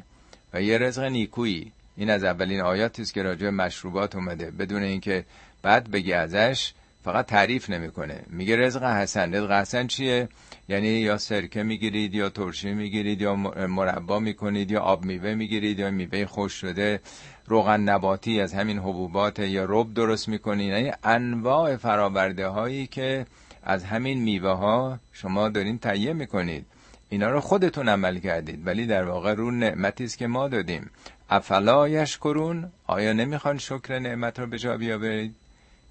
و 0.54 0.62
یه 0.62 0.78
رزق 0.78 1.04
نیکویی. 1.04 1.72
این 1.98 2.10
از 2.10 2.24
اولین 2.24 2.62
آیاتی 2.62 3.02
است 3.02 3.14
که 3.14 3.24
راجع 3.24 3.50
مشروبات 3.50 4.16
اومده. 4.16 4.52
بدون 4.52 4.84
اینکه 4.84 5.26
بعد 5.62 5.92
بگی 5.92 6.14
ازش 6.14 6.74
فقط 7.04 7.26
تعریف 7.26 7.70
نمی‌کنه. 7.70 8.24
میگه 8.30 8.58
رزق 8.58 8.84
حسن. 8.84 9.36
رزق 9.36 9.52
حسن 9.52 9.88
چیه؟ 9.88 10.30
یعنی 10.70 10.88
یا 10.88 11.18
سرکه 11.18 11.64
می‌گیرید 11.64 12.16
یا 12.16 12.30
ترشی 12.30 12.74
می‌گیرید 12.74 13.22
یا 13.22 13.36
مربا 13.68 14.20
می‌کنید 14.20 14.72
یا 14.72 14.82
آب 14.82 15.06
میوه 15.06 15.34
می‌گیرید 15.34 15.80
یا 15.80 15.92
میوه 15.92 16.26
خوش 16.26 16.54
شده. 16.54 17.00
روغن 17.48 17.82
نباتی 17.82 18.42
از 18.42 18.54
همین 18.54 18.78
حبوبات 18.80 19.40
یا 19.40 19.66
رب 19.70 19.94
درست 19.94 20.28
می‌کنید. 20.30 20.70
یعنی 20.70 20.92
انواع 21.04 21.76
فراورده 21.76 22.48
هایی 22.48 22.88
که 22.88 23.26
از 23.64 23.84
همین 23.84 24.22
میوه 24.22 24.52
ها 24.52 25.00
شما 25.14 25.50
دارین 25.50 25.78
تهیه 25.78 26.14
می‌کنید. 26.14 26.66
اینا 27.10 27.30
رو 27.30 27.40
خودتون 27.40 27.90
عمل 27.90 28.20
کردید. 28.20 28.68
ولی 28.68 28.86
در 28.86 29.04
واقع 29.04 29.34
رو 29.34 29.52
نعمتی 29.52 30.04
است 30.04 30.18
که 30.18 30.28
ما 30.28 30.48
دادیم. 30.48 30.90
افلا 31.30 31.90
یشکرون؟ 31.90 32.72
آیا 32.88 33.14
نمی‌خوان 33.14 33.58
شکر 33.58 34.00
نعمت 34.00 34.40
رو 34.40 34.48
به 34.48 34.58
جا 34.60 34.78
بیاورید؟ 34.78 35.36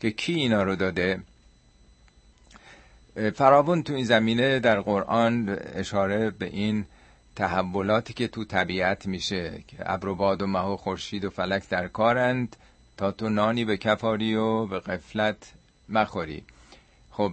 که 0.01 0.11
کی 0.11 0.35
اینا 0.35 0.63
رو 0.63 0.77
داده؟ 0.77 1.21
فراون 3.35 3.83
تو 3.83 3.95
این 3.95 4.05
زمینه 4.05 4.59
در 4.59 4.81
قرآن 4.81 5.59
اشاره 5.75 6.31
به 6.31 6.47
این 6.47 6.85
تحولاتی 7.37 8.13
که 8.13 8.29
تو 8.29 8.45
طبیعت 8.45 9.07
میشه 9.07 9.63
که 9.69 9.77
ابر 9.81 10.09
و 10.09 10.15
باد 10.15 10.43
و 10.43 10.47
مه 10.47 10.61
و 10.61 10.77
خورشید 10.77 11.25
و 11.25 11.31
فلک 11.31 11.69
در 11.69 11.89
کارند 11.89 12.57
تا 12.97 13.13
تو 13.13 13.29
نانی 13.29 13.65
به 13.65 13.77
کفاری 13.77 14.35
و 14.35 14.67
به 14.67 14.81
قفلت 14.81 15.53
مخوری. 15.89 16.45
خب 17.11 17.33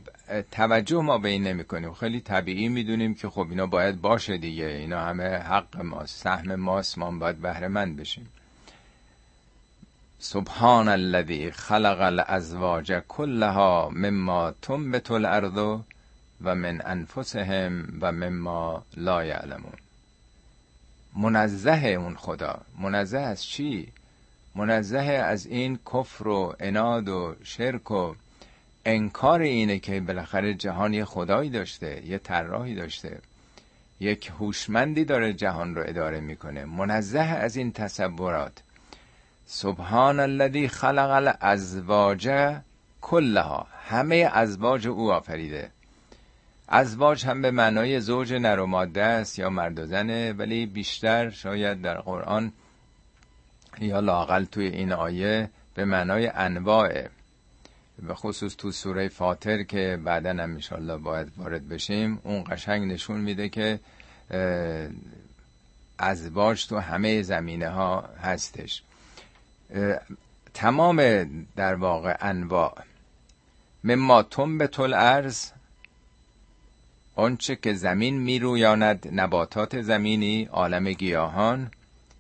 توجه 0.51 1.01
ما 1.01 1.17
به 1.17 1.29
این 1.29 1.43
نمی 1.43 1.63
کنیم. 1.63 1.93
خیلی 1.93 2.19
طبیعی 2.19 2.69
می‌دونیم 2.69 3.15
که 3.15 3.29
خب 3.29 3.47
اینا 3.49 3.65
باید 3.65 4.01
باشه 4.01 4.37
دیگه. 4.37 4.65
اینا 4.65 5.01
همه 5.01 5.29
حق 5.29 5.81
ماست 5.81 6.23
سهم 6.23 6.55
ماست 6.55 6.97
ما 6.97 7.11
باید 7.11 7.37
بهره 7.41 7.67
مند 7.67 7.97
بشیم. 7.97 8.29
سبحان 10.23 10.89
الذي 10.89 11.51
خلق 11.51 12.01
الازواج 12.01 12.93
كلها 13.07 13.89
مما 13.89 14.53
تنبت 14.61 15.11
الارض 15.11 15.57
و 16.41 16.55
من 16.55 16.81
انفسهم 16.85 17.87
و 18.01 18.11
مما 18.11 18.83
لا 18.97 19.25
یعلمون. 19.25 19.73
منزه 21.17 21.85
اون 21.85 22.15
خدا. 22.15 22.61
منزه 22.79 23.17
از 23.17 23.45
چی؟ 23.45 23.87
منزه 24.55 24.99
از 24.99 25.45
این 25.45 25.79
کفر 25.93 26.27
و 26.27 26.55
اناد 26.59 27.09
و 27.09 27.35
شرک 27.43 27.91
و 27.91 28.13
انکار 28.85 29.41
اینه 29.41 29.79
که 29.79 29.99
بالاخره 29.99 30.53
جهان 30.53 30.93
یه 30.93 31.05
خدایی 31.05 31.49
داشته 31.49 32.05
یه 32.05 32.17
طراحی 32.17 32.75
داشته. 32.75 33.19
یک 33.99 34.31
هوشمندی 34.39 35.05
داره 35.05 35.33
جهان 35.33 35.75
رو 35.75 35.83
اداره 35.85 36.19
می‌کنه. 36.19 36.65
منزه 36.65 37.19
از 37.19 37.55
این 37.55 37.71
تصورات. 37.71 38.63
سبحان 39.45 40.19
الذی 40.19 40.67
خلق 40.67 41.09
الازواج 41.09 42.29
کلها. 43.01 43.67
همه 43.87 44.29
ازواج 44.33 44.87
او 44.87 45.11
آفریده. 45.11 45.69
ازواج 46.67 47.25
هم 47.25 47.41
به 47.41 47.51
معنای 47.51 47.99
زوج 47.99 48.33
نر 48.33 48.59
و 48.59 48.65
ماده 48.65 49.03
است 49.03 49.39
یا 49.39 49.49
مرد 49.49 49.79
و 49.79 49.85
زنه 49.85 50.33
ولی 50.33 50.65
بیشتر 50.65 51.29
شاید 51.29 51.81
در 51.81 52.01
قرآن 52.01 52.53
یا 53.79 53.99
لاقل 53.99 54.43
توی 54.43 54.67
این 54.67 54.91
آیه 54.93 55.49
به 55.75 55.85
معنای 55.85 56.27
انواعه. 56.27 57.09
به 58.01 58.13
خصوص 58.13 58.55
تو 58.55 58.71
سوره 58.71 59.07
فاطر 59.07 59.63
که 59.63 59.99
بعدا 60.03 60.29
هم 60.29 60.39
انشالله 60.39 60.97
باید 60.97 61.31
وارد 61.37 61.69
بشیم 61.69 62.19
اون 62.23 62.43
قشنگ 62.43 62.91
نشون 62.91 63.21
میده 63.21 63.49
که 63.49 63.79
ازواج 65.97 66.67
تو 66.67 66.77
همه 66.77 67.21
زمینه 67.21 67.69
ها 67.69 68.09
هستش. 68.21 68.83
تمام 70.53 71.25
در 71.55 71.75
واقع 71.75 72.17
انواع. 72.21 72.73
مما 73.83 74.21
به 74.57 74.67
طول 74.67 74.93
ارز 74.93 75.51
آنچه 77.15 77.55
که 77.55 77.73
زمین 77.73 78.19
میرویاند 78.19 79.07
نباتات 79.11 79.81
زمینی 79.81 80.45
عالم 80.51 80.91
گیاهان 80.91 81.71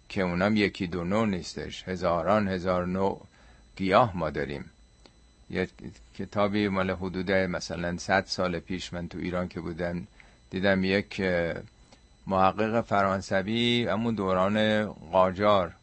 که 0.09 0.21
اونم 0.21 0.57
یکی 0.57 0.87
دو 0.87 1.03
نوع 1.03 1.25
نیستش. 1.25 1.83
هزاران 1.83 2.47
هزار 2.47 2.87
نوع 2.87 3.21
گیاه 3.75 4.17
ما 4.17 4.29
داریم. 4.29 4.65
یه 5.49 5.67
کتابی 6.17 6.67
مال 6.67 6.91
حدود 6.91 7.31
مثلا 7.31 7.97
صد 7.97 8.25
سال 8.25 8.59
پیش 8.59 8.93
من 8.93 9.07
تو 9.07 9.17
ایران 9.17 9.47
که 9.47 9.59
بودم 9.59 10.07
دیدم 10.49 10.83
یک 10.83 11.21
محقق 12.27 12.81
فرانسوی 12.81 13.87
همون 13.87 14.15
دوران 14.15 14.85
قاجار. 14.85 15.73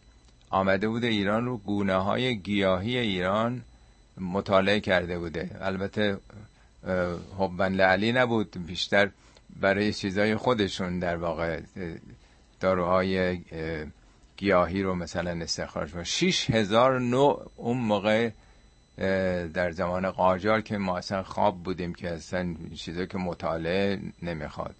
آمده 0.51 0.89
بوده 0.89 1.07
ایران 1.07 1.45
رو 1.45 1.57
گونه 1.57 1.95
های 1.95 2.39
گیاهی 2.39 2.99
ایران 2.99 3.63
مطالعه 4.21 4.81
کرده 4.81 5.19
بوده. 5.19 5.51
البته 5.61 6.19
حبن 7.39 7.73
لعلی 7.73 8.13
نبود 8.13 8.67
بیشتر 8.67 9.11
برای 9.61 9.93
چیزای 9.93 10.37
خودشون 10.37 10.99
در 10.99 11.17
واقع 11.17 11.61
داروهای 12.61 13.41
گیاهی 14.37 14.83
رو 14.83 14.95
مثلا 14.95 15.31
استخراج 15.31 15.91
کنه. 15.91 16.05
شیش 16.05 16.51
هزار 16.51 17.01
نوع 17.01 17.51
اون 17.57 17.77
موقع 17.77 18.31
در 19.55 19.71
زمان 19.71 20.11
قاجار 20.11 20.61
که 20.61 20.79
ما 20.79 20.99
اصلا 20.99 21.23
خواب 21.23 21.63
بودیم 21.63 21.95
که 21.95 22.11
اصلا 22.11 22.55
چیزایی 22.77 23.07
که 23.07 23.19
مطالعه 23.19 24.01
نمی‌خواد. 24.23 24.75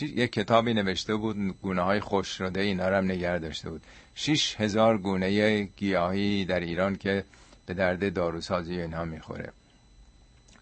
یک 0.00 0.32
کتابی 0.32 0.74
نوشته 0.74 1.16
بود 1.16 1.36
گونه 1.62 1.82
های 1.82 2.00
خوش 2.00 2.28
شده 2.28 2.60
اینا 2.60 2.88
رو 2.88 2.96
هم 2.96 3.04
نگه 3.04 3.38
داشته 3.38 3.70
بود. 3.70 3.82
شیش 4.14 4.56
هزار 4.60 4.98
گونه 4.98 5.62
گیاهی 5.62 6.44
در 6.44 6.60
ایران 6.60 6.96
که 6.96 7.24
به 7.66 7.74
درد 7.74 8.14
داروسازی 8.14 8.80
اینها 8.80 9.04
می‌خوره. 9.04 9.52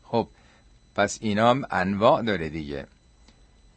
خب 0.03 0.29
پس 0.95 1.19
اینا 1.21 1.51
هم 1.51 1.65
انواع 1.71 2.23
داره 2.23 2.49
دیگه. 2.49 2.87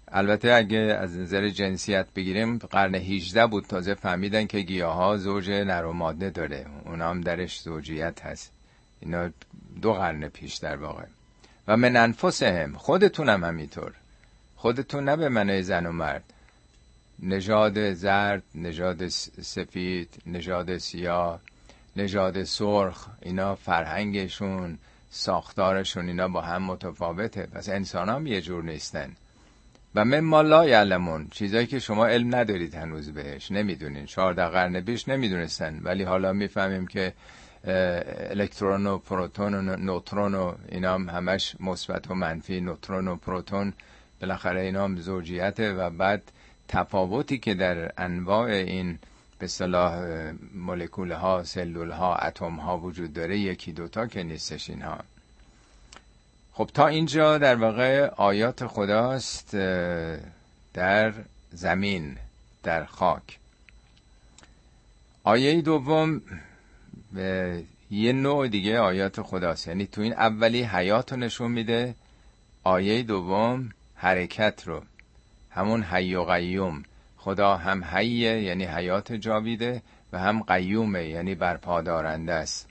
البته 0.08 0.54
اگه 0.54 0.78
از 0.78 1.18
نظر 1.18 1.50
جنسیت 1.50 2.08
بگیریم 2.16 2.58
قرن 2.58 2.96
18 2.96 3.48
بود 3.48 3.66
تازه 3.66 3.94
فهمیدن 3.94 4.48
که 4.48 4.60
گیاه 4.60 4.96
ها 4.96 5.18
زوج 5.18 5.50
نر 5.50 5.86
و 5.86 5.94
ماده 5.94 6.30
داره. 6.30 6.66
اونا 6.86 7.10
هم 7.10 7.22
درش 7.22 7.62
زوجیت 7.62 8.26
هست. 8.26 8.52
اینا 9.00 9.30
دو 9.82 9.94
قرن 9.94 10.30
پیش 10.30 10.56
در 10.56 10.76
واقع. 10.76 11.06
و 11.68 11.78
من 11.78 11.96
انفسهم 11.96 12.74
خودتونم 12.74 13.44
همینطور. 13.44 13.94
خودتون 14.56 15.04
نه 15.04 15.16
به 15.16 15.30
منای 15.30 15.64
زن 15.64 15.86
و 15.86 15.92
مرد. 15.92 16.33
نژاد 17.20 17.94
زرد 17.94 18.44
نژاد 18.56 19.08
سفید 19.08 20.10
نژاد 20.26 20.78
سیاه 20.78 21.40
نژاد 21.96 22.44
سرخ 22.44 23.08
اینا 23.22 23.56
فرهنگشون 23.56 24.78
ساختارشون 25.10 26.08
اینا 26.08 26.28
با 26.28 26.42
هم 26.42 26.64
متفاوته. 26.64 27.46
پس 27.46 27.70
انسان 27.70 28.10
هم 28.10 28.28
یه 28.28 28.42
جور 28.42 28.64
نیستن. 28.64 29.12
و 29.96 30.06
من 30.06 30.20
ما 30.20 30.42
لا 30.42 30.66
یعلمون. 30.66 31.28
چیزایی 31.32 31.68
که 31.68 31.80
شما 31.80 32.08
علم 32.08 32.36
ندارید 32.36 32.76
هنوز 32.76 33.10
بهش. 33.10 33.52
نمی‌دونین. 33.52 34.06
چهارده 34.06 34.46
قرن 34.46 34.82
پیش 34.82 35.08
نمی‌دونستن. 35.08 35.80
ولی 35.84 36.04
حالا 36.04 36.34
می‌فهمیم 36.34 36.88
که 36.88 37.14
الکترون 38.30 38.88
و 38.88 38.98
پروتون 38.98 39.54
و 39.54 39.76
نوترون 39.76 40.36
و 40.36 40.54
اینا 40.70 40.94
هم 40.94 41.10
همش 41.10 41.56
مثبت 41.60 42.12
و 42.12 42.16
منفی. 42.16 42.62
نوترون 42.62 43.08
و 43.08 43.16
پروتون 43.16 43.74
بالاخره 44.22 44.62
اینا 44.62 44.84
هم 44.84 44.96
زوجیته 44.96 45.74
و 45.74 45.90
بعد 45.90 46.32
تفاوتی 46.68 47.38
که 47.38 47.54
در 47.54 47.92
انواع 47.98 48.50
این 48.50 49.00
به 49.40 49.48
صلاح 49.48 50.04
مولکول 50.54 51.12
ها 51.12 51.44
سلول 51.44 51.92
ها 51.92 52.16
اتم 52.16 52.56
ها 52.56 52.78
وجود 52.78 53.14
داره 53.14 53.40
یکی 53.40 53.72
دوتا 53.72 54.08
که 54.08 54.24
نیستش 54.24 54.70
اینها. 54.70 54.98
خب 56.54 56.70
تا 56.74 56.88
اینجا 56.88 57.38
در 57.38 57.56
واقع 57.56 58.08
آیات 58.08 58.68
خداست 58.68 59.56
در 60.74 61.14
زمین 61.52 62.18
در 62.64 62.86
خاک. 62.86 63.40
آیه 65.24 65.62
دوم 65.62 66.22
یه 67.92 68.14
نوع 68.14 68.48
دیگه 68.48 68.80
آیات 68.80 69.22
خداست. 69.22 69.68
یعنی 69.68 69.88
تو 69.88 70.02
این 70.02 70.14
اولی 70.14 70.64
حیات 70.64 71.12
رو 71.12 71.20
نشون 71.20 71.52
میده 71.52 71.96
آیه 72.64 73.04
دوم 73.04 73.70
حرکت 73.96 74.64
رو. 74.66 74.82
همون 75.56 75.84
حی 75.84 76.16
و 76.16 76.24
قیوم. 76.24 76.84
خدا 77.18 77.58
هم 77.58 77.84
حیه 77.84 78.42
یعنی 78.42 78.66
حیات 78.66 79.14
جاویده 79.14 79.82
و 80.14 80.20
هم 80.20 80.44
قیومه 80.44 81.06
یعنی 81.06 81.36
برپادارنده 81.36 82.34
است. 82.34 82.68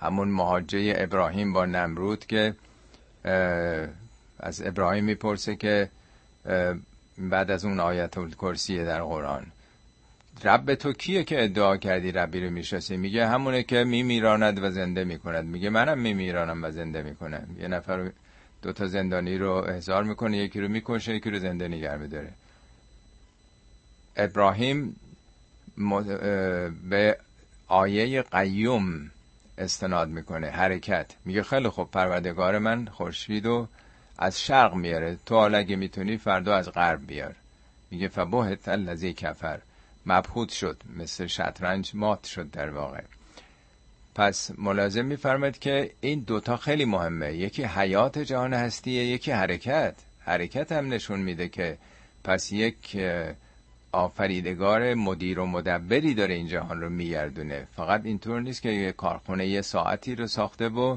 همون 0.00 0.28
مهاجه 0.28 0.94
ابراهیم 0.96 1.52
با 1.52 1.66
نمرود 1.66 2.26
که 2.26 2.54
از 4.40 4.62
ابراهیم 4.66 5.04
می‌پرسه 5.04 5.56
که 5.56 5.88
بعد 7.18 7.50
از 7.50 7.64
اون 7.64 7.80
آیت 7.80 8.18
الکرسیه 8.18 8.84
در 8.84 9.02
قرآن 9.02 9.46
رب 10.44 10.74
تو 10.74 10.92
کیه 10.92 11.24
که 11.24 11.44
ادعا 11.44 11.76
کردی 11.76 12.12
ربی 12.12 12.40
رو 12.40 12.50
می‌شناسی؟ 12.50 12.96
میگه 12.96 13.28
همونه 13.28 13.62
که 13.62 13.84
میمیراند 13.84 14.62
و 14.62 14.70
زنده 14.70 15.04
می‌کند. 15.04 15.44
میگه 15.44 15.70
منم 15.70 15.98
میمیرانم 15.98 16.64
و 16.64 16.70
زنده 16.70 17.02
می‌کنم. 17.02 17.56
یه 17.60 17.68
نفر 17.68 18.10
دو 18.62 18.72
تا 18.72 18.86
زندانی 18.86 19.38
رو 19.38 19.50
احضار 19.50 20.04
می‌کنه 20.04 20.36
یکی 20.36 20.60
رو 20.60 20.68
می‌کشه 20.68 21.14
یکی 21.14 21.30
رو 21.30 21.38
زنده 21.38 21.68
نگر 21.68 21.96
میداره. 21.96 22.32
ابراهیم 24.16 24.96
به 26.90 27.18
آیه 27.68 28.22
قیوم 28.22 29.10
استناد 29.58 30.08
می‌کنه 30.08 30.46
حرکت. 30.46 31.06
میگه 31.24 31.42
خیلی 31.42 31.68
خوب 31.68 31.90
پروردگار 31.90 32.58
من 32.58 32.86
خورشید 32.86 33.46
و 33.46 33.68
از 34.18 34.40
شرق 34.40 34.74
میاره 34.74 35.18
تو 35.26 35.34
حالا 35.34 35.58
اگه 35.58 35.76
می‌تونی 35.76 36.16
فردا 36.16 36.56
از 36.56 36.68
غرب 36.68 37.06
بیار. 37.06 37.34
میگه 37.90 38.08
فبهت 38.08 38.68
الذی 38.68 39.12
کفر. 39.12 39.60
مبهوت 40.06 40.48
شد 40.48 40.82
مثل 40.96 41.26
شطرنج 41.26 41.90
مات 41.94 42.26
شد 42.26 42.50
در 42.50 42.70
واقع. 42.70 43.02
پس 44.14 44.50
ملازم 44.58 45.04
میفرمد 45.04 45.58
که 45.58 45.90
این 46.00 46.20
دوتا 46.20 46.56
خیلی 46.56 46.84
مهمه. 46.84 47.34
یکی 47.34 47.64
حیات 47.64 48.18
جهان 48.18 48.54
هستیه 48.54 49.04
یکی 49.04 49.30
حرکت. 49.30 49.94
حرکت 50.20 50.72
هم 50.72 50.92
نشون 50.92 51.20
میده 51.20 51.48
که 51.48 51.78
پس 52.24 52.52
یک 52.52 52.96
آفریدگار 53.92 54.94
مدیر 54.94 55.38
و 55.38 55.46
مدبری 55.46 56.14
داره 56.14 56.34
این 56.34 56.48
جهان 56.48 56.80
رو 56.80 56.90
میگردونه. 56.90 57.66
فقط 57.76 58.00
اینطور 58.04 58.40
نیست 58.40 58.62
که 58.62 58.68
یه 58.68 58.92
کارخونه 58.92 59.46
یه 59.46 59.62
ساعتی 59.62 60.14
رو 60.14 60.26
ساخته 60.26 60.68
و 60.68 60.96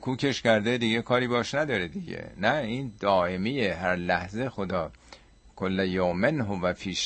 کوکش 0.00 0.42
کرده 0.42 0.78
دیگه 0.78 1.02
کاری 1.02 1.28
باش 1.28 1.54
نداره 1.54 1.88
دیگه. 1.88 2.24
نه 2.40 2.56
این 2.56 2.92
دائمیه. 3.00 3.74
هر 3.74 3.96
لحظه 3.96 4.48
خدا 4.48 4.90
کل 5.56 5.88
یومن 5.88 6.40
و 6.40 6.72
فی 6.72 6.96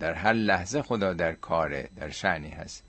در 0.00 0.14
هر 0.14 0.32
لحظه 0.32 0.82
خدا 0.82 1.12
در 1.12 1.32
کاره 1.32 1.88
در 1.96 2.10
شعنی 2.10 2.50
هست. 2.50 2.85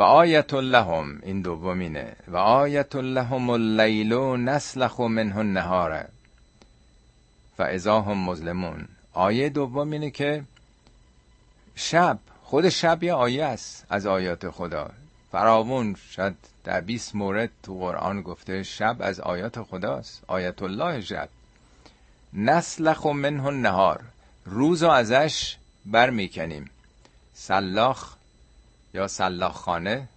و 0.00 0.02
آیت 0.02 0.54
لهم 0.54 1.18
این 1.22 1.42
دومینه 1.42 2.16
و 2.28 2.36
آیت 2.36 2.96
لهم 2.96 3.50
اللیل 3.50 4.12
نسلخ 4.14 5.00
منه 5.00 5.36
النهار. 5.36 6.04
فاذا 7.56 8.00
هم 8.00 8.18
مظلمون. 8.18 8.88
آیه 9.12 9.48
دوم 9.48 9.90
اینه 9.90 10.10
که 10.10 10.44
شب 11.74 12.18
خود 12.42 12.68
شب 12.68 13.02
یه 13.02 13.12
آیه 13.12 13.44
است 13.44 13.86
از 13.90 14.06
آیات 14.06 14.50
خدا. 14.50 14.90
فراوون 15.32 15.96
شد 16.14 16.34
در 16.64 16.80
20 16.80 17.14
مورد 17.14 17.50
تو 17.62 17.78
قرآن 17.78 18.22
گفته 18.22 18.62
شب 18.62 18.96
از 19.00 19.20
آیات 19.20 19.62
خداست. 19.62 20.22
آیت 20.26 20.62
الله 20.62 21.00
شب. 21.00 21.28
نسلخ 22.32 23.06
منه 23.06 23.50
نهار 23.50 24.00
روز 24.44 24.82
ازش 24.82 25.56
بر 25.86 26.10
می‌کنیم 26.10 26.70
سلاخ 27.34 28.19
یا 28.94 29.08
سلاخ 29.08 29.54
خانه 29.56 30.08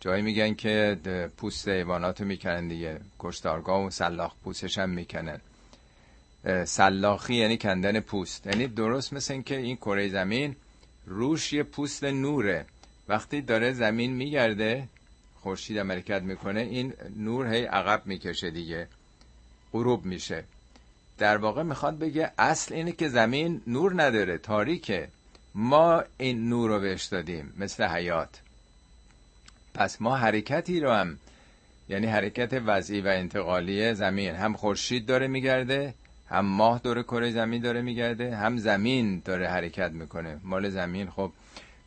جایی 0.00 0.22
میگن 0.22 0.54
که 0.54 0.98
پوست 1.36 1.68
حیوانات 1.68 2.20
می‌کنن 2.20 2.68
دیگه. 2.68 3.00
کشتارگاه 3.18 3.84
و 3.86 3.90
سلاخ 3.90 4.32
پوستش 4.44 4.78
هم 4.78 4.90
می‌کنن. 4.90 5.40
سلاخی 6.64 7.34
یعنی 7.34 7.56
کندن 7.58 8.00
پوست. 8.00 8.46
یعنی 8.46 8.66
درست 8.66 9.12
مثل 9.12 9.34
این 9.34 9.42
که 9.42 9.56
این 9.56 9.76
کره 9.76 10.08
زمین 10.08 10.56
روش 11.06 11.52
یه 11.52 11.62
پوست 11.62 12.04
نوره. 12.04 12.66
وقتی 13.08 13.40
داره 13.40 13.72
زمین 13.72 14.12
میگرده 14.12 14.88
خورشید 15.40 15.78
حرکت 15.78 16.22
می‌کنه 16.22 16.60
این 16.60 16.92
نور 17.16 17.54
هی 17.54 17.64
عقب 17.64 18.02
می‌کشه 18.06 18.50
دیگه. 18.50 18.88
غروب 19.72 20.04
میشه. 20.04 20.44
در 21.18 21.36
واقع 21.36 21.62
می‌خواد 21.62 21.98
بگه 21.98 22.32
اصل 22.38 22.74
اینه 22.74 22.92
که 22.92 23.08
زمین 23.08 23.62
نور 23.66 24.02
نداره 24.02 24.38
تاریکه. 24.38 25.08
ما 25.54 26.04
این 26.18 26.48
نور 26.48 26.70
رو 26.70 26.80
بهش 26.80 27.04
دادیم 27.04 27.52
مثل 27.58 27.84
حیات. 27.84 28.40
پس 29.74 30.00
ما 30.02 30.16
حرکتی 30.16 30.80
رو 30.80 30.90
هم 30.90 31.18
یعنی 31.88 32.06
حرکت 32.06 32.62
وضعی 32.66 33.00
و 33.00 33.08
انتقالی 33.08 33.94
زمین 33.94 34.34
هم 34.34 34.54
خورشید 34.54 35.06
داره 35.06 35.26
میگرده 35.26 35.94
هم 36.28 36.46
ماه 36.46 36.78
داره 36.78 37.02
کره 37.02 37.30
زمین 37.30 37.62
داره 37.62 37.82
میگرده 37.82 38.36
هم 38.36 38.56
زمین 38.56 39.22
داره 39.24 39.48
حرکت 39.48 39.90
می‌کنه. 39.90 40.40
مال 40.42 40.68
زمین 40.68 41.10
خب 41.10 41.32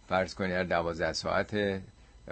فرض 0.09 0.33
کنید 0.33 0.51
هر 0.51 0.63
دوازده 0.63 1.13
ساعت 1.13 1.81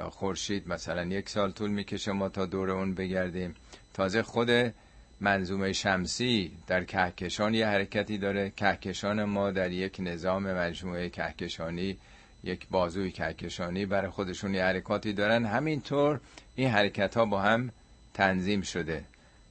خورشید 0.10 0.68
مثلا 0.68 1.06
یک 1.06 1.30
سال 1.30 1.52
طول 1.52 1.72
می‌کشه 1.72 2.12
ما 2.12 2.30
تا 2.30 2.46
دور 2.46 2.72
اون 2.72 2.94
بگردیم. 2.94 3.56
تازه 3.94 4.24
خود 4.24 4.74
منظومه 5.22 5.74
شمسی 5.74 6.52
در 6.68 6.84
کهکشان 6.84 7.54
یه 7.54 7.68
حرکتی 7.68 8.18
داره. 8.18 8.50
کهکشان 8.50 9.24
ما 9.24 9.52
در 9.52 9.72
یک 9.72 9.98
نظام 10.00 10.54
مجموعه 10.54 11.10
کهکشانی 11.10 11.98
یک 12.44 12.68
بازوی 12.70 13.12
کهکشانی 13.12 13.86
برای 13.86 14.10
خودشون 14.10 14.54
یه 14.54 14.64
حرکاتی 14.64 15.14
دارن. 15.14 15.46
همینطور 15.46 16.20
این 16.56 16.70
حرکت 16.70 17.18
ها 17.18 17.26
با 17.26 17.42
هم 17.42 17.72
تنظیم 18.14 18.62
شده. 18.62 19.04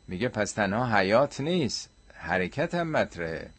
میگه 0.09 0.29
پس 0.29 0.53
تنها 0.53 0.99
حیات 0.99 1.41
نیست 1.41 1.91
حرکت 2.15 2.75
هم 2.75 2.91
مطرحه. 2.91 3.51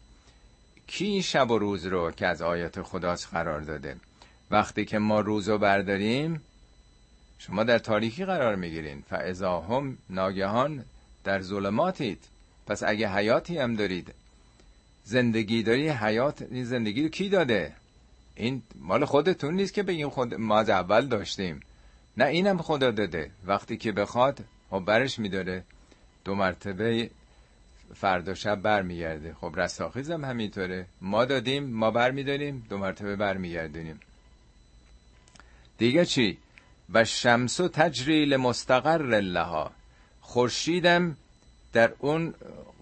کی 0.87 1.21
شب 1.21 1.51
و 1.51 1.59
روز 1.59 1.85
رو 1.85 2.11
که 2.11 2.27
از 2.27 2.41
آیات 2.41 2.81
خداست 2.81 3.27
قرار 3.31 3.61
داده؟ 3.61 3.95
وقتی 4.51 4.85
که 4.85 4.99
ما 4.99 5.19
روز 5.19 5.49
رو 5.49 5.57
برداریم 5.57 6.41
شما 7.39 7.63
در 7.63 7.77
تاریکی 7.77 8.25
قرار 8.25 8.55
می‌گیرین. 8.55 9.03
فعضا 9.09 9.61
هم 9.61 9.97
ناگهان 10.09 10.85
در 11.23 11.41
ظلماتید. 11.41 12.23
پس 12.67 12.83
اگه 12.83 13.15
حیاتی 13.15 13.57
هم 13.57 13.75
دارید 13.75 14.13
زندگی 15.03 15.63
داری 15.63 15.89
حیات 15.89 16.41
این 16.41 16.65
زندگی 16.65 17.03
رو 17.03 17.09
کی 17.09 17.29
داده؟ 17.29 17.73
این 18.35 18.61
مال 18.75 19.05
خودتون 19.05 19.53
نیست 19.53 19.73
که 19.73 19.83
بگیم 19.83 20.09
خود 20.09 20.33
ما 20.33 20.59
از 20.59 20.69
اول 20.69 21.07
داشتیم. 21.07 21.59
نه 22.17 22.25
اینم 22.25 22.57
خدا 22.57 22.91
داده. 22.91 23.31
وقتی 23.45 23.77
که 23.77 23.91
بخواد 23.91 24.39
خب 24.69 24.79
برش 24.79 25.19
میداره. 25.19 25.63
دو 26.25 26.35
مرتبه 26.35 27.09
فردا 27.95 28.33
شب 28.33 28.55
برمیگرده. 28.55 29.33
خب 29.33 29.53
رستاخیز 29.57 30.11
هم 30.11 30.25
همینطوره. 30.25 30.85
ما 31.01 31.25
دادیم 31.25 31.63
ما 31.63 31.91
برمیداریم 31.91 32.65
دو 32.69 32.77
مرتبه 32.77 33.15
برمیگردونیم. 33.15 33.99
دیگه 35.77 36.05
چی؟ 36.05 36.37
و 36.93 37.05
شمس 37.05 37.59
و 37.59 37.67
تجریل 37.67 38.37
مستقر 38.37 39.19
لها. 39.21 39.71
خورشیدم 40.31 41.17
در 41.73 41.91
اون 41.99 42.33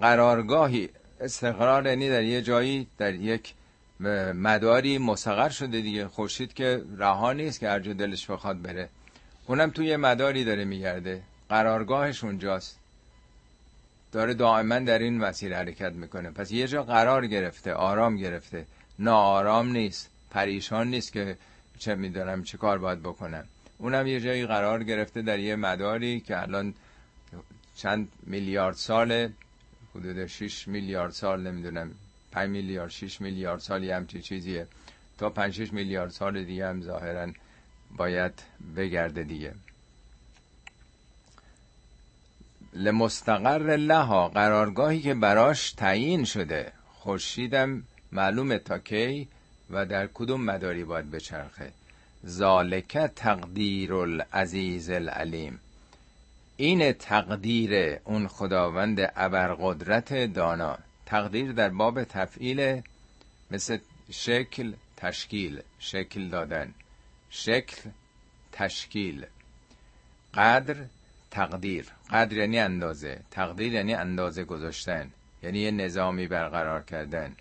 قرارگاهی 0.01 0.89
استقرار 1.19 1.85
یعنی 1.85 2.09
در 2.09 2.23
یه 2.23 2.41
جایی 2.41 2.87
در 2.97 3.13
یک 3.13 3.53
مداری 4.33 4.97
مستقر 4.97 5.49
شده 5.49 5.81
دیگه. 5.81 6.07
خورشید 6.07 6.53
که 6.53 6.83
رها 6.97 7.33
نیست 7.33 7.59
که 7.59 7.69
هر 7.69 7.79
دلش 7.79 8.31
بخواد 8.31 8.61
بره. 8.61 8.89
اونم 9.47 9.69
توی 9.69 9.95
مداری 9.95 10.43
داره 10.43 10.65
میگرده. 10.65 11.21
قرارگاهش 11.49 12.23
اونجاست. 12.23 12.79
داره 14.11 14.33
دائما 14.33 14.79
در 14.79 14.99
این 14.99 15.17
مسیر 15.17 15.55
حرکت 15.55 15.93
می‌کنه. 15.93 16.31
پس 16.31 16.51
یه 16.51 16.67
جا 16.67 16.83
قرار 16.83 17.27
گرفته 17.27 17.73
آرام 17.73 18.17
گرفته. 18.17 18.65
ناآرام 18.99 19.71
نیست 19.71 20.09
پریشان 20.31 20.87
نیست 20.87 21.13
که 21.13 21.37
چه 21.79 21.95
میدارم 21.95 22.43
چه 22.43 22.57
کار 22.57 22.77
باید 22.77 22.99
بکنم. 22.99 23.45
اونم 23.77 24.07
یه 24.07 24.19
جایی 24.19 24.45
قرار 24.45 24.83
گرفته 24.83 25.21
در 25.21 25.39
یه 25.39 25.55
مداری 25.55 26.19
که 26.19 26.41
الان 26.41 26.73
چند 27.79 28.11
میلیارد 28.23 28.75
سال 28.75 29.29
حدود 29.95 30.25
6 30.25 30.67
میلیارد 30.67 31.11
سال 31.11 31.41
نمی‌دونم 31.41 31.91
5 32.31 32.49
میلیارد 32.49 32.89
6 32.89 33.21
میلیارد 33.21 33.59
سالی 33.59 33.91
همچی 33.91 34.21
چیزیه. 34.21 34.67
تا 35.17 35.29
5 35.29 35.53
6 35.53 35.73
میلیارد 35.73 36.11
سال 36.11 36.43
دیگه 36.43 36.67
هم 36.67 36.81
ظاهرا 36.81 37.31
باید 37.97 38.33
بگرده 38.75 39.23
دیگه. 39.23 39.53
لمستقر 42.73 43.75
لها 43.77 44.29
قرارگاهی 44.29 45.01
که 45.01 45.13
براش 45.13 45.71
تعیین 45.71 46.25
شده. 46.25 46.71
خورشیدم 46.93 47.83
معلومه 48.11 48.57
تا 48.57 48.79
کی 48.79 49.27
و 49.69 49.85
در 49.85 50.07
کدوم 50.13 50.41
مداری 50.41 50.83
باید 50.83 51.11
بچرخه. 51.11 51.71
ذالک 52.25 52.97
تقدیر 53.15 53.93
العزیز 53.93 54.89
العلیم. 54.89 55.59
این 56.59 56.93
تقدیر 56.93 57.99
اون 58.05 58.27
خداوند 58.27 59.11
ابرقدرت 59.15 60.33
دانا 60.33 60.77
تقدیر 61.05 61.51
در 61.51 61.69
باب 61.69 62.03
تفعیل 62.03 62.81
مثل 63.51 63.77
شکل 64.11 64.73
تشکیل 64.97 65.61
شکل 65.79 66.29
دادن. 66.29 66.73
شکل 67.29 67.89
تشکیل. 68.51 69.25
قدر 70.33 70.75
تقدیر. 71.31 71.85
قدر 72.09 72.37
یعنی 72.37 72.59
اندازه. 72.59 73.19
تقدیر 73.31 73.73
یعنی 73.73 73.93
اندازه 73.93 74.43
گذاشتن. 74.43 75.11
یعنی 75.43 75.59
یه 75.59 75.71
نظامی 75.71 76.27
برقرار 76.27 76.83
کردن. 76.83 77.35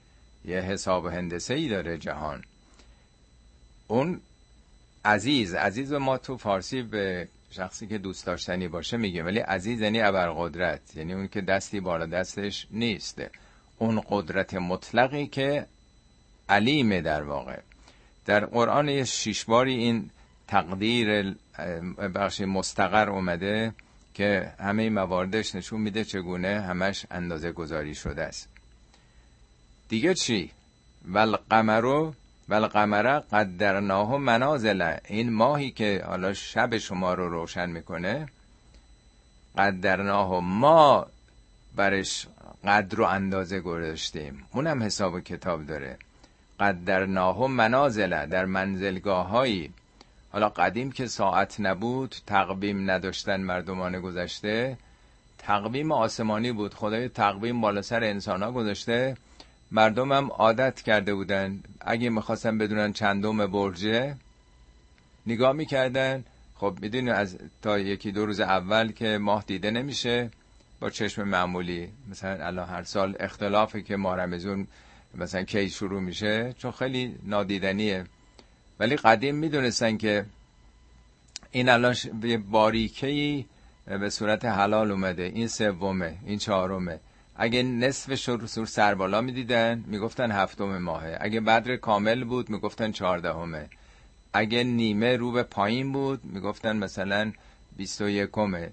یه 0.45 0.61
حساب 0.61 1.07
هندسه 1.07 1.55
ای 1.55 1.69
داره 1.69 1.99
جهان. 1.99 2.45
اون 3.89 4.21
عزیز 5.05 5.55
عزیز 5.55 5.93
ما 5.93 6.19
تو 6.19 6.37
فارسی 6.37 6.83
به 6.83 7.29
شخصی 7.51 7.87
که 7.87 7.99
دوست 7.99 8.27
داشتنی 8.27 8.69
باشه 8.69 8.97
میگه 8.97 9.23
ولی 9.23 9.39
عزیز 9.39 9.81
یعنی 9.81 10.01
ابرقدرت 10.01 10.97
یعنی 10.97 11.13
اون 11.13 11.29
که 11.29 11.41
دستی 11.41 11.81
بالا 11.81 12.07
دستش 12.07 12.67
نیست. 12.71 13.23
اون 13.79 14.03
قدرت 14.09 14.55
مطلقی 14.55 15.27
که 15.27 15.67
علیمه 16.49 17.01
در 17.01 17.23
واقع. 17.23 17.61
در 18.27 18.47
قرآن 18.47 18.89
یه 18.89 19.07
باری 19.47 19.75
این 19.75 20.11
تقدیر 20.49 21.35
بخش 22.15 22.41
مستقر 22.41 23.11
اومده 23.11 23.75
که 24.15 24.53
همه 24.61 24.91
مواردش 24.91 25.55
نشون 25.55 25.81
میده 25.81 26.05
چگونه 26.05 26.61
همش 26.61 27.07
اندازه 27.11 27.53
گذاری 27.53 27.95
شده 27.95 28.23
است. 28.23 28.49
دیگه 29.89 30.15
چی؟ 30.15 30.51
والقمرو 32.49 33.09
والقمره 33.09 33.29
قدرناه 33.33 34.17
منازل 34.17 34.97
این 35.09 35.33
ماهی 35.33 35.71
که 35.71 36.05
حالا 36.07 36.35
شب 36.35 36.79
شما 36.79 37.15
رو 37.15 37.29
روشن 37.29 37.71
می‌کنه 37.71 38.29
قدرناه 39.59 40.41
ما 40.41 41.07
برش 41.77 42.27
قدر 42.65 43.01
و 43.01 43.05
اندازه 43.05 43.61
گذاشتیم. 43.61 44.45
اونم 44.53 44.83
حساب 44.83 45.15
و 45.15 45.21
کتاب 45.21 45.67
داره. 45.67 45.99
قدرناه 46.61 47.47
منازل 47.47 48.27
در 48.27 48.45
منزلگاه 48.45 49.29
هایی 49.29 49.73
حالا 50.33 50.49
قدیم 50.49 50.93
که 50.93 51.07
ساعت 51.07 51.61
نبود 51.61 52.15
تقویم 52.27 52.91
نداشتن 52.91 53.41
مردمان 53.41 54.01
گذشته 54.01 54.77
تقویم 55.39 55.93
آسمانی 55.93 56.53
بود. 56.53 56.75
خدای 56.75 57.09
تقویم 57.09 57.61
بالا 57.61 57.83
سر 57.83 58.05
انسان 58.05 58.43
ها 58.43 58.53
گذاشته. 58.53 59.17
مردم 59.73 60.13
هم 60.13 60.31
عادت 60.31 60.83
کرده 60.83 61.15
بودن 61.15 61.63
اگه 61.81 62.11
می‌خواستن 62.11 62.59
بدونن 62.59 62.93
چندم 62.93 63.47
برجه 63.47 64.17
نگاه 65.27 65.53
می‌کردن. 65.53 66.25
خب 66.55 66.79
می‌دونی 66.81 67.11
از 67.11 67.39
تا 67.63 67.79
یکی 67.79 68.13
دو 68.13 68.27
روز 68.27 68.41
اول 68.41 68.93
که 68.93 69.19
ماه 69.19 69.45
دیده 69.47 69.71
نمیشه 69.71 70.31
با 70.81 70.91
چشم 70.91 71.23
معمولی. 71.23 71.89
مثلا 72.11 72.47
الان 72.47 72.69
هر 72.69 72.83
سال 72.83 73.17
اختلافه 73.21 73.83
که 73.83 73.97
ماه 73.97 74.17
رمزون 74.17 74.67
مثلا 75.15 75.43
کی 75.43 75.71
شروع 75.71 76.01
میشه 76.01 76.53
چون 76.59 76.71
خیلی 76.71 77.19
نادیدنیه. 77.23 78.05
ولی 78.81 78.97
قدیم 78.97 79.35
می‌دونستن 79.35 79.97
که 79.97 80.25
این 81.51 81.69
الان 81.69 81.95
به 82.21 82.39
باریکهی 82.39 83.47
به 83.87 84.11
صورت 84.11 84.45
حلال 84.45 84.91
اومده. 84.91 85.23
این 85.23 85.49
سومه 85.49 86.17
این 86.27 86.39
چهارمه. 86.39 87.01
اگه 87.41 87.63
نصف 87.63 88.15
سور 88.15 88.67
سربالا 88.67 89.21
می‌دیدن 89.21 89.85
می‌گفتن 89.87 90.31
هفتم 90.31 90.79
ماهه. 90.79 91.19
اگه 91.21 91.41
بدر 91.41 91.77
کامل 91.77 92.25
بود 92.25 92.51
می‌گفتن 92.51 92.93
چهاردهمه. 92.93 93.69
اگه 94.33 94.65
نیمه 94.65 95.17
رو 95.17 95.33
به 95.33 95.43
پایین 95.43 95.93
بود 95.93 96.21
می‌گفتن 96.25 96.77
مثلا 96.77 97.33
بیست 97.77 98.01
و 98.01 98.09
یکمه. 98.09 98.71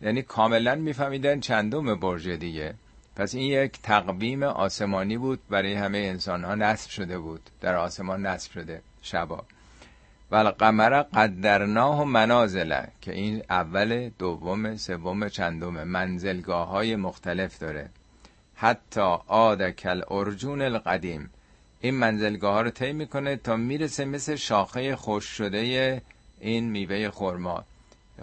یعنی 0.00 0.22
کاملا 0.22 0.74
میفهمیدن 0.74 1.40
چندم 1.40 1.94
برج 1.94 2.28
دیگه. 2.28 2.74
پس 3.16 3.34
این 3.34 3.44
یک 3.44 3.82
تقویم 3.82 4.42
آسمانی 4.42 5.18
بود 5.18 5.40
برای 5.50 5.74
همه 5.74 5.98
انسان 5.98 6.44
ها 6.44 6.54
نصب 6.54 6.90
شده 6.90 7.18
بود. 7.18 7.40
در 7.60 7.76
آسمان 7.76 8.26
نصب 8.26 8.52
شده 8.52 8.82
شبا. 9.02 9.44
و 10.30 10.36
القمر 10.36 11.02
قدرناه 11.02 12.00
و 12.00 12.04
منازله 12.04 12.88
که 13.00 13.12
این 13.12 13.42
اول 13.50 14.10
دوم 14.18 14.76
سوم 14.76 15.28
چندم 15.28 15.84
منزلگاه 15.84 16.68
های 16.68 16.96
مختلف 16.96 17.58
داره. 17.58 17.90
حتی 18.60 19.16
آد 19.26 19.70
کل 19.70 20.02
ارجون 20.10 20.62
القدیم. 20.62 21.30
این 21.80 21.94
منزلگاه 21.94 22.54
ها 22.54 22.60
رو 22.60 22.70
طی 22.70 22.92
می‌کنه 22.92 23.36
تا 23.36 23.56
می‌رسه 23.56 24.04
مثل 24.04 24.36
شاخه 24.36 24.96
خوش 24.96 25.24
شده 25.24 26.02
این 26.40 26.70
میوه 26.70 27.10
خورما 27.10 27.64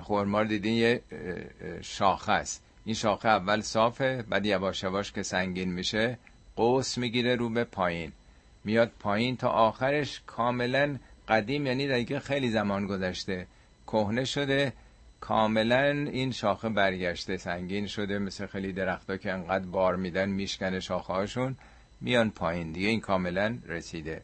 خورما 0.02 0.42
رو 0.42 0.48
دیدین 0.48 0.74
یه 0.74 1.02
شاخه 1.82 2.32
است. 2.32 2.64
این 2.86 2.96
شاخه 2.96 3.30
اول 3.30 3.62
صافه 3.62 4.26
بعد 4.30 4.46
یواش 4.46 4.84
یواش 4.84 5.12
که 5.12 5.24
سنگین 5.24 5.74
میشه 5.74 6.18
قوس 6.56 6.98
می‌گیره 6.98 7.36
رو 7.36 7.50
به 7.50 7.64
پایین. 7.64 8.12
میاد 8.64 8.92
پایین 9.00 9.38
تا 9.38 9.50
آخرش 9.50 10.22
کاملا 10.28 10.98
قدیم 11.28 11.66
یعنی 11.68 11.88
دیگه 11.88 12.20
خیلی 12.20 12.50
زمان 12.50 12.88
گذشته. 12.88 13.48
کهنه 13.88 14.26
شده 14.26 14.74
کاملا 15.28 15.90
این 15.92 16.32
شاخه 16.32 16.70
برگشته 16.70 17.38
سنگین 17.38 17.88
شده 17.88 18.20
مثل 18.20 18.46
خیلی 18.46 18.74
درختا 18.74 19.18
که 19.18 19.34
انقدر 19.34 19.66
بار 19.66 19.96
میدن 19.96 20.30
میشکنه 20.30 20.80
شاخه 20.80 21.14
هاشون 21.14 21.56
میان 22.02 22.32
پایین 22.32 22.72
دیگه 22.72 22.88
این 22.88 23.00
کاملا 23.00 23.58
رسیده. 23.68 24.22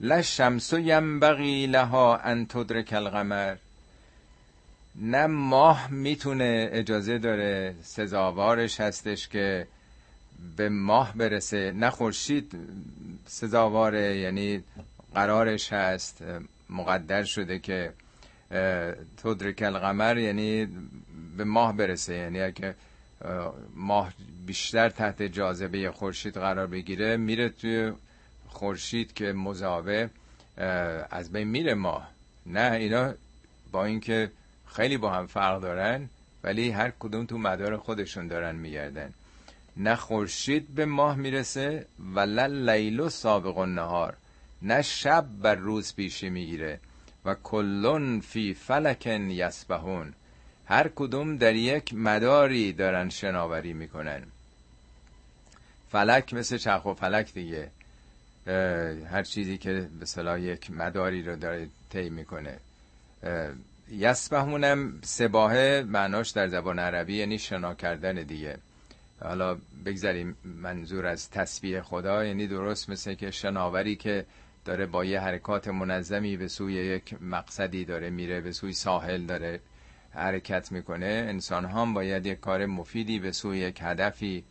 لشمس 0.00 0.72
ینبغی 0.72 1.66
لها 1.66 2.16
ان 2.16 2.46
تدرک 2.46 2.92
القمر. 2.92 3.56
نه 4.96 5.26
ماه 5.26 5.90
می‌تونه 5.90 6.68
اجازه 6.72 7.18
داره 7.18 7.74
سزاوارش 7.82 8.80
هستش 8.80 9.28
که 9.28 9.66
به 10.56 10.68
ماه 10.68 11.12
برسه. 11.14 11.72
نه 11.72 11.90
خورشید 11.90 12.52
سزاواره 13.26 14.16
یعنی 14.16 14.62
قرارش 15.14 15.72
هست 15.72 16.24
مقدر 16.70 17.24
شده 17.24 17.58
که 17.58 17.92
تدرک 19.16 19.62
القمر 19.62 20.18
یعنی 20.18 20.68
به 21.36 21.44
ماه 21.44 21.76
برسه. 21.76 22.14
یعنی 22.14 22.40
اگه 22.40 22.74
ماه 23.74 24.12
بیشتر 24.46 24.88
تحت 24.88 25.22
جاذبه 25.22 25.90
خورشید 25.90 26.34
قرار 26.34 26.66
بگیره 26.66 27.16
میره 27.16 27.48
توی 27.48 27.92
خورشید 28.48 29.12
که 29.12 29.32
مزاوه 29.32 30.08
از 31.10 31.32
بین 31.32 31.48
میره 31.48 31.74
ماه. 31.74 32.10
نه 32.46 32.72
اینا 32.72 33.14
با 33.72 33.84
اینکه 33.84 34.30
خیلی 34.66 34.96
با 34.96 35.10
هم 35.10 35.26
فرق 35.26 35.60
دارن 35.60 36.08
ولی 36.44 36.70
هر 36.70 36.92
کدوم 36.98 37.26
تو 37.26 37.38
مدار 37.38 37.76
خودشون 37.76 38.28
دارن 38.28 38.56
میگردن. 38.56 39.12
نه 39.76 39.94
خورشید 39.94 40.74
به 40.74 40.84
ماه 40.86 41.16
می‌رسه 41.16 41.86
و 42.14 42.20
لیل 42.20 43.08
سابق 43.08 43.58
النهار. 43.58 44.16
نه 44.62 44.82
شب 44.82 45.26
بر 45.42 45.54
روز 45.54 45.94
پیشی 45.94 46.28
می‌گیره. 46.28 46.80
و 47.24 47.34
کلون 47.34 48.20
فی 48.20 48.54
فلکن 48.54 49.30
یسبهون 49.30 50.14
هر 50.66 50.88
کدوم 50.88 51.36
در 51.36 51.54
یک 51.54 51.94
مداری 51.94 52.72
دارن 52.72 53.08
شناوری 53.08 53.72
می‌کنن. 53.72 54.22
فلک 55.90 56.34
مثل 56.34 56.56
چرخ 56.56 56.84
و 56.84 56.94
فلک 56.94 57.32
دیگه. 57.34 57.70
هر 59.10 59.22
چیزی 59.22 59.58
که 59.58 59.88
به 60.00 60.06
صلاح 60.06 60.40
یک 60.40 60.70
مداری 60.70 61.22
رو 61.22 61.36
داره 61.36 61.68
طی 61.90 62.10
می‌کنه. 62.10 62.58
یسبهونم 63.90 65.00
سباهه 65.02 65.84
معناش 65.88 66.30
در 66.30 66.48
زبان 66.48 66.78
عربی 66.78 67.16
یعنی 67.16 67.38
شنا 67.38 67.74
کردن 67.74 68.14
دیگه. 68.14 68.58
حالا 69.20 69.56
بگذاریم 69.86 70.36
منظور 70.44 71.06
از 71.06 71.30
تسبیح 71.30 71.80
خدا 71.80 72.24
یعنی 72.24 72.46
درست 72.46 72.90
مثل 72.90 73.14
که 73.14 73.30
شناوری 73.30 73.96
که 73.96 74.26
داره 74.64 74.86
با 74.86 75.04
یه 75.04 75.20
حرکات 75.20 75.68
منظمی 75.68 76.36
به 76.36 76.48
سوی 76.48 76.72
یک 76.72 77.22
مقصدی 77.22 77.84
داره 77.84 78.10
میره 78.10 78.40
به 78.40 78.52
سوی 78.52 78.72
ساحل 78.72 79.26
داره 79.26 79.60
حرکت 80.10 80.72
می‌کنه. 80.72 81.26
انسان 81.28 81.64
هم 81.64 81.94
باید 81.94 82.26
یک 82.26 82.40
کار 82.40 82.66
مفیدی 82.66 83.18
به 83.18 83.32
سوی 83.32 83.58
یک 83.58 83.78
هدفی 83.82 84.44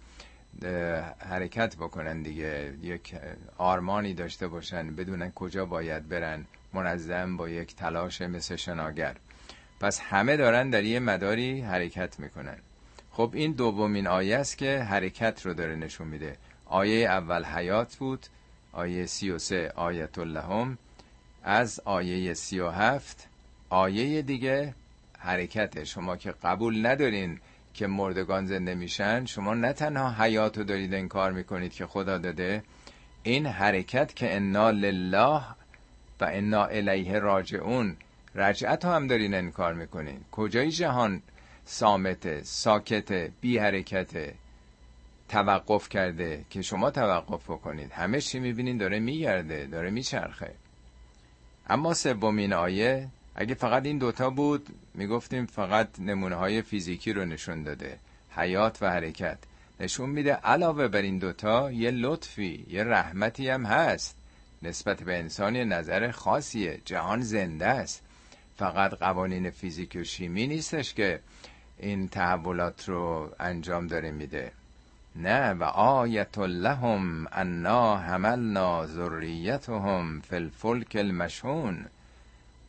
حرکت 1.20 1.76
بکنن 1.76 2.22
دیگه. 2.22 2.74
یک 2.82 3.16
آرمانی 3.58 4.14
داشته 4.14 4.48
باشن 4.48 4.96
بدونن 4.96 5.32
کجا 5.32 5.66
باید 5.66 6.10
برن 6.10 6.46
منظم 6.74 7.38
با 7.38 7.50
یک 7.50 7.76
تلاش 7.76 8.22
مثل 8.22 8.56
شناگر. 8.56 9.16
پس 9.80 10.00
همه 10.00 10.38
دارن 10.38 10.70
در 10.70 10.84
یه 10.84 11.00
مداری 11.00 11.62
حرکت 11.62 12.20
می‌کنن. 12.20 12.58
خب 13.12 13.32
این 13.34 13.52
دومین 13.52 14.08
آیه 14.08 14.38
است 14.38 14.58
که 14.58 14.80
حرکت 14.80 15.46
رو 15.46 15.54
داره 15.54 15.76
نشون 15.76 16.08
میده. 16.08 16.38
آیه 16.66 17.08
اول 17.08 17.44
حیات 17.44 17.96
بود 17.96 18.26
آیه 18.74 19.06
سی 19.06 19.32
و 19.32 19.38
سه 19.38 19.72
آیت 19.76 20.18
اللهم 20.18 20.78
از 21.44 21.80
آیه 21.86 22.34
سی 22.34 22.60
و 22.60 22.70
هفت 22.70 23.28
آیه 23.70 24.22
دیگه 24.22 24.76
حرکته 25.20 25.86
شما 25.86 26.18
که 26.18 26.32
قبول 26.44 26.86
ندارین 26.86 27.40
که 27.74 27.88
مردگان 27.88 28.46
زنده 28.46 28.76
میشن 28.76 29.26
شما 29.26 29.54
نه 29.54 29.74
تنها 29.74 30.24
حیات 30.24 30.58
رو 30.58 30.64
دارید 30.64 30.94
انکار 30.94 31.32
می‌کنید 31.32 31.74
که 31.74 31.86
خدا 31.86 32.18
داده 32.18 32.64
این 33.24 33.46
حرکت 33.46 34.16
که 34.16 34.36
انا 34.36 34.72
لله 34.72 35.42
و 36.22 36.26
انا 36.26 36.66
الیه 36.66 37.20
راجعون 37.20 37.98
رجعت 38.36 38.86
هم 38.86 39.08
دارین 39.08 39.34
انکار 39.34 39.74
می‌کنین. 39.74 40.22
کجای 40.32 40.72
جهان؟ 40.72 41.22
سامته 41.66 42.44
ساکته 42.44 43.32
بی 43.42 43.58
حرکته 43.58 44.34
توقف 45.34 45.90
کرده 45.90 46.46
که 46.50 46.62
شما 46.62 46.92
توقف 46.92 47.44
بکنید. 47.50 47.92
همه 47.92 48.22
چی 48.22 48.40
می‌بینین 48.40 48.78
داره 48.78 49.00
میگرده 49.00 49.66
داره 49.66 49.90
میچرخه. 49.90 50.52
اما 51.70 51.94
سومین 51.94 52.54
آیه 52.54 53.08
اگه 53.36 53.56
فقط 53.56 53.86
این 53.86 53.98
دوتا 53.98 54.30
بود 54.30 54.68
می‌گفتیم 54.94 55.46
فقط 55.46 56.00
نمونه 56.00 56.36
های 56.36 56.62
فیزیکی 56.62 57.14
رو 57.14 57.26
نشون 57.26 57.64
داده. 57.64 57.98
حیات 58.30 58.78
و 58.82 58.90
حرکت. 58.90 59.38
نشون 59.80 60.10
میده 60.10 60.34
علاوه 60.34 60.88
بر 60.88 61.02
این 61.02 61.18
دوتا 61.18 61.72
یه 61.72 61.92
لطفی 61.92 62.66
یه 62.70 62.84
رحمتی 62.84 63.50
هم 63.50 63.66
هست. 63.66 64.18
نسبت 64.62 65.04
به 65.04 65.20
انسان 65.20 65.56
نظر 65.58 66.12
خاصیه. 66.12 66.80
جهان 66.86 67.22
زنده 67.22 67.68
است. 67.68 68.02
فقط 68.58 68.92
قوانین 68.92 69.50
فیزیک 69.50 69.98
و 70.02 70.04
شیمی 70.04 70.48
نیستش 70.48 70.94
که 70.94 71.20
این 71.80 72.08
تحولات 72.08 72.90
رو 72.90 73.30
انجام 73.40 73.88
داره 73.88 74.12
میده. 74.12 74.52
نه 75.16 75.54
و 75.54 75.64
آیت 75.64 76.38
لهم 76.38 77.28
انا 77.32 77.98
حملنا 77.98 78.86
ذریتهم 78.88 80.22
فی 80.22 80.36
الفلک 80.36 80.96
المشحون. 80.96 81.86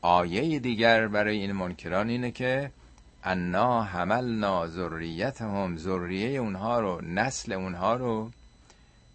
آیه 0.03 0.59
دیگر 0.59 1.09
برای 1.09 1.37
این 1.37 1.53
منکران 1.53 2.09
اینه 2.09 2.31
که 2.31 2.71
انا 3.25 3.83
حملنا 3.83 4.67
ذریتهم 4.67 5.77
ذریه 5.77 6.41
اونها 6.41 6.81
رو 6.81 7.01
نسل 7.05 7.53
اونها 7.53 7.95
رو 7.97 8.31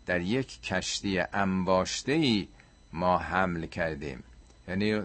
در 0.05 0.21
یک 0.21 0.61
کشتی 0.61 1.19
انباشته 1.19 2.11
ای 2.11 2.47
ما 2.93 3.17
حمل 3.17 3.65
کردیم. 3.65 4.23
یعنی 4.67 5.01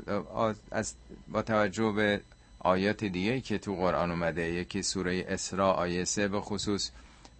از 0.70 0.94
با 1.28 1.42
توجه 1.42 1.92
به 1.92 2.20
آیات 2.58 3.04
دیگه 3.04 3.40
که 3.40 3.58
تو 3.58 3.76
قرآن 3.76 4.10
اومده 4.10 4.42
یکی 4.42 4.82
سوره 4.82 5.24
اسراء 5.28 5.72
آیه 5.74 6.04
سه 6.04 6.28
به 6.28 6.40
خصوص 6.40 6.90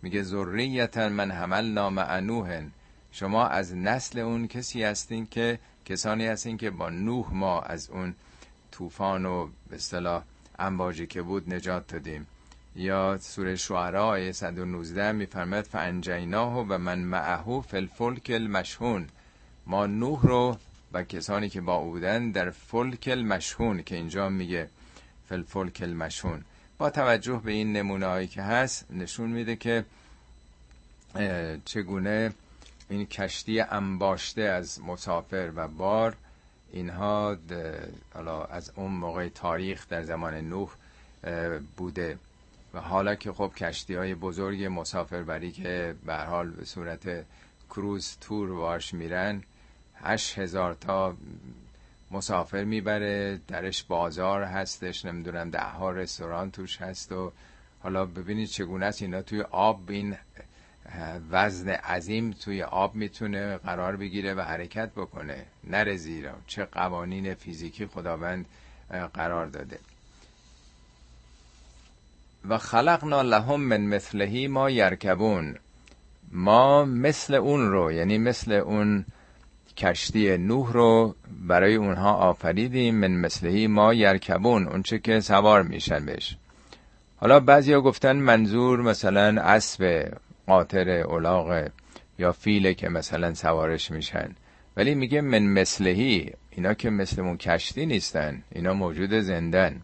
میگه 0.05 0.23
ذریتا 0.23 1.09
من 1.09 1.31
حملنا 1.31 1.91
مع 1.91 2.21
نوح 2.21 2.63
شما 3.13 3.47
از 3.47 3.77
نسل 3.77 4.19
اون 4.19 4.49
کسی 4.49 4.83
هستین 4.83 5.27
که 5.27 5.59
کسانی 5.85 6.27
هستین 6.27 6.57
که 6.57 6.71
با 6.71 6.91
نوح 6.91 7.35
ما 7.35 7.61
از 7.61 7.91
اون 7.91 8.15
طوفان 8.71 9.27
و 9.27 9.49
به 9.71 9.77
اصطلاح 9.77 10.23
انباجی 10.59 11.07
که 11.07 11.23
بود 11.23 11.55
نجات 11.55 11.87
دادیم. 11.87 12.27
یا 12.77 13.19
سوره 13.21 13.57
شعراء 13.57 14.11
آیه 14.11 14.33
119 14.33 15.13
میفرماد 15.13 15.65
فانجیناه 15.65 16.67
و 16.69 16.79
من 16.79 16.99
معه 16.99 17.61
فی 17.61 17.77
الفلک 17.77 18.31
المشحون. 18.35 19.09
ما 19.67 19.87
نوح 19.87 20.23
رو 20.23 20.57
و 20.93 21.03
کسانی 21.03 21.49
که 21.49 21.61
با 21.61 21.75
او 21.75 21.91
بودن 21.91 22.31
در 22.31 22.51
فلک 22.51 23.09
المشحون 23.13 23.83
که 23.83 23.97
اینجا 23.97 24.29
میگه 24.29 24.69
فی 25.29 25.35
الفلک 25.35 25.81
المشحون. 25.83 26.45
با 26.79 26.91
توجه 26.91 27.41
به 27.45 27.53
این 27.53 27.73
نمونه 27.73 28.07
هایی 28.07 28.27
که 28.29 28.43
هست 28.43 28.87
نشون 28.91 29.31
میده 29.31 29.57
که 29.57 29.85
چگونه 31.65 32.33
این 32.89 33.07
کشتی 33.07 33.61
انباشته 33.61 34.43
از 34.43 34.81
مسافر 34.83 35.53
و 35.55 35.69
بار 35.69 36.17
اینها 36.73 37.37
حالا 38.15 38.45
از 38.45 38.73
اون 38.75 38.91
موقع 38.93 39.29
تاریخ 39.29 39.89
در 39.89 40.03
زمان 40.03 40.35
نوح 40.35 40.71
بوده. 41.77 42.19
و 42.75 42.81
حالا 42.81 43.15
که 43.15 43.33
خب 43.33 43.53
کشتی 43.57 43.95
های 43.95 44.15
بزرگ 44.15 44.65
مسافربری 44.65 45.53
که 45.53 45.95
به 46.07 46.17
حال 46.17 46.51
به 46.51 46.65
صورت 46.65 47.25
کروز 47.71 48.17
تور 48.21 48.53
واش 48.53 48.95
میرن 48.95 49.43
هشت 49.95 50.39
هزار 50.39 50.75
تا 50.75 51.17
مسافر 52.15 52.65
می‌بره 52.65 53.41
درش 53.49 53.83
بازار 53.83 54.43
هستش 54.43 55.05
نمی‌دونم 55.05 55.51
ده 55.51 55.61
ها 55.61 55.91
رستوران 55.91 56.51
توش 56.51 56.83
هست 56.83 57.13
و 57.13 57.33
حالا 57.83 58.05
ببینید 58.05 58.49
چگونه 58.49 58.87
است. 58.87 59.03
اینا 59.03 59.23
توی 59.23 59.43
آب 59.43 59.91
این 59.91 60.17
وزن 61.31 61.69
عظیم 61.69 62.31
توی 62.31 62.63
آب 62.63 62.95
می‌تونه 62.95 63.57
قرار 63.57 63.97
بگیره 63.97 64.35
و 64.35 64.41
حرکت 64.41 64.91
بکنه. 64.91 65.47
نره 65.65 65.97
زیرا 65.97 66.35
چه 66.47 66.65
قوانین 66.65 67.35
فیزیکی 67.35 67.87
خداوند 67.87 68.47
قرار 69.15 69.47
داده. 69.47 69.79
و 72.49 72.59
خلقنا 72.59 73.23
لهم 73.23 73.61
من 73.61 73.81
مثلهی 73.81 74.49
ما 74.49 74.71
یرکبون. 74.71 75.57
ما 76.33 76.85
مثل 76.85 77.35
اون 77.35 77.71
رو 77.71 77.93
یعنی 77.93 78.19
مثل 78.19 78.53
اون 78.53 79.05
کشتی 79.77 80.37
نوح 80.37 80.73
رو 80.73 81.15
برای 81.49 81.75
اونها 81.75 82.13
آفریدیم 82.13 82.95
من 82.95 83.11
مثلهی 83.11 83.67
ما 83.67 83.95
یرکبون 83.95 84.69
اونچه 84.69 84.99
که 84.99 85.21
سوار 85.21 85.63
میشن 85.63 86.07
بهش. 86.07 86.37
حالا 87.17 87.41
بعضیا 87.41 87.81
گفتن 87.81 88.17
منظور 88.17 88.83
مثلا 88.83 89.43
اسب 89.43 90.13
قاطر 90.47 90.91
اولاغ 90.91 91.69
یا 92.19 92.33
فیله 92.33 92.75
که 92.75 92.89
مثلا 92.89 93.35
سوارش 93.35 93.91
میشن. 93.91 94.35
ولی 94.77 94.95
میگه 94.95 95.21
من 95.21 95.43
مثلهی 95.43 96.33
اینا 96.51 96.75
که 96.75 96.91
مثل 96.91 97.23
اون 97.23 97.37
کشتی 97.37 97.87
نیستن 97.87 98.43
اینا 98.53 98.75
موجود 98.75 99.15
زندن. 99.15 99.81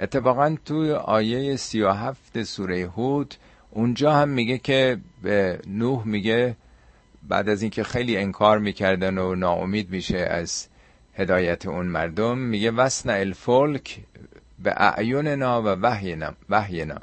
اتفاقا 0.00 0.56
توی 0.64 0.92
آیه 0.92 1.56
سی 1.56 1.82
و 1.82 1.90
هفت 1.90 2.42
سوره 2.42 2.82
هود 2.82 3.34
اونجا 3.70 4.12
هم 4.12 4.28
میگه 4.28 4.58
که 4.58 4.98
به 5.22 5.58
نوح 5.66 6.06
میگه 6.06 6.56
بعد 7.28 7.48
از 7.48 7.62
اینکه 7.62 7.84
خیلی 7.84 8.16
انکار 8.16 8.58
می‌کردن 8.58 9.18
و 9.18 9.34
ناامید 9.34 9.90
میشه 9.90 10.18
از 10.18 10.68
هدایت 11.14 11.66
اون 11.66 11.86
مردم 11.86 12.38
میگه 12.38 12.70
وسن 12.70 13.10
الفلک 13.10 14.00
به 14.58 14.74
اعیوننا 14.76 15.62
و 15.62 15.66
وحینا, 15.66 16.32
وحینا. 16.48 16.98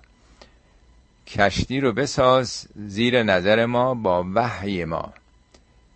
کشتی 1.28 1.80
رو 1.80 1.92
بساز 1.92 2.68
زیر 2.76 3.24
نظر 3.24 3.66
ما 3.66 3.94
با 3.94 4.26
وحی 4.34 4.86
ما. 4.86 5.14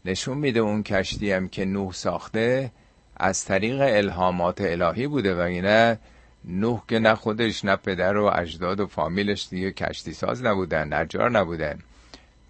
نشون 0.06 0.38
میده 0.38 0.60
اون 0.60 0.84
کشتی 0.84 1.32
هم 1.32 1.48
که 1.48 1.66
نوح 1.66 1.94
ساخته 1.94 2.72
از 3.18 3.45
طریق 3.45 3.82
الهامات 3.82 4.62
الهی 4.62 5.08
بوده 5.08 5.36
و 5.36 5.40
اینه 5.40 6.00
نوح 6.45 6.82
که 6.88 7.00
نه 7.00 7.16
خودش 7.16 7.66
نه 7.66 7.76
پدر 7.76 8.18
و 8.18 8.32
اجداد 8.36 8.80
و 8.80 8.88
فامیلش 8.88 9.48
دیگه 9.50 9.72
کشتی 9.72 10.14
ساز 10.14 10.44
نبودن 10.44 10.94
نجار 10.94 11.32
نبودن. 11.32 11.80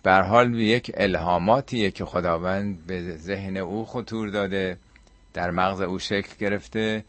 بر 0.04 0.22
حال 0.22 0.56
یک 0.60 0.92
الهاماتیه 0.94 1.92
که 1.92 2.06
خداوند 2.06 2.86
به 2.88 3.18
ذهن 3.18 3.58
او 3.58 3.86
خطور 3.86 4.30
داده 4.30 4.78
در 5.34 5.52
مغز 5.52 5.82
او 5.82 6.00
شکل 6.00 6.36
گرفته 6.40 7.04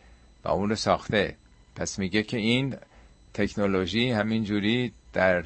و 0.44 0.48
اون 0.48 0.68
رو 0.68 0.74
ساخته. 0.74 1.36
پس 1.76 1.98
میگه 1.98 2.22
که 2.22 2.36
این 2.36 2.76
تکنولوژی 3.34 4.10
همینجوری 4.10 4.92
در 5.12 5.44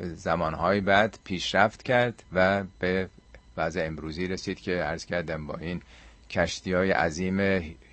زمانهای 0.00 0.80
بعد 0.80 1.18
پیشرفت 1.24 1.82
کرد 1.82 2.22
و 2.32 2.64
به 2.78 3.08
وضع 3.56 3.84
امروزی 3.86 4.26
رسید 4.26 4.60
که 4.60 4.72
عرض 4.72 5.04
کردم 5.06 5.46
با 5.46 5.56
این 5.56 5.82
کشتی 6.30 6.72
های 6.72 6.90
عظیم 6.90 7.40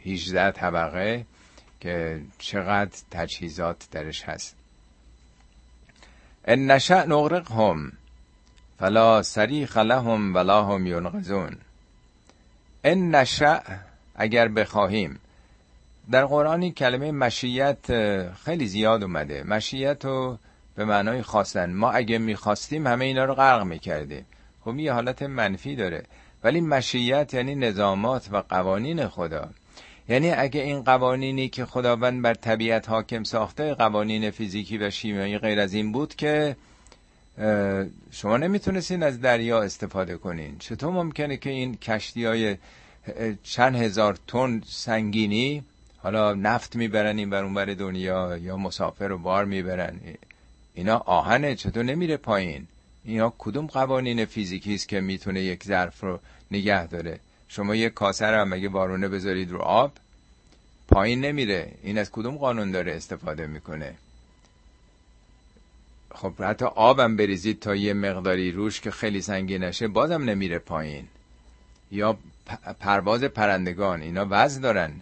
18 0.05 0.51
طبقه 0.51 1.25
که 1.79 2.21
چقدر 2.39 2.91
تجهیزات 3.11 3.87
درش 3.91 4.23
هست. 4.23 4.55
ان 6.45 6.71
نشأ 6.71 7.05
نغرقهم. 7.05 7.91
فلا 8.81 9.21
سریخ 9.21 9.77
لهم 9.77 10.35
ولا 10.35 10.63
هم 10.63 10.87
ینقذون 10.87 11.57
ان 12.83 13.15
نشأ 13.15 13.59
اگر 14.15 14.47
بخواهیم. 14.47 15.19
در 16.11 16.25
قرآنی 16.25 16.71
کلمه 16.71 17.11
مشیت 17.11 17.85
خیلی 18.45 18.67
زیاد 18.67 19.03
اومده. 19.03 19.43
مشیت 19.43 20.05
رو 20.05 20.37
به 20.75 20.85
معنای 20.85 21.21
خواستن. 21.21 21.73
ما 21.73 21.91
اگه 21.91 22.17
می‌خواستیم 22.17 22.87
همه 22.87 23.05
اینا 23.05 23.25
رو 23.25 23.33
غرق 23.33 23.63
می‌کردیم. 23.63 24.25
خب 24.65 24.75
یه 24.75 24.93
حالت 24.93 25.23
منفی 25.23 25.75
داره. 25.75 26.03
ولی 26.43 26.61
مشیت 26.61 27.33
یعنی 27.33 27.55
نظامات 27.55 28.27
و 28.31 28.37
قوانین 28.49 29.07
خدا. 29.07 29.49
یعنی 30.09 30.31
اگه 30.31 30.61
این 30.61 30.83
قوانینی 30.83 31.49
که 31.49 31.65
خداوند 31.65 32.21
بر 32.21 32.33
طبیعت 32.33 32.89
حاکم 32.89 33.23
ساخته 33.23 33.73
قوانین 33.73 34.31
فیزیکی 34.31 34.77
و 34.77 34.89
شیمیایی 34.89 35.37
غیر 35.37 35.59
از 35.59 35.73
این 35.73 35.91
بود 35.91 36.15
که 36.15 36.55
شما 38.11 38.37
نمی‌تونستین 38.37 39.03
از 39.03 39.21
دریا 39.21 39.61
استفاده 39.61 40.17
کنین. 40.17 40.55
چطور 40.59 40.91
ممکنه 40.91 41.37
که 41.37 41.49
این 41.49 41.75
کشتی 41.77 42.25
های 42.25 42.57
چند 43.43 43.75
هزار 43.75 44.17
تن 44.27 44.61
سنگینی 44.67 45.63
حالا 45.97 46.33
نفت 46.33 46.75
می‌برن 46.75 47.17
این 47.17 47.29
بر 47.29 47.43
اونور 47.43 47.73
دنیا 47.73 48.37
یا 48.37 48.57
مسافر 48.57 49.07
رو 49.07 49.17
بار 49.17 49.45
می‌برن. 49.45 49.99
اینا 50.73 50.97
آهنه 50.97 51.55
چطور 51.55 51.83
نمیره 51.83 52.17
پایین؟ 52.17 52.67
اینا 53.05 53.33
کدوم 53.37 53.65
قوانین 53.65 54.25
فیزیکی 54.25 54.75
است 54.75 54.87
که 54.87 55.01
می‌تونه 55.01 55.41
یک 55.41 55.63
ظرف 55.63 56.03
رو 56.03 56.19
نگه 56.51 56.87
داره؟ 56.87 57.19
شما 57.47 57.75
یک 57.75 57.93
کاسه 57.93 58.25
رو 58.25 58.45
مگه 58.45 58.69
بارونه 58.69 59.07
بذارید 59.07 59.51
رو 59.51 59.59
آب 59.59 59.91
پایین 60.87 61.21
نمیره. 61.21 61.71
این 61.83 61.97
از 61.97 62.11
کدوم 62.11 62.37
قانون 62.37 62.71
داره 62.71 62.95
استفاده 62.95 63.47
می‌کنه؟ 63.47 63.93
خب 66.15 66.33
حتی 66.41 66.65
آبم 66.65 67.15
بریزید 67.15 67.59
تا 67.59 67.75
یه 67.75 67.93
مقداری 67.93 68.51
روش 68.51 68.81
که 68.81 68.91
خیلی 68.91 69.21
سنگین 69.21 69.63
نشه 69.63 69.87
بازم 69.87 70.23
نمیره 70.23 70.59
پایین. 70.59 71.07
یا 71.91 72.17
پرواز 72.79 73.23
پرندگان 73.23 74.01
اینا 74.01 74.27
وزن 74.29 74.61
دارن. 74.61 75.01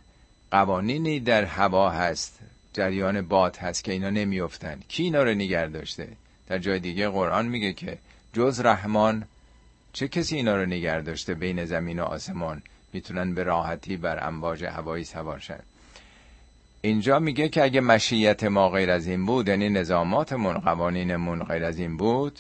قوانینی 0.52 1.20
در 1.20 1.44
هوا 1.44 1.90
هست 1.90 2.40
جریان 2.74 3.22
باد 3.22 3.58
هست 3.58 3.84
که 3.84 3.92
اینا 3.92 4.10
نمیافتن. 4.10 4.80
کی 4.88 5.04
اینا 5.04 5.24
رو 5.24 5.30
نگر 5.30 5.68
داشته؟ 5.68 6.08
در 6.48 6.58
جای 6.58 6.80
دیگه 6.80 7.10
قرآن 7.10 7.48
میگه 7.48 7.74
که 7.74 7.98
جز 8.34 8.60
رحمان 8.60 9.24
چه 9.94 10.08
کسی 10.08 10.36
اینا 10.36 10.56
رو 10.56 10.66
نگر 10.66 11.00
داشته 11.00 11.34
بین 11.34 11.66
زمین 11.66 12.00
و 12.00 12.04
آسمان؟ 12.04 12.62
می‌تونن 12.94 13.34
به 13.34 13.44
راحتی 13.44 13.98
بر 13.98 14.28
امواج 14.28 14.64
هوایی 14.64 15.04
سوار 15.04 15.40
شن. 15.40 15.60
اینجا 16.82 17.20
میگه 17.20 17.50
که 17.50 17.64
اگه 17.64 17.82
مشیت 17.82 18.44
ما 18.44 18.70
غیر 18.70 18.92
از 18.92 19.08
این 19.08 19.26
بود 19.26 19.48
یعنی 19.48 19.70
نظاماتمون 19.70 20.58
قوانینمون 20.58 21.44
غیر 21.44 21.66
از 21.66 21.80
این 21.80 21.98
بود 21.98 22.40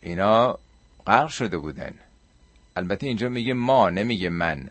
اینا 0.00 0.58
غرق 1.06 1.28
شده 1.28 1.58
بودن. 1.58 1.94
البته 2.76 3.06
اینجا 3.06 3.28
میگه 3.28 3.54
ما 3.54 3.90
نمیگه 3.90 4.28
من. 4.28 4.70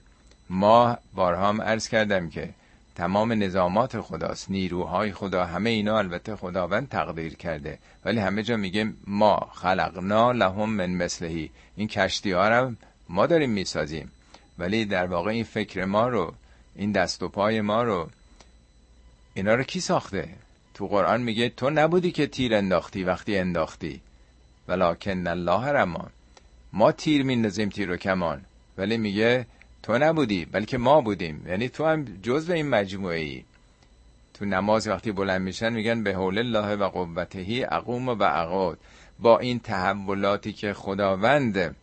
ما 0.50 0.98
بارها 1.14 1.50
هم 1.50 1.62
عرض 1.62 1.88
کردم 1.88 2.30
که 2.30 2.50
تمام 2.96 3.34
نظامات 3.34 4.02
خداست 4.02 4.52
نیروهای 4.52 5.12
خدا 5.12 5.46
همه 5.46 5.70
اینا 5.70 5.98
البته 5.98 6.36
خداوند 6.36 6.90
تقدیر 6.90 7.36
کرده. 7.36 7.80
ولی 8.06 8.20
همه 8.20 8.44
جا 8.44 8.58
میگه 8.58 8.94
ما 9.08 9.50
خلقنا 9.54 10.32
لهم 10.32 10.70
من 10.70 10.90
مثلهی. 10.90 11.50
این 11.76 11.88
کشتی 11.88 12.32
ها 12.32 12.50
رو 12.50 12.72
ما 13.10 13.28
داریم 13.28 13.50
می‌سازیم. 13.50 14.12
ولی 14.58 14.86
در 14.86 15.06
واقع 15.06 15.32
این 15.32 15.44
فکر 15.44 15.86
ما 15.86 16.08
رو 16.08 16.34
این 16.76 16.92
دست 16.92 17.24
و 17.24 17.30
پای 17.30 17.62
ما 17.62 17.84
رو 17.84 18.10
اینا 19.34 19.56
رو 19.56 19.64
کی 19.64 19.80
ساخته؟ 19.80 20.30
تو 20.74 20.88
قرآن 20.88 21.22
میگه 21.22 21.50
تو 21.50 21.70
نبودی 21.70 22.12
که 22.12 22.28
تیر 22.28 22.56
انداختی 22.56 23.04
وقتی 23.04 23.38
انداختی. 23.38 24.02
ولکن 24.68 25.28
الله 25.28 25.68
رمان. 25.68 26.10
ما 26.74 26.92
تیر 26.92 27.24
میندازیم 27.24 27.70
تیر 27.70 27.92
و 27.92 27.98
کمان. 27.98 28.42
ولی 28.78 28.98
میگه 28.98 29.46
تو 29.84 29.98
نبودی 29.98 30.46
بلکه 30.46 30.78
ما 30.78 31.02
بودیم. 31.02 31.48
یعنی 31.48 31.70
تو 31.70 31.86
هم 31.86 32.06
جزء 32.24 32.54
این 32.54 32.70
مجموعه 32.70 33.20
ای 33.20 33.44
تو 34.42 34.46
نماز 34.46 34.88
وقتی 34.88 35.12
بلند 35.12 35.42
میشن 35.42 35.74
میگن 35.74 36.04
به 36.04 36.14
حول 36.14 36.38
الله 36.38 36.76
و 36.76 36.90
قوتهی 36.90 37.64
اقوم 37.64 38.10
و 38.10 38.24
اقاد 38.24 38.78
با 39.20 39.40
این 39.40 39.60
تحولاتی 39.60 40.54
که 40.54 40.74
خداوند 40.74 41.76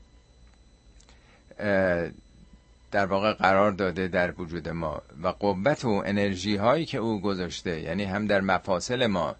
در 2.91 3.07
واقع 3.07 3.33
قرار 3.33 3.73
داده 3.73 4.09
در 4.09 4.41
وجود 4.41 4.69
ما 4.69 5.03
و 5.23 5.29
قوت 5.29 5.85
و 5.85 6.03
انرژی 6.07 6.57
هایی 6.57 6.85
که 6.85 6.99
او 6.99 7.21
گذاشته 7.21 7.81
یعنی 7.81 8.05
هم 8.05 8.27
در 8.27 8.41
مفاصل 8.41 9.07
ما 9.07 9.37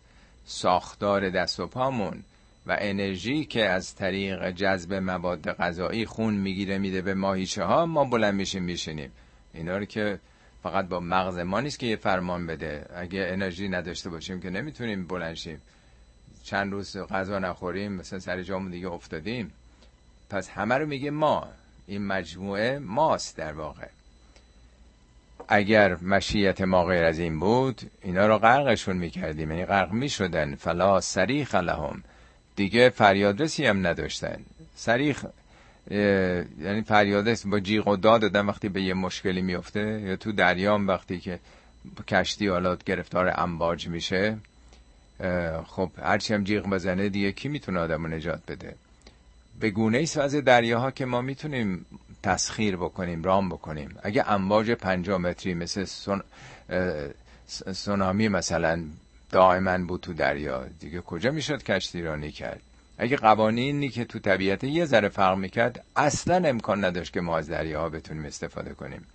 ساختار 0.47 1.31
دست 1.31 1.61
و 1.61 1.67
پامون 1.67 2.25
و 2.67 2.77
انرژی 2.81 3.45
که 3.45 3.69
از 3.69 3.95
طریق 3.95 4.51
جذب 4.51 4.95
مواد 4.95 5.53
غذایی 5.53 6.07
خون 6.07 6.35
می‌گیره 6.35 6.79
میده 6.79 7.03
به 7.03 7.15
ماهیچه 7.15 7.65
ها 7.65 7.87
ما 7.87 8.05
بلند 8.05 8.35
میشیم 8.35 8.63
میشینیم. 8.63 9.13
اینا 9.55 9.77
رو 9.77 9.85
که 9.85 10.19
فقط 10.63 10.89
با 10.89 11.01
مغز 11.01 11.39
ما 11.39 11.61
نیست 11.61 11.79
که 11.79 11.87
یه 11.87 11.97
فرمان 11.97 12.47
بده. 12.47 12.87
اگه 12.95 13.27
انرژی 13.29 13.69
نداشته 13.69 14.11
باشیم 14.11 14.41
که 14.41 14.51
نمی‌تونیم 14.51 15.07
بلند 15.07 15.35
شیم. 15.35 15.61
چند 16.45 16.73
روز 16.73 16.97
غذا 16.97 17.39
نخوریم 17.39 17.93
مثلا 17.93 18.19
سر 18.19 18.43
جامون 18.43 18.71
دیگه 18.71 18.89
افتادیم. 18.89 19.53
پس 20.31 20.49
همه 20.51 20.75
رو 20.75 20.87
میگه 20.87 21.11
ما. 21.11 21.49
این 21.89 22.07
مجموعه 22.07 22.79
ماست 22.79 23.37
در 23.37 23.53
واقع. 23.53 23.87
اگر 25.49 25.97
مشیت 26.03 26.61
ما 26.61 26.85
غیر 26.85 27.05
از 27.05 27.19
این 27.19 27.41
بود 27.41 27.91
اینا 28.03 28.27
رو 28.27 28.39
غرقشون 28.39 28.97
می‌کردیم. 28.97 29.51
یعنی 29.51 29.65
غرق 29.65 29.93
می‌شدن. 29.93 30.55
فلا 30.55 31.01
سریخ 31.01 31.55
لهم. 31.55 32.03
دیگه 32.57 32.91
فریادرسی 32.91 33.67
هم 33.67 33.87
نداشتن. 33.87 34.41
سریخ 34.77 35.25
یعنی 36.61 36.83
فریادرس 36.87 37.47
با 37.47 37.61
جیغ 37.61 37.89
و 37.89 37.97
داد 37.97 38.21
دادن 38.21 38.47
وقتی 38.47 38.69
به 38.69 38.83
یه 38.83 38.95
مشکلی 38.95 39.43
میفته 39.43 40.01
یا 40.01 40.17
تو 40.17 40.33
دریام 40.33 40.89
وقتی 40.89 41.19
که 41.21 41.39
کشتی 42.09 42.49
حالا 42.49 42.77
گرفتار 42.77 43.33
امواج 43.37 43.89
میشه 43.89 44.39
خب 45.67 45.91
هرچی 46.03 46.35
هم 46.35 46.45
جیغ 46.45 46.71
بزنه 46.71 47.09
دیگه 47.09 47.33
کی 47.33 47.49
می‌تونه 47.49 47.81
آدم 47.81 48.05
رو 48.05 48.11
نجات 48.11 48.41
بده؟ 48.49 48.75
به 49.61 49.71
گونه 49.71 49.99
ایست 49.99 50.19
از 50.19 50.35
دریاها 50.35 50.91
که 50.91 51.05
ما 51.05 51.21
می‌تونیم 51.21 51.87
تسخیر 52.23 52.77
بکنیم 52.77 53.23
رام 53.23 53.49
بکنیم. 53.49 53.97
اگه 54.03 54.31
امواج 54.31 54.71
پنجا 54.71 55.19
متری 55.19 55.55
مثل 55.55 55.85
سون... 55.85 56.23
سونامی 57.73 58.29
مثلا 58.29 58.85
دائما 59.31 59.79
بود 59.79 60.01
تو 60.01 60.15
دریا 60.15 60.67
دیگه 60.81 61.01
کجا 61.01 61.31
می‌شد 61.31 61.63
کشتی 61.63 62.03
رانی 62.03 62.31
کرد 62.33 62.61
اگه 62.99 63.17
قوانینی 63.17 63.89
که 63.89 64.05
تو 64.05 64.19
طبیعت 64.19 64.65
یه 64.65 64.85
ذره 64.85 65.09
فرق 65.09 65.39
می‌کرد 65.39 65.85
اصلا 65.97 66.49
امکان 66.49 66.85
نداشت 66.85 67.13
که 67.13 67.21
ما 67.21 67.39
از 67.39 67.49
دریاها 67.49 67.89
بتونیم 67.89 68.25
استفاده 68.25 68.75
کنیم. 68.75 69.07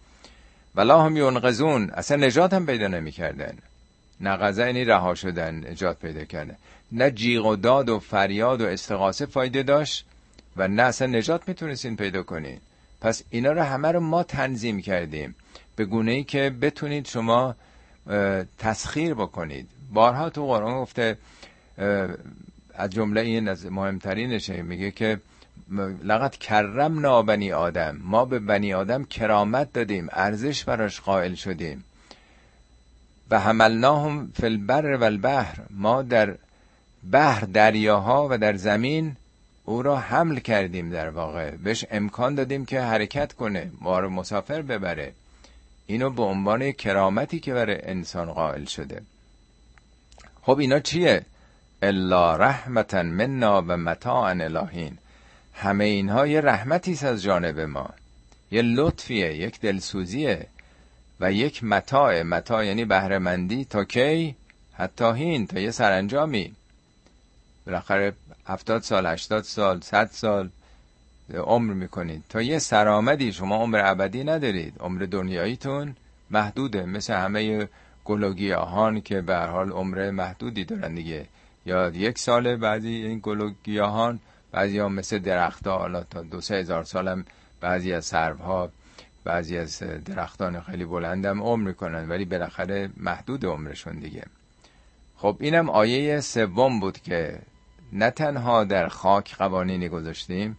ولا 0.76 1.02
هم 1.02 1.18
یونقزون 1.18 1.90
اصلا 1.90 2.18
نجات 2.18 2.53
هم 2.53 2.65
پیدا 2.65 2.88
نمی‌کردن. 2.88 3.57
نقضه 4.22 4.64
اینی 4.64 4.86
رها 4.86 5.15
شدن 5.15 5.72
نجات 5.72 5.99
پیدا 5.99 6.24
کردن. 6.24 6.56
نه 6.91 7.11
جیغ 7.11 7.45
و 7.45 7.56
داد 7.56 7.90
و 7.90 7.99
فریاد 7.99 8.61
و 8.61 8.65
استغاثه 8.65 9.26
فایده 9.26 9.64
داشت. 9.64 10.06
و 10.58 10.68
نه 10.68 10.84
اصلا 10.84 11.08
نجات 11.08 11.48
می‌تونستین 11.48 11.96
پیدا 11.96 12.24
کنین. 12.24 12.58
پس 13.02 13.24
اینا 13.30 13.52
رو 13.52 13.62
همه 13.62 13.92
رو 13.92 14.00
ما 14.00 14.24
تنظیم 14.24 14.82
کردیم. 14.82 15.36
به 15.76 15.86
گونه 15.86 16.12
ای 16.12 16.24
که 16.24 16.50
بتونید 16.62 17.08
شما 17.08 17.56
تسخیر 18.60 19.14
بکنید. 19.14 19.68
بارها 19.94 20.30
تو 20.30 20.48
قرآن 20.48 20.82
گفته 20.82 21.18
از 22.76 22.90
جمله 22.90 23.22
این 23.22 23.48
از 23.48 23.66
مهمترینشه 23.66 24.62
میگه 24.62 24.92
که 24.92 25.20
لقد 26.04 26.36
کرم 26.36 27.26
بنی 27.26 27.52
آدم. 27.52 28.00
ما 28.04 28.26
به 28.26 28.40
بنی 28.40 28.74
آدم 28.74 29.04
کرامت 29.04 29.74
دادیم 29.74 30.08
ارزش 30.12 30.64
براش 30.64 31.02
قائل 31.02 31.36
شدیم. 31.36 31.84
و 33.30 33.40
حملناهم 33.40 34.32
فی 34.36 34.46
البر 34.46 34.96
و 34.96 35.04
البحر. 35.04 35.60
ما 35.70 36.02
در 36.02 36.36
بحر 37.12 37.46
دریاها 37.46 38.28
و 38.32 38.38
در 38.38 38.56
زمین 38.56 39.16
او 39.65 39.81
را 39.81 39.98
حمل 39.98 40.40
کردیم 40.40 40.90
در 40.90 41.10
واقع. 41.10 41.52
بهش 41.52 41.85
امکان 41.91 42.35
دادیم 42.35 42.65
که 42.65 42.81
حرکت 42.81 43.34
کنه 43.34 43.72
ما 43.81 43.99
رو 43.99 44.10
مسافر 44.10 44.61
ببره. 44.61 45.14
اینو 45.85 46.10
به 46.10 46.23
عنوان 46.23 46.72
کرامتی 46.72 47.40
که 47.40 47.53
برای 47.53 47.80
انسان 47.84 48.31
قائل 48.31 48.65
شده. 48.65 49.02
خب 50.41 50.60
اینا 50.60 50.80
چیه؟ 50.80 51.26
الا 51.81 52.35
رحمتا 52.35 53.03
منا 53.03 53.61
و 53.61 53.77
متاعا 53.77 54.30
الهین. 54.30 54.98
همه 55.53 55.84
اینها 55.84 56.27
یه 56.27 56.41
رحمتی 56.41 56.99
از 57.07 57.23
جانب 57.23 57.60
ما. 57.60 57.90
یه 58.52 58.61
لطفیه 58.61 59.34
یک 59.34 59.60
دلسوزیه 59.60 60.48
و 61.19 61.31
یک 61.31 61.64
متاع. 61.64 62.23
متاع 62.23 62.65
یعنی 62.65 62.85
بهرهمندی 62.85 63.65
تا 63.65 63.84
کی؟ 63.84 64.35
حتی 64.73 65.14
هین 65.14 65.48
تا 65.48 65.60
یه 65.60 65.72
سرانجامی. 65.72 66.53
بالاخره 67.65 68.14
هفتاد 68.48 68.82
سال 68.82 69.06
هشتاد 69.06 69.44
سال 69.44 69.82
صد 69.82 70.10
سال 70.11 70.49
عمر 71.34 71.74
می‌کنید. 71.74 72.24
تا 72.30 72.41
یه 72.41 72.60
سرآمدی 72.60 73.34
شما 73.34 73.56
عمر 73.56 73.82
ابدی 73.86 74.24
ندارید. 74.24 74.74
عمر 74.80 75.02
دنیاییتون 75.02 75.95
محدوده. 76.30 76.86
مثل 76.86 77.14
همه 77.14 77.70
گلوگیاهان 78.06 79.02
که 79.02 79.22
به 79.22 79.38
حال 79.38 79.72
عمر 79.72 80.11
محدودی 80.11 80.65
دارن 80.65 80.95
دیگه. 80.95 81.26
یا 81.65 81.90
یک 81.90 82.20
سال 82.20 82.56
بعضی 82.56 82.90
این 82.90 83.20
گلوگیاهان 83.24 84.20
بعضی 84.52 84.80
ها 84.80 84.90
مثل 84.90 85.20
درختها. 85.20 85.78
حالا 85.78 86.03
تا 86.03 86.22
دو 86.22 86.41
سه 86.41 86.56
هزار 86.56 86.84
سالم 86.84 87.26
بعضی 87.61 87.94
از 87.94 88.06
سروها 88.06 88.70
بعضی 89.24 89.57
از 89.57 89.80
درختان 90.06 90.61
خیلی 90.61 90.86
بلندم 90.86 91.44
عمر 91.44 91.68
می‌کنن. 91.68 92.10
ولی 92.10 92.26
بالاخره 92.26 92.90
محدود 92.98 93.45
عمرشون 93.45 93.99
دیگه. 93.99 94.24
خب 95.18 95.38
اینم 95.40 95.70
آیه 95.70 96.20
سوم 96.20 96.80
بود 96.80 96.98
که 96.98 97.40
نه 97.94 98.10
تنها 98.10 98.64
در 98.64 98.88
خاک 98.88 99.36
قوانینی 99.36 99.90
گذاشتیم 99.90 100.57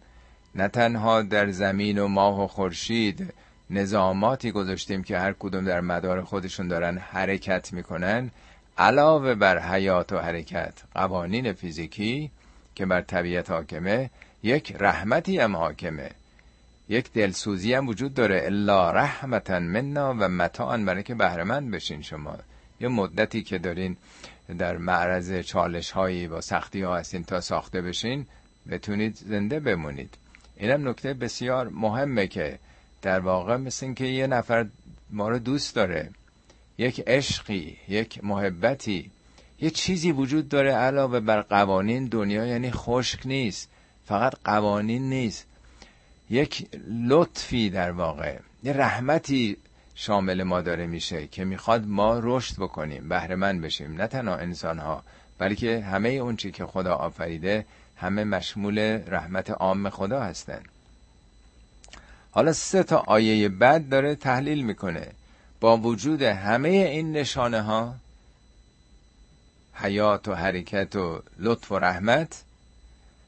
نه 0.55 0.67
تنها 0.67 1.21
در 1.21 1.49
زمین 1.51 1.99
و 1.99 2.07
ماه 2.07 2.43
و 2.43 2.47
خورشید 2.47 3.33
نظاماتی 3.69 4.51
گذاشتیم 4.51 5.03
که 5.03 5.17
هر 5.17 5.33
کدوم 5.33 5.65
در 5.65 5.81
مدار 5.81 6.21
خودشون 6.21 6.67
دارن 6.67 6.97
حرکت 6.97 7.73
می‌کنن 7.73 8.31
علاوه 8.77 9.35
بر 9.35 9.59
حیات 9.59 10.13
و 10.13 10.17
حرکت 10.17 10.73
قوانین 10.93 11.53
فیزیکی 11.53 12.31
که 12.75 12.85
بر 12.85 13.01
طبیعت 13.01 13.49
حاکمه 13.51 14.09
یک 14.43 14.75
رحمتی 14.79 15.39
هم 15.39 15.55
حاکمه. 15.55 16.09
یک 16.89 17.13
دلسوزی 17.13 17.73
هم 17.73 17.87
وجود 17.87 18.13
داره. 18.13 18.41
الا 18.45 18.91
رحمتا 18.91 19.59
منا 19.59 20.13
و 20.13 20.29
متاعا 20.29 20.77
برای 20.77 21.03
که 21.03 21.15
بهرمند 21.15 21.71
بشین 21.71 22.01
شما. 22.01 22.37
یه 22.79 22.87
مدتی 22.87 23.43
که 23.43 23.57
دارین 23.57 23.97
در 24.53 24.77
معرض 24.77 25.39
چالش 25.39 25.91
هایی 25.91 26.27
با 26.27 26.41
سختی 26.41 26.81
ها 26.81 26.97
هستین 26.97 27.23
تا 27.23 27.41
ساخته 27.41 27.81
بشین 27.81 28.25
بتونید 28.69 29.15
زنده 29.15 29.59
بمونید. 29.59 30.17
اینم 30.57 30.89
نکته 30.89 31.13
بسیار 31.13 31.69
مهمه 31.69 32.27
که 32.27 32.59
در 33.01 33.19
واقع 33.19 33.57
مثل 33.57 33.93
که 33.93 34.05
یه 34.05 34.27
نفر 34.27 34.65
ما 35.09 35.29
رو 35.29 35.39
دوست 35.39 35.75
داره 35.75 36.09
یک 36.77 37.03
عشقی 37.07 37.77
یک 37.87 38.23
محبتی 38.23 39.11
یه 39.59 39.69
چیزی 39.69 40.11
وجود 40.11 40.49
داره 40.49 40.71
علاوه 40.71 41.19
بر 41.19 41.41
قوانین 41.41 42.05
دنیا 42.05 42.45
یعنی 42.45 42.71
خشک 42.71 43.27
نیست 43.27 43.69
فقط 44.05 44.33
قوانین 44.43 45.09
نیست. 45.09 45.47
یک 46.29 46.67
لطفی 47.07 47.69
در 47.69 47.91
واقع 47.91 48.37
یه 48.63 48.73
رحمتی 48.73 49.57
شامل 49.95 50.43
ما 50.43 50.61
داره 50.61 50.87
میشه 50.87 51.27
که 51.27 51.45
می‌خواد 51.45 51.87
ما 51.87 52.19
رشد 52.23 52.55
بکنیم 52.55 53.09
بهره 53.09 53.35
بشیم. 53.35 53.93
نه 53.93 54.07
تنها 54.07 54.35
انسان 54.35 54.79
ها 54.79 55.03
بلکه 55.37 55.81
همه 55.81 56.09
اون 56.09 56.35
چی 56.35 56.51
که 56.51 56.65
خدا 56.65 56.95
آفریده 56.95 57.65
همه 57.95 58.23
مشمول 58.23 58.79
رحمت 59.07 59.51
عام 59.51 59.89
خدا 59.89 60.23
هستن. 60.23 60.61
حالا 62.31 62.53
سه 62.53 62.83
تا 62.83 62.97
آیه 62.97 63.49
بعد 63.49 63.89
داره 63.89 64.15
تحلیل 64.15 64.65
می‌کنه. 64.65 65.07
با 65.59 65.77
وجود 65.77 66.21
همه 66.21 66.69
این 66.69 67.11
نشانه 67.11 67.61
ها 67.61 67.95
حیات 69.73 70.27
و 70.27 70.33
حرکت 70.33 70.95
و 70.95 71.23
لطف 71.39 71.71
و 71.71 71.79
رحمت 71.79 72.43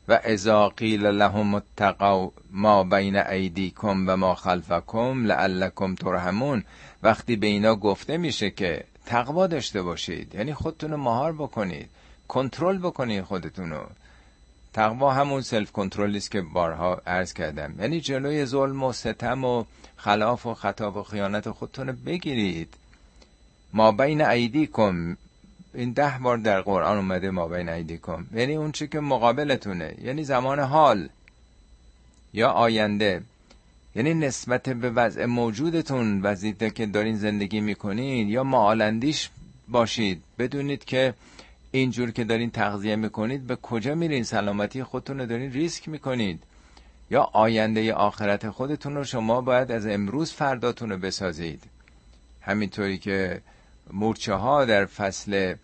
و 0.08 0.20
اذا 0.24 0.70
قیل 0.70 1.06
لهم 1.06 1.56
اتقوا 1.56 2.32
ما 2.52 2.84
بین 2.84 3.16
ایدیکم 3.16 4.10
و 4.10 4.18
ما 4.18 4.36
خلفکم 4.36 5.26
لعلکم 5.26 5.96
ترحمون. 5.96 6.64
وقتی 7.04 7.36
به 7.36 7.48
اینا 7.48 7.76
گفته 7.76 8.18
میشه 8.18 8.50
که 8.50 8.84
تقوا 9.06 9.48
داشته 9.48 9.82
باشید 9.82 10.36
یعنی 10.36 10.54
خودتون 10.54 10.92
رو 10.92 10.98
مهار 10.98 11.34
بکنید 11.34 11.90
کنترل 12.28 12.78
بکنید 12.78 13.24
خودتون 13.24 13.70
رو. 13.70 13.84
تقوا 14.74 15.14
همون 15.14 15.42
سلف 15.42 15.72
کنترل 15.72 16.16
است 16.16 16.32
که 16.32 16.42
بارها 16.42 17.02
عرض 17.08 17.34
کردم. 17.34 17.74
یعنی 17.80 18.02
جلوی 18.02 18.46
ظلم 18.46 18.84
و 18.84 18.94
ستم 18.94 19.44
و 19.44 19.64
خلاف 19.98 20.46
و 20.46 20.54
خطا 20.54 20.92
و 20.92 21.04
خیانت 21.04 21.52
خودتون 21.52 21.88
رو 21.88 21.94
بگیرید. 22.06 22.74
ما 23.74 23.92
بین 23.92 24.22
ایدیکم 24.22 25.18
این 25.74 25.92
ده 25.92 26.14
بار 26.22 26.38
در 26.38 26.62
قرآن 26.62 26.98
اومده 26.98 27.30
ما 27.30 27.48
بین 27.48 27.70
ایدیکم. 27.70 28.26
یعنی 28.34 28.56
اون 28.56 28.72
چی 28.72 28.88
که 28.88 29.00
مقابلتونه. 29.00 29.96
یعنی 30.02 30.24
زمان 30.24 30.60
حال. 30.60 31.10
یا 32.34 32.50
آینده. 32.50 33.22
یعنی 33.96 34.14
نسبت 34.14 34.70
به 34.70 34.90
وضع 34.90 35.26
موجودتون 35.26 36.22
وضعیت 36.22 36.76
که 36.76 36.86
دارین 36.86 37.16
زندگی 37.16 37.60
می‌کنین 37.60 38.30
یا 38.30 38.44
معالندیش 38.44 39.30
باشید. 39.68 40.22
بدونید 40.40 40.86
که 40.86 41.14
اینجور 41.72 42.12
که 42.12 42.24
دارین 42.24 42.52
تغذیه 42.52 42.96
می‌کنید 42.96 43.48
به 43.48 43.56
کجا 43.56 43.96
میرین؟ 43.96 44.24
سلامتی 44.24 44.84
خودتون 44.84 45.20
رو 45.20 45.26
دارین 45.26 45.52
ریسک 45.52 45.90
می‌کنید. 45.90 46.44
یا 47.12 47.30
آینده 47.34 47.94
آخرت 47.94 48.50
خودتون 48.50 48.96
رو 48.96 49.04
شما 49.04 49.42
باید 49.42 49.72
از 49.72 49.88
امروز 49.88 50.32
فرداتون 50.34 50.90
رو 50.90 50.98
بسازید. 50.98 51.64
همینطوری 52.42 52.98
که 52.98 53.42
مورچه 53.94 54.34
ها 54.34 54.66
در 54.66 54.86
فصل 54.86 55.56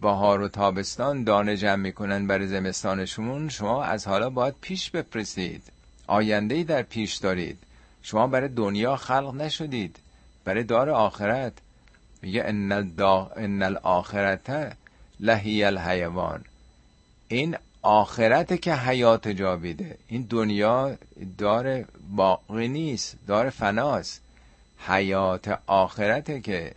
بهار 0.00 0.40
و 0.40 0.48
تابستان 0.48 1.24
دانه 1.24 1.56
جمع 1.56 1.76
می‌کنن 1.76 2.26
برای 2.26 2.46
زمستانشون. 2.46 3.48
شما 3.48 3.84
از 3.84 4.06
حالا 4.06 4.30
باید 4.30 4.54
پیش 4.60 4.90
بپرسید. 4.90 5.62
آینده 6.06 6.54
ای 6.54 6.64
در 6.64 6.82
پیش 6.82 7.16
دارید. 7.16 7.58
شما 8.02 8.26
برای 8.26 8.48
دنیا 8.48 8.96
خلق 8.96 9.34
نشدید. 9.34 9.96
برای 10.44 10.62
دار 10.62 10.90
آخرت. 10.90 11.52
میگه 12.22 12.42
ان, 12.46 12.72
الدا... 12.72 13.30
ان 13.36 13.62
الاخرت 13.62 14.76
لهی 15.20 15.64
الحیوان. 15.64 16.44
این 17.28 17.56
آخرت 17.82 18.62
که 18.62 18.74
حیات 18.74 19.28
جاویده. 19.28 19.98
این 20.08 20.26
دنیا 20.30 20.96
دار 21.38 21.84
باقی 22.16 22.68
نیست 22.68 23.16
دار 23.26 23.50
فناست. 23.50 24.20
حیات 24.86 25.58
آخرته 25.66 26.40
که 26.40 26.72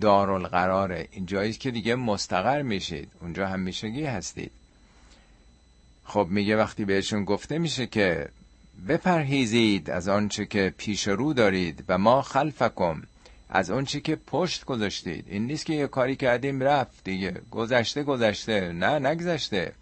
دارالقراره. 0.00 1.08
این 1.10 1.26
جایی 1.26 1.52
که 1.52 1.70
دیگه 1.70 1.94
مستقر 1.94 2.62
میشید. 2.62 3.08
اونجا 3.20 3.46
همیشگی 3.46 4.04
هستید. 4.04 4.50
خب 6.04 6.26
میگه 6.30 6.56
وقتی 6.56 6.84
بهشون 6.84 7.24
گفته 7.24 7.58
میشه 7.58 7.86
که 7.86 8.28
بپرهیزید 8.88 9.90
از 9.90 10.08
آنچه 10.08 10.46
که 10.46 10.74
پیش 10.76 11.08
رو 11.08 11.32
دارید 11.32 11.84
و 11.88 11.98
ما 11.98 12.22
خلفکم 12.22 13.02
از 13.48 13.70
آنچه 13.70 14.00
که 14.00 14.16
پشت 14.16 14.64
گذاشتید. 14.64 15.24
این 15.28 15.46
نیست 15.46 15.66
که 15.66 15.72
یه 15.74 15.86
کاری 15.86 16.16
کردیم 16.16 16.60
رفت 16.60 17.04
دیگه. 17.04 17.40
گذشته 17.50 18.02
گذشته. 18.02 18.72
نه 18.72 18.98
نگذشته. 18.98 19.72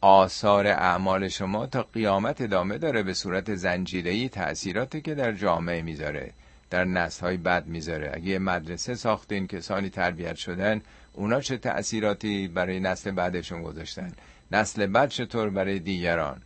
آثار 0.00 0.66
اعمال 0.66 1.28
شما 1.28 1.66
تا 1.66 1.82
قیامت 1.82 2.40
ادامه 2.40 2.78
داره 2.78 3.02
به 3.02 3.14
صورت 3.14 3.54
زنجیره‌ای 3.54 4.28
تأثیراتی 4.28 5.00
که 5.00 5.14
در 5.14 5.32
جامعه 5.32 5.82
می‌ذاره. 5.82 6.32
در 6.70 6.84
نسل 6.84 7.20
های 7.20 7.36
بد 7.36 7.66
می‌ذاره. 7.66 8.10
اگه 8.14 8.26
یه 8.26 8.38
مدرسه 8.38 8.94
ساختین 8.94 9.46
کسانی 9.46 9.90
تربیت 9.90 10.36
شدن 10.36 10.80
اونا 11.12 11.40
چه 11.40 11.56
تأثیراتی 11.58 12.48
برای 12.48 12.80
نسل 12.80 13.10
بعدشون 13.10 13.62
گذاشتن؟ 13.62 14.12
نسل 14.52 14.86
بعد 14.86 15.08
چطور 15.10 15.50
برای 15.50 15.78
دیگران؟ 15.78 16.42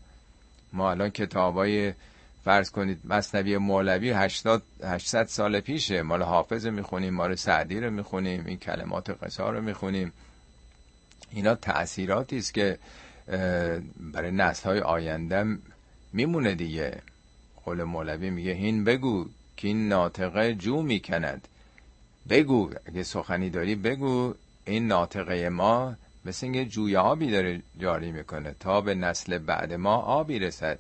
ما 0.73 0.91
الان 0.91 1.11
کتابای 1.11 1.93
فرض 2.45 2.71
کنید 2.71 2.99
مصنوی 3.05 3.59
مولوی 3.59 4.11
80 4.11 4.63
800 4.85 5.27
سال 5.27 5.61
پیشه. 5.61 6.03
مال 6.03 6.23
حافظ 6.23 6.67
می‌خونیم 6.67 7.15
مال 7.15 7.35
سعدی 7.35 7.81
رو 7.81 7.91
می‌خونیم 7.91 8.47
این 8.47 8.59
کلمات 8.59 9.25
قصار 9.25 9.55
رو 9.55 9.63
می‌خونیم. 9.63 10.13
اینا 11.31 11.55
تأثیراتی 11.55 12.39
است 12.39 12.55
که 12.55 12.79
برای 14.13 14.31
نسل 14.31 14.69
های 14.69 14.81
آینده 14.81 15.59
میمونه 16.13 16.55
دیگه. 16.55 16.99
قول 17.65 17.83
مولوی 17.83 18.31
میگه 18.31 18.53
هین 18.53 18.85
بگو 18.85 19.29
که 19.63 19.69
این 19.69 19.89
ناطقه 19.89 20.55
جو 20.55 20.83
می‌کند. 20.83 21.49
بگو 22.29 22.71
اگه 22.87 23.03
سخنی 23.03 23.51
داری 23.51 23.75
بگو. 23.75 24.35
این 24.65 24.87
ناطقه 24.87 25.49
ما 25.49 25.95
مثل 26.25 26.47
اینکه 26.47 26.65
جوی 26.65 26.97
آبی 26.97 27.31
داره 27.31 27.63
جاری 27.79 28.13
می‌کنه 28.13 28.55
تا 28.61 28.81
به 28.81 28.95
نسل 28.95 29.39
بعد 29.39 29.73
ما 29.73 29.97
آبی 29.97 30.39
رسد. 30.39 30.79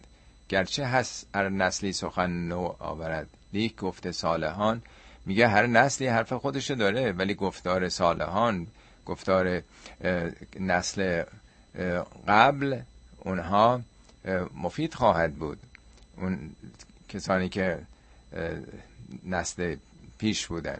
گرچه 0.48 0.86
هست 0.86 1.26
هر 1.34 1.48
نسلی 1.48 1.92
سخن 1.92 2.30
نو 2.30 2.74
آورد. 2.78 3.28
لیک 3.52 3.76
گفته 3.76 4.12
صالحان. 4.12 4.82
میگه 5.26 5.48
هر 5.48 5.66
نسلی 5.66 6.06
حرف 6.06 6.32
خودشو 6.32 6.74
داره 6.74 7.12
ولی 7.12 7.34
گفتار 7.34 7.88
صالحان 7.88 8.66
گفتار 9.06 9.62
نسل 10.60 11.22
قبل 12.28 12.80
اونها 13.18 13.80
مفید 14.54 14.94
خواهد 14.94 15.34
بود. 15.34 15.58
اون 16.16 16.50
کسانی 17.08 17.48
که 17.48 17.78
نسل 19.26 19.76
پیش 20.18 20.46
بودن. 20.46 20.78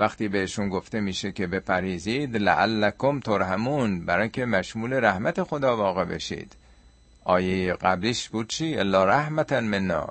وقتی 0.00 0.28
بهشون 0.28 0.68
گفته 0.68 1.00
میشه 1.00 1.32
که 1.32 1.46
بپریزید 1.46 2.36
لعلکم 2.36 3.20
ترحمون 3.20 4.04
برای 4.04 4.28
که 4.28 4.44
مشمول 4.44 4.92
رحمت 4.92 5.42
خدا 5.42 5.76
واقع 5.76 6.04
بشید. 6.04 6.52
آیه 7.24 7.74
قبلیش 7.74 8.28
بود 8.28 8.48
چی؟ 8.48 8.78
الا 8.78 9.04
رحمتا 9.04 9.60
منا. 9.60 10.08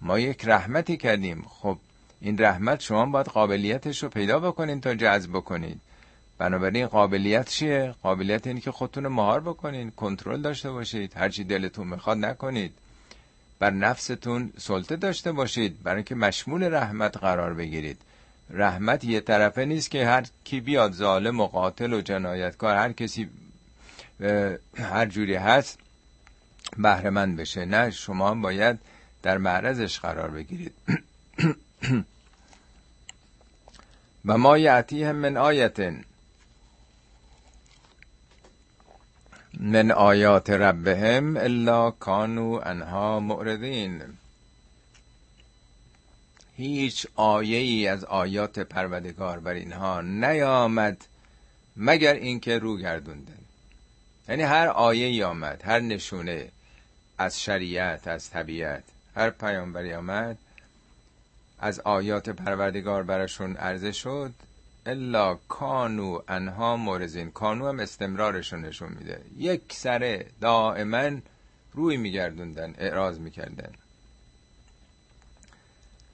ما 0.00 0.18
یک 0.18 0.44
رحمتی 0.44 0.96
کردیم. 0.96 1.44
خب 1.48 1.78
این 2.20 2.38
رحمت 2.38 2.80
شما 2.80 3.06
باید 3.06 3.26
قابلیتش 3.26 4.02
رو 4.02 4.08
پیدا 4.08 4.38
بکنین 4.38 4.80
تا 4.80 4.94
جذب 4.94 5.30
بکنید 5.30 5.80
بنابراین 6.38 6.86
قابلیت 6.86 7.48
چیه؟ 7.48 7.94
قابلیت 8.02 8.46
اینه 8.46 8.60
که 8.60 8.70
خودتون 8.70 9.04
رو 9.04 9.10
مهار 9.10 9.40
بکنین 9.40 9.90
کنترل 9.90 10.42
داشته 10.42 10.70
باشید. 10.70 11.12
هرچی 11.16 11.44
دلتون 11.44 11.86
می‌خواد 11.86 12.18
نکنید. 12.18 12.72
بر 13.62 13.70
نفستون 13.70 14.52
سلطه 14.58 14.96
داشته 14.96 15.32
باشید. 15.32 15.82
برای 15.82 16.02
که 16.02 16.14
مشمول 16.14 16.74
رحمت 16.74 17.16
قرار 17.16 17.54
بگیرید. 17.54 17.98
رحمت 18.50 19.04
یه 19.04 19.20
طرفه 19.20 19.64
نیست 19.64 19.90
که 19.90 20.06
هر 20.06 20.24
کی 20.44 20.60
بیاد 20.60 20.92
ظالم 20.92 21.40
و 21.40 21.46
قاتل 21.46 21.92
و 21.92 22.00
جنایتکار 22.00 22.76
هر 22.76 22.92
کسی 22.92 23.30
هر 24.78 25.06
جوری 25.06 25.34
هست 25.34 25.78
بهرهمند 26.78 27.36
بشه. 27.36 27.64
نه 27.64 27.90
شما 27.90 28.30
هم 28.30 28.42
باید 28.42 28.78
در 29.22 29.38
معرضش 29.38 29.98
قرار 30.00 30.30
بگیرید. 30.30 30.72
و 34.26 34.38
ما 34.38 34.58
یعتیهم 34.58 35.16
من 35.16 35.36
آیتن 35.36 36.04
من 39.60 39.90
آیات 39.90 40.50
ربهم 40.50 41.36
الا 41.36 41.90
کانو 41.90 42.60
انها 42.64 43.20
معرضین. 43.20 44.02
هیچ 46.56 47.06
آیه 47.14 47.58
ای 47.58 47.88
از 47.88 48.04
آیات 48.04 48.58
پروردگار 48.58 49.40
بر 49.40 49.52
اینها 49.52 50.00
نیامد 50.00 51.04
مگر 51.76 52.14
اینکه 52.14 52.58
رو 52.58 52.78
گردوندن 52.78 53.38
یعنی 54.28 54.42
هر 54.42 54.68
آیه 54.68 55.06
ای 55.06 55.22
آمد 55.22 55.62
هر 55.64 55.80
نشونه 55.80 56.48
از 57.18 57.40
شریعت 57.42 58.08
از 58.08 58.30
طبیعت 58.30 58.84
هر 59.16 59.30
پیامبری 59.30 59.94
آمد 59.94 60.38
از 61.58 61.80
آیات 61.80 62.28
پروردگار 62.28 63.02
براشون 63.02 63.56
عرضه 63.56 63.92
شد. 63.92 64.32
الا 64.86 65.34
کانو 65.34 66.22
انها 66.28 66.76
مورزین. 66.76 67.30
کانو 67.30 67.68
هم 67.68 67.80
نشون 68.64 68.88
میده. 68.88 69.20
یک 69.36 69.62
سره 69.72 70.26
دائما 70.40 71.10
روی 71.72 71.96
میگردوندن 71.96 72.74
اعراض 72.78 73.18
می‌کردن. 73.18 73.72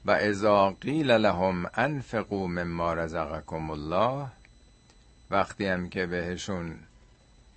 و 0.04 0.10
اذا 0.10 0.70
قیل 0.80 1.10
لهم 1.10 1.70
انفقوا 1.74 2.46
مما 2.46 2.94
رزقکم 2.94 3.70
الله 3.70 4.26
وقتی 5.30 5.66
هم 5.66 5.88
که 5.88 6.06
بهشون 6.06 6.74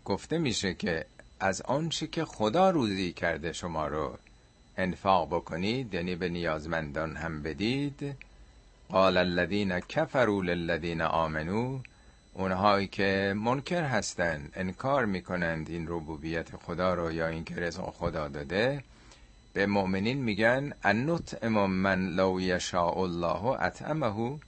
گفته 0.06 0.38
میشه 0.38 0.74
که 0.74 1.06
از 1.40 1.62
آنچه 1.62 2.08
که 2.08 2.26
خدا 2.26 2.70
روزی 2.70 3.14
کرده 3.14 3.54
شما 3.54 3.88
رو 3.88 4.18
انفاق 4.78 5.28
بکنید 5.28 5.94
یعنی 5.94 6.16
به 6.16 6.30
نیازمندان 6.30 7.16
هم 7.16 7.44
بدید 7.44 8.16
قال 8.92 9.18
الذين 9.18 9.80
كفروا 9.80 10.44
للذين 10.44 11.02
آمنوا 11.02 11.80
اونهایی 12.34 12.88
که 12.88 13.34
منکر 13.38 13.84
هستند 13.84 14.52
انکار 14.56 15.06
می‌کنند 15.06 15.70
این 15.70 15.88
ربوبیت 15.88 16.56
خدا 16.56 16.94
رو 16.94 17.12
یا 17.12 17.28
این 17.28 17.44
که 17.44 17.56
رزق 17.56 17.90
خدا 17.90 18.28
داده. 18.28 18.84
به 19.54 19.66
مؤمنین 19.66 20.18
میگن 20.18 20.74
انطعم 20.84 21.70
من 21.70 22.08
لو 22.08 22.42
یشاء 22.42 22.98
الله 22.98 23.46
اطعمه. 23.46 24.40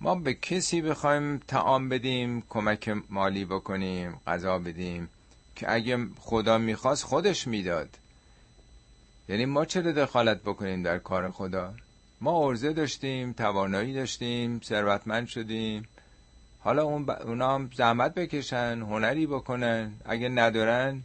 ما 0.00 0.14
به 0.14 0.34
کسی 0.34 0.82
بخوایم 0.82 1.38
تعام 1.38 1.88
بدیم 1.88 2.42
کمک 2.48 2.96
مالی 3.10 3.44
بکنیم 3.44 4.20
غذا 4.26 4.58
بدیم 4.58 5.08
که 5.56 5.72
اگه 5.72 5.98
خدا 6.18 6.58
می‌خواست 6.58 7.04
خودش 7.04 7.46
می‌داد. 7.46 7.88
یعنی 9.28 9.46
ما 9.46 9.64
چرا 9.64 9.92
دخالت 9.92 10.40
بکنیم 10.42 10.82
در 10.82 10.98
کار 10.98 11.30
خدا؟ 11.30 11.74
ما 12.20 12.48
ارزه 12.48 12.72
داشتیم 12.72 13.32
توانایی 13.32 13.94
داشتیم 13.94 14.60
ثروتمند 14.64 15.26
شدیم. 15.26 15.88
حالا 16.60 16.82
اون 16.82 17.06
ب... 17.06 17.10
اونا 17.10 17.54
هم 17.54 17.70
زحمت 17.74 18.14
بکشن 18.14 18.82
هنری 18.82 19.26
بکنن. 19.26 19.92
اگه 20.04 20.28
ندارن 20.28 21.02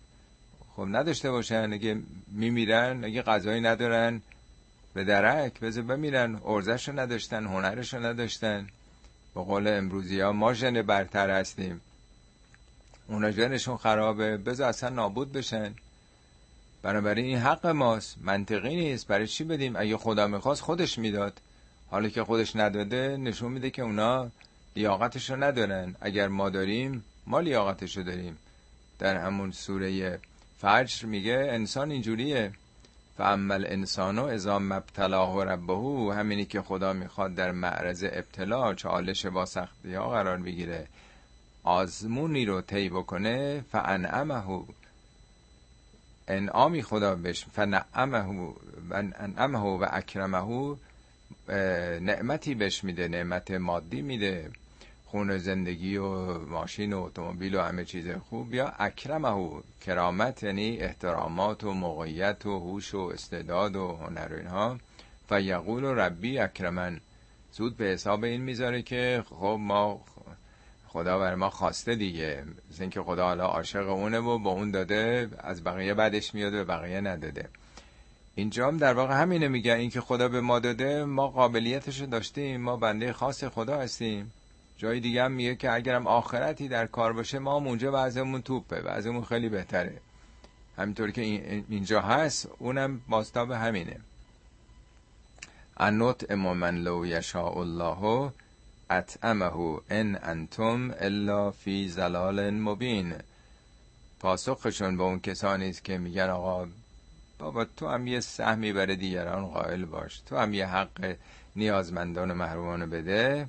خب 0.75 0.87
نداشته 0.91 1.31
باشن. 1.31 1.73
اگه 1.73 1.99
میمیرن 2.27 3.03
اگه 3.03 3.21
غذایی 3.21 3.61
ندارن 3.61 4.21
به 4.93 5.03
درک 5.03 5.59
بذار 5.59 5.83
بمیرن. 5.83 6.41
ارزش 6.45 6.89
رو 6.89 6.99
نداشتن 6.99 7.45
هنرش 7.45 7.93
رو 7.93 8.05
نداشتن. 8.05 8.67
به 9.35 9.41
قول 9.41 9.67
امروزی 9.67 10.19
ها 10.19 10.31
ما 10.31 10.53
ژن 10.53 10.81
برتر 10.81 11.29
هستیم. 11.29 11.81
اونا 13.07 13.31
ژنشون 13.31 13.77
خرابه. 13.77 14.37
بذار 14.37 14.69
اصلا 14.69 14.89
نابود 14.89 15.31
بشن. 15.31 15.73
بنابراین 16.83 17.25
این 17.25 17.37
حق 17.37 17.65
ماست. 17.65 18.17
منطقی 18.21 18.75
نیست. 18.75 19.07
برای 19.07 19.27
چی 19.27 19.43
بدیم؟ 19.43 19.75
اگه 19.75 19.97
خدا 19.97 20.27
می‌خواست 20.27 20.61
خودش 20.61 20.97
می‌داد. 20.97 21.41
حالا 21.91 22.09
که 22.09 22.23
خودش 22.23 22.55
نداده 22.55 23.17
نشون 23.17 23.51
میده 23.51 23.69
که 23.69 23.81
اونا 23.81 24.29
لیاقتش 24.75 25.29
رو 25.29 25.43
ندارن. 25.43 25.95
اگر 26.01 26.27
ما 26.27 26.49
داریم 26.49 27.03
ما 27.27 27.39
لیاقتش 27.39 27.97
رو 27.97 28.03
داریم. 28.03 28.37
در 28.99 29.17
همون 29.17 29.51
سوره 29.51 30.19
فجر 30.59 31.05
میگه 31.05 31.47
انسان 31.51 31.91
اینجوریه. 31.91 32.51
فعمل 33.17 33.65
انسانو 33.67 34.25
ازا 34.25 34.59
مبتلاه 34.59 35.45
ربه 35.45 36.13
همینی 36.15 36.45
که 36.45 36.61
خدا 36.61 36.93
می‌خواد 36.93 37.35
در 37.35 37.51
معرض 37.51 38.03
ابتلا 38.11 38.73
چالش 38.73 39.25
با 39.25 39.45
سختی 39.45 39.93
ها 39.93 40.09
قرار 40.09 40.37
بگیره 40.37 40.87
آزمونی 41.63 42.45
رو 42.45 42.61
طی 42.61 42.89
بکنه 42.89 43.65
فانعمه 43.71 44.41
انعامی 46.27 46.81
خدا 46.81 47.15
بهش 47.15 47.45
فنعمه 47.45 48.19
و 48.19 48.53
انعمه 48.91 49.59
و 49.59 49.85
اکرمه 49.91 50.75
نعمتی 51.99 52.55
بهش 52.55 52.83
میده 52.83 53.07
نعمت 53.07 53.51
مادی 53.51 54.01
میده. 54.01 54.49
خون 55.05 55.37
زندگی 55.37 55.97
و 55.97 56.39
ماشین 56.39 56.93
و 56.93 57.01
اتومبیل 57.03 57.55
و 57.55 57.61
همه 57.61 57.85
چیز 57.85 58.09
خوب. 58.09 58.53
یا 58.53 58.73
اکرمه 58.79 59.61
کرامت 59.85 60.43
یعنی 60.43 60.77
احترامات 60.77 61.63
و 61.63 61.73
موقعیت 61.73 62.45
و 62.45 62.59
هوش 62.59 62.93
و 62.93 62.99
استعداد 62.99 63.75
و 63.75 63.95
هنر 63.95 64.33
و 64.33 64.37
اینها. 64.37 64.77
و 65.31 65.41
یقول 65.41 65.85
ربی 65.85 66.39
اکرمن. 66.39 66.99
زود 67.51 67.77
به 67.77 67.85
حساب 67.85 68.23
این 68.23 68.41
می‌ذاره 68.41 68.81
که 68.81 69.23
خب 69.29 69.57
ما 69.59 70.01
خدا 70.93 71.19
بر 71.19 71.35
ما 71.35 71.49
خواسته 71.49 71.95
دیگه. 71.95 72.43
مثل 72.71 72.81
اینکه 72.81 73.01
خدا 73.01 73.25
حالا 73.25 73.45
عاشق 73.45 73.89
اونه 73.89 74.19
و 74.19 74.39
با 74.39 74.51
اون 74.51 74.71
داده 74.71 75.29
از 75.39 75.63
بقیه 75.63 75.93
بعدش 75.93 76.33
میاد 76.33 76.53
و 76.53 76.65
بقیه 76.65 77.01
نداده. 77.01 77.49
اینجا 78.35 78.67
هم 78.67 78.77
در 78.77 78.93
واقع 78.93 79.21
همینه 79.21 79.47
میگه 79.47 79.73
اینکه 79.73 80.01
خدا 80.01 80.27
به 80.29 80.41
ما 80.41 80.59
داده 80.59 81.05
ما 81.05 81.27
قابلیتش 81.27 82.01
رو 82.01 82.05
داشتیم 82.05 82.61
ما 82.61 82.77
بنده 82.77 83.13
خاص 83.13 83.43
خدا 83.43 83.77
هستیم. 83.77 84.31
جای 84.77 84.99
دیگه 84.99 85.23
هم 85.23 85.31
میگه 85.31 85.55
که 85.55 85.73
اگرم 85.73 86.07
آخرتی 86.07 86.67
در 86.67 86.85
کار 86.87 87.13
باشه 87.13 87.39
ما 87.39 87.59
هم 87.59 87.67
اونجا 87.67 87.91
بعضمون 87.91 88.41
توپه 88.41 88.81
بعضمون 88.81 89.23
خیلی 89.23 89.49
بهتره. 89.49 90.01
همینطور 90.77 91.11
که 91.11 91.21
اینجا 91.69 92.01
هست 92.01 92.49
اونم 92.59 93.01
باستاب 93.09 93.51
همینه. 93.51 93.99
انوت 95.77 96.31
امامن 96.31 96.77
لو 96.77 97.05
یشاء 97.05 97.59
الله. 97.59 98.31
اطعمه 98.89 99.79
ان 99.89 100.19
انتم 100.23 100.93
الا 100.99 101.51
فی 101.51 101.89
زلال 101.89 102.49
مبین 102.49 103.13
پاسخشون 104.19 104.97
به 104.97 105.03
اون 105.03 105.19
کسانی 105.19 105.69
است 105.69 105.83
که 105.83 105.97
میگن 105.97 106.29
آقا 106.29 106.67
بابا 107.39 107.65
تو 107.65 107.87
هم 107.87 108.07
یه 108.07 108.19
سهمی 108.19 108.73
برای 108.73 108.95
دیگران 108.95 109.47
قائل 109.47 109.85
باش. 109.85 110.19
تو 110.19 110.37
هم 110.37 110.53
یه 110.53 110.67
حق 110.67 111.15
نیازمندان 111.55 112.31
و 112.31 112.33
محرومان 112.33 112.89
بده. 112.89 113.47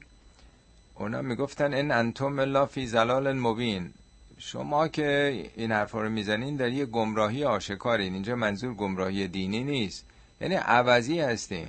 اونا 0.94 1.23
می‌گفتن 1.23 1.74
این 1.74 1.90
انتم 1.90 2.39
الا 2.39 2.66
فی 2.66 2.86
زلال 2.86 3.32
مبین. 3.32 3.90
شما 4.39 4.89
که 4.89 5.43
این 5.56 5.73
حرفا 5.73 6.02
رو 6.02 6.09
می‌زنین 6.09 6.56
در 6.56 6.69
یه 6.69 6.86
گمراهی 6.86 7.44
آشکارین 7.44 8.12
اینجا 8.15 8.36
منظور 8.36 8.74
گمراهی 8.74 9.28
دینی 9.28 9.65
نیست. 9.65 10.05
یعنی 10.40 10.55
عوضی 10.55 11.20
هستین. 11.20 11.69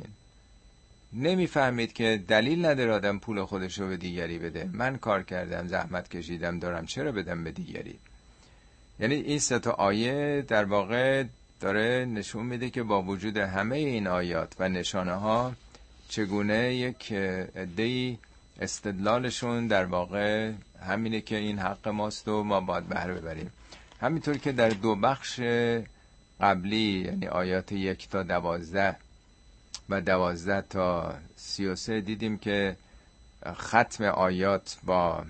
نمی‌فهمید 1.16 1.94
که 1.94 2.24
دلیل 2.28 2.66
نداره 2.66 2.92
آدم 2.92 3.20
پول 3.20 3.46
خودش 3.46 3.80
رو 3.80 3.88
به 3.88 3.98
دیگری 3.98 4.40
بده. 4.40 4.70
من 4.74 4.98
کار 4.98 5.24
کردم 5.24 5.68
زحمت 5.68 6.10
کشیدم 6.10 6.60
دارم 6.60 6.86
چرا 6.86 7.12
بدم 7.12 7.44
به 7.44 7.52
دیگری؟ 7.52 8.00
یعنی 9.00 9.16
این 9.16 9.40
سه 9.40 9.60
تا 9.60 9.72
آیه 9.72 10.46
در 10.48 10.66
واقع 10.66 11.24
داره 11.60 12.06
نشون 12.06 12.46
میده 12.46 12.70
که 12.70 12.84
با 12.84 13.02
وجود 13.02 13.38
همه 13.38 13.76
این 13.78 14.08
آیات 14.08 14.54
و 14.60 14.70
نشانه 14.70 15.14
ها 15.14 15.54
چگونه 16.10 16.76
یک 16.76 17.12
عده‌ای 17.56 18.18
استدلالشون 18.62 19.68
در 19.68 19.86
واقع 19.86 20.52
همینه 20.88 21.22
که 21.22 21.36
این 21.36 21.60
حق 21.60 21.88
ماست 21.88 22.28
و 22.28 22.44
ما 22.44 22.62
باید 22.62 22.88
بهره 22.88 23.14
ببریم. 23.14 23.52
همینطور 24.02 24.38
که 24.38 24.52
در 24.52 24.70
دو 24.70 24.96
بخش 24.96 25.40
قبلی 26.42 27.04
یعنی 27.06 27.28
آیات 27.28 27.72
یک 27.72 28.10
تا 28.10 28.24
دوازده 28.24 28.96
و 29.90 30.02
دوازده 30.02 30.62
تا 30.62 31.14
سی 31.36 31.66
و 31.66 31.76
سه 31.76 32.02
دیدیم 32.02 32.38
که 32.38 32.76
ختم 33.54 34.04
آیات 34.04 34.78
با 34.84 35.24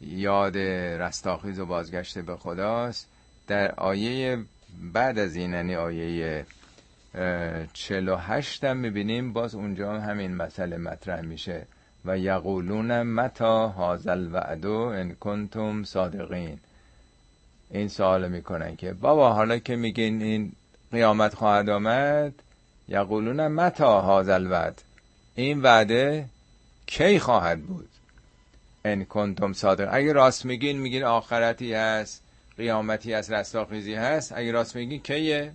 یاد 0.00 0.58
رستاخیز 0.58 1.58
و 1.58 1.66
بازگشت 1.66 2.18
به 2.18 2.36
خداست. 2.36 3.06
در 3.46 3.74
آیه 3.74 4.38
بعد 4.92 5.18
از 5.18 5.36
این 5.36 5.52
یعنی 5.52 5.74
آیه 5.74 6.46
چل 7.72 8.08
و 8.08 8.16
هشتم 8.16 8.76
می‌بینیم 8.76 9.32
باز 9.32 9.54
اونجا 9.54 10.00
همین 10.00 10.36
مسئله 10.36 10.76
مطرح 10.76 11.20
میشه. 11.20 11.66
و 12.04 12.18
یقولون 12.18 13.02
متا 13.02 13.68
هازل 13.68 14.28
وعدو 14.32 14.72
ان 14.72 15.14
کنتم 15.14 15.84
صادقین. 15.84 16.58
این 17.70 17.88
سوال 17.88 18.28
می‌کنن 18.28 18.76
که 18.76 18.92
بابا 18.92 19.32
حالا 19.32 19.58
که 19.58 19.76
میگین 19.76 20.22
این 20.22 20.52
قیامت 20.92 21.34
خواهد 21.34 21.68
آمد 21.68 22.32
یقولون 22.90 23.48
متا 23.48 24.00
هازل 24.00 24.46
وعد 24.46 24.82
این 25.34 25.62
وعده 25.62 26.26
کی 26.86 27.18
خواهد 27.18 27.62
بود؟ 27.62 27.88
ان 28.84 29.04
کنتم 29.04 29.52
صادق. 29.52 29.88
اگه 29.92 30.12
راست 30.12 30.44
میگین 30.44 30.78
میگین 30.78 31.04
آخرتی 31.04 31.74
هست 31.74 32.22
قیامتی 32.56 33.12
هست 33.12 33.32
رستاخیزی 33.32 33.94
هست. 33.94 34.32
اگه 34.36 34.52
راست 34.52 34.76
میگین 34.76 35.00
کیه؟ 35.02 35.52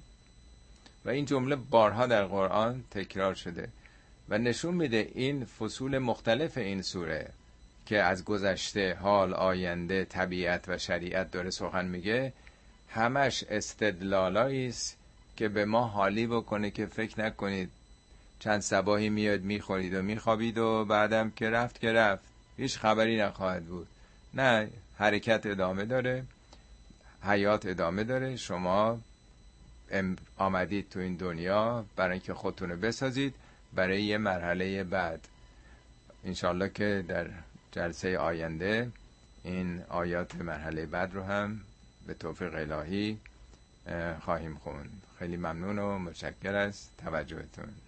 و 1.06 1.10
این 1.10 1.26
جمله 1.26 1.56
بارها 1.56 2.08
در 2.08 2.26
قرآن 2.26 2.84
تکرار 2.92 3.34
شده 3.34 3.70
و 4.30 4.38
نشون 4.38 4.76
میده 4.76 5.10
این 5.16 5.46
فصول 5.46 5.98
مختلف 5.98 6.58
این 6.58 6.82
سوره 6.82 7.30
که 7.86 8.02
از 8.02 8.26
گذشته 8.26 8.98
حال 9.02 9.34
آینده 9.34 10.06
طبیعت 10.06 10.70
و 10.70 10.78
شریعت 10.78 11.32
داره 11.32 11.50
سخن 11.50 11.86
میگه. 11.86 12.34
همش 12.90 13.44
استدلالایی 13.50 14.68
است 14.68 14.98
که 15.36 15.50
به 15.50 15.66
ما 15.66 15.88
حالی 15.88 16.28
بکنه 16.28 16.72
که 16.72 16.86
فکر 16.86 17.26
نکنید 17.26 17.72
چند 18.40 18.60
سباهی 18.60 19.10
میاد 19.10 19.42
می‌خورید 19.42 19.94
و 19.94 20.02
میخوابید 20.02 20.58
و 20.58 20.86
بعدم 20.86 21.32
که 21.32 21.50
رفت 21.50 21.80
که 21.80 21.94
رفت. 21.94 22.24
هیچ 22.58 22.78
خبری 22.78 23.18
نخواهد 23.18 23.66
بود. 23.66 23.88
نه 24.34 24.70
حرکت 24.98 25.46
ادامه 25.46 25.86
داره 25.86 26.24
حیات 27.24 27.66
ادامه 27.66 28.04
داره. 28.04 28.36
شما 28.36 29.00
آمدید 30.38 30.90
تو 30.90 31.00
این 31.00 31.16
دنیا 31.16 31.86
برای 31.96 32.12
اینکه 32.12 32.34
خودتون 32.34 32.70
رو 32.70 32.78
بسازید 32.78 33.36
برای 33.74 34.04
یه 34.04 34.18
مرحله 34.18 34.84
بعد. 34.84 35.28
انشالله 36.26 36.70
که 36.70 37.06
در 37.08 37.28
جلسه 37.72 38.18
آینده 38.18 38.92
این 39.44 39.82
آیات 39.90 40.36
مرحله 40.36 40.86
بعد 40.86 41.14
رو 41.14 41.24
هم 41.24 41.62
به 42.08 42.14
توفیق 42.14 42.56
الهی 42.56 43.18
خواهیم 44.22 44.56
خوند. 44.56 45.05
خیلی 45.20 45.38
ممنون 45.38 45.80
و 45.80 46.00
متشکر 46.00 46.56
از 46.56 46.90
توجهتون. 46.98 47.85